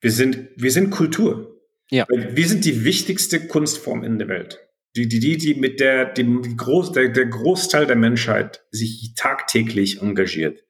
Wir 0.00 0.10
sind, 0.10 0.48
wir 0.56 0.72
sind 0.72 0.90
Kultur. 0.90 1.60
Ja. 1.90 2.06
Wir 2.08 2.48
sind 2.48 2.64
die 2.64 2.84
wichtigste 2.84 3.46
Kunstform 3.46 4.02
in 4.02 4.18
der 4.18 4.28
Welt. 4.28 4.58
Die, 4.96 5.06
die, 5.06 5.20
die, 5.20 5.36
die 5.36 5.54
mit 5.54 5.78
der, 5.78 6.06
dem 6.06 6.56
Groß, 6.56 6.92
der, 6.92 7.10
der 7.10 7.26
Großteil 7.26 7.86
der 7.86 7.96
Menschheit 7.96 8.64
sich 8.70 9.12
tagtäglich 9.14 10.00
engagiert 10.00 10.64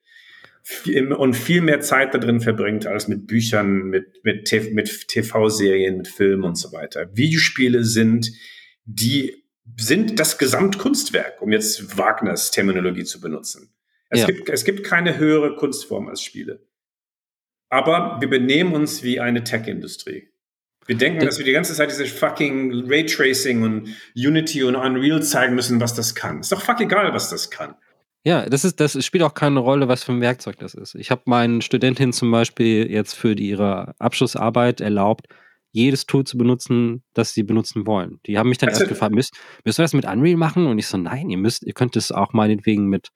und 1.17 1.33
viel 1.33 1.61
mehr 1.61 1.81
Zeit 1.81 2.13
da 2.13 2.17
drin 2.17 2.39
verbringt 2.39 2.85
als 2.85 3.07
mit 3.07 3.27
Büchern, 3.27 3.89
mit, 3.89 4.23
mit, 4.23 4.51
mit 4.73 5.07
TV-Serien, 5.07 5.97
mit 5.97 6.07
Filmen 6.07 6.43
und 6.43 6.55
so 6.55 6.71
weiter. 6.71 7.09
Videospiele 7.15 7.83
sind 7.83 8.31
die, 8.85 9.43
sind 9.77 10.19
das 10.19 10.37
Gesamtkunstwerk, 10.37 11.41
um 11.41 11.51
jetzt 11.51 11.97
Wagners 11.97 12.51
Terminologie 12.51 13.03
zu 13.03 13.19
benutzen. 13.19 13.73
Es, 14.09 14.21
ja. 14.21 14.27
gibt, 14.27 14.49
es 14.49 14.65
gibt 14.65 14.83
keine 14.83 15.17
höhere 15.17 15.55
Kunstform 15.55 16.09
als 16.09 16.21
Spiele. 16.21 16.67
Aber 17.69 18.17
wir 18.19 18.29
benehmen 18.29 18.73
uns 18.73 19.03
wie 19.03 19.19
eine 19.19 19.43
Tech-Industrie. 19.43 20.27
Wir 20.85 20.97
denken, 20.97 21.25
dass 21.25 21.37
wir 21.37 21.45
die 21.45 21.53
ganze 21.53 21.73
Zeit 21.73 21.89
diese 21.89 22.05
fucking 22.05 22.87
Raytracing 22.87 23.63
und 23.63 23.95
Unity 24.15 24.63
und 24.63 24.75
Unreal 24.75 25.23
zeigen 25.23 25.55
müssen, 25.55 25.79
was 25.79 25.93
das 25.93 26.15
kann. 26.15 26.41
Ist 26.41 26.51
doch 26.51 26.61
fuck 26.61 26.81
egal, 26.81 27.13
was 27.13 27.29
das 27.29 27.49
kann. 27.49 27.75
Ja, 28.23 28.47
das 28.47 28.63
ist, 28.65 28.79
das 28.79 29.03
spielt 29.03 29.23
auch 29.23 29.33
keine 29.33 29.59
Rolle, 29.59 29.87
was 29.87 30.03
für 30.03 30.11
ein 30.11 30.21
Werkzeug 30.21 30.57
das 30.59 30.73
ist. 30.75 30.93
Ich 30.95 31.09
habe 31.09 31.23
meinen 31.25 31.61
Studentinnen 31.61 32.13
zum 32.13 32.29
Beispiel 32.31 32.89
jetzt 32.91 33.15
für 33.15 33.35
die, 33.35 33.49
ihre 33.49 33.95
Abschlussarbeit 33.97 34.79
erlaubt, 34.79 35.25
jedes 35.71 36.05
Tool 36.05 36.23
zu 36.25 36.37
benutzen, 36.37 37.01
das 37.13 37.33
sie 37.33 37.43
benutzen 37.43 37.87
wollen. 37.87 38.19
Die 38.27 38.37
haben 38.37 38.49
mich 38.49 38.57
dann 38.59 38.69
Also- 38.69 38.81
erst 38.81 38.89
gefragt, 38.89 39.15
müsst, 39.15 39.33
müsst 39.65 39.79
ihr 39.79 39.83
das 39.83 39.93
mit 39.93 40.05
Unreal 40.05 40.35
machen? 40.37 40.67
Und 40.67 40.77
ich 40.77 40.85
so, 40.87 40.97
nein, 40.97 41.29
ihr 41.29 41.37
müsst, 41.37 41.63
ihr 41.63 41.73
könnt 41.73 41.95
es 41.95 42.11
auch 42.11 42.33
meinetwegen 42.33 42.87
mit 42.87 43.07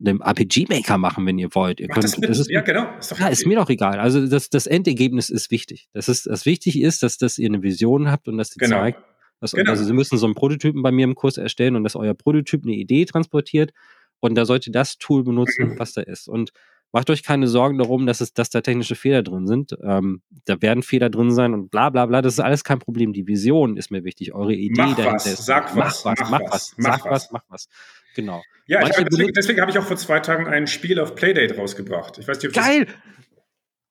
einem 0.00 0.22
RPG-Maker 0.22 0.96
machen, 0.96 1.26
wenn 1.26 1.38
ihr 1.38 1.54
wollt. 1.54 1.80
Ihr 1.80 1.88
könnt, 1.88 2.04
das 2.04 2.16
mit. 2.16 2.30
das 2.30 2.38
ist, 2.38 2.48
ja, 2.50 2.60
genau. 2.60 2.86
Ist 2.98 3.18
ja, 3.18 3.26
ist 3.28 3.46
mir 3.46 3.56
doch 3.56 3.68
egal. 3.68 3.98
Also 3.98 4.26
das, 4.28 4.48
das 4.48 4.66
Endergebnis 4.68 5.28
ist 5.28 5.50
wichtig. 5.50 5.88
Das 5.92 6.08
ist, 6.08 6.26
das 6.26 6.46
wichtig 6.46 6.80
ist, 6.80 7.02
dass, 7.02 7.18
dass 7.18 7.36
ihr 7.36 7.48
eine 7.48 7.62
Vision 7.64 8.08
habt 8.10 8.28
und 8.28 8.38
dass 8.38 8.50
die 8.50 8.60
Genau. 8.60 8.76
zeigt, 8.78 9.00
dass, 9.40 9.50
Genau. 9.52 9.70
also 9.72 9.82
Sie 9.84 9.92
müssen 9.92 10.16
so 10.16 10.24
einen 10.26 10.36
Prototypen 10.36 10.82
bei 10.82 10.92
mir 10.92 11.02
im 11.02 11.16
Kurs 11.16 11.36
erstellen 11.36 11.74
und 11.74 11.82
dass 11.82 11.96
euer 11.96 12.14
Prototyp 12.14 12.62
eine 12.64 12.74
Idee 12.76 13.04
transportiert 13.06 13.72
und 14.20 14.34
da 14.34 14.44
sollt 14.44 14.66
ihr 14.66 14.72
das 14.72 14.98
Tool 14.98 15.24
benutzen, 15.24 15.70
Mhm. 15.70 15.78
was 15.78 15.92
da 15.92 16.02
ist. 16.02 16.28
Und 16.28 16.50
macht 16.92 17.10
euch 17.10 17.22
keine 17.22 17.48
Sorgen 17.48 17.76
darum, 17.78 18.06
dass 18.06 18.20
es, 18.20 18.32
dass 18.32 18.48
da 18.50 18.60
technische 18.62 18.94
Fehler 18.94 19.22
drin 19.22 19.46
sind. 19.46 19.76
Ähm, 19.82 20.22
da 20.46 20.60
werden 20.62 20.82
Fehler 20.82 21.10
drin 21.10 21.30
sein 21.30 21.52
und 21.52 21.70
bla 21.70 21.90
bla 21.90 22.06
bla. 22.06 22.22
Das 22.22 22.32
ist 22.34 22.40
alles 22.40 22.64
kein 22.64 22.78
Problem. 22.78 23.12
Die 23.12 23.26
Vision 23.26 23.76
ist 23.76 23.90
mir 23.90 24.04
wichtig. 24.04 24.32
Eure 24.34 24.54
Idee 24.54 24.80
Mach 24.80 24.96
dahinter 24.96 25.12
was, 25.14 25.26
ist. 25.26 25.44
sag 25.44 25.74
mach 25.76 25.86
was, 25.86 26.04
was, 26.04 26.18
mach 26.20 26.30
mach 26.30 26.40
was, 26.40 26.50
was, 26.50 26.74
mach 26.78 26.98
sag 26.98 27.04
was. 27.04 27.10
was, 27.10 27.30
mach 27.32 27.44
was. 27.48 27.68
Genau. 28.14 28.42
Ja, 28.66 28.80
hab, 28.80 29.06
deswegen, 29.08 29.32
deswegen 29.34 29.60
habe 29.60 29.70
ich 29.70 29.78
auch 29.78 29.84
vor 29.84 29.96
zwei 29.96 30.20
Tagen 30.20 30.46
ein 30.46 30.66
Spiel 30.66 30.98
auf 30.98 31.14
Playdate 31.14 31.56
rausgebracht. 31.56 32.18
Ich 32.18 32.26
weiß 32.26 32.38
nicht, 32.42 32.48
ob 32.56 32.62
Geil! 32.64 32.86
Das, 32.86 32.94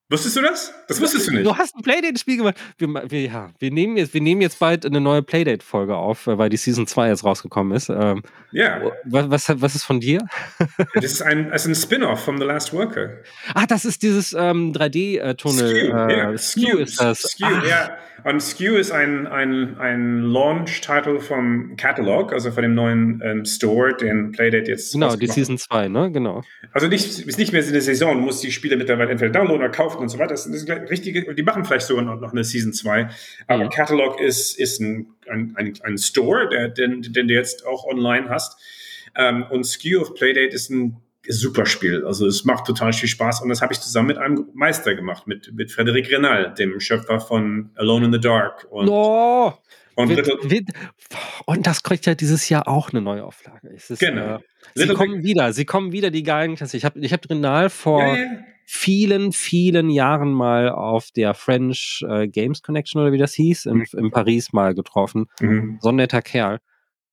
wusstest 0.10 0.38
du 0.38 0.42
das? 0.42 0.74
Das 0.88 1.02
wusstest 1.02 1.28
du 1.28 1.32
nicht. 1.34 1.46
Du 1.46 1.56
hast 1.58 1.76
ein 1.76 1.82
Playdate-Spiel 1.82 2.38
gemacht. 2.38 2.56
Wir, 2.78 2.88
wir, 3.10 3.22
ja, 3.22 3.50
wir, 3.60 3.72
nehmen 3.72 3.98
jetzt, 3.98 4.14
wir 4.14 4.22
nehmen 4.22 4.42
jetzt 4.42 4.60
bald 4.60 4.86
eine 4.86 5.02
neue 5.02 5.22
Playdate-Folge 5.22 5.96
auf, 5.96 6.28
äh, 6.28 6.38
weil 6.38 6.50
die 6.50 6.58
Season 6.58 6.88
2 6.88 7.10
jetzt 7.10 7.24
rausgekommen 7.24 7.76
ist. 7.76 7.90
Ähm, 7.90 8.24
Ja, 8.52 8.82
was, 9.06 9.30
was, 9.50 9.62
was 9.62 9.76
ist 9.76 9.84
von 9.84 10.00
dir? 10.00 10.20
das 10.96 11.06
ist 11.06 11.22
ein, 11.22 11.52
ein 11.52 11.76
Spin-off 11.76 12.24
von 12.24 12.38
The 12.38 12.46
Last 12.46 12.74
Worker. 12.74 13.10
Ah, 13.54 13.66
das 13.66 13.86
ist 13.86 14.02
dieses 14.04 14.34
ähm, 14.34 14.72
3D-Tunnel. 14.74 15.68
Skew, 15.76 15.98
Äh, 15.98 16.18
ja, 16.18 16.38
Skew 16.38 16.78
ist 16.78 17.02
das. 17.02 17.20
Skew, 17.22 17.46
Ah, 17.46 17.64
ja. 17.68 17.98
Und 18.24 18.42
Skew 18.42 18.76
ist 18.76 18.92
ein, 18.92 19.28
ein, 19.28 19.78
ein 19.78 20.22
Launch-Title 20.24 21.20
vom 21.20 21.78
Catalog, 21.78 22.34
also 22.34 22.52
von 22.52 22.64
dem 22.64 22.74
neuen 22.74 23.22
ähm, 23.24 23.46
Store, 23.46 23.96
den 23.96 24.32
Playdate 24.32 24.72
jetzt 24.72 24.92
Genau, 24.94 25.16
die. 25.16 25.28
Season 25.28 25.58
2, 25.58 25.88
ne? 25.88 26.12
Genau. 26.12 26.42
Also 26.74 26.88
nicht, 26.88 27.20
ist 27.20 27.38
nicht 27.38 27.54
mehr 27.54 27.64
eine 27.64 27.82
Saison, 27.82 28.16
du 28.16 28.22
musst 28.22 28.44
die 28.44 28.52
Spiele 28.52 28.76
mittlerweile 28.76 29.12
entweder 29.12 29.32
downloaden 29.32 29.62
oder 29.64 29.72
kaufen 29.72 29.97
und 30.00 30.10
so 30.10 30.20
weiter. 30.20 30.34
Das 30.34 30.66
gleich 30.66 30.90
richtige, 30.90 31.34
die 31.34 31.44
machen 31.44 31.66
vielleicht 31.66 31.88
sogar 31.88 32.04
noch 32.04 32.20
noch 32.20 32.32
eine 32.32 32.44
Season 32.44 32.74
2. 32.74 33.10
Aber 33.48 33.66
Mhm. 33.66 33.70
Catalog 33.70 34.20
ist, 34.20 34.58
ist 34.60 34.80
ein, 34.80 35.08
ein, 35.30 35.56
ein, 35.84 35.98
Store, 35.98 36.48
der, 36.50 36.70
den, 36.70 37.02
den 37.02 37.28
du 37.28 37.34
jetzt 37.34 37.66
auch 37.66 37.86
online 37.86 38.30
hast. 38.30 38.58
Ähm, 39.16 39.46
und 39.50 39.64
Skew 39.66 40.00
of 40.02 40.14
Playdate 40.14 40.54
ist 40.54 40.70
ein 40.70 40.98
super 41.28 41.66
Spiel. 41.66 42.06
Also 42.06 42.26
es 42.28 42.46
macht 42.46 42.66
total 42.66 42.94
viel 42.94 43.10
Spaß 43.10 43.42
und 43.42 43.50
das 43.50 43.62
habe 43.62 43.74
ich 43.74 43.80
zusammen 43.80 44.08
mit 44.08 44.18
einem 44.18 44.48
Meister 44.54 44.96
gemacht, 44.96 45.28
mit, 45.28 45.52
mit 45.54 45.72
Frederic 45.72 46.10
Renal, 46.12 46.54
dem 46.54 46.80
Schöpfer 46.80 47.20
von 47.20 47.72
Alone 47.76 48.06
in 48.06 48.14
the 48.14 48.20
Dark 48.20 48.66
und, 48.70 48.88
Oh, 48.88 49.54
und 49.96 50.10
Little, 50.10 50.38
wird, 50.44 50.70
und 51.46 51.68
das 51.68 51.84
kriegt 51.84 52.06
ja 52.06 52.16
dieses 52.16 52.48
Jahr 52.48 52.68
auch 52.68 52.92
eine 52.92 53.02
neue 53.02 53.26
Auflage. 53.26 53.68
Ist, 53.70 54.00
Genau. 54.00 54.36
äh, 54.36 54.40
sie 54.76 54.82
Little 54.82 54.96
kommen 54.96 55.24
wieder, 55.24 55.52
sie 55.52 55.66
kommen 55.66 55.92
wieder, 55.92 56.12
die 56.12 56.24
Galgenklasse. 56.24 56.78
Ich 56.78 56.86
habe 56.86 57.00
ich 57.00 57.12
hab 57.12 57.30
Renal 57.30 57.70
vor 57.70 58.02
ja, 58.02 58.16
ja. 58.16 58.30
Vielen, 58.70 59.32
vielen 59.32 59.90
Jahren 59.90 60.34
mal 60.34 60.70
auf 60.70 61.10
der 61.12 61.34
French 61.34 62.04
äh, 62.08 62.28
Games 62.28 62.62
Connection 62.62 63.02
oder 63.02 63.14
wie 63.14 63.18
das 63.18 63.34
hieß, 63.34 63.66
in, 63.66 63.86
in 63.94 64.12
Paris 64.12 64.52
mal 64.52 64.76
getroffen. 64.76 65.28
Mhm. 65.40 65.80
So 65.82 65.90
ein 65.90 65.96
netter 65.96 66.22
Kerl. 66.22 66.60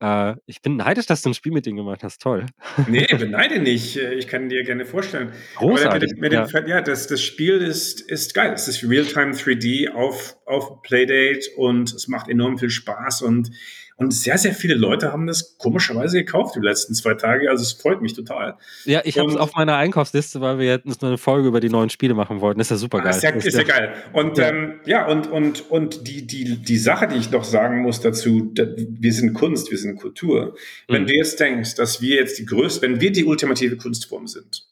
Äh, 0.01 0.35
ich 0.47 0.63
bin 0.63 0.77
neidisch, 0.77 1.07
dass 1.07 1.23
du 1.23 1.31
ein 1.31 1.35
Spiel 1.35 1.53
mit 1.53 1.65
ihm 1.69 1.77
gemacht 1.77 2.03
hast. 2.03 2.21
Toll. 2.21 2.47
Nee, 2.89 3.07
beneide 3.17 3.61
nicht. 3.61 3.97
Ich 3.97 4.27
kann 4.27 4.49
dir 4.49 4.65
gerne 4.65 4.85
vorstellen. 4.85 5.31
Großartig. 5.55 6.15
Mit, 6.19 6.33
mit 6.33 6.33
dem, 6.33 6.67
ja, 6.67 6.81
das, 6.81 7.07
das 7.07 7.23
Spiel 7.23 7.59
ist, 7.59 8.01
ist 8.01 8.35
geil. 8.35 8.53
Es 8.53 8.67
ist 8.67 8.83
Realtime 8.83 9.31
3D 9.31 9.93
auf, 9.93 10.37
auf 10.47 10.83
Playdate 10.83 11.51
und 11.57 11.95
es 11.95 12.09
macht 12.09 12.29
enorm 12.29 12.59
viel 12.59 12.71
Spaß 12.71 13.23
und, 13.23 13.53
und 13.97 14.13
sehr, 14.13 14.39
sehr 14.39 14.55
viele 14.55 14.75
Leute 14.75 15.13
haben 15.13 15.27
das 15.27 15.57
komischerweise 15.57 16.19
gekauft 16.19 16.57
die 16.57 16.61
letzten 16.61 16.95
zwei 16.95 17.15
Tage. 17.15 17.49
Also 17.49 17.63
es 17.63 17.73
freut 17.73 18.03
mich 18.03 18.13
total. 18.15 18.57
Ja, 18.85 19.03
ich 19.05 19.19
habe 19.19 19.31
es 19.31 19.37
auf 19.37 19.55
meiner 19.55 19.77
Einkaufsliste, 19.77 20.41
weil 20.41 20.59
wir 20.59 20.67
jetzt 20.85 21.05
eine 21.05 21.17
Folge 21.17 21.47
über 21.49 21.61
die 21.61 21.69
neuen 21.69 21.91
Spiele 21.91 22.15
machen 22.15 22.41
wollten. 22.41 22.59
Das 22.59 22.67
ist 22.67 22.71
ja 22.73 22.77
super 22.79 22.99
geil. 22.99 23.09
Ah, 23.13 23.17
ist 23.17 23.23
ja, 23.23 23.31
ist 23.31 23.57
ja 23.57 23.63
geil. 23.63 23.95
Und 24.13 24.37
Ja. 24.39 24.49
ähm, 24.49 24.81
ja 24.85 25.07
und, 25.07 25.31
und, 25.31 25.71
und 25.71 26.09
die, 26.09 26.27
die, 26.27 26.57
die 26.57 26.79
Sache, 26.79 27.07
die 27.07 27.17
ich 27.17 27.31
noch 27.31 27.45
sagen 27.45 27.83
muss 27.83 28.01
dazu, 28.01 28.51
da, 28.53 28.65
wir 28.77 29.13
sind 29.13 29.35
Kunst, 29.35 29.71
wir 29.71 29.79
sind 29.79 29.97
Kultur. 30.01 30.57
Wenn 30.89 31.03
Mhm. 31.03 31.07
du 31.07 31.15
jetzt 31.15 31.39
denkst, 31.39 31.77
dass 31.77 32.01
wir 32.01 32.17
jetzt 32.17 32.39
die 32.39 32.47
größte, 32.47 32.83
wenn 32.83 33.01
wir 33.01 33.13
die 33.13 33.25
ultimative 33.25 33.77
Kunstform 33.77 34.27
sind, 34.27 34.67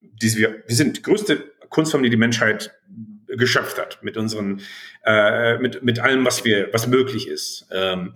die 0.00 0.36
wir, 0.36 0.62
wir 0.66 0.74
sind 0.74 0.96
die 0.96 1.02
größte 1.02 1.44
Kunstform, 1.68 2.02
die 2.02 2.10
die 2.10 2.16
Menschheit 2.16 2.72
geschöpft 3.28 3.78
hat, 3.78 3.98
mit 4.02 4.16
unseren, 4.16 4.60
äh, 5.04 5.58
mit, 5.58 5.82
mit 5.82 5.98
allem, 5.98 6.24
was 6.24 6.44
wir, 6.44 6.68
was 6.72 6.86
möglich 6.86 7.26
ist, 7.28 7.66
ähm, 7.72 8.14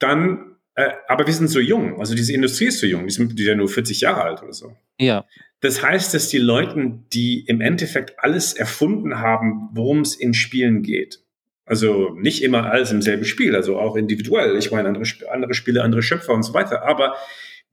dann, 0.00 0.56
äh, 0.74 0.90
aber 1.08 1.26
wir 1.26 1.34
sind 1.34 1.48
so 1.48 1.60
jung, 1.60 2.00
also 2.00 2.14
diese 2.14 2.32
Industrie 2.32 2.66
ist 2.66 2.80
so 2.80 2.86
jung, 2.86 3.06
die 3.06 3.12
sind 3.12 3.38
ja 3.38 3.54
nur 3.54 3.68
40 3.68 4.00
Jahre 4.00 4.22
alt 4.22 4.42
oder 4.42 4.52
so. 4.52 4.76
ja, 4.98 5.26
Das 5.60 5.82
heißt, 5.82 6.12
dass 6.14 6.28
die 6.28 6.38
Leute, 6.38 7.00
die 7.12 7.44
im 7.46 7.60
Endeffekt 7.60 8.18
alles 8.18 8.52
erfunden 8.54 9.18
haben, 9.18 9.68
worum 9.72 10.00
es 10.00 10.14
in 10.14 10.34
Spielen 10.34 10.82
geht, 10.82 11.20
also 11.64 12.14
nicht 12.14 12.42
immer 12.42 12.70
alles 12.70 12.90
im 12.90 13.02
selben 13.02 13.24
Spiel, 13.24 13.54
also 13.54 13.78
auch 13.78 13.94
individuell, 13.94 14.56
ich 14.56 14.72
meine 14.72 14.88
andere, 14.88 15.04
andere 15.30 15.54
Spiele, 15.54 15.82
andere 15.84 16.02
Schöpfer 16.02 16.32
und 16.32 16.42
so 16.42 16.52
weiter, 16.54 16.82
aber 16.82 17.14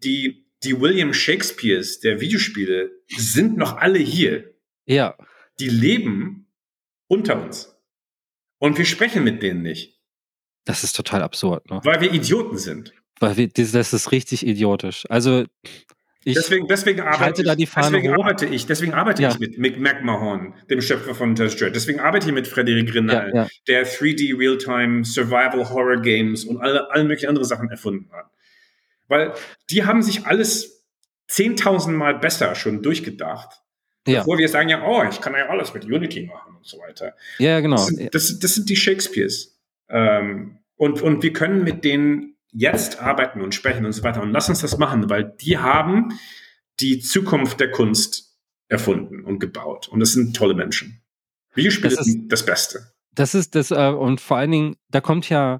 die, 0.03 0.45
die 0.63 0.79
William 0.79 1.13
Shakespeares 1.13 1.99
der 1.99 2.19
Videospiele 2.21 2.91
sind 3.07 3.57
noch 3.57 3.77
alle 3.77 3.99
hier. 3.99 4.53
ja. 4.85 5.15
Die 5.59 5.69
leben 5.69 6.45
unter 7.07 7.41
uns. 7.43 7.75
Und 8.59 8.77
wir 8.77 8.85
sprechen 8.85 9.23
mit 9.23 9.41
denen 9.41 9.63
nicht, 9.63 9.96
Das 10.67 10.83
ist 10.83 10.95
total 10.95 11.23
absurd, 11.23 11.69
ne? 11.69 11.79
weil 11.83 12.01
wir 12.01 12.13
Idioten 12.13 12.57
sind. 12.57 12.93
Weil 13.19 13.37
wir, 13.37 13.47
das, 13.47 13.93
ist 13.93 14.11
richtig 14.11 14.45
idiotisch. 14.45 15.05
Also, 15.09 15.45
ich, 16.23 16.35
Deswegen, 16.35 16.67
deswegen 16.67 16.99
arbeite, 16.99 17.19
halte 17.19 17.43
da 17.43 17.55
die 17.55 17.63
ich, 17.63 17.69
Fahne 17.69 17.97
deswegen 18.01 18.13
arbeite 18.13 18.45
ich, 18.47 18.65
deswegen 18.65 18.93
arbeite 18.93 19.21
Ja. 19.21 19.29
ich 19.29 19.39
mit 19.39 19.57
Mick 19.57 19.79
McMahon, 19.79 20.53
dem 20.69 20.81
Schöpfer 20.81 21.15
von 21.15 21.35
Test 21.35 21.61
Dread. 21.61 21.73
Deswegen 21.73 22.01
arbeite 22.01 22.27
ich 22.27 22.33
mit 22.33 22.49
Frederic 22.49 22.93
Renal, 22.93 23.29
ja, 23.33 23.43
ja. 23.43 23.47
der 23.69 23.87
3D 23.87 24.37
Realtime 24.37 25.05
Survival 25.05 25.69
Horror 25.69 26.01
Games 26.01 26.43
und 26.43 26.57
alle, 26.57 26.91
alle 26.91 27.05
möglichen 27.05 27.29
andere 27.29 27.45
Sachen 27.45 27.69
erfunden 27.69 28.11
hat. 28.11 28.25
Weil 29.07 29.33
die 29.69 29.85
haben 29.85 30.01
sich 30.01 30.25
alles 30.25 30.85
10.000 31.29 31.91
Mal 31.91 32.19
besser 32.19 32.55
schon 32.55 32.83
durchgedacht. 32.83 33.61
Bevor 34.03 34.37
wir 34.37 34.49
sagen, 34.49 34.69
ja, 34.69 34.85
oh, 34.85 35.03
ich 35.09 35.21
kann 35.21 35.33
ja 35.33 35.47
alles 35.47 35.73
mit 35.73 35.85
Unity 35.85 36.25
machen 36.25 36.55
und 36.57 36.65
so 36.65 36.77
weiter. 36.79 37.13
ja, 37.39 37.59
genau. 37.61 37.75
Das 37.77 37.87
sind, 37.87 38.15
das, 38.15 38.39
das 38.39 38.55
sind 38.55 38.69
die 38.69 38.75
Shakespeares. 38.75 39.56
Ähm, 39.89 40.59
und, 40.75 41.01
und 41.01 41.23
wir 41.23 41.33
können 41.33 41.63
mit 41.63 41.83
denen 41.83 42.35
jetzt 42.51 42.99
arbeiten 43.01 43.41
und 43.41 43.55
sprechen 43.55 43.85
und 43.85 43.91
so 43.93 44.03
weiter. 44.03 44.21
Und 44.21 44.31
lass 44.31 44.49
uns 44.49 44.61
das 44.61 44.77
machen, 44.77 45.09
weil 45.09 45.35
die 45.41 45.57
haben 45.57 46.17
die 46.79 46.99
Zukunft 46.99 47.59
der 47.59 47.71
Kunst 47.71 48.37
erfunden 48.69 49.23
und 49.23 49.39
gebaut. 49.39 49.87
Und 49.87 49.99
das 49.99 50.13
sind 50.13 50.35
tolle 50.35 50.53
Menschen. 50.53 51.01
Videospiele 51.53 51.89
Das 51.89 51.99
ist- 52.01 52.05
sind 52.13 52.31
das 52.31 52.45
Beste. 52.45 52.91
Das 53.13 53.33
ist 53.33 53.55
das, 53.55 53.71
äh, 53.71 53.89
und 53.89 54.21
vor 54.21 54.37
allen 54.37 54.51
Dingen, 54.51 54.75
da 54.89 55.01
kommt 55.01 55.27
ja, 55.29 55.59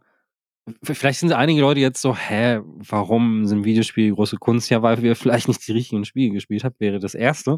vielleicht 0.83 1.19
sind 1.21 1.31
einige 1.33 1.61
Leute 1.61 1.79
jetzt 1.79 2.01
so, 2.01 2.15
hä, 2.15 2.59
warum 2.63 3.47
sind 3.47 3.63
Videospiele 3.65 4.13
große 4.13 4.37
Kunst? 4.37 4.69
Ja, 4.69 4.81
weil 4.83 5.01
wir 5.01 5.15
vielleicht 5.43 5.47
nicht 5.47 5.67
die 5.67 5.71
richtigen 5.71 6.05
Spiele 6.05 6.33
gespielt 6.33 6.63
haben, 6.63 6.75
wäre 6.79 6.99
das 6.99 7.15
erste. 7.15 7.57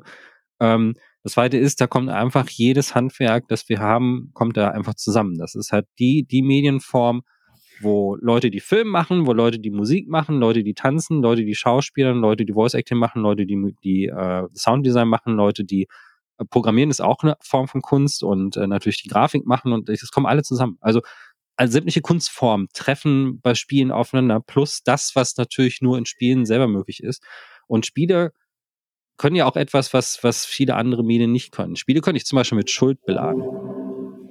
Ähm, 0.62 0.96
das 1.24 1.34
zweite 1.34 1.58
ist, 1.58 1.82
da 1.82 1.88
kommt 1.88 2.10
einfach 2.10 2.48
jedes 2.50 2.96
Handwerk, 2.96 3.48
das 3.50 3.68
wir 3.68 3.80
haben, 3.80 4.32
kommt 4.34 4.56
da 4.56 4.70
einfach 4.70 4.96
zusammen. 4.96 5.38
Das 5.38 5.56
ist 5.56 5.72
halt 5.72 5.86
die, 6.00 6.24
die 6.24 6.42
Medienform, 6.42 7.24
wo 7.82 8.16
Leute 8.16 8.50
die 8.50 8.60
Film 8.60 8.88
machen, 8.88 9.26
wo 9.26 9.34
Leute 9.34 9.60
die 9.60 9.70
Musik 9.70 10.08
machen, 10.08 10.40
Leute 10.40 10.64
die 10.64 10.74
tanzen, 10.74 11.22
Leute 11.22 11.44
die 11.44 11.56
Schauspielern, 11.56 12.20
Leute 12.20 12.46
die 12.46 12.54
Voice 12.54 12.74
Acting 12.74 12.98
machen, 12.98 13.22
Leute 13.22 13.46
die, 13.46 13.76
die 13.84 14.06
äh, 14.06 14.48
Sounddesign 14.54 15.08
machen, 15.08 15.36
Leute 15.36 15.66
die 15.66 15.88
äh, 16.38 16.46
Programmieren 16.46 16.90
ist 16.90 17.02
auch 17.02 17.24
eine 17.24 17.36
Form 17.42 17.68
von 17.68 17.82
Kunst 17.82 18.24
und 18.24 18.58
äh, 18.58 18.68
natürlich 18.68 19.02
die 19.02 19.10
Grafik 19.10 19.46
machen 19.46 19.74
und 19.74 19.90
es 19.90 20.12
kommen 20.12 20.26
alle 20.26 20.44
zusammen. 20.44 20.78
Also, 20.82 21.02
also 21.58 21.74
sämtliche 21.74 22.02
Kunstformen 22.02 22.68
treffen 22.74 23.42
bei 23.42 23.54
Spielen 23.56 23.92
aufeinander, 23.92 24.40
plus 24.40 24.82
das, 24.84 25.16
was 25.16 25.36
natürlich 25.36 25.82
nur 25.82 25.98
in 25.98 26.06
Spielen 26.06 26.46
selber 26.46 26.68
möglich 26.68 27.04
ist. 27.04 27.22
Und 27.68 27.86
Spiele 27.86 28.32
können 29.20 29.36
ja 29.36 29.46
auch 29.46 29.56
etwas, 29.56 29.94
was, 29.94 30.24
was 30.24 30.46
viele 30.48 30.76
andere 30.76 31.04
Medien 31.04 31.32
nicht 31.32 31.52
können. 31.52 31.76
Spiele 31.76 32.02
können 32.02 32.16
ich 32.16 32.26
zum 32.26 32.38
Beispiel 32.38 32.58
mit 32.58 32.72
Schuld 32.72 33.06
beladen, 33.06 33.44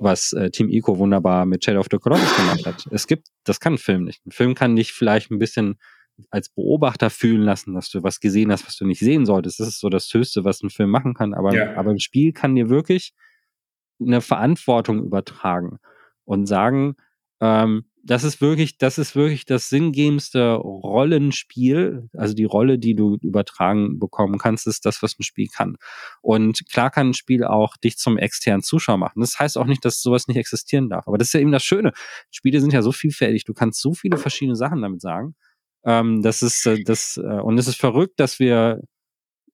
was 0.00 0.32
äh, 0.32 0.50
Team 0.50 0.68
Ico 0.68 0.98
wunderbar 0.98 1.46
mit 1.46 1.64
Shadow 1.64 1.78
of 1.80 1.86
the 1.90 1.98
Colossus 1.98 2.34
gemacht 2.36 2.66
hat. 2.66 2.86
Es 2.90 3.06
gibt, 3.06 3.28
das 3.44 3.60
kann 3.60 3.74
ein 3.74 3.78
Film 3.78 4.02
nicht. 4.04 4.26
Ein 4.26 4.32
Film 4.32 4.54
kann 4.56 4.74
dich 4.74 4.92
vielleicht 4.92 5.30
ein 5.30 5.38
bisschen 5.38 5.78
als 6.30 6.48
Beobachter 6.48 7.10
fühlen 7.10 7.42
lassen, 7.42 7.74
dass 7.74 7.90
du 7.90 8.02
was 8.02 8.18
gesehen 8.18 8.50
hast, 8.50 8.66
was 8.66 8.76
du 8.76 8.84
nicht 8.86 8.98
sehen 8.98 9.24
solltest. 9.24 9.60
Das 9.60 9.68
ist 9.68 9.78
so 9.78 9.88
das 9.88 10.12
Höchste, 10.12 10.44
was 10.44 10.62
ein 10.62 10.70
Film 10.70 10.90
machen 10.90 11.14
kann. 11.14 11.32
Aber, 11.34 11.54
Ja. 11.54 11.76
aber 11.76 11.90
ein 11.90 12.00
Spiel 12.00 12.32
kann 12.32 12.56
dir 12.56 12.68
wirklich 12.68 13.12
eine 14.00 14.20
Verantwortung 14.20 15.04
übertragen. 15.04 15.78
und 16.24 16.46
sagen, 16.46 16.96
ähm, 17.40 17.84
das 18.04 18.24
ist 18.24 18.40
wirklich, 18.40 18.78
das 18.78 18.98
ist 18.98 19.14
wirklich 19.16 19.44
das 19.44 19.68
sinngebendste 19.68 20.54
Rollenspiel. 20.54 22.08
Also 22.16 22.34
die 22.34 22.44
Rolle, 22.44 22.78
die 22.78 22.94
du 22.94 23.16
übertragen 23.22 23.98
bekommen 23.98 24.38
kannst, 24.38 24.66
ist 24.66 24.86
das, 24.86 25.02
was 25.02 25.18
ein 25.18 25.22
Spiel 25.22 25.48
kann. 25.48 25.76
Und 26.22 26.68
klar 26.70 26.90
kann 26.90 27.10
ein 27.10 27.14
Spiel 27.14 27.44
auch 27.44 27.76
dich 27.76 27.96
zum 27.98 28.18
externen 28.18 28.62
Zuschauer 28.62 28.98
machen. 28.98 29.20
Das 29.20 29.38
heißt 29.38 29.58
auch 29.58 29.66
nicht, 29.66 29.84
dass 29.84 30.00
sowas 30.00 30.28
nicht 30.28 30.36
existieren 30.36 30.88
darf. 30.88 31.06
Aber 31.08 31.18
das 31.18 31.28
ist 31.28 31.32
ja 31.34 31.40
eben 31.40 31.52
das 31.52 31.64
Schöne. 31.64 31.92
Spiele 32.30 32.60
sind 32.60 32.72
ja 32.72 32.82
so 32.82 32.92
vielfältig. 32.92 33.44
Du 33.44 33.54
kannst 33.54 33.80
so 33.80 33.94
viele 33.94 34.16
verschiedene 34.16 34.56
Sachen 34.56 34.82
damit 34.82 35.00
sagen. 35.00 35.34
Ähm, 35.84 36.22
das 36.22 36.42
ist, 36.42 36.66
äh, 36.66 36.82
das, 36.84 37.16
äh, 37.16 37.40
und 37.40 37.58
es 37.58 37.68
ist 37.68 37.78
verrückt, 37.78 38.20
dass 38.20 38.38
wir 38.38 38.80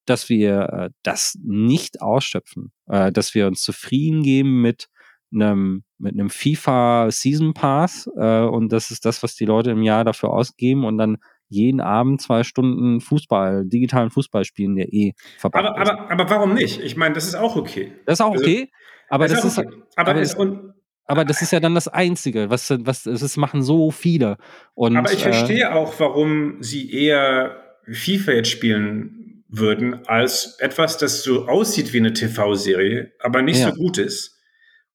dass 0.05 0.29
wir 0.29 0.69
äh, 0.71 0.89
das 1.03 1.37
nicht 1.43 2.01
ausschöpfen, 2.01 2.71
äh, 2.87 3.11
dass 3.11 3.33
wir 3.33 3.47
uns 3.47 3.61
zufrieden 3.61 4.23
geben 4.23 4.61
mit 4.61 4.87
einem 5.35 5.83
mit 5.97 6.13
einem 6.13 6.29
FIFA 6.29 7.09
Season 7.11 7.53
Pass 7.53 8.09
äh, 8.17 8.41
und 8.41 8.71
das 8.71 8.91
ist 8.91 9.05
das, 9.05 9.23
was 9.23 9.35
die 9.35 9.45
Leute 9.45 9.71
im 9.71 9.81
Jahr 9.81 10.03
dafür 10.03 10.31
ausgeben 10.31 10.85
und 10.85 10.97
dann 10.97 11.17
jeden 11.47 11.79
Abend 11.79 12.21
zwei 12.21 12.43
Stunden 12.43 13.01
Fußball, 13.01 13.65
digitalen 13.65 14.09
Fußball 14.09 14.45
spielen, 14.45 14.75
der 14.75 14.91
eh 14.91 15.13
verpackt 15.37 15.65
aber, 15.65 15.81
ist. 15.81 15.89
Aber, 15.89 16.11
aber 16.11 16.29
warum 16.29 16.53
nicht? 16.53 16.81
Ich 16.81 16.97
meine, 16.97 17.15
das 17.15 17.27
ist 17.27 17.35
auch 17.35 17.55
okay. 17.55 17.93
Das 18.05 18.19
ist 18.19 18.25
auch 18.25 18.31
also, 18.31 18.43
okay, 18.43 18.71
aber 19.09 19.27
das, 19.27 19.45
ist, 19.45 19.57
okay. 19.57 19.69
aber, 19.95 20.11
aber, 20.11 20.21
ist, 20.21 20.35
und, 20.35 20.73
aber 21.05 21.23
das 21.23 21.41
ist 21.41 21.51
ja 21.51 21.59
dann 21.59 21.75
das 21.75 21.87
Einzige, 21.87 22.49
was, 22.49 22.69
was 22.79 23.03
das 23.03 23.37
machen 23.37 23.61
so 23.61 23.91
viele. 23.91 24.37
Und, 24.73 24.97
aber 24.97 25.13
ich 25.13 25.21
verstehe 25.21 25.65
äh, 25.65 25.71
auch, 25.71 25.99
warum 25.99 26.61
sie 26.61 26.91
eher 26.91 27.61
FIFA 27.89 28.31
jetzt 28.31 28.49
spielen 28.49 29.43
würden, 29.47 30.05
als 30.07 30.57
etwas, 30.59 30.97
das 30.97 31.23
so 31.23 31.47
aussieht 31.47 31.93
wie 31.93 31.99
eine 31.99 32.13
TV-Serie, 32.13 33.11
aber 33.19 33.41
nicht 33.43 33.59
ja. 33.59 33.69
so 33.69 33.75
gut 33.75 33.97
ist 33.97 34.34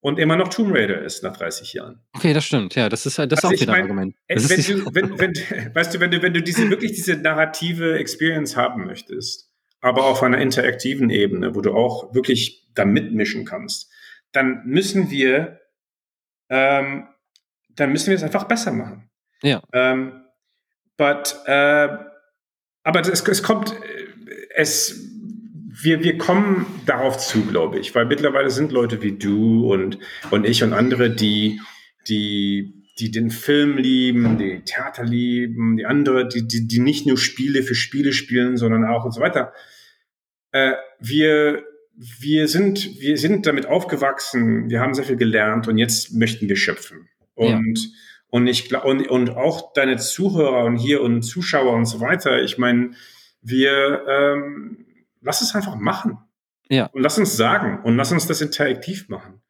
und 0.00 0.18
immer 0.18 0.36
noch 0.36 0.48
Tomb 0.48 0.74
Raider 0.74 1.02
ist 1.02 1.22
nach 1.22 1.36
30 1.36 1.74
Jahren. 1.74 2.00
Okay, 2.14 2.32
das 2.32 2.44
stimmt. 2.44 2.74
Ja, 2.74 2.88
das 2.88 3.04
ist, 3.04 3.18
das 3.18 3.26
ist 3.26 3.44
also 3.44 3.48
auch 3.48 3.60
wieder 3.60 3.74
ein 3.74 3.82
Argument. 3.82 4.16
Wenn 4.28 4.38
du, 4.38 4.94
wenn, 4.94 5.18
wenn, 5.18 5.34
weißt 5.74 5.94
du, 5.94 6.00
wenn 6.00 6.10
du, 6.10 6.22
wenn 6.22 6.32
du 6.32 6.42
diese, 6.42 6.68
wirklich 6.70 6.92
diese 6.92 7.16
narrative 7.16 7.98
Experience 7.98 8.56
haben 8.56 8.86
möchtest, 8.86 9.50
aber 9.80 10.04
auf 10.04 10.22
einer 10.22 10.38
interaktiven 10.38 11.10
Ebene, 11.10 11.54
wo 11.54 11.60
du 11.60 11.74
auch 11.74 12.14
wirklich 12.14 12.66
da 12.74 12.84
mitmischen 12.84 13.44
kannst, 13.44 13.90
dann 14.32 14.62
müssen 14.64 15.10
wir, 15.10 15.60
ähm, 16.48 17.08
dann 17.68 17.92
müssen 17.92 18.08
wir 18.08 18.16
es 18.16 18.22
einfach 18.22 18.44
besser 18.44 18.72
machen. 18.72 19.10
Ja. 19.42 19.62
Ähm, 19.72 20.24
but, 20.96 21.36
äh, 21.46 21.88
aber 22.82 23.00
es, 23.00 23.20
es 23.20 23.42
kommt, 23.42 23.74
es, 24.54 25.09
wir, 25.82 26.02
wir 26.02 26.18
kommen 26.18 26.66
darauf 26.86 27.18
zu, 27.18 27.44
glaube 27.46 27.78
ich, 27.78 27.94
weil 27.94 28.06
mittlerweile 28.06 28.50
sind 28.50 28.72
Leute 28.72 29.02
wie 29.02 29.12
du 29.12 29.72
und, 29.72 29.98
und 30.30 30.46
ich 30.46 30.62
und 30.62 30.72
andere, 30.72 31.10
die, 31.10 31.60
die, 32.08 32.74
die 32.98 33.10
den 33.10 33.30
Film 33.30 33.78
lieben, 33.78 34.38
die 34.38 34.60
Theater 34.64 35.04
lieben, 35.04 35.76
die 35.76 35.86
andere, 35.86 36.28
die, 36.28 36.46
die, 36.46 36.66
die 36.66 36.80
nicht 36.80 37.06
nur 37.06 37.16
Spiele 37.16 37.62
für 37.62 37.74
Spiele 37.74 38.12
spielen, 38.12 38.56
sondern 38.56 38.84
auch 38.84 39.04
und 39.04 39.12
so 39.12 39.20
weiter. 39.20 39.52
Äh, 40.52 40.74
wir, 40.98 41.64
wir 41.94 42.48
sind, 42.48 43.00
wir 43.00 43.16
sind 43.16 43.46
damit 43.46 43.66
aufgewachsen, 43.66 44.68
wir 44.70 44.80
haben 44.80 44.94
sehr 44.94 45.04
viel 45.04 45.16
gelernt 45.16 45.68
und 45.68 45.78
jetzt 45.78 46.12
möchten 46.12 46.48
wir 46.48 46.56
schöpfen. 46.56 47.08
Und, 47.34 47.78
ja. 47.78 47.88
und 48.28 48.46
ich 48.46 48.68
glaube, 48.68 48.88
und, 48.88 49.08
und 49.08 49.30
auch 49.30 49.72
deine 49.72 49.96
Zuhörer 49.96 50.64
und 50.64 50.76
hier 50.76 51.00
und 51.00 51.22
Zuschauer 51.22 51.72
und 51.72 51.86
so 51.86 52.00
weiter, 52.00 52.42
ich 52.42 52.58
meine, 52.58 52.90
wir, 53.42 54.04
ähm, 54.08 54.86
lass 55.20 55.40
es 55.40 55.54
einfach 55.54 55.76
machen. 55.76 56.18
Ja. 56.68 56.86
Und 56.86 57.02
lass 57.02 57.18
uns 57.18 57.36
sagen 57.36 57.82
und 57.82 57.96
lass 57.96 58.12
uns 58.12 58.26
das 58.26 58.40
interaktiv 58.40 59.08
machen. 59.08 59.42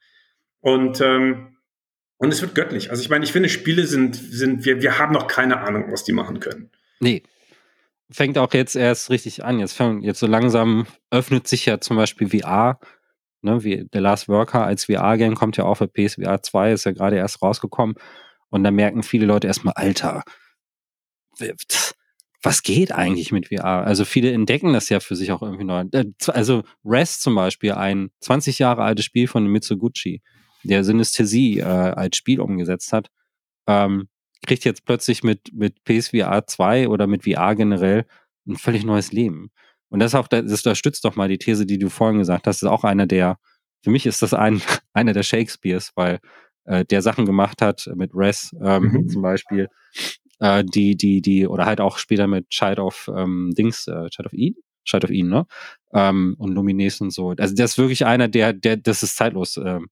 Und, 0.60 1.00
ähm, 1.00 1.56
und 2.16 2.32
es 2.32 2.40
wird 2.40 2.54
göttlich. 2.54 2.90
Also 2.90 3.02
ich 3.02 3.10
meine, 3.10 3.24
ich 3.24 3.32
finde, 3.32 3.48
Spiele 3.48 3.86
sind, 3.86 4.16
sind 4.16 4.64
wir, 4.64 4.82
wir 4.82 4.98
haben 4.98 5.12
noch 5.12 5.26
keine 5.26 5.60
Ahnung, 5.60 5.90
was 5.90 6.04
die 6.04 6.12
machen 6.12 6.40
können. 6.40 6.70
Nee. 6.98 7.22
Fängt 8.10 8.38
auch 8.38 8.52
jetzt 8.52 8.74
erst 8.74 9.10
richtig 9.10 9.44
an. 9.44 9.60
Jetzt, 9.60 9.74
fängt, 9.74 10.02
jetzt 10.02 10.18
so 10.18 10.26
langsam 10.26 10.86
öffnet 11.10 11.46
sich 11.46 11.66
ja 11.66 11.80
zum 11.80 11.96
Beispiel 11.96 12.28
VR. 12.40 12.80
Ne, 13.42 13.64
wie 13.64 13.88
The 13.90 14.00
Last 14.00 14.28
Worker 14.28 14.66
als 14.66 14.84
VR-Game 14.84 15.34
kommt 15.34 15.56
ja 15.56 15.64
auch 15.64 15.76
für 15.76 15.88
PSVR 15.88 16.42
2, 16.42 16.72
ist 16.72 16.84
ja 16.84 16.92
gerade 16.92 17.16
erst 17.16 17.40
rausgekommen. 17.40 17.96
Und 18.50 18.64
da 18.64 18.70
merken 18.70 19.02
viele 19.02 19.24
Leute 19.24 19.46
erstmal, 19.46 19.74
Alter, 19.76 20.24
was 22.43 22.62
geht 22.62 22.93
eigentlich 22.93 23.32
mit 23.32 23.49
VR? 23.49 23.84
Also 23.84 24.05
viele 24.05 24.32
entdecken 24.32 24.72
das 24.72 24.88
ja 24.88 25.01
für 25.01 25.16
sich 25.16 25.32
auch 25.32 25.43
irgendwie 25.43 25.64
neu. 25.64 25.84
Äh, 25.93 26.07
also 26.28 26.62
Rest 26.84 27.22
zum 27.22 27.34
Beispiel, 27.34 27.72
ein 27.72 28.11
20 28.20 28.59
Jahre 28.59 28.82
altes 28.82 29.05
Spiel 29.05 29.28
von 29.28 29.47
Mitsuguchi, 29.47 30.22
der 30.62 30.84
Synästhesie 30.84 31.59
äh, 31.59 31.64
als 31.64 32.16
Spiel 32.16 32.41
umgesetzt 32.41 32.93
hat, 32.93 33.09
ähm, 33.66 34.09
kriegt 34.47 34.64
jetzt 34.64 34.84
plötzlich 34.84 35.22
mit, 35.22 35.53
mit 35.53 35.84
PSVR 35.84 36.47
2 36.47 36.88
oder 36.88 37.07
mit 37.07 37.24
VR 37.24 37.55
generell 37.55 38.07
ein 38.47 38.57
völlig 38.57 38.84
neues 38.84 39.12
Leben. 39.12 39.51
Und 39.91 40.01
das 40.01 40.14
auch, 40.14 40.28
das 40.28 40.45
unterstützt 40.45 41.05
doch 41.05 41.16
mal 41.16 41.28
die 41.28 41.38
These, 41.38 41.66
die 41.66 41.78
du 41.78 41.91
vorhin 41.91 42.18
gesagt 42.18 42.47
hast, 42.47 42.62
das 42.62 42.68
ist 42.68 42.72
auch 42.72 42.84
einer 42.84 43.07
der, 43.07 43.38
für 43.82 43.91
mich 43.91 44.07
ist 44.07 44.22
das 44.22 44.32
ein, 44.32 44.62
einer 44.95 45.12
der 45.12 45.24
Shakespeares, 45.24 45.93
weil 45.95 46.20
äh, 46.64 46.84
der 46.84 47.03
Sachen 47.03 47.26
gemacht 47.26 47.61
hat 47.61 47.91
mit 47.97 48.12
Res 48.14 48.55
ähm, 48.62 48.84
mhm. 48.84 49.09
zum 49.09 49.22
Beispiel, 49.22 49.68
äh, 50.41 50.64
die, 50.64 50.97
die, 50.97 51.22
die, 51.22 51.47
oder 51.47 51.66
halt 51.66 51.80
auch 51.80 51.99
später 51.99 52.26
mit 52.26 52.49
Child 52.51 52.80
of 52.80 53.11
ähm, 53.14 53.53
Dings, 53.57 53.86
äh, 53.86 54.09
Child 54.09 54.26
of 54.26 54.32
Eden, 54.32 54.57
Child 54.84 55.05
of 55.05 55.11
Eden, 55.11 55.28
ne? 55.28 55.47
Ähm, 55.93 56.34
und 56.38 56.53
Lumines 56.55 57.01
und 57.01 57.12
so. 57.12 57.30
Also 57.38 57.55
das 57.55 57.72
ist 57.72 57.78
wirklich 57.78 58.07
einer, 58.07 58.28
der, 58.28 58.53
der, 58.53 58.76
das 58.76 59.03
ist 59.03 59.16
zeitlos. 59.16 59.57
Ähm, 59.57 59.88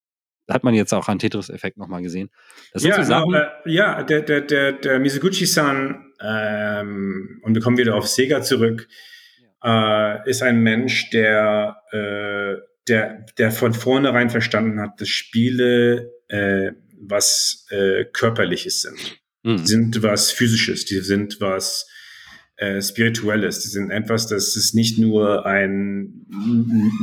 hat 0.49 0.65
man 0.65 0.73
jetzt 0.73 0.95
auch 0.95 1.09
an 1.09 1.19
Tetris-Effekt 1.19 1.77
nochmal 1.77 2.01
gesehen. 2.01 2.31
Ja, 2.75 2.97
so 2.97 3.03
Sachen, 3.03 3.33
no, 3.33 3.39
äh, 3.39 3.49
ja, 3.67 4.03
der, 4.03 4.23
der, 4.23 4.41
der, 4.41 4.73
der 4.73 4.99
Mizuguchi-san, 4.99 6.07
ähm, 6.23 7.41
und 7.43 7.55
wir 7.55 7.61
kommen 7.61 7.77
wieder 7.77 7.95
auf 7.95 8.09
Sega 8.09 8.41
zurück, 8.41 8.89
ja. 9.63 10.23
äh, 10.25 10.31
ist 10.31 10.43
ein 10.43 10.63
Mensch, 10.63 11.11
der, 11.11 11.77
äh, 11.93 12.57
der, 12.89 13.27
der 13.37 13.51
von 13.51 13.75
vornherein 13.75 14.31
verstanden 14.31 14.81
hat, 14.81 14.99
dass 14.99 15.09
Spiele 15.09 16.15
äh, 16.29 16.73
was 16.99 17.67
äh, 17.71 18.07
Körperliches 18.07 18.81
sind 18.81 19.21
mhm. 19.43 19.67
sind 19.67 20.03
was 20.03 20.31
Physisches, 20.31 20.85
die 20.85 21.01
sind 21.01 21.41
was 21.41 21.87
äh, 22.57 22.83
Spirituelles, 22.83 23.61
die 23.61 23.69
sind 23.69 23.91
etwas, 23.91 24.27
das 24.27 24.57
ist 24.57 24.75
nicht 24.75 24.99
nur 24.99 25.47
ein 25.47 26.27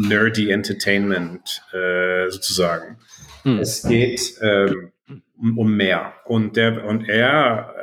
nerdy 0.07 0.49
Entertainment 0.49 1.61
äh, 1.73 2.29
sozusagen. 2.29 2.97
Mhm. 3.43 3.59
Es 3.59 3.83
geht 3.83 4.35
ähm, 4.41 4.91
um, 5.37 5.57
um 5.57 5.75
mehr. 5.75 6.13
Und, 6.25 6.57
der, 6.57 6.85
und 6.85 7.07
er, 7.07 7.73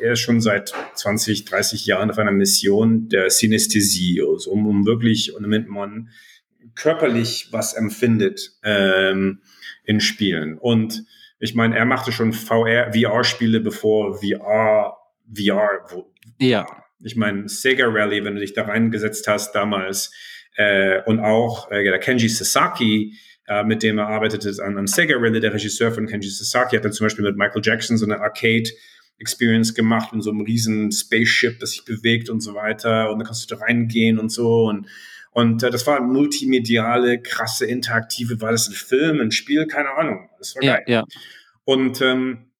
er 0.00 0.12
ist 0.12 0.20
schon 0.20 0.40
seit 0.40 0.72
20, 0.94 1.44
30 1.44 1.86
Jahren 1.86 2.10
auf 2.10 2.18
einer 2.18 2.32
Mission 2.32 3.08
der 3.08 3.30
Synästhesie, 3.30 4.22
also 4.22 4.50
um, 4.50 4.66
um 4.66 4.86
wirklich, 4.86 5.32
damit 5.40 5.68
man 5.68 6.10
körperlich 6.74 7.48
was 7.50 7.74
empfindet 7.74 8.52
ähm, 8.62 9.40
in 9.84 10.00
Spielen. 10.00 10.58
Und 10.58 11.04
ich 11.42 11.56
meine, 11.56 11.76
er 11.76 11.84
machte 11.84 12.12
schon 12.12 12.32
VR, 12.32 12.92
VR-Spiele, 12.92 13.58
bevor 13.58 14.14
VR, 14.14 14.96
VR, 15.34 15.84
wo, 15.90 16.12
ja. 16.38 16.64
Ich 17.00 17.16
meine, 17.16 17.48
Sega 17.48 17.86
Rally, 17.88 18.24
wenn 18.24 18.36
du 18.36 18.40
dich 18.40 18.54
da 18.54 18.62
reingesetzt 18.62 19.26
hast 19.26 19.52
damals, 19.52 20.14
äh, 20.56 21.02
und 21.02 21.18
auch 21.18 21.68
äh, 21.72 21.82
der 21.82 21.98
Kenji 21.98 22.28
Sasaki, 22.28 23.18
äh, 23.48 23.64
mit 23.64 23.82
dem 23.82 23.98
er 23.98 24.06
arbeitete 24.06 24.54
an, 24.62 24.78
an 24.78 24.86
Sega 24.86 25.16
Rally, 25.18 25.40
der 25.40 25.52
Regisseur 25.52 25.90
von 25.90 26.06
Kenji 26.06 26.30
Sasaki, 26.30 26.76
hat 26.76 26.84
dann 26.84 26.92
zum 26.92 27.06
Beispiel 27.06 27.24
mit 27.24 27.36
Michael 27.36 27.62
Jackson 27.64 27.96
so 27.96 28.06
eine 28.06 28.20
Arcade 28.20 28.70
Experience 29.18 29.74
gemacht 29.74 30.12
in 30.12 30.20
so 30.20 30.30
einem 30.30 30.42
riesen 30.42 30.92
Spaceship, 30.92 31.58
das 31.58 31.72
sich 31.72 31.84
bewegt 31.84 32.30
und 32.30 32.40
so 32.40 32.54
weiter. 32.54 33.10
Und 33.10 33.18
da 33.18 33.24
kannst 33.24 33.50
du 33.50 33.56
da 33.56 33.60
reingehen 33.60 34.20
und 34.20 34.30
so. 34.30 34.66
Und, 34.66 34.86
und 35.32 35.62
äh, 35.62 35.70
das 35.70 35.86
war 35.86 36.00
multimediale, 36.00 37.20
krasse, 37.20 37.66
interaktive, 37.66 38.40
war 38.40 38.52
das 38.52 38.68
ein 38.68 38.74
Film, 38.74 39.20
ein 39.20 39.32
Spiel, 39.32 39.66
keine 39.66 39.90
Ahnung. 39.90 40.28
Das 40.38 40.54
war 40.54 40.62
ja, 40.62 40.74
geil. 40.76 40.84
Ja. 40.86 41.04
Und 41.64 42.00
ähm, 42.02 42.52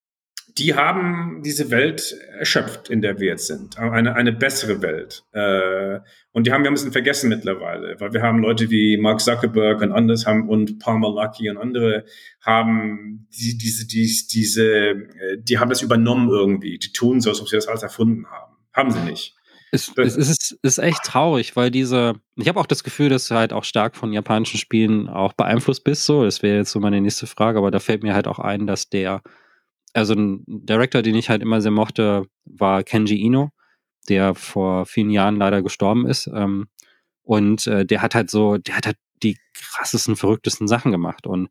die 0.59 0.75
haben 0.75 1.43
diese 1.45 1.71
Welt 1.71 2.15
erschöpft, 2.39 2.91
in 2.91 3.01
der 3.01 3.19
wir 3.19 3.29
jetzt 3.29 3.47
sind. 3.47 3.79
Eine, 3.79 4.15
eine 4.15 4.33
bessere 4.33 4.83
Welt. 4.83 5.25
Äh, 5.33 6.01
und 6.33 6.47
die 6.47 6.53
haben 6.53 6.63
wir 6.63 6.71
ein 6.71 6.75
bisschen 6.75 6.93
vergessen 6.93 7.29
mittlerweile, 7.29 7.99
weil 8.01 8.13
wir 8.13 8.23
haben 8.23 8.41
Leute 8.41 8.71
wie 8.71 8.97
Mark 8.97 9.21
Zuckerberg 9.21 9.81
und 9.83 9.93
anders 9.93 10.27
haben 10.27 10.49
und 10.49 10.79
Palmer 10.79 11.11
Lucky 11.11 11.49
und 11.49 11.59
andere 11.59 12.05
haben 12.41 13.29
die, 13.39 13.57
diese, 13.57 13.87
die, 13.87 14.11
diese, 14.31 14.67
äh, 14.67 15.39
die 15.39 15.59
haben 15.59 15.71
das 15.71 15.83
übernommen 15.83 16.29
irgendwie. 16.29 16.79
Die 16.79 16.93
tun 16.93 17.21
so, 17.21 17.31
als 17.31 17.41
ob 17.41 17.49
sie 17.49 17.57
das 17.57 17.69
alles 17.69 17.83
erfunden 17.83 18.27
haben. 18.27 18.55
Haben 18.73 18.91
sie 18.91 19.01
nicht. 19.01 19.37
Es, 19.75 19.91
es, 19.97 20.17
ist, 20.17 20.59
ist 20.63 20.79
echt 20.79 21.03
traurig, 21.03 21.57
weil 21.57 21.71
diese, 21.71 22.21
ich 22.37 22.47
habe 22.47 22.61
auch 22.61 22.67
das 22.67 22.85
Gefühl, 22.85 23.09
dass 23.09 23.29
du 23.29 23.35
halt 23.35 23.55
auch 23.55 23.65
stark 23.65 23.97
von 23.97 24.13
japanischen 24.13 24.59
Spielen 24.59 25.09
auch 25.09 25.33
beeinflusst 25.33 25.83
bist, 25.83 26.05
so, 26.05 26.25
das 26.25 26.43
wäre 26.43 26.59
jetzt 26.59 26.73
so 26.73 26.79
meine 26.79 27.01
nächste 27.01 27.27
Frage, 27.27 27.57
aber 27.59 27.71
da 27.71 27.79
fällt 27.79 28.03
mir 28.03 28.13
halt 28.13 28.29
auch 28.29 28.39
ein, 28.39 28.67
dass 28.67 28.91
der, 28.91 29.23
also 29.95 30.13
ein 30.13 30.45
Director, 30.47 31.01
den 31.01 31.15
ich 31.15 31.31
halt 31.31 31.41
immer 31.41 31.63
sehr 31.63 31.71
mochte, 31.71 32.27
war 32.45 32.83
Kenji 32.83 33.17
Ino, 33.17 33.51
der 34.11 34.35
vor 34.35 34.85
vielen 34.85 35.09
Jahren 35.09 35.37
leider 35.37 35.63
gestorben 35.63 36.07
ist, 36.07 36.27
ähm, 36.27 36.69
und 37.23 37.67
äh, 37.67 37.87
der 37.87 38.03
hat 38.03 38.15
halt 38.15 38.29
so, 38.31 38.59
der 38.59 38.77
hat 38.77 38.85
halt 38.87 38.99
die 39.23 39.39
krassesten, 39.55 40.17
verrücktesten 40.17 40.69
Sachen 40.69 40.93
gemacht 40.93 41.27
und 41.27 41.49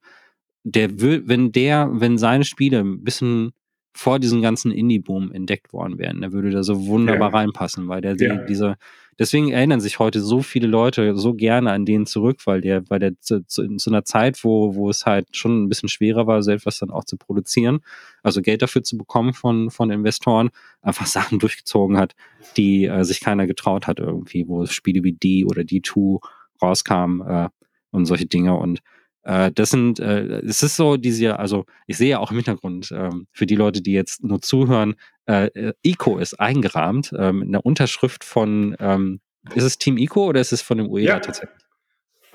der 0.64 1.02
will, 1.02 1.24
wenn 1.26 1.52
der, 1.52 1.90
wenn 1.92 2.20
seine 2.20 2.44
Spiele 2.46 2.82
ein 2.82 3.04
bisschen 3.04 3.54
vor 3.94 4.20
diesem 4.20 4.42
ganzen 4.42 4.72
Indie-Boom 4.72 5.32
entdeckt 5.32 5.74
worden 5.74 5.98
wären, 5.98 6.22
der 6.22 6.32
würde 6.32 6.52
da 6.52 6.64
so 6.64 6.88
wunderbar 6.88 7.32
ja. 7.32 7.38
reinpassen, 7.40 7.88
weil 7.88 8.02
der 8.02 8.16
ja. 8.16 8.38
diese, 8.46 8.78
deswegen 9.20 9.52
erinnern 9.52 9.82
sich 9.82 10.00
heute 10.00 10.22
so 10.22 10.42
viele 10.42 10.68
Leute 10.68 11.18
so 11.18 11.34
gerne 11.34 11.72
an 11.72 11.86
den 11.86 12.06
zurück, 12.06 12.40
weil 12.46 12.62
der, 12.62 12.90
weil 12.90 13.00
der 13.00 13.20
zu, 13.20 13.46
zu, 13.46 13.68
so 13.78 13.92
einer 13.92 14.06
Zeit, 14.06 14.44
wo, 14.44 14.76
wo 14.76 14.90
es 14.90 15.06
halt 15.06 15.36
schon 15.36 15.64
ein 15.64 15.70
bisschen 15.70 15.90
schwerer 15.90 16.26
war, 16.26 16.42
so 16.42 16.52
etwas 16.52 16.80
dann 16.80 16.90
auch 16.90 17.04
zu 17.04 17.18
produzieren, 17.18 17.82
also 18.24 18.42
Geld 18.42 18.62
dafür 18.62 18.84
zu 18.84 18.98
bekommen 18.98 19.34
von, 19.34 19.70
von 19.72 19.92
Investoren, 19.92 20.52
einfach 20.82 21.06
Sachen 21.08 21.40
durchgezogen 21.40 21.98
hat, 21.98 22.16
die 22.56 22.86
äh, 22.86 23.04
sich 23.04 23.20
keiner 23.20 23.46
getraut 23.46 23.88
hat 23.88 24.00
irgendwie, 24.00 24.48
wo 24.48 24.66
Spiele 24.66 25.04
wie 25.04 25.14
D 25.14 25.46
oder 25.46 25.64
D2 25.64 26.20
rauskamen 26.62 27.28
äh, 27.28 27.50
und 27.92 28.06
solche 28.06 28.26
Dinge 28.26 28.56
und 28.58 28.82
äh, 29.24 29.52
das 29.52 29.70
sind, 29.70 30.00
äh, 30.00 30.40
es 30.42 30.64
ist 30.64 30.76
so 30.76 30.98
diese, 30.98 31.38
also 31.38 31.66
ich 31.88 31.98
sehe 31.98 32.10
ja 32.10 32.20
auch 32.20 32.32
im 32.32 32.38
Hintergrund, 32.38 32.92
ähm, 32.92 33.28
für 33.32 33.46
die 33.46 33.56
Leute, 33.56 33.82
die 33.82 33.94
jetzt 33.94 34.24
nur 34.24 34.42
zuhören, 34.42 34.96
äh, 35.28 35.46
äh 35.48 35.74
ICO 35.84 36.18
ist 36.18 36.40
eingerahmt 36.40 37.14
ähm, 37.18 37.44
in 37.44 37.52
der 37.52 37.66
Unterschrift 37.66 38.24
von, 38.24 38.76
ähm, 38.80 39.20
ist 39.56 39.64
es 39.64 39.78
Team 39.78 39.98
ICO 39.98 40.28
oder 40.28 40.42
ist 40.42 40.52
es 40.52 40.62
von 40.62 40.78
dem 40.78 40.90
UEDA 40.90 41.14
ja. 41.14 41.20
tatsächlich? 41.20 41.62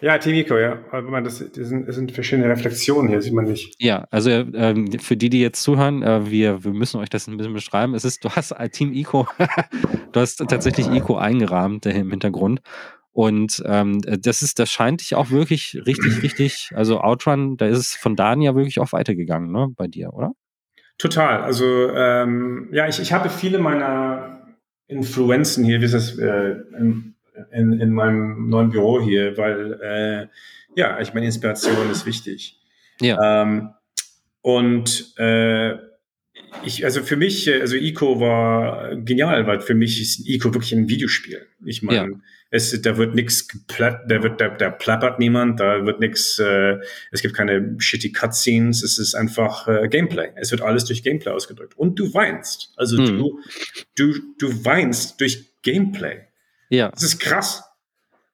Ja, 0.02 0.18
Team 0.18 0.34
ICO, 0.34 0.58
ja. 0.58 0.78
Aber 0.92 1.22
das, 1.22 1.38
das, 1.38 1.68
sind, 1.68 1.88
das 1.88 1.96
sind 1.96 2.12
verschiedene 2.12 2.48
Reflexionen 2.48 3.08
hier, 3.08 3.22
sieht 3.22 3.32
man 3.32 3.46
nicht. 3.46 3.74
Ja, 3.78 4.06
also 4.10 4.30
ähm, 4.30 4.92
für 5.00 5.16
die, 5.16 5.30
die 5.30 5.40
jetzt 5.40 5.62
zuhören, 5.62 6.02
äh, 6.02 6.30
wir, 6.30 6.64
wir 6.64 6.72
müssen 6.72 7.00
euch 7.00 7.08
das 7.08 7.26
ein 7.26 7.36
bisschen 7.38 7.54
beschreiben. 7.54 7.94
Es 7.94 8.04
ist, 8.04 8.22
du 8.22 8.28
hast 8.28 8.54
Team 8.72 8.92
ICO, 8.92 9.26
du 10.12 10.20
hast 10.20 10.36
tatsächlich 10.36 10.86
ICO 10.88 11.16
eingerahmt 11.16 11.86
im 11.86 12.10
Hintergrund. 12.10 12.60
Und 13.16 13.62
ähm, 13.64 14.02
das 14.02 14.42
ist, 14.42 14.58
das 14.58 14.70
scheint 14.70 15.00
dich 15.00 15.14
auch 15.14 15.30
wirklich 15.30 15.80
richtig, 15.86 16.22
richtig, 16.22 16.70
also 16.74 17.00
Outrun, 17.00 17.56
da 17.56 17.66
ist 17.66 17.78
es 17.78 17.94
von 17.94 18.14
Dan 18.14 18.42
ja 18.42 18.54
wirklich 18.54 18.78
auch 18.78 18.92
weitergegangen, 18.92 19.50
ne, 19.50 19.68
bei 19.74 19.86
dir, 19.86 20.12
oder? 20.12 20.32
Total. 20.98 21.40
Also 21.40 21.64
ähm, 21.94 22.68
ja, 22.72 22.86
ich, 22.86 23.00
ich 23.00 23.14
habe 23.14 23.30
viele 23.30 23.58
meiner 23.58 24.46
Influenzen 24.86 25.64
hier, 25.64 25.80
wie 25.80 25.86
ist 25.86 25.94
das, 25.94 26.18
äh, 26.18 26.56
in, 26.78 27.14
in, 27.52 27.80
in 27.80 27.90
meinem 27.90 28.50
neuen 28.50 28.68
Büro 28.68 29.00
hier, 29.00 29.38
weil 29.38 29.80
äh, 29.82 30.26
ja, 30.78 31.00
ich 31.00 31.14
meine, 31.14 31.24
Inspiration 31.24 31.90
ist 31.90 32.04
wichtig. 32.04 32.60
Ja. 33.00 33.42
Ähm, 33.42 33.70
und 34.42 35.14
äh, 35.16 35.76
ich, 36.66 36.84
also 36.84 37.02
für 37.02 37.16
mich, 37.16 37.50
also 37.50 37.76
Ico 37.76 38.20
war 38.20 38.94
genial, 38.96 39.46
weil 39.46 39.62
für 39.62 39.74
mich 39.74 40.02
ist 40.02 40.28
Ico 40.28 40.52
wirklich 40.52 40.74
ein 40.74 40.90
Videospiel. 40.90 41.46
Ich 41.64 41.82
meine, 41.82 42.10
ja 42.10 42.18
es, 42.50 42.80
da 42.80 42.96
wird 42.96 43.14
nichts 43.14 43.48
geplatt, 43.48 44.02
da 44.08 44.22
wird, 44.22 44.40
da, 44.40 44.48
da 44.48 44.70
plappert 44.70 45.18
niemand, 45.18 45.58
da 45.58 45.84
wird 45.84 46.00
nichts, 46.00 46.38
äh, 46.38 46.78
es 47.10 47.22
gibt 47.22 47.34
keine 47.34 47.76
shitty 47.78 48.12
Cutscenes, 48.12 48.82
es 48.82 48.98
ist 48.98 49.14
einfach 49.14 49.66
äh, 49.66 49.88
Gameplay. 49.88 50.30
Es 50.36 50.52
wird 50.52 50.62
alles 50.62 50.84
durch 50.84 51.02
Gameplay 51.02 51.32
ausgedrückt. 51.32 51.76
Und 51.76 51.98
du 51.98 52.12
weinst. 52.14 52.72
Also 52.76 52.98
hm. 52.98 53.18
du, 53.18 53.40
du, 53.96 54.14
du 54.38 54.64
weinst 54.64 55.20
durch 55.20 55.52
Gameplay. 55.62 56.20
Ja. 56.68 56.90
Das 56.90 57.02
ist 57.02 57.18
krass. 57.18 57.64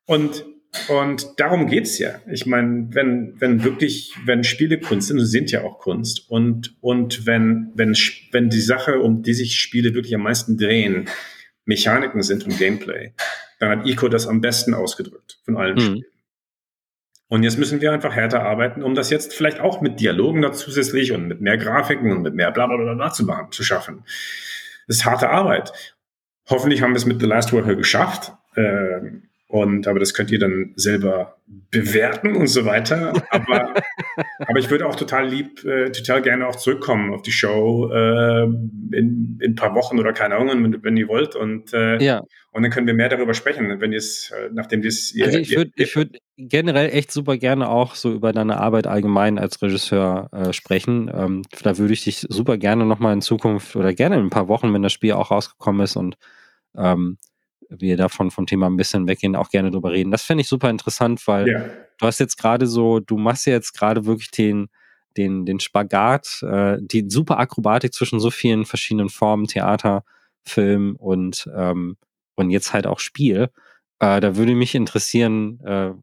Und, 0.04 0.44
und 0.88 1.26
darum 1.38 1.66
geht's 1.66 1.98
ja. 1.98 2.20
Ich 2.30 2.44
meine, 2.44 2.88
wenn, 2.90 3.40
wenn 3.40 3.64
wirklich, 3.64 4.14
wenn 4.26 4.44
Spiele 4.44 4.78
Kunst 4.78 5.08
sind, 5.08 5.20
sind 5.20 5.50
ja 5.50 5.62
auch 5.62 5.78
Kunst. 5.78 6.30
Und, 6.30 6.76
und 6.82 7.26
wenn, 7.26 7.72
wenn, 7.74 7.96
wenn 8.30 8.50
die 8.50 8.60
Sache, 8.60 9.00
um 9.00 9.22
die 9.22 9.34
sich 9.34 9.58
Spiele 9.58 9.94
wirklich 9.94 10.14
am 10.14 10.22
meisten 10.22 10.58
drehen, 10.58 11.08
Mechaniken 11.64 12.22
sind 12.22 12.44
und 12.44 12.58
Gameplay, 12.58 13.14
dann 13.62 13.78
hat 13.78 13.86
Ico 13.86 14.08
das 14.08 14.26
am 14.26 14.40
besten 14.40 14.74
ausgedrückt 14.74 15.38
von 15.44 15.56
allen 15.56 15.76
mhm. 15.76 15.80
Spielen. 15.80 16.04
Und 17.28 17.44
jetzt 17.44 17.58
müssen 17.58 17.80
wir 17.80 17.92
einfach 17.92 18.12
härter 18.12 18.42
arbeiten, 18.42 18.82
um 18.82 18.96
das 18.96 19.08
jetzt 19.08 19.34
vielleicht 19.34 19.60
auch 19.60 19.80
mit 19.80 20.00
Dialogen 20.00 20.42
da 20.42 20.52
zusätzlich 20.52 21.12
und 21.12 21.28
mit 21.28 21.40
mehr 21.40 21.56
Grafiken 21.56 22.10
und 22.10 22.22
mit 22.22 22.34
mehr 22.34 22.50
bla 22.50 22.66
bla 22.66 22.76
bla, 22.76 22.94
bla 22.94 23.12
zu 23.12 23.24
machen, 23.24 23.52
zu 23.52 23.62
schaffen. 23.62 24.02
Das 24.88 24.96
ist 24.96 25.04
harte 25.04 25.30
Arbeit. 25.30 25.72
Hoffentlich 26.50 26.82
haben 26.82 26.90
wir 26.90 26.96
es 26.96 27.06
mit 27.06 27.20
The 27.20 27.26
Last 27.26 27.52
Worker 27.52 27.76
geschafft. 27.76 28.32
Ähm, 28.56 29.28
und 29.46 29.86
aber 29.86 30.00
das 30.00 30.12
könnt 30.12 30.32
ihr 30.32 30.40
dann 30.40 30.72
selber 30.74 31.36
bewerten 31.70 32.34
und 32.34 32.48
so 32.48 32.64
weiter. 32.64 33.12
Aber, 33.30 33.74
aber 34.38 34.58
ich 34.58 34.70
würde 34.70 34.86
auch 34.86 34.96
total 34.96 35.28
lieb, 35.28 35.64
äh, 35.64 35.92
total 35.92 36.20
gerne 36.20 36.48
auch 36.48 36.56
zurückkommen 36.56 37.14
auf 37.14 37.22
die 37.22 37.32
Show 37.32 37.90
äh, 37.92 38.42
in, 38.42 39.38
in 39.40 39.52
ein 39.52 39.54
paar 39.54 39.76
Wochen 39.76 40.00
oder 40.00 40.12
keine 40.12 40.34
Ahnung, 40.34 40.64
wenn, 40.64 40.82
wenn 40.82 40.96
ihr 40.96 41.06
wollt. 41.06 41.36
Und, 41.36 41.72
äh, 41.72 42.02
ja. 42.02 42.22
Und 42.52 42.62
dann 42.62 42.70
können 42.70 42.86
wir 42.86 42.92
mehr 42.92 43.08
darüber 43.08 43.32
sprechen, 43.32 43.80
wenn 43.80 43.92
ihr 43.92 43.98
es, 43.98 44.30
äh, 44.30 44.50
nachdem 44.52 44.82
das 44.82 45.12
ihr, 45.12 45.24
Also 45.24 45.38
ich 45.38 45.56
würde 45.56 45.72
ich 45.76 45.96
würd 45.96 46.18
generell 46.36 46.90
echt 46.90 47.10
super 47.10 47.38
gerne 47.38 47.68
auch 47.68 47.94
so 47.94 48.12
über 48.12 48.32
deine 48.32 48.58
Arbeit 48.58 48.86
allgemein 48.86 49.38
als 49.38 49.62
Regisseur 49.62 50.28
äh, 50.32 50.52
sprechen. 50.52 51.10
Ähm, 51.14 51.42
da 51.62 51.78
würde 51.78 51.94
ich 51.94 52.04
dich 52.04 52.26
super 52.28 52.58
gerne 52.58 52.84
nochmal 52.84 53.14
in 53.14 53.22
Zukunft 53.22 53.74
oder 53.74 53.94
gerne 53.94 54.16
in 54.16 54.26
ein 54.26 54.30
paar 54.30 54.48
Wochen, 54.48 54.74
wenn 54.74 54.82
das 54.82 54.92
Spiel 54.92 55.12
auch 55.12 55.30
rausgekommen 55.30 55.82
ist 55.82 55.96
und 55.96 56.18
ähm, 56.76 57.16
wir 57.70 57.96
davon 57.96 58.30
vom 58.30 58.44
Thema 58.44 58.66
ein 58.66 58.76
bisschen 58.76 59.08
weggehen, 59.08 59.34
auch 59.34 59.48
gerne 59.48 59.70
drüber 59.70 59.92
reden. 59.92 60.10
Das 60.10 60.22
finde 60.22 60.42
ich 60.42 60.48
super 60.48 60.68
interessant, 60.68 61.26
weil 61.26 61.48
ja. 61.48 61.64
du 61.98 62.06
hast 62.06 62.20
jetzt 62.20 62.36
gerade 62.36 62.66
so, 62.66 63.00
du 63.00 63.16
machst 63.16 63.46
jetzt 63.46 63.72
gerade 63.72 64.04
wirklich 64.04 64.30
den, 64.30 64.68
den, 65.16 65.46
den 65.46 65.58
Spagat, 65.58 66.42
äh, 66.42 66.76
die 66.82 67.06
super 67.08 67.38
Akrobatik 67.38 67.94
zwischen 67.94 68.20
so 68.20 68.30
vielen 68.30 68.66
verschiedenen 68.66 69.08
Formen, 69.08 69.46
Theater, 69.46 70.04
Film 70.44 70.96
und, 70.96 71.48
ähm, 71.56 71.96
und 72.34 72.50
jetzt 72.50 72.72
halt 72.72 72.86
auch 72.86 72.98
Spiel. 72.98 73.50
Äh, 74.00 74.20
da 74.20 74.36
würde 74.36 74.54
mich 74.54 74.74
interessieren, 74.74 75.60
äh, 75.64 75.88
äh, 75.88 75.94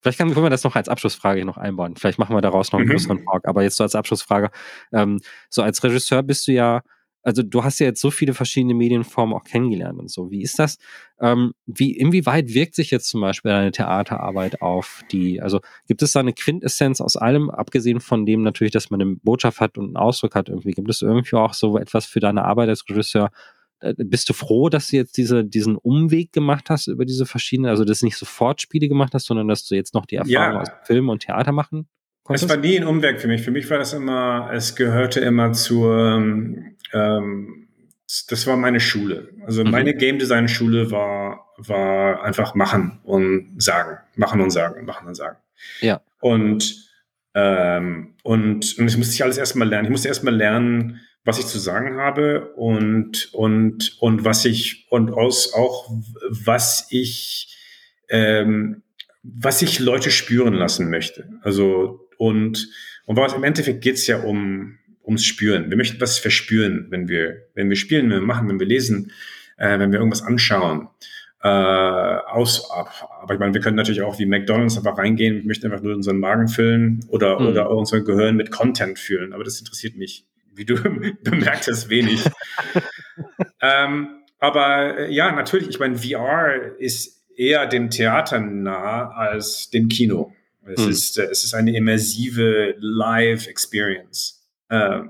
vielleicht 0.00 0.18
können 0.18 0.34
wir 0.34 0.50
das 0.50 0.64
noch 0.64 0.76
als 0.76 0.88
Abschlussfrage 0.88 1.44
noch 1.44 1.56
einbauen. 1.56 1.96
Vielleicht 1.96 2.18
machen 2.18 2.34
wir 2.34 2.40
daraus 2.40 2.72
noch 2.72 2.80
einen 2.80 2.88
mhm. 2.88 2.92
größeren 2.92 3.24
Talk, 3.24 3.46
aber 3.46 3.62
jetzt 3.62 3.76
so 3.76 3.84
als 3.84 3.94
Abschlussfrage. 3.94 4.50
Ähm, 4.92 5.20
so 5.48 5.62
als 5.62 5.82
Regisseur 5.82 6.22
bist 6.22 6.46
du 6.48 6.52
ja 6.52 6.82
also 7.22 7.42
du 7.42 7.64
hast 7.64 7.78
ja 7.80 7.86
jetzt 7.86 8.00
so 8.00 8.10
viele 8.10 8.34
verschiedene 8.34 8.74
Medienformen 8.74 9.34
auch 9.34 9.44
kennengelernt 9.44 9.98
und 9.98 10.10
so. 10.10 10.30
Wie 10.30 10.42
ist 10.42 10.58
das? 10.58 10.78
Ähm, 11.20 11.52
wie, 11.66 11.96
inwieweit 11.96 12.54
wirkt 12.54 12.74
sich 12.74 12.90
jetzt 12.90 13.08
zum 13.08 13.20
Beispiel 13.20 13.50
deine 13.50 13.72
Theaterarbeit 13.72 14.62
auf 14.62 15.02
die, 15.12 15.40
also 15.40 15.60
gibt 15.86 16.02
es 16.02 16.12
da 16.12 16.20
eine 16.20 16.32
Quintessenz 16.32 17.00
aus 17.00 17.16
allem, 17.16 17.50
abgesehen 17.50 18.00
von 18.00 18.24
dem 18.24 18.42
natürlich, 18.42 18.72
dass 18.72 18.90
man 18.90 19.00
eine 19.02 19.16
Botschaft 19.16 19.60
hat 19.60 19.76
und 19.76 19.86
einen 19.86 19.96
Ausdruck 19.96 20.34
hat 20.34 20.48
irgendwie? 20.48 20.72
Gibt 20.72 20.88
es 20.88 21.02
irgendwie 21.02 21.36
auch 21.36 21.54
so 21.54 21.78
etwas 21.78 22.06
für 22.06 22.20
deine 22.20 22.44
Arbeit 22.44 22.68
als 22.70 22.88
Regisseur? 22.88 23.30
Äh, 23.80 23.94
bist 23.96 24.28
du 24.28 24.32
froh, 24.32 24.68
dass 24.68 24.88
du 24.88 24.96
jetzt 24.96 25.16
diese, 25.16 25.44
diesen 25.44 25.76
Umweg 25.76 26.32
gemacht 26.32 26.70
hast 26.70 26.86
über 26.86 27.04
diese 27.04 27.26
verschiedenen, 27.26 27.70
also 27.70 27.84
dass 27.84 28.00
du 28.00 28.06
nicht 28.06 28.16
sofort 28.16 28.60
Spiele 28.60 28.88
gemacht 28.88 29.14
hast, 29.14 29.26
sondern 29.26 29.48
dass 29.48 29.66
du 29.66 29.74
jetzt 29.74 29.94
noch 29.94 30.06
die 30.06 30.16
Erfahrung 30.16 30.54
ja. 30.54 30.60
aus 30.60 30.68
Film 30.84 31.08
und 31.08 31.22
Theater 31.22 31.52
machen 31.52 31.88
es 32.34 32.48
war 32.48 32.56
nie 32.56 32.78
ein 32.78 32.86
Umweg 32.86 33.20
für 33.20 33.28
mich. 33.28 33.42
Für 33.42 33.50
mich 33.50 33.68
war 33.70 33.78
das 33.78 33.92
immer, 33.92 34.50
es 34.52 34.76
gehörte 34.76 35.20
immer 35.20 35.52
zur, 35.52 36.22
ähm, 36.92 37.66
das 38.28 38.46
war 38.46 38.56
meine 38.56 38.80
Schule. 38.80 39.30
Also 39.46 39.64
mhm. 39.64 39.70
meine 39.70 39.94
Game 39.94 40.18
Design 40.18 40.48
Schule 40.48 40.90
war, 40.90 41.46
war 41.56 42.22
einfach 42.22 42.54
machen 42.54 43.00
und 43.04 43.60
sagen, 43.60 43.98
machen 44.16 44.40
und 44.40 44.50
sagen, 44.50 44.84
machen 44.84 45.08
und 45.08 45.14
sagen. 45.14 45.38
Ja. 45.80 46.00
Und, 46.20 46.88
ähm, 47.34 48.14
und, 48.22 48.78
und 48.78 48.88
ich 48.88 48.96
musste 48.96 49.24
alles 49.24 49.38
erstmal 49.38 49.68
lernen. 49.68 49.86
Ich 49.86 49.90
musste 49.90 50.08
erstmal 50.08 50.34
lernen, 50.34 51.00
was 51.24 51.38
ich 51.38 51.46
zu 51.46 51.58
sagen 51.58 51.98
habe 51.98 52.52
und, 52.54 53.32
und, 53.34 53.96
und 54.00 54.24
was 54.24 54.44
ich, 54.44 54.86
und 54.90 55.10
aus, 55.10 55.52
auch 55.52 55.90
was 56.30 56.86
ich, 56.90 57.56
ähm, 58.08 58.82
was 59.22 59.60
ich 59.62 59.78
Leute 59.80 60.10
spüren 60.10 60.54
lassen 60.54 60.88
möchte. 60.90 61.28
Also 61.42 62.08
und, 62.16 62.68
und 63.06 63.16
was 63.16 63.34
im 63.34 63.44
Endeffekt 63.44 63.82
geht 63.82 63.96
es 63.96 64.06
ja 64.06 64.20
um, 64.22 64.78
ums 65.04 65.24
Spüren. 65.24 65.70
Wir 65.70 65.76
möchten 65.76 66.00
was 66.00 66.18
verspüren, 66.18 66.86
wenn 66.90 67.08
wir, 67.08 67.48
wenn 67.54 67.68
wir 67.68 67.76
spielen, 67.76 68.10
wenn 68.10 68.20
wir 68.20 68.26
machen, 68.26 68.48
wenn 68.48 68.60
wir 68.60 68.66
lesen, 68.66 69.12
äh, 69.58 69.78
wenn 69.78 69.92
wir 69.92 69.98
irgendwas 69.98 70.22
anschauen. 70.22 70.88
Äh, 71.42 71.48
aus, 71.48 72.70
aber 72.70 73.32
ich 73.32 73.40
meine, 73.40 73.54
wir 73.54 73.62
können 73.62 73.76
natürlich 73.76 74.02
auch 74.02 74.18
wie 74.18 74.26
McDonalds 74.26 74.76
einfach 74.76 74.98
reingehen, 74.98 75.38
wir 75.38 75.46
möchten 75.46 75.66
einfach 75.66 75.82
nur 75.82 75.94
unseren 75.94 76.18
Magen 76.18 76.48
füllen 76.48 77.04
oder, 77.08 77.40
mhm. 77.40 77.46
oder 77.46 77.70
unser 77.70 78.02
Gehirn 78.02 78.36
mit 78.36 78.50
Content 78.50 78.98
füllen. 78.98 79.32
Aber 79.32 79.44
das 79.44 79.58
interessiert 79.58 79.96
mich, 79.96 80.26
wie 80.54 80.64
du 80.64 80.74
bemerkt 81.22 81.66
hast, 81.66 81.88
wenig. 81.88 82.24
ähm, 83.60 84.20
aber 84.38 84.98
äh, 84.98 85.12
ja, 85.12 85.32
natürlich, 85.32 85.68
ich 85.68 85.78
meine, 85.78 85.96
VR 85.96 86.78
ist 86.78 87.20
eher 87.36 87.66
dem 87.66 87.90
Theater 87.90 88.40
nah 88.40 89.10
als 89.10 89.70
dem 89.70 89.88
Kino. 89.88 90.32
Es, 90.66 90.82
hm. 90.82 90.90
ist, 90.90 91.18
äh, 91.18 91.24
es 91.24 91.44
ist 91.44 91.54
eine 91.54 91.76
immersive 91.76 92.74
Live-Experience. 92.78 94.46
Äh, 94.68 95.00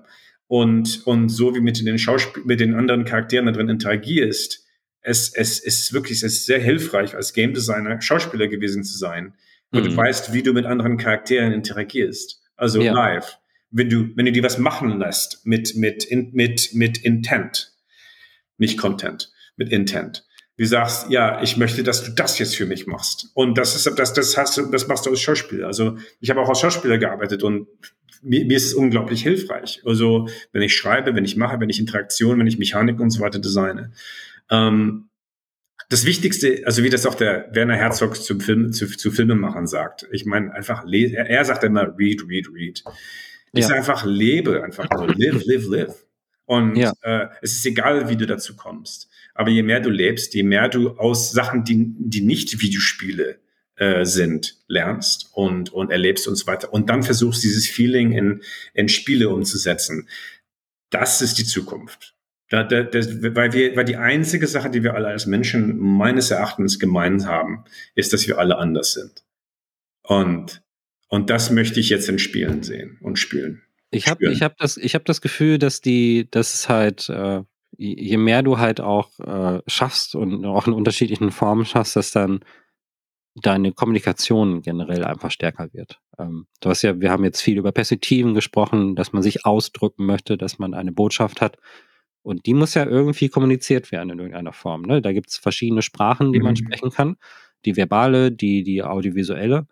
und, 0.47 1.07
und 1.07 1.29
so 1.29 1.55
wie 1.55 1.61
mit 1.61 1.85
den 1.85 1.99
Schauspiel 1.99 2.43
mit 2.45 2.59
den 2.59 2.75
anderen 2.75 3.05
Charakteren 3.05 3.47
da 3.47 3.53
drin 3.53 3.69
interagierst, 3.69 4.67
es, 5.03 5.33
es, 5.33 5.61
ist 5.61 5.93
wirklich 5.93 6.19
es 6.19 6.35
ist 6.35 6.47
sehr 6.47 6.59
hilfreich, 6.59 7.15
als 7.15 7.33
Game 7.33 7.55
Designer 7.55 8.01
Schauspieler 8.01 8.49
gewesen 8.49 8.85
zu 8.85 8.99
sein, 8.99 9.35
weil 9.71 9.85
hm. 9.85 9.91
du 9.91 9.97
weißt, 9.97 10.33
wie 10.33 10.43
du 10.43 10.53
mit 10.53 10.67
anderen 10.67 10.99
Charakteren 10.99 11.53
interagierst. 11.53 12.43
Also 12.57 12.83
ja. 12.83 12.93
live. 12.93 13.39
Wenn 13.71 13.89
du, 13.89 14.17
wenn 14.17 14.27
du 14.27 14.33
dir 14.33 14.43
was 14.43 14.59
machen 14.59 14.99
lässt 14.99 15.47
mit, 15.47 15.77
mit, 15.77 16.09
mit, 16.11 16.71
mit 16.75 16.99
Intent, 16.99 17.73
nicht 18.59 18.79
Content, 18.79 19.33
mit 19.57 19.71
Intent 19.71 20.25
wie 20.61 20.67
sagst, 20.67 21.09
ja, 21.09 21.41
ich 21.41 21.57
möchte, 21.57 21.83
dass 21.83 22.05
du 22.05 22.11
das 22.11 22.39
jetzt 22.39 22.55
für 22.55 22.67
mich 22.67 22.87
machst. 22.87 23.31
Und 23.33 23.57
das 23.57 23.75
ist, 23.75 23.99
das, 23.99 24.13
das 24.13 24.37
hast 24.37 24.59
du, 24.59 24.67
das 24.67 24.89
machst 24.89 25.07
du 25.07 25.11
als 25.11 25.23
Schauspieler. 25.23 25.67
Also 25.67 25.97
ich 26.21 26.29
habe 26.29 26.39
auch 26.43 26.51
als 26.51 26.61
Schauspieler 26.61 26.99
gearbeitet 26.99 27.43
und 27.43 27.67
mir, 28.21 28.45
mir 28.45 28.59
ist 28.59 28.67
es 28.67 28.75
unglaublich 28.75 29.23
hilfreich. 29.23 29.81
Also 29.87 30.29
wenn 30.53 30.61
ich 30.61 30.77
schreibe, 30.77 31.15
wenn 31.15 31.25
ich 31.25 31.39
mache, 31.39 31.61
wenn 31.61 31.71
ich 31.71 31.81
Interaktion, 31.81 32.39
wenn 32.39 32.47
ich 32.47 32.59
Mechanik 32.59 33.01
und 33.01 33.09
so 33.09 33.23
weiter 33.23 33.39
designe. 33.39 33.93
Ähm, 34.51 35.09
das 35.89 36.05
Wichtigste, 36.05 36.61
also 36.67 36.85
wie 36.85 36.91
das 36.91 37.07
auch 37.07 37.15
der 37.15 37.49
Werner 37.53 37.77
Herzog 37.77 38.23
zum 38.23 38.43
Film, 38.43 38.71
zu, 38.75 38.87
zu 38.87 39.11
Filmemachern 39.11 39.67
sagt. 39.67 40.07
Ich 40.13 40.27
meine, 40.27 40.53
einfach, 40.53 40.85
er 40.87 41.45
sagt 41.47 41.65
immer, 41.65 41.97
read, 41.99 42.21
read, 42.29 42.49
read. 42.53 42.85
Ich 43.53 43.63
ja. 43.63 43.69
sage 43.69 43.81
einfach, 43.81 44.05
lebe 44.05 44.63
einfach 44.63 44.89
nur, 44.91 45.09
live, 45.09 45.45
live, 45.45 45.67
live. 45.69 46.07
Und 46.47 46.77
ja. 46.77 46.93
äh, 47.03 47.29
es 47.43 47.53
ist 47.53 47.67
egal, 47.67 48.09
wie 48.09 48.17
du 48.17 48.27
dazu 48.27 48.57
kommst. 48.57 49.09
Aber 49.35 49.51
je 49.51 49.63
mehr 49.63 49.81
du 49.81 49.91
lebst, 49.91 50.35
je 50.35 50.43
mehr 50.43 50.69
du 50.69 50.97
aus 50.99 51.31
Sachen, 51.31 51.65
die, 51.65 51.95
die 51.97 52.23
nicht 52.23 52.61
Videospiele 52.61 53.39
äh, 53.77 54.05
sind, 54.05 54.57
lernst 54.67 55.31
und, 55.33 55.73
und 55.73 55.91
erlebst 55.91 56.27
und 56.29 56.37
so 56.37 56.47
weiter. 56.47 56.73
Und 56.73 56.91
dann 56.91 57.03
versuchst, 57.03 57.45
dieses 57.45 57.69
Feeling 57.69 58.13
in, 58.13 58.43
in 58.75 58.89
Spiele 58.89 59.29
umzusetzen. 59.29 60.09
Das 60.91 61.23
ist 61.23 61.39
die 61.39 61.45
Zukunft. 61.45 62.15
Da, 62.49 62.65
da, 62.65 62.83
das, 62.83 63.23
weil, 63.23 63.53
wir, 63.53 63.77
weil 63.77 63.85
die 63.85 63.97
einzige 63.97 64.49
Sache, 64.49 64.71
die 64.71 64.83
wir 64.83 64.95
alle 64.95 65.07
als 65.07 65.27
Menschen 65.27 65.79
meines 65.79 66.33
Erachtens 66.33 66.81
gemein 66.81 67.27
haben, 67.27 67.65
ist, 67.95 68.13
dass 68.13 68.27
wir 68.27 68.39
alle 68.39 68.59
anders 68.59 68.93
sind. 68.93 69.25
Und, 70.03 70.63
und 71.11 71.29
das 71.29 71.51
möchte 71.51 71.81
ich 71.81 71.91
jetzt 71.91 72.09
in 72.09 72.21
Spielen 72.21 72.63
sehen 72.63 72.97
und 73.03 73.19
spielen. 73.19 73.63
Ich 73.91 74.07
habe 74.07 74.31
ich 74.31 74.43
hab 74.43 74.57
das, 74.59 74.77
ich 74.77 74.95
hab 74.95 75.05
das 75.05 75.21
Gefühl, 75.21 75.59
dass 75.59 75.81
die, 75.81 76.29
dass 76.31 76.55
es 76.55 76.69
halt, 76.69 77.09
äh, 77.09 77.43
je 77.77 78.17
mehr 78.17 78.45
du 78.45 78.59
halt 78.59 78.81
auch 78.81 79.19
äh, 79.19 79.61
schaffst 79.67 80.15
und 80.15 80.45
auch 80.47 80.69
in 80.69 80.73
unterschiedlichen 80.73 81.33
Formen 81.33 81.65
schaffst, 81.65 81.97
dass 81.97 82.13
dann 82.13 82.45
deine 83.35 83.73
Kommunikation 83.73 84.63
generell 84.63 85.05
einfach 85.05 85.33
stärker 85.33 85.73
wird. 85.73 86.01
Ähm, 86.17 86.47
du 86.61 86.71
hast 86.71 86.83
ja, 86.83 87.01
wir 87.01 87.11
haben 87.11 87.25
jetzt 87.25 87.41
viel 87.41 87.59
über 87.59 87.73
Perspektiven 87.73 88.35
gesprochen, 88.35 88.95
dass 88.95 89.13
man 89.13 89.25
sich 89.25 89.45
ausdrücken 89.45 90.07
möchte, 90.07 90.39
dass 90.39 90.61
man 90.61 90.75
eine 90.75 90.93
Botschaft 90.93 91.41
hat. 91.41 91.59
Und 92.23 92.47
die 92.47 92.55
muss 92.55 92.75
ja 92.75 92.87
irgendwie 92.87 93.31
kommuniziert 93.31 93.91
werden 93.91 94.11
in 94.11 94.19
irgendeiner 94.21 94.53
Form. 94.53 94.83
Ne? 94.83 95.03
Da 95.03 95.13
gibt 95.13 95.31
es 95.31 95.39
verschiedene 95.39 95.83
Sprachen, 95.83 96.33
die 96.33 96.39
mhm. 96.39 96.45
man 96.45 96.57
sprechen 96.57 96.91
kann. 96.91 97.17
Die 97.65 97.77
verbale, 97.77 98.31
die, 98.31 98.63
die 98.63 98.85
audiovisuelle 98.85 99.67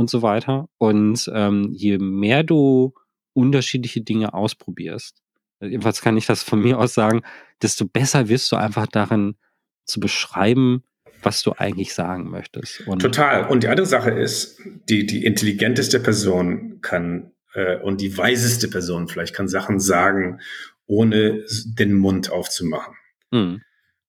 und 0.00 0.08
so 0.08 0.22
weiter. 0.22 0.68
Und 0.78 1.30
ähm, 1.34 1.68
je 1.72 1.98
mehr 1.98 2.42
du 2.42 2.94
unterschiedliche 3.34 4.00
Dinge 4.00 4.32
ausprobierst, 4.32 5.18
jedenfalls 5.60 6.00
kann 6.00 6.16
ich 6.16 6.24
das 6.24 6.42
von 6.42 6.60
mir 6.60 6.78
aus 6.78 6.94
sagen, 6.94 7.20
desto 7.60 7.84
besser 7.84 8.28
wirst 8.30 8.50
du 8.50 8.56
einfach 8.56 8.86
darin 8.86 9.36
zu 9.84 10.00
beschreiben, 10.00 10.84
was 11.22 11.42
du 11.42 11.52
eigentlich 11.52 11.92
sagen 11.92 12.30
möchtest. 12.30 12.80
Und 12.88 13.02
Total. 13.02 13.46
Und 13.46 13.62
die 13.62 13.68
andere 13.68 13.86
Sache 13.86 14.10
ist, 14.10 14.58
die, 14.88 15.04
die 15.04 15.26
intelligenteste 15.26 16.00
Person 16.00 16.80
kann 16.80 17.32
äh, 17.52 17.76
und 17.76 18.00
die 18.00 18.16
weiseste 18.16 18.68
Person 18.68 19.06
vielleicht 19.06 19.34
kann 19.34 19.48
Sachen 19.48 19.80
sagen 19.80 20.40
ohne 20.86 21.44
den 21.66 21.92
Mund 21.92 22.30
aufzumachen. 22.30 22.94
Mhm. 23.30 23.60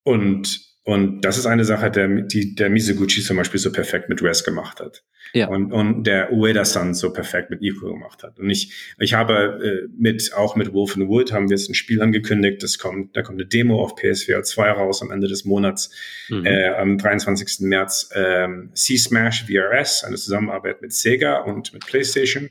Und, 0.03 0.70
und 0.83 1.21
das 1.21 1.37
ist 1.37 1.45
eine 1.45 1.63
Sache, 1.63 1.91
der, 1.91 2.07
die 2.07 2.55
der 2.55 2.71
Mizuguchi 2.71 3.21
zum 3.21 3.37
Beispiel 3.37 3.59
so 3.59 3.71
perfekt 3.71 4.09
mit 4.09 4.23
Res 4.23 4.43
gemacht 4.43 4.79
hat. 4.79 5.03
Ja. 5.33 5.47
Und, 5.47 5.71
und 5.71 6.05
der 6.05 6.33
Ueda-san 6.33 6.95
so 6.95 7.13
perfekt 7.13 7.51
mit 7.51 7.61
Ico 7.61 7.93
gemacht 7.93 8.23
hat. 8.23 8.39
Und 8.39 8.49
ich, 8.49 8.73
ich 8.99 9.13
habe 9.13 9.59
äh, 9.63 9.87
mit, 9.95 10.33
auch 10.33 10.55
mit 10.55 10.73
Wolf 10.73 10.97
and 10.97 11.07
Wood 11.07 11.31
haben 11.31 11.49
wir 11.49 11.55
jetzt 11.55 11.69
ein 11.69 11.75
Spiel 11.75 12.01
angekündigt. 12.01 12.63
Das 12.63 12.79
kommt, 12.79 13.15
da 13.15 13.21
kommt 13.21 13.39
eine 13.39 13.47
Demo 13.47 13.81
auf 13.81 13.95
PSVR 13.95 14.41
2 14.41 14.71
raus 14.71 15.03
am 15.03 15.11
Ende 15.11 15.27
des 15.27 15.45
Monats, 15.45 15.91
mhm. 16.29 16.45
äh, 16.45 16.69
am 16.69 16.97
23. 16.97 17.59
März. 17.59 18.09
Ähm, 18.15 18.71
C-Smash 18.73 19.45
VRS, 19.45 20.03
eine 20.03 20.15
Zusammenarbeit 20.15 20.81
mit 20.81 20.93
Sega 20.93 21.41
und 21.41 21.73
mit 21.73 21.85
PlayStation. 21.85 22.49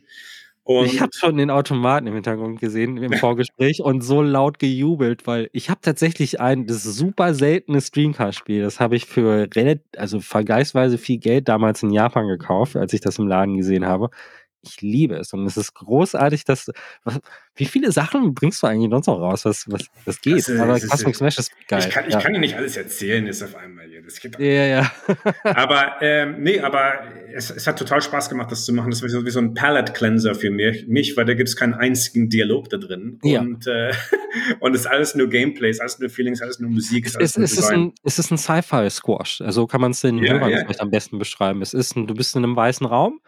Und 0.62 0.86
ich 0.86 1.00
habe 1.00 1.10
schon 1.14 1.36
den 1.36 1.50
Automaten 1.50 2.06
im 2.06 2.14
Hintergrund 2.14 2.60
gesehen 2.60 2.96
im 2.98 3.12
Vorgespräch 3.14 3.80
und 3.82 4.02
so 4.02 4.22
laut 4.22 4.58
gejubelt, 4.58 5.26
weil 5.26 5.48
ich 5.52 5.70
habe 5.70 5.80
tatsächlich 5.82 6.40
ein 6.40 6.66
das 6.66 6.84
super 6.84 7.34
seltene 7.34 7.80
Streamcast-Spiel. 7.80 8.62
Das 8.62 8.78
habe 8.78 8.96
ich 8.96 9.06
für 9.06 9.48
also 9.96 10.20
vergleichsweise 10.20 10.98
viel 10.98 11.18
Geld 11.18 11.48
damals 11.48 11.82
in 11.82 11.90
Japan 11.90 12.28
gekauft, 12.28 12.76
als 12.76 12.92
ich 12.92 13.00
das 13.00 13.18
im 13.18 13.26
Laden 13.26 13.56
gesehen 13.56 13.86
habe 13.86 14.10
ich 14.62 14.80
liebe 14.80 15.16
es. 15.16 15.32
Und 15.32 15.46
es 15.46 15.56
ist 15.56 15.74
großartig, 15.74 16.44
dass. 16.44 16.70
Wie 17.56 17.66
viele 17.66 17.92
Sachen 17.92 18.32
bringst 18.34 18.62
du 18.62 18.66
eigentlich 18.66 18.90
sonst 18.90 19.06
noch 19.06 19.20
raus? 19.20 19.44
Was, 19.44 19.64
was, 19.68 19.82
was 20.04 20.20
geht? 20.20 20.34
Also, 20.34 20.62
Aber 20.62 20.80
Cosmic 20.80 21.16
Smash 21.16 21.38
ist 21.38 21.52
geil. 21.68 21.80
Ich 21.80 21.90
kann, 21.90 22.04
ich 22.06 22.14
ja. 22.14 22.20
kann 22.20 22.32
dir 22.32 22.38
nicht 22.38 22.56
alles 22.56 22.76
erzählen, 22.76 23.26
ist 23.26 23.42
auf 23.42 23.54
einmal 23.54 23.86
hier. 23.86 24.02
Das 24.02 24.20
geht 24.20 24.38
ja, 24.38 24.66
ja. 24.66 24.92
aber 25.44 25.96
ähm, 26.00 26.36
nee, 26.38 26.60
aber 26.60 27.00
es, 27.34 27.50
es 27.50 27.66
hat 27.66 27.78
total 27.78 28.00
Spaß 28.00 28.30
gemacht, 28.30 28.50
das 28.50 28.64
zu 28.64 28.72
machen. 28.72 28.90
Das 28.90 29.02
ist 29.02 29.24
wie 29.26 29.30
so, 29.30 29.40
ein 29.40 29.54
Palette-Cleanser 29.54 30.34
für 30.34 30.50
mich, 30.50 30.86
mich 30.86 31.16
weil 31.16 31.24
da 31.24 31.34
gibt 31.34 31.48
es 31.48 31.56
keinen 31.56 31.74
einzigen 31.74 32.28
Dialog 32.28 32.70
da 32.70 32.78
drin. 32.78 33.18
Ja. 33.22 33.40
Und, 33.40 33.66
äh, 33.66 33.92
und 34.60 34.74
es 34.74 34.82
ist 34.82 34.86
alles 34.86 35.14
nur 35.14 35.28
Gameplay, 35.28 35.70
es 35.70 35.76
ist 35.76 35.80
alles 35.80 35.98
nur 35.98 36.08
Feelings, 36.08 36.40
alles 36.40 36.60
nur 36.60 36.70
Musik. 36.70 37.06
Es, 37.06 37.16
ist, 37.16 37.36
es, 37.36 37.58
ist, 37.58 37.70
ein, 37.70 37.92
es 38.04 38.18
ist 38.18 38.30
ein 38.30 38.38
Sci-Fi-Squash. 38.38 39.42
Also 39.42 39.66
kann 39.66 39.80
man 39.80 39.90
es 39.90 40.00
den 40.00 40.18
ja, 40.18 40.34
Hörern 40.34 40.50
vielleicht 40.50 40.80
am 40.80 40.90
besten 40.90 41.18
beschreiben. 41.18 41.62
Es 41.62 41.74
ist 41.74 41.96
ein, 41.96 42.06
du 42.06 42.14
bist 42.14 42.36
in 42.36 42.44
einem 42.44 42.56
weißen 42.56 42.86
Raum 42.86 43.20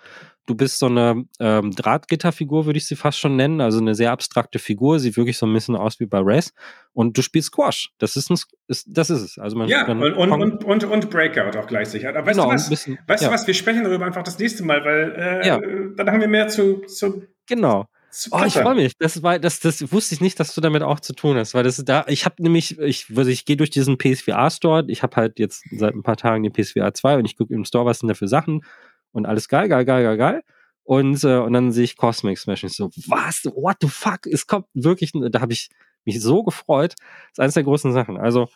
Du 0.47 0.57
bist 0.57 0.81
so 0.81 0.87
eine 0.87 1.25
ähm, 1.39 1.71
Drahtgitterfigur, 1.71 2.67
würde 2.67 2.77
ich 2.77 2.87
sie 2.87 2.97
fast 2.97 3.19
schon 3.19 3.37
nennen. 3.37 3.61
Also 3.61 3.79
eine 3.79 3.95
sehr 3.95 4.11
abstrakte 4.13 4.59
Figur. 4.59 5.01
Sieht 5.01 5.17
wirklich 5.17 5.39
so 5.39 5.47
ein 5.47 5.53
bisschen 5.53 5.75
aus 5.75 5.99
wie 5.99 6.07
bei 6.07 6.21
Race. 6.23 6.53
Und 6.93 7.19
du 7.19 7.23
spielst 7.23 7.49
Squash. 7.49 7.91
Das 7.99 8.17
ist, 8.17 8.31
ein, 8.31 8.39
ist, 8.69 8.87
das 8.89 9.11
ist 9.11 9.23
es. 9.23 9.39
Also 9.39 9.57
man, 9.57 9.69
ja, 9.69 9.87
und, 9.87 10.03
und, 10.03 10.65
und, 10.65 10.85
und, 10.85 11.11
Breakout 11.11 11.59
auch 11.59 11.67
gleichzeitig. 11.67 12.07
Aber 12.07 12.25
weißt, 12.25 12.39
genau, 12.39 12.49
du 12.49 12.55
was, 12.55 12.69
bisschen, 12.69 12.99
weißt 13.07 13.23
ja. 13.23 13.29
du 13.29 13.35
was? 13.35 13.47
Wir 13.47 13.55
sprechen 13.55 13.85
darüber 13.85 14.05
einfach 14.07 14.23
das 14.23 14.39
nächste 14.39 14.63
Mal, 14.65 14.85
weil 14.85 15.15
äh, 15.17 15.47
ja. 15.47 15.61
dann 15.97 16.11
haben 16.11 16.21
wir 16.21 16.29
mehr 16.29 16.49
zu. 16.49 16.83
zu 16.87 17.27
genau. 17.47 17.87
Oh, 18.31 18.43
ich 18.47 18.53
freue 18.53 18.75
mich. 18.75 18.93
Das 18.99 19.23
war, 19.23 19.39
das, 19.39 19.61
das 19.61 19.91
wusste 19.91 20.15
ich 20.15 20.21
nicht, 20.21 20.39
dass 20.39 20.55
du 20.55 20.61
damit 20.61 20.83
auch 20.83 21.01
zu 21.01 21.15
tun 21.15 21.37
hast, 21.37 21.55
weil 21.55 21.65
das 21.65 21.83
da. 21.83 22.05
Ich 22.09 22.27
habe 22.27 22.43
nämlich, 22.43 22.79
ich, 22.79 23.07
also 23.17 23.31
ich 23.31 23.47
gehe 23.47 23.57
durch 23.57 23.71
diesen 23.71 23.97
PSVR 23.97 24.51
Store. 24.51 24.85
Ich 24.89 25.03
habe 25.03 25.17
halt 25.17 25.39
jetzt 25.39 25.65
seit 25.71 25.95
ein 25.95 26.03
paar 26.03 26.19
Tagen 26.19 26.43
den 26.43 26.53
PSVR 26.53 26.93
2 26.93 27.17
und 27.17 27.25
ich 27.25 27.37
gucke 27.37 27.55
im 27.55 27.65
Store, 27.65 27.87
was 27.87 28.01
sind 28.01 28.09
da 28.09 28.15
für 28.15 28.29
Sachen 28.29 28.65
und 29.13 29.25
alles 29.25 29.49
geil, 29.49 29.69
geil, 29.69 29.87
geil, 29.87 30.03
geil, 30.03 30.17
geil. 30.19 30.43
Und, 30.85 31.23
äh, 31.25 31.39
und 31.39 31.53
dann 31.53 31.73
sehe 31.73 31.85
ich 31.85 31.97
Cosmic 31.97 32.39
Smash 32.39 32.65
und 32.65 32.71
ich 32.71 32.77
so, 32.77 32.91
was? 33.07 33.45
What 33.45 33.77
the 33.81 33.89
fuck? 33.89 34.27
Es 34.27 34.47
kommt 34.47 34.67
wirklich, 34.75 35.13
da 35.15 35.41
habe 35.41 35.53
ich 35.53 35.71
mich 36.05 36.21
so 36.21 36.43
gefreut. 36.43 36.95
Das 36.99 37.33
ist 37.33 37.41
eines 37.41 37.55
der 37.55 37.63
großen 37.63 37.93
Sachen. 37.93 38.17
Also, 38.17 38.49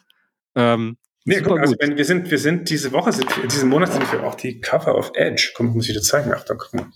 ähm, 0.55 0.97
Nee, 1.29 1.41
guck, 1.41 1.59
also 1.59 1.75
wenn 1.81 1.97
wir 1.97 2.05
sind, 2.05 2.31
wir 2.31 2.39
sind 2.39 2.71
diese 2.71 2.93
Woche, 2.93 3.11
sind, 3.11 3.29
diesen 3.51 3.69
Monat 3.69 3.93
sind 3.93 4.13
wir 4.13 4.23
auch 4.23 4.37
die 4.37 4.61
Cover 4.61 4.97
of 4.97 5.11
Edge. 5.15 5.53
Komm, 5.57 5.73
muss 5.75 5.89
ich 5.89 5.95
dir 5.95 6.01
zeigen. 6.01 6.33
Ach, 6.33 6.45
da 6.45 6.55
guck 6.55 6.73
mal. 6.73 6.87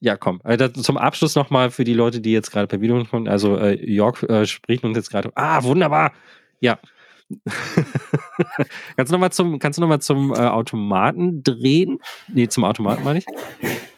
Ja, 0.00 0.16
komm. 0.16 0.40
Also 0.42 0.66
zum 0.68 0.96
Abschluss 0.96 1.36
nochmal 1.36 1.70
für 1.70 1.84
die 1.84 1.94
Leute, 1.94 2.20
die 2.20 2.32
jetzt 2.32 2.50
gerade 2.50 2.66
per 2.66 2.80
Video 2.80 3.04
kommen. 3.04 3.28
Also 3.28 3.56
äh, 3.56 3.74
York 3.74 4.24
äh, 4.24 4.44
spricht 4.44 4.82
uns 4.82 4.96
jetzt 4.96 5.10
gerade. 5.10 5.30
Ah, 5.36 5.62
wunderbar. 5.62 6.12
Ja, 6.58 6.80
kannst 8.96 9.10
du 9.10 9.14
nochmal 9.14 9.32
zum, 9.32 9.58
kannst 9.58 9.78
du 9.78 9.80
noch 9.80 9.88
mal 9.88 10.00
zum 10.00 10.32
äh, 10.32 10.38
Automaten 10.38 11.42
drehen? 11.42 11.98
Nee, 12.28 12.48
zum 12.48 12.64
Automaten 12.64 13.04
meine 13.04 13.18
ich. 13.18 13.26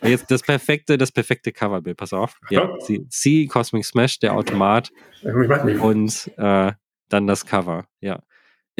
Jetzt 0.02 0.30
das 0.30 0.42
perfekte, 0.42 0.98
das 0.98 1.12
perfekte 1.12 1.52
Coverbild, 1.52 1.96
pass 1.96 2.12
auf. 2.12 2.38
Ja, 2.50 2.70
C, 3.08 3.46
Cosmic 3.46 3.84
Smash, 3.84 4.18
der 4.18 4.34
Automat. 4.34 4.90
Und 5.22 6.30
äh, 6.36 6.72
dann 7.08 7.26
das 7.26 7.46
Cover, 7.46 7.86
ja 8.00 8.20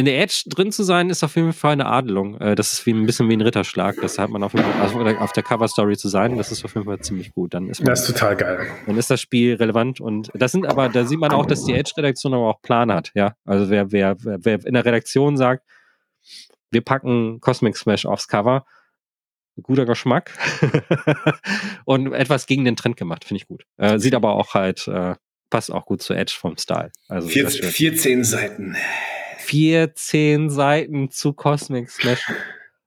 in 0.01 0.07
der 0.07 0.19
Edge 0.19 0.45
drin 0.47 0.73
zu 0.73 0.83
sein, 0.83 1.11
ist 1.11 1.23
auf 1.23 1.37
jeden 1.37 1.53
Fall 1.53 1.73
eine 1.73 1.85
Adelung. 1.85 2.41
Äh, 2.41 2.55
das 2.55 2.73
ist 2.73 2.87
wie 2.87 2.93
ein 2.93 3.05
bisschen 3.05 3.29
wie 3.29 3.35
ein 3.35 3.43
Ritterschlag. 3.43 3.97
Das 4.01 4.19
hat 4.19 4.31
man 4.31 4.43
auf, 4.43 4.55
jeden 4.55 4.65
Fall, 4.65 4.81
also 4.81 4.99
auf 5.19 5.33
der 5.33 5.43
Cover-Story 5.43 5.99
zu 5.99 6.09
sein, 6.09 6.39
das 6.39 6.51
ist 6.51 6.65
auf 6.65 6.75
jeden 6.75 6.87
Fall 6.87 7.01
ziemlich 7.01 7.33
gut. 7.35 7.53
Dann 7.53 7.69
ist 7.69 7.81
man, 7.81 7.87
das 7.87 8.01
ist 8.01 8.07
total 8.07 8.35
geil. 8.35 8.67
Dann 8.87 8.97
ist 8.97 9.11
das 9.11 9.21
Spiel 9.21 9.57
relevant 9.57 10.01
und 10.01 10.31
das 10.33 10.53
sind 10.53 10.67
aber, 10.67 10.89
da 10.89 11.05
sieht 11.05 11.21
man 11.21 11.33
auch, 11.33 11.45
dass 11.45 11.65
die 11.65 11.75
Edge-Redaktion 11.75 12.33
aber 12.33 12.49
auch 12.49 12.63
Plan 12.63 12.91
hat, 12.91 13.11
ja. 13.15 13.35
Also 13.45 13.69
wer, 13.69 13.93
wer, 13.93 14.17
wer 14.19 14.65
in 14.65 14.73
der 14.73 14.87
Redaktion 14.87 15.37
sagt, 15.37 15.65
wir 16.71 16.81
packen 16.81 17.41
Cosmic 17.41 17.77
Smash 17.77 18.07
aufs 18.07 18.27
Cover, 18.27 18.65
guter 19.63 19.85
Geschmack 19.85 20.33
und 21.85 22.15
etwas 22.15 22.47
gegen 22.47 22.65
den 22.65 22.77
Trend 22.77 22.97
gemacht, 22.97 23.27
finde 23.27 23.43
ich 23.43 23.49
gut. 23.49 23.65
Äh, 23.77 23.99
sieht 23.99 24.15
aber 24.15 24.33
auch 24.33 24.55
halt, 24.55 24.89
äh, 24.89 25.15
passt 25.51 25.71
auch 25.71 25.85
gut 25.85 26.01
zu 26.01 26.15
Edge 26.15 26.35
vom 26.39 26.57
Style. 26.57 26.91
Also 27.09 27.29
14, 27.29 27.69
14 27.69 28.25
Seiten. 28.25 28.77
14 29.51 30.49
Seiten 30.49 31.11
zu 31.11 31.33
Cosmic 31.33 31.91
Smash. 31.91 32.25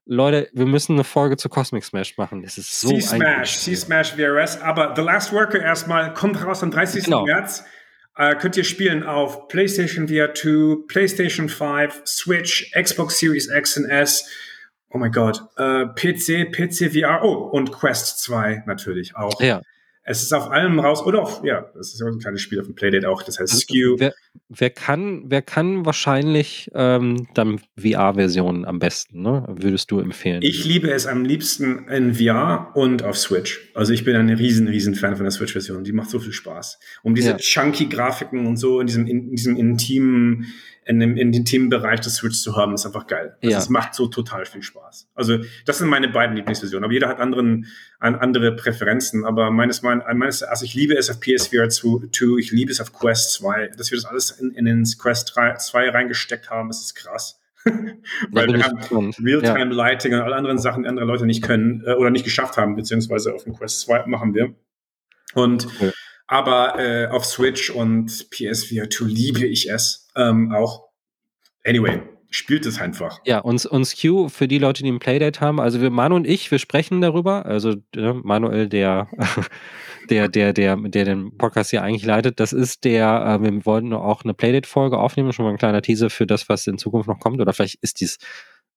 Leute, 0.06 0.50
wir 0.54 0.66
müssen 0.66 0.94
eine 0.94 1.04
Folge 1.04 1.36
zu 1.36 1.50
Cosmic 1.50 1.84
Smash 1.84 2.18
machen. 2.18 2.42
Das 2.42 2.58
ist 2.58 2.80
so 2.80 2.90
C-Smash, 2.90 3.58
C-Smash 3.60 4.14
VRS. 4.14 4.62
Aber 4.62 4.94
The 4.96 5.02
Last 5.02 5.34
Worker 5.34 5.62
erstmal 5.62 6.14
kommt 6.14 6.42
raus 6.44 6.64
am 6.64 6.72
30. 6.72 7.06
Genau. 7.06 7.26
März. 7.26 7.66
Äh, 8.16 8.36
könnt 8.36 8.56
ihr 8.56 8.64
spielen 8.64 9.04
auf 9.04 9.48
PlayStation 9.48 10.08
VR 10.08 10.34
2, 10.34 10.86
PlayStation 10.88 11.50
5, 11.50 12.04
Switch, 12.06 12.72
Xbox 12.80 13.20
Series 13.20 13.50
X 13.50 13.78
und 13.78 13.90
S. 13.90 14.30
Oh 14.90 14.98
mein 14.98 15.12
Gott. 15.12 15.42
Äh, 15.58 15.88
PC, 15.88 16.52
PC 16.52 16.94
VR. 16.94 17.24
Oh, 17.24 17.50
und 17.52 17.72
Quest 17.72 18.20
2 18.20 18.64
natürlich 18.68 19.16
auch. 19.16 19.42
Ja. 19.42 19.62
Es 20.06 20.22
ist 20.22 20.34
auf 20.34 20.52
allem 20.52 20.80
raus, 20.80 21.06
oder 21.06 21.22
auch, 21.22 21.44
ja, 21.46 21.66
das 21.76 21.94
ist 21.94 22.02
ein 22.02 22.20
kleines 22.20 22.42
Spiel 22.42 22.60
auf 22.60 22.66
dem 22.66 22.76
Playdate 22.76 23.08
auch, 23.10 23.24
das 23.24 23.40
heißt 23.40 23.54
Also, 23.54 23.62
Skew. 23.62 23.96
wer, 24.00 24.14
wer 24.50 24.70
kann, 24.70 25.24
wer 25.28 25.42
kann 25.42 25.86
wahrscheinlich 25.86 26.70
ähm, 26.74 27.28
dann 27.36 27.62
VR-Versionen 27.80 28.66
am 28.66 28.80
besten, 28.80 29.22
ne? 29.22 29.46
Würdest 29.48 29.92
du 29.92 30.00
empfehlen? 30.00 30.42
Ich 30.42 30.66
liebe 30.66 30.92
es 30.92 31.08
am 31.08 31.24
liebsten 31.24 31.88
in 31.88 32.16
VR 32.16 32.72
und 32.76 33.04
auf 33.04 33.18
Switch. 33.18 33.72
Also 33.76 33.94
ich 33.94 34.04
bin 34.04 34.16
ein 34.18 34.30
riesen, 34.30 34.68
riesen 34.68 34.96
Fan 34.96 35.16
von 35.16 35.24
der 35.24 35.32
Switch-Version. 35.32 35.84
Die 35.86 35.94
macht 35.94 36.10
so 36.10 36.20
viel 36.20 36.34
Spaß. 36.34 36.80
Um 37.04 37.16
diese 37.16 37.32
Ja. 37.32 37.38
chunky 37.38 37.86
Grafiken 37.88 38.46
und 38.46 38.58
so 38.58 38.82
in 38.82 38.88
diesem, 38.88 39.08
in, 39.08 39.32
diesem 39.32 39.56
intimen, 39.56 40.48
in 40.86 41.00
dem, 41.00 41.16
in 41.16 41.32
dem 41.32 41.46
Themenbereich 41.46 42.02
des 42.02 42.16
Switch 42.16 42.42
zu 42.42 42.58
haben, 42.58 42.74
ist 42.74 42.86
einfach 42.86 43.08
geil. 43.08 43.38
Also 43.42 43.52
Ja. 43.54 43.58
Es 43.58 43.70
macht 43.70 43.96
so 43.96 44.08
total 44.08 44.46
viel 44.46 44.62
Spaß. 44.64 45.08
Also 45.16 45.38
das 45.66 45.78
sind 45.78 45.88
meine 45.88 46.10
beiden 46.10 46.36
Lieblingsversionen. 46.36 46.84
Aber 46.84 46.92
jeder 46.94 47.08
hat 47.08 47.20
anderen, 47.20 47.68
an, 48.00 48.16
andere 48.16 48.54
Präferenzen. 48.56 49.24
Aber 49.24 49.50
meines, 49.50 49.82
mein, 49.96 50.18
meines, 50.18 50.44
also 50.44 50.66
ich 50.66 50.74
liebe 50.74 50.96
es 50.96 51.10
auf 51.10 51.20
PSVR 51.20 51.70
2, 51.70 52.38
ich 52.40 52.52
liebe 52.52 52.72
es 52.72 52.80
auf 52.82 52.94
Quest 52.94 53.34
2. 53.34 53.72
Dass 53.78 53.92
wir 53.92 53.98
das 53.98 54.06
alles 54.06 54.32
in, 54.32 54.52
in 54.52 54.66
den 54.66 54.84
Quest 54.84 55.36
3, 55.36 55.56
2 55.56 55.90
reingesteckt 55.90 56.50
haben, 56.50 56.70
das 56.70 56.82
ist 56.82 56.96
krass. 56.96 57.40
Weil 58.32 58.48
wir 58.48 58.64
haben 58.64 58.78
gespannt. 58.78 59.18
Ja. 59.20 59.26
Realtime-Lighting 59.26 60.14
und 60.14 60.22
alle 60.22 60.36
anderen 60.36 60.58
Sachen, 60.58 60.84
die 60.84 60.90
andere 60.90 61.06
Leute 61.06 61.26
nicht 61.26 61.44
können 61.44 61.84
äh, 61.86 61.94
oder 61.94 62.10
nicht 62.10 62.26
geschafft 62.26 62.58
haben, 62.58 62.76
beziehungsweise 62.76 63.34
auf 63.34 63.44
dem 63.44 63.54
Quest 63.54 63.82
2 63.82 64.06
machen 64.08 64.34
wir. 64.34 64.54
Und 65.34 65.68
Cool. 65.80 65.94
aber 66.28 66.80
äh, 66.80 67.08
auf 67.08 67.26
Switch 67.26 67.70
und 67.70 68.30
PSVR 68.30 68.90
2 68.90 69.06
liebe 69.06 69.46
ich 69.46 69.70
es 69.70 70.10
ähm, 70.16 70.52
auch. 70.52 70.90
Anyway, 71.66 72.02
spielt 72.34 72.66
es 72.66 72.82
einfach. 72.82 73.20
Ja, 73.26 73.40
uns, 73.40 73.66
uns 73.66 74.00
Q 74.00 74.28
für 74.28 74.48
die 74.48 74.58
Leute, 74.58 74.84
die 74.84 74.92
ein 74.92 75.00
Playdate 75.00 75.40
haben, 75.40 75.60
also 75.60 75.82
wir, 75.82 75.92
Manu 75.92 76.16
und 76.16 76.26
ich, 76.26 76.50
wir 76.50 76.58
sprechen 76.58 77.00
darüber. 77.00 77.46
Also 77.46 77.76
äh, 77.96 78.14
Manuel, 78.14 78.68
der, 78.68 79.08
der, 80.10 80.28
der, 80.28 80.52
der, 80.52 80.76
der 80.78 81.06
den 81.06 81.38
Podcast 81.38 81.70
hier 81.70 81.84
eigentlich 81.84 82.06
leitet, 82.06 82.40
das 82.40 82.52
ist 82.52 82.86
der, 82.86 83.40
äh, 83.40 83.44
wir 83.44 83.66
wollten 83.66 83.94
auch 83.94 84.24
eine 84.24 84.34
Playdate-Folge 84.34 84.98
aufnehmen, 84.98 85.32
schon 85.32 85.46
mal 85.46 85.52
ein 85.52 85.58
kleiner 85.58 85.84
Teaser 85.84 86.10
für 86.10 86.26
das, 86.26 86.50
was 86.50 86.66
in 86.66 86.80
Zukunft 86.80 87.08
noch 87.08 87.20
kommt. 87.20 87.40
Oder 87.40 87.54
vielleicht 87.54 87.76
ist 87.84 88.02
dies, 88.02 88.18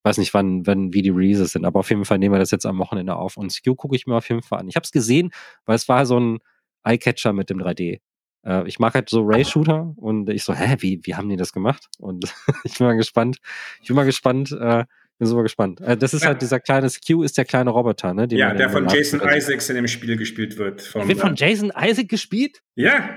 weiß 0.03 0.19
nicht, 0.19 0.35
wann, 0.35 0.67
wann 0.67 0.93
wie 0.93 1.01
die 1.01 1.09
Releases 1.09 1.53
sind, 1.53 1.65
aber 1.65 1.79
auf 1.79 1.89
jeden 1.89 2.05
Fall 2.05 2.19
nehmen 2.19 2.35
wir 2.35 2.39
das 2.39 2.51
jetzt 2.51 2.65
am 2.67 2.77
Wochenende 2.77 3.15
auf. 3.15 3.37
Und 3.37 3.59
Q 3.63 3.75
gucke 3.75 3.95
ich 3.95 4.05
mir 4.05 4.15
auf 4.15 4.29
jeden 4.29 4.43
Fall 4.43 4.59
an. 4.59 4.67
Ich 4.69 4.75
habe 4.75 4.83
es 4.83 4.91
gesehen, 4.91 5.31
weil 5.65 5.75
es 5.75 5.89
war 5.89 6.05
so 6.05 6.19
ein 6.19 6.37
Eyecatcher 6.83 7.33
mit 7.33 7.49
dem 7.49 7.57
3D. 7.57 8.01
Äh, 8.45 8.67
ich 8.67 8.79
mag 8.79 8.93
halt 8.93 9.09
so 9.09 9.21
Ray-Shooter 9.23 9.93
und 9.97 10.29
ich 10.29 10.43
so, 10.43 10.53
hä, 10.53 10.75
wie, 10.79 10.99
wie 11.03 11.15
haben 11.15 11.29
die 11.29 11.35
das 11.37 11.53
gemacht? 11.53 11.87
Und 11.99 12.33
ich 12.63 12.77
bin 12.77 12.87
mal 12.87 12.95
gespannt. 12.97 13.37
Ich 13.81 13.87
bin 13.87 13.95
mal 13.95 14.05
gespannt, 14.05 14.51
äh, 14.51 14.85
bin 15.19 15.27
super 15.27 15.43
gespannt. 15.43 15.81
Äh, 15.81 15.97
das 15.97 16.13
ist 16.13 16.21
Ja. 16.23 16.29
halt 16.29 16.41
dieser 16.41 16.59
kleine 16.59 16.87
Q 17.05 17.23
ist 17.23 17.37
der 17.37 17.45
kleine 17.45 17.71
Roboter, 17.71 18.13
ne? 18.13 18.27
Ja, 18.31 18.53
der 18.53 18.69
von 18.69 18.87
Jason 18.87 19.19
Us- 19.21 19.35
Isaacs 19.35 19.69
in 19.69 19.75
dem 19.75 19.87
Spiel 19.87 20.15
gespielt 20.17 20.57
wird. 20.57 20.81
Vom, 20.81 21.07
wird 21.07 21.19
von 21.19 21.35
Jason 21.35 21.71
Isaac 21.75 22.07
gespielt? 22.09 22.61
ja, 22.75 23.09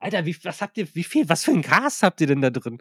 Alter, 0.00 0.26
wie, 0.26 0.36
was 0.42 0.60
habt 0.60 0.76
ihr, 0.76 0.86
wie 0.94 1.02
viel, 1.04 1.26
was 1.30 1.44
für 1.44 1.52
ein 1.52 1.62
Cast 1.62 2.02
habt 2.02 2.20
ihr 2.20 2.26
denn 2.26 2.42
da 2.42 2.50
drin? 2.50 2.76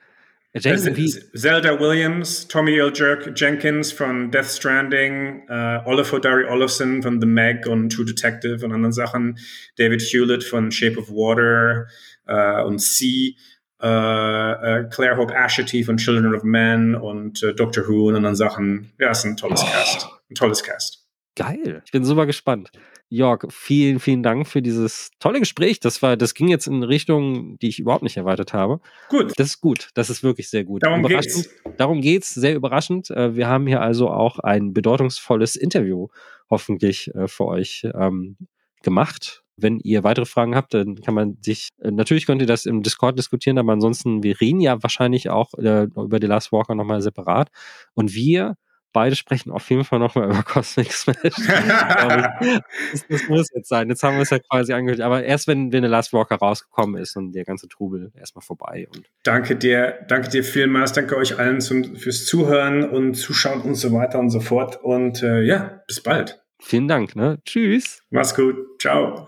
Wie, 0.54 1.10
Zelda 1.36 1.80
Williams, 1.80 2.48
Tommy 2.48 2.78
L. 2.78 2.92
Jerk 2.94 3.32
Jenkins 3.36 3.92
von 3.92 4.30
Death 4.30 4.46
Stranding, 4.46 5.48
äh, 5.50 5.80
Oliver 5.86 6.20
Dari 6.20 6.46
Olofsson 6.46 7.02
von 7.02 7.20
The 7.20 7.26
Meg 7.26 7.66
und 7.66 7.92
True 7.92 8.06
Detective 8.06 8.64
und 8.64 8.72
anderen 8.72 8.94
Sachen, 8.94 9.40
David 9.78 10.02
Hewlett 10.02 10.44
von 10.44 10.72
Shape 10.72 11.00
of 11.00 11.10
Water 11.10 11.88
äh, 12.28 12.62
und 12.64 12.80
Sea, 12.80 13.32
äh, 13.80 14.84
Claire 14.92 15.18
Hope 15.18 15.34
Asherty 15.36 15.84
von 15.84 15.98
Children 15.98 16.36
of 16.36 16.44
Men 16.44 16.94
und 16.96 17.42
Doctor 17.58 17.88
Who 17.88 18.10
und 18.10 18.16
anderen 18.16 18.36
Sachen. 18.36 18.94
Ja, 19.00 19.10
ist 19.12 19.26
ein 19.26 19.36
tolles 19.36 19.62
Oh. 19.64 19.66
Cast. 19.72 20.08
Ein 20.30 20.36
tolles 20.36 20.64
Cast. 20.64 21.00
Geil. 21.36 21.82
Ich 21.84 21.92
bin 21.92 22.06
super 22.06 22.28
gespannt. 22.28 22.70
Jörg, 23.14 23.46
vielen, 23.52 24.00
vielen 24.00 24.24
Dank 24.24 24.48
für 24.48 24.64
dieses 24.64 25.12
tolle 25.20 25.40
Gespräch. 25.40 25.80
Das 25.80 26.02
war, 26.02 26.18
das 26.18 26.34
ging 26.34 26.48
jetzt 26.48 26.66
in 26.66 26.82
Richtung, 26.82 27.60
die 27.60 27.68
ich 27.68 27.78
überhaupt 27.78 28.02
nicht 28.02 28.18
erwartet 28.18 28.54
habe. 28.54 28.80
Gut, 29.10 29.34
Das 29.38 29.48
ist 29.50 29.62
gut. 29.62 29.90
Das 29.94 30.10
ist 30.10 30.24
wirklich 30.24 30.50
sehr 30.50 30.64
gut. 30.64 30.82
darum 30.82 31.04
geht's. 31.04 31.48
Darum 31.78 32.02
geht's. 32.02 32.34
Sehr 32.34 32.56
überraschend. 32.56 33.12
Äh, 33.12 33.36
Wir 33.36 33.48
haben 33.48 33.68
hier 33.68 33.82
also 33.82 34.10
auch 34.10 34.40
ein 34.40 34.74
bedeutungsvolles 34.74 35.56
Interview 35.56 36.08
hoffentlich 36.50 37.14
äh, 37.14 37.28
für 37.28 37.46
euch 37.46 37.88
ähm, 37.94 38.36
gemacht. 38.82 39.44
Wenn 39.58 39.80
ihr 39.80 40.04
weitere 40.04 40.26
Fragen 40.26 40.56
habt, 40.56 40.74
dann 40.74 40.96
kann 40.96 41.14
man 41.14 41.38
sich, 41.40 41.70
äh, 41.84 41.92
natürlich 41.92 42.26
könnt 42.26 42.42
ihr 42.42 42.48
das 42.48 42.66
im 42.66 42.82
Discord 42.82 43.20
diskutieren, 43.20 43.60
aber 43.60 43.74
ansonsten, 43.74 44.24
wir 44.24 44.42
reden 44.42 44.60
ja 44.60 44.82
wahrscheinlich 44.82 45.30
auch 45.30 45.54
über 45.54 46.18
The 46.20 46.26
Last 46.28 46.52
Walker 46.52 46.74
nochmal 46.74 47.04
separat. 47.04 47.52
Und 47.94 48.16
wir 48.16 48.56
beide 48.94 49.16
sprechen 49.16 49.52
auf 49.52 49.70
jeden 49.70 49.84
Fall 49.84 50.00
nochmal 50.00 50.30
über 50.30 50.44
Cosmic 50.44 50.92
Smash. 50.94 51.18
Das, 52.92 53.08
das 53.08 53.28
muss 53.28 53.48
jetzt 53.54 53.70
sein. 53.70 53.90
Jetzt 53.90 54.04
haben 54.04 54.16
wir 54.16 54.22
es 54.22 54.30
ja 54.30 54.40
quasi 54.40 54.74
angehört. 54.74 55.02
Aber 55.02 55.24
erst 55.24 55.48
wenn, 55.48 55.72
wenn 55.72 55.84
The 55.84 55.90
Last 55.90 56.14
Walker 56.14 56.36
rausgekommen 56.36 57.02
ist 57.02 57.16
und 57.16 57.32
der 57.34 57.44
ganze 57.44 57.68
Trubel 57.68 58.12
erstmal 58.16 58.44
vorbei. 58.44 58.88
Danke 59.24 59.56
dir, 59.56 60.00
danke 60.08 60.30
dir 60.30 60.44
vielmals, 60.44 60.94
danke 60.94 61.18
euch 61.18 61.40
allen 61.40 61.60
zum, 61.62 61.96
fürs 61.96 62.26
Zuhören 62.26 62.88
und 62.90 63.16
Zuschauen 63.16 63.62
und 63.62 63.76
so 63.76 63.92
weiter 63.94 64.20
und 64.20 64.30
so 64.30 64.40
fort. 64.40 64.80
Und 64.82 65.24
äh, 65.24 65.42
ja, 65.42 65.82
bis 65.88 66.02
bald. 66.02 66.42
vielen 66.62 66.88
Dank. 66.88 67.16
Ne? 67.16 67.40
Tschüss. 67.46 68.04
Mach's 68.10 68.36
gut. 68.36 68.56
Ciao. 68.80 69.28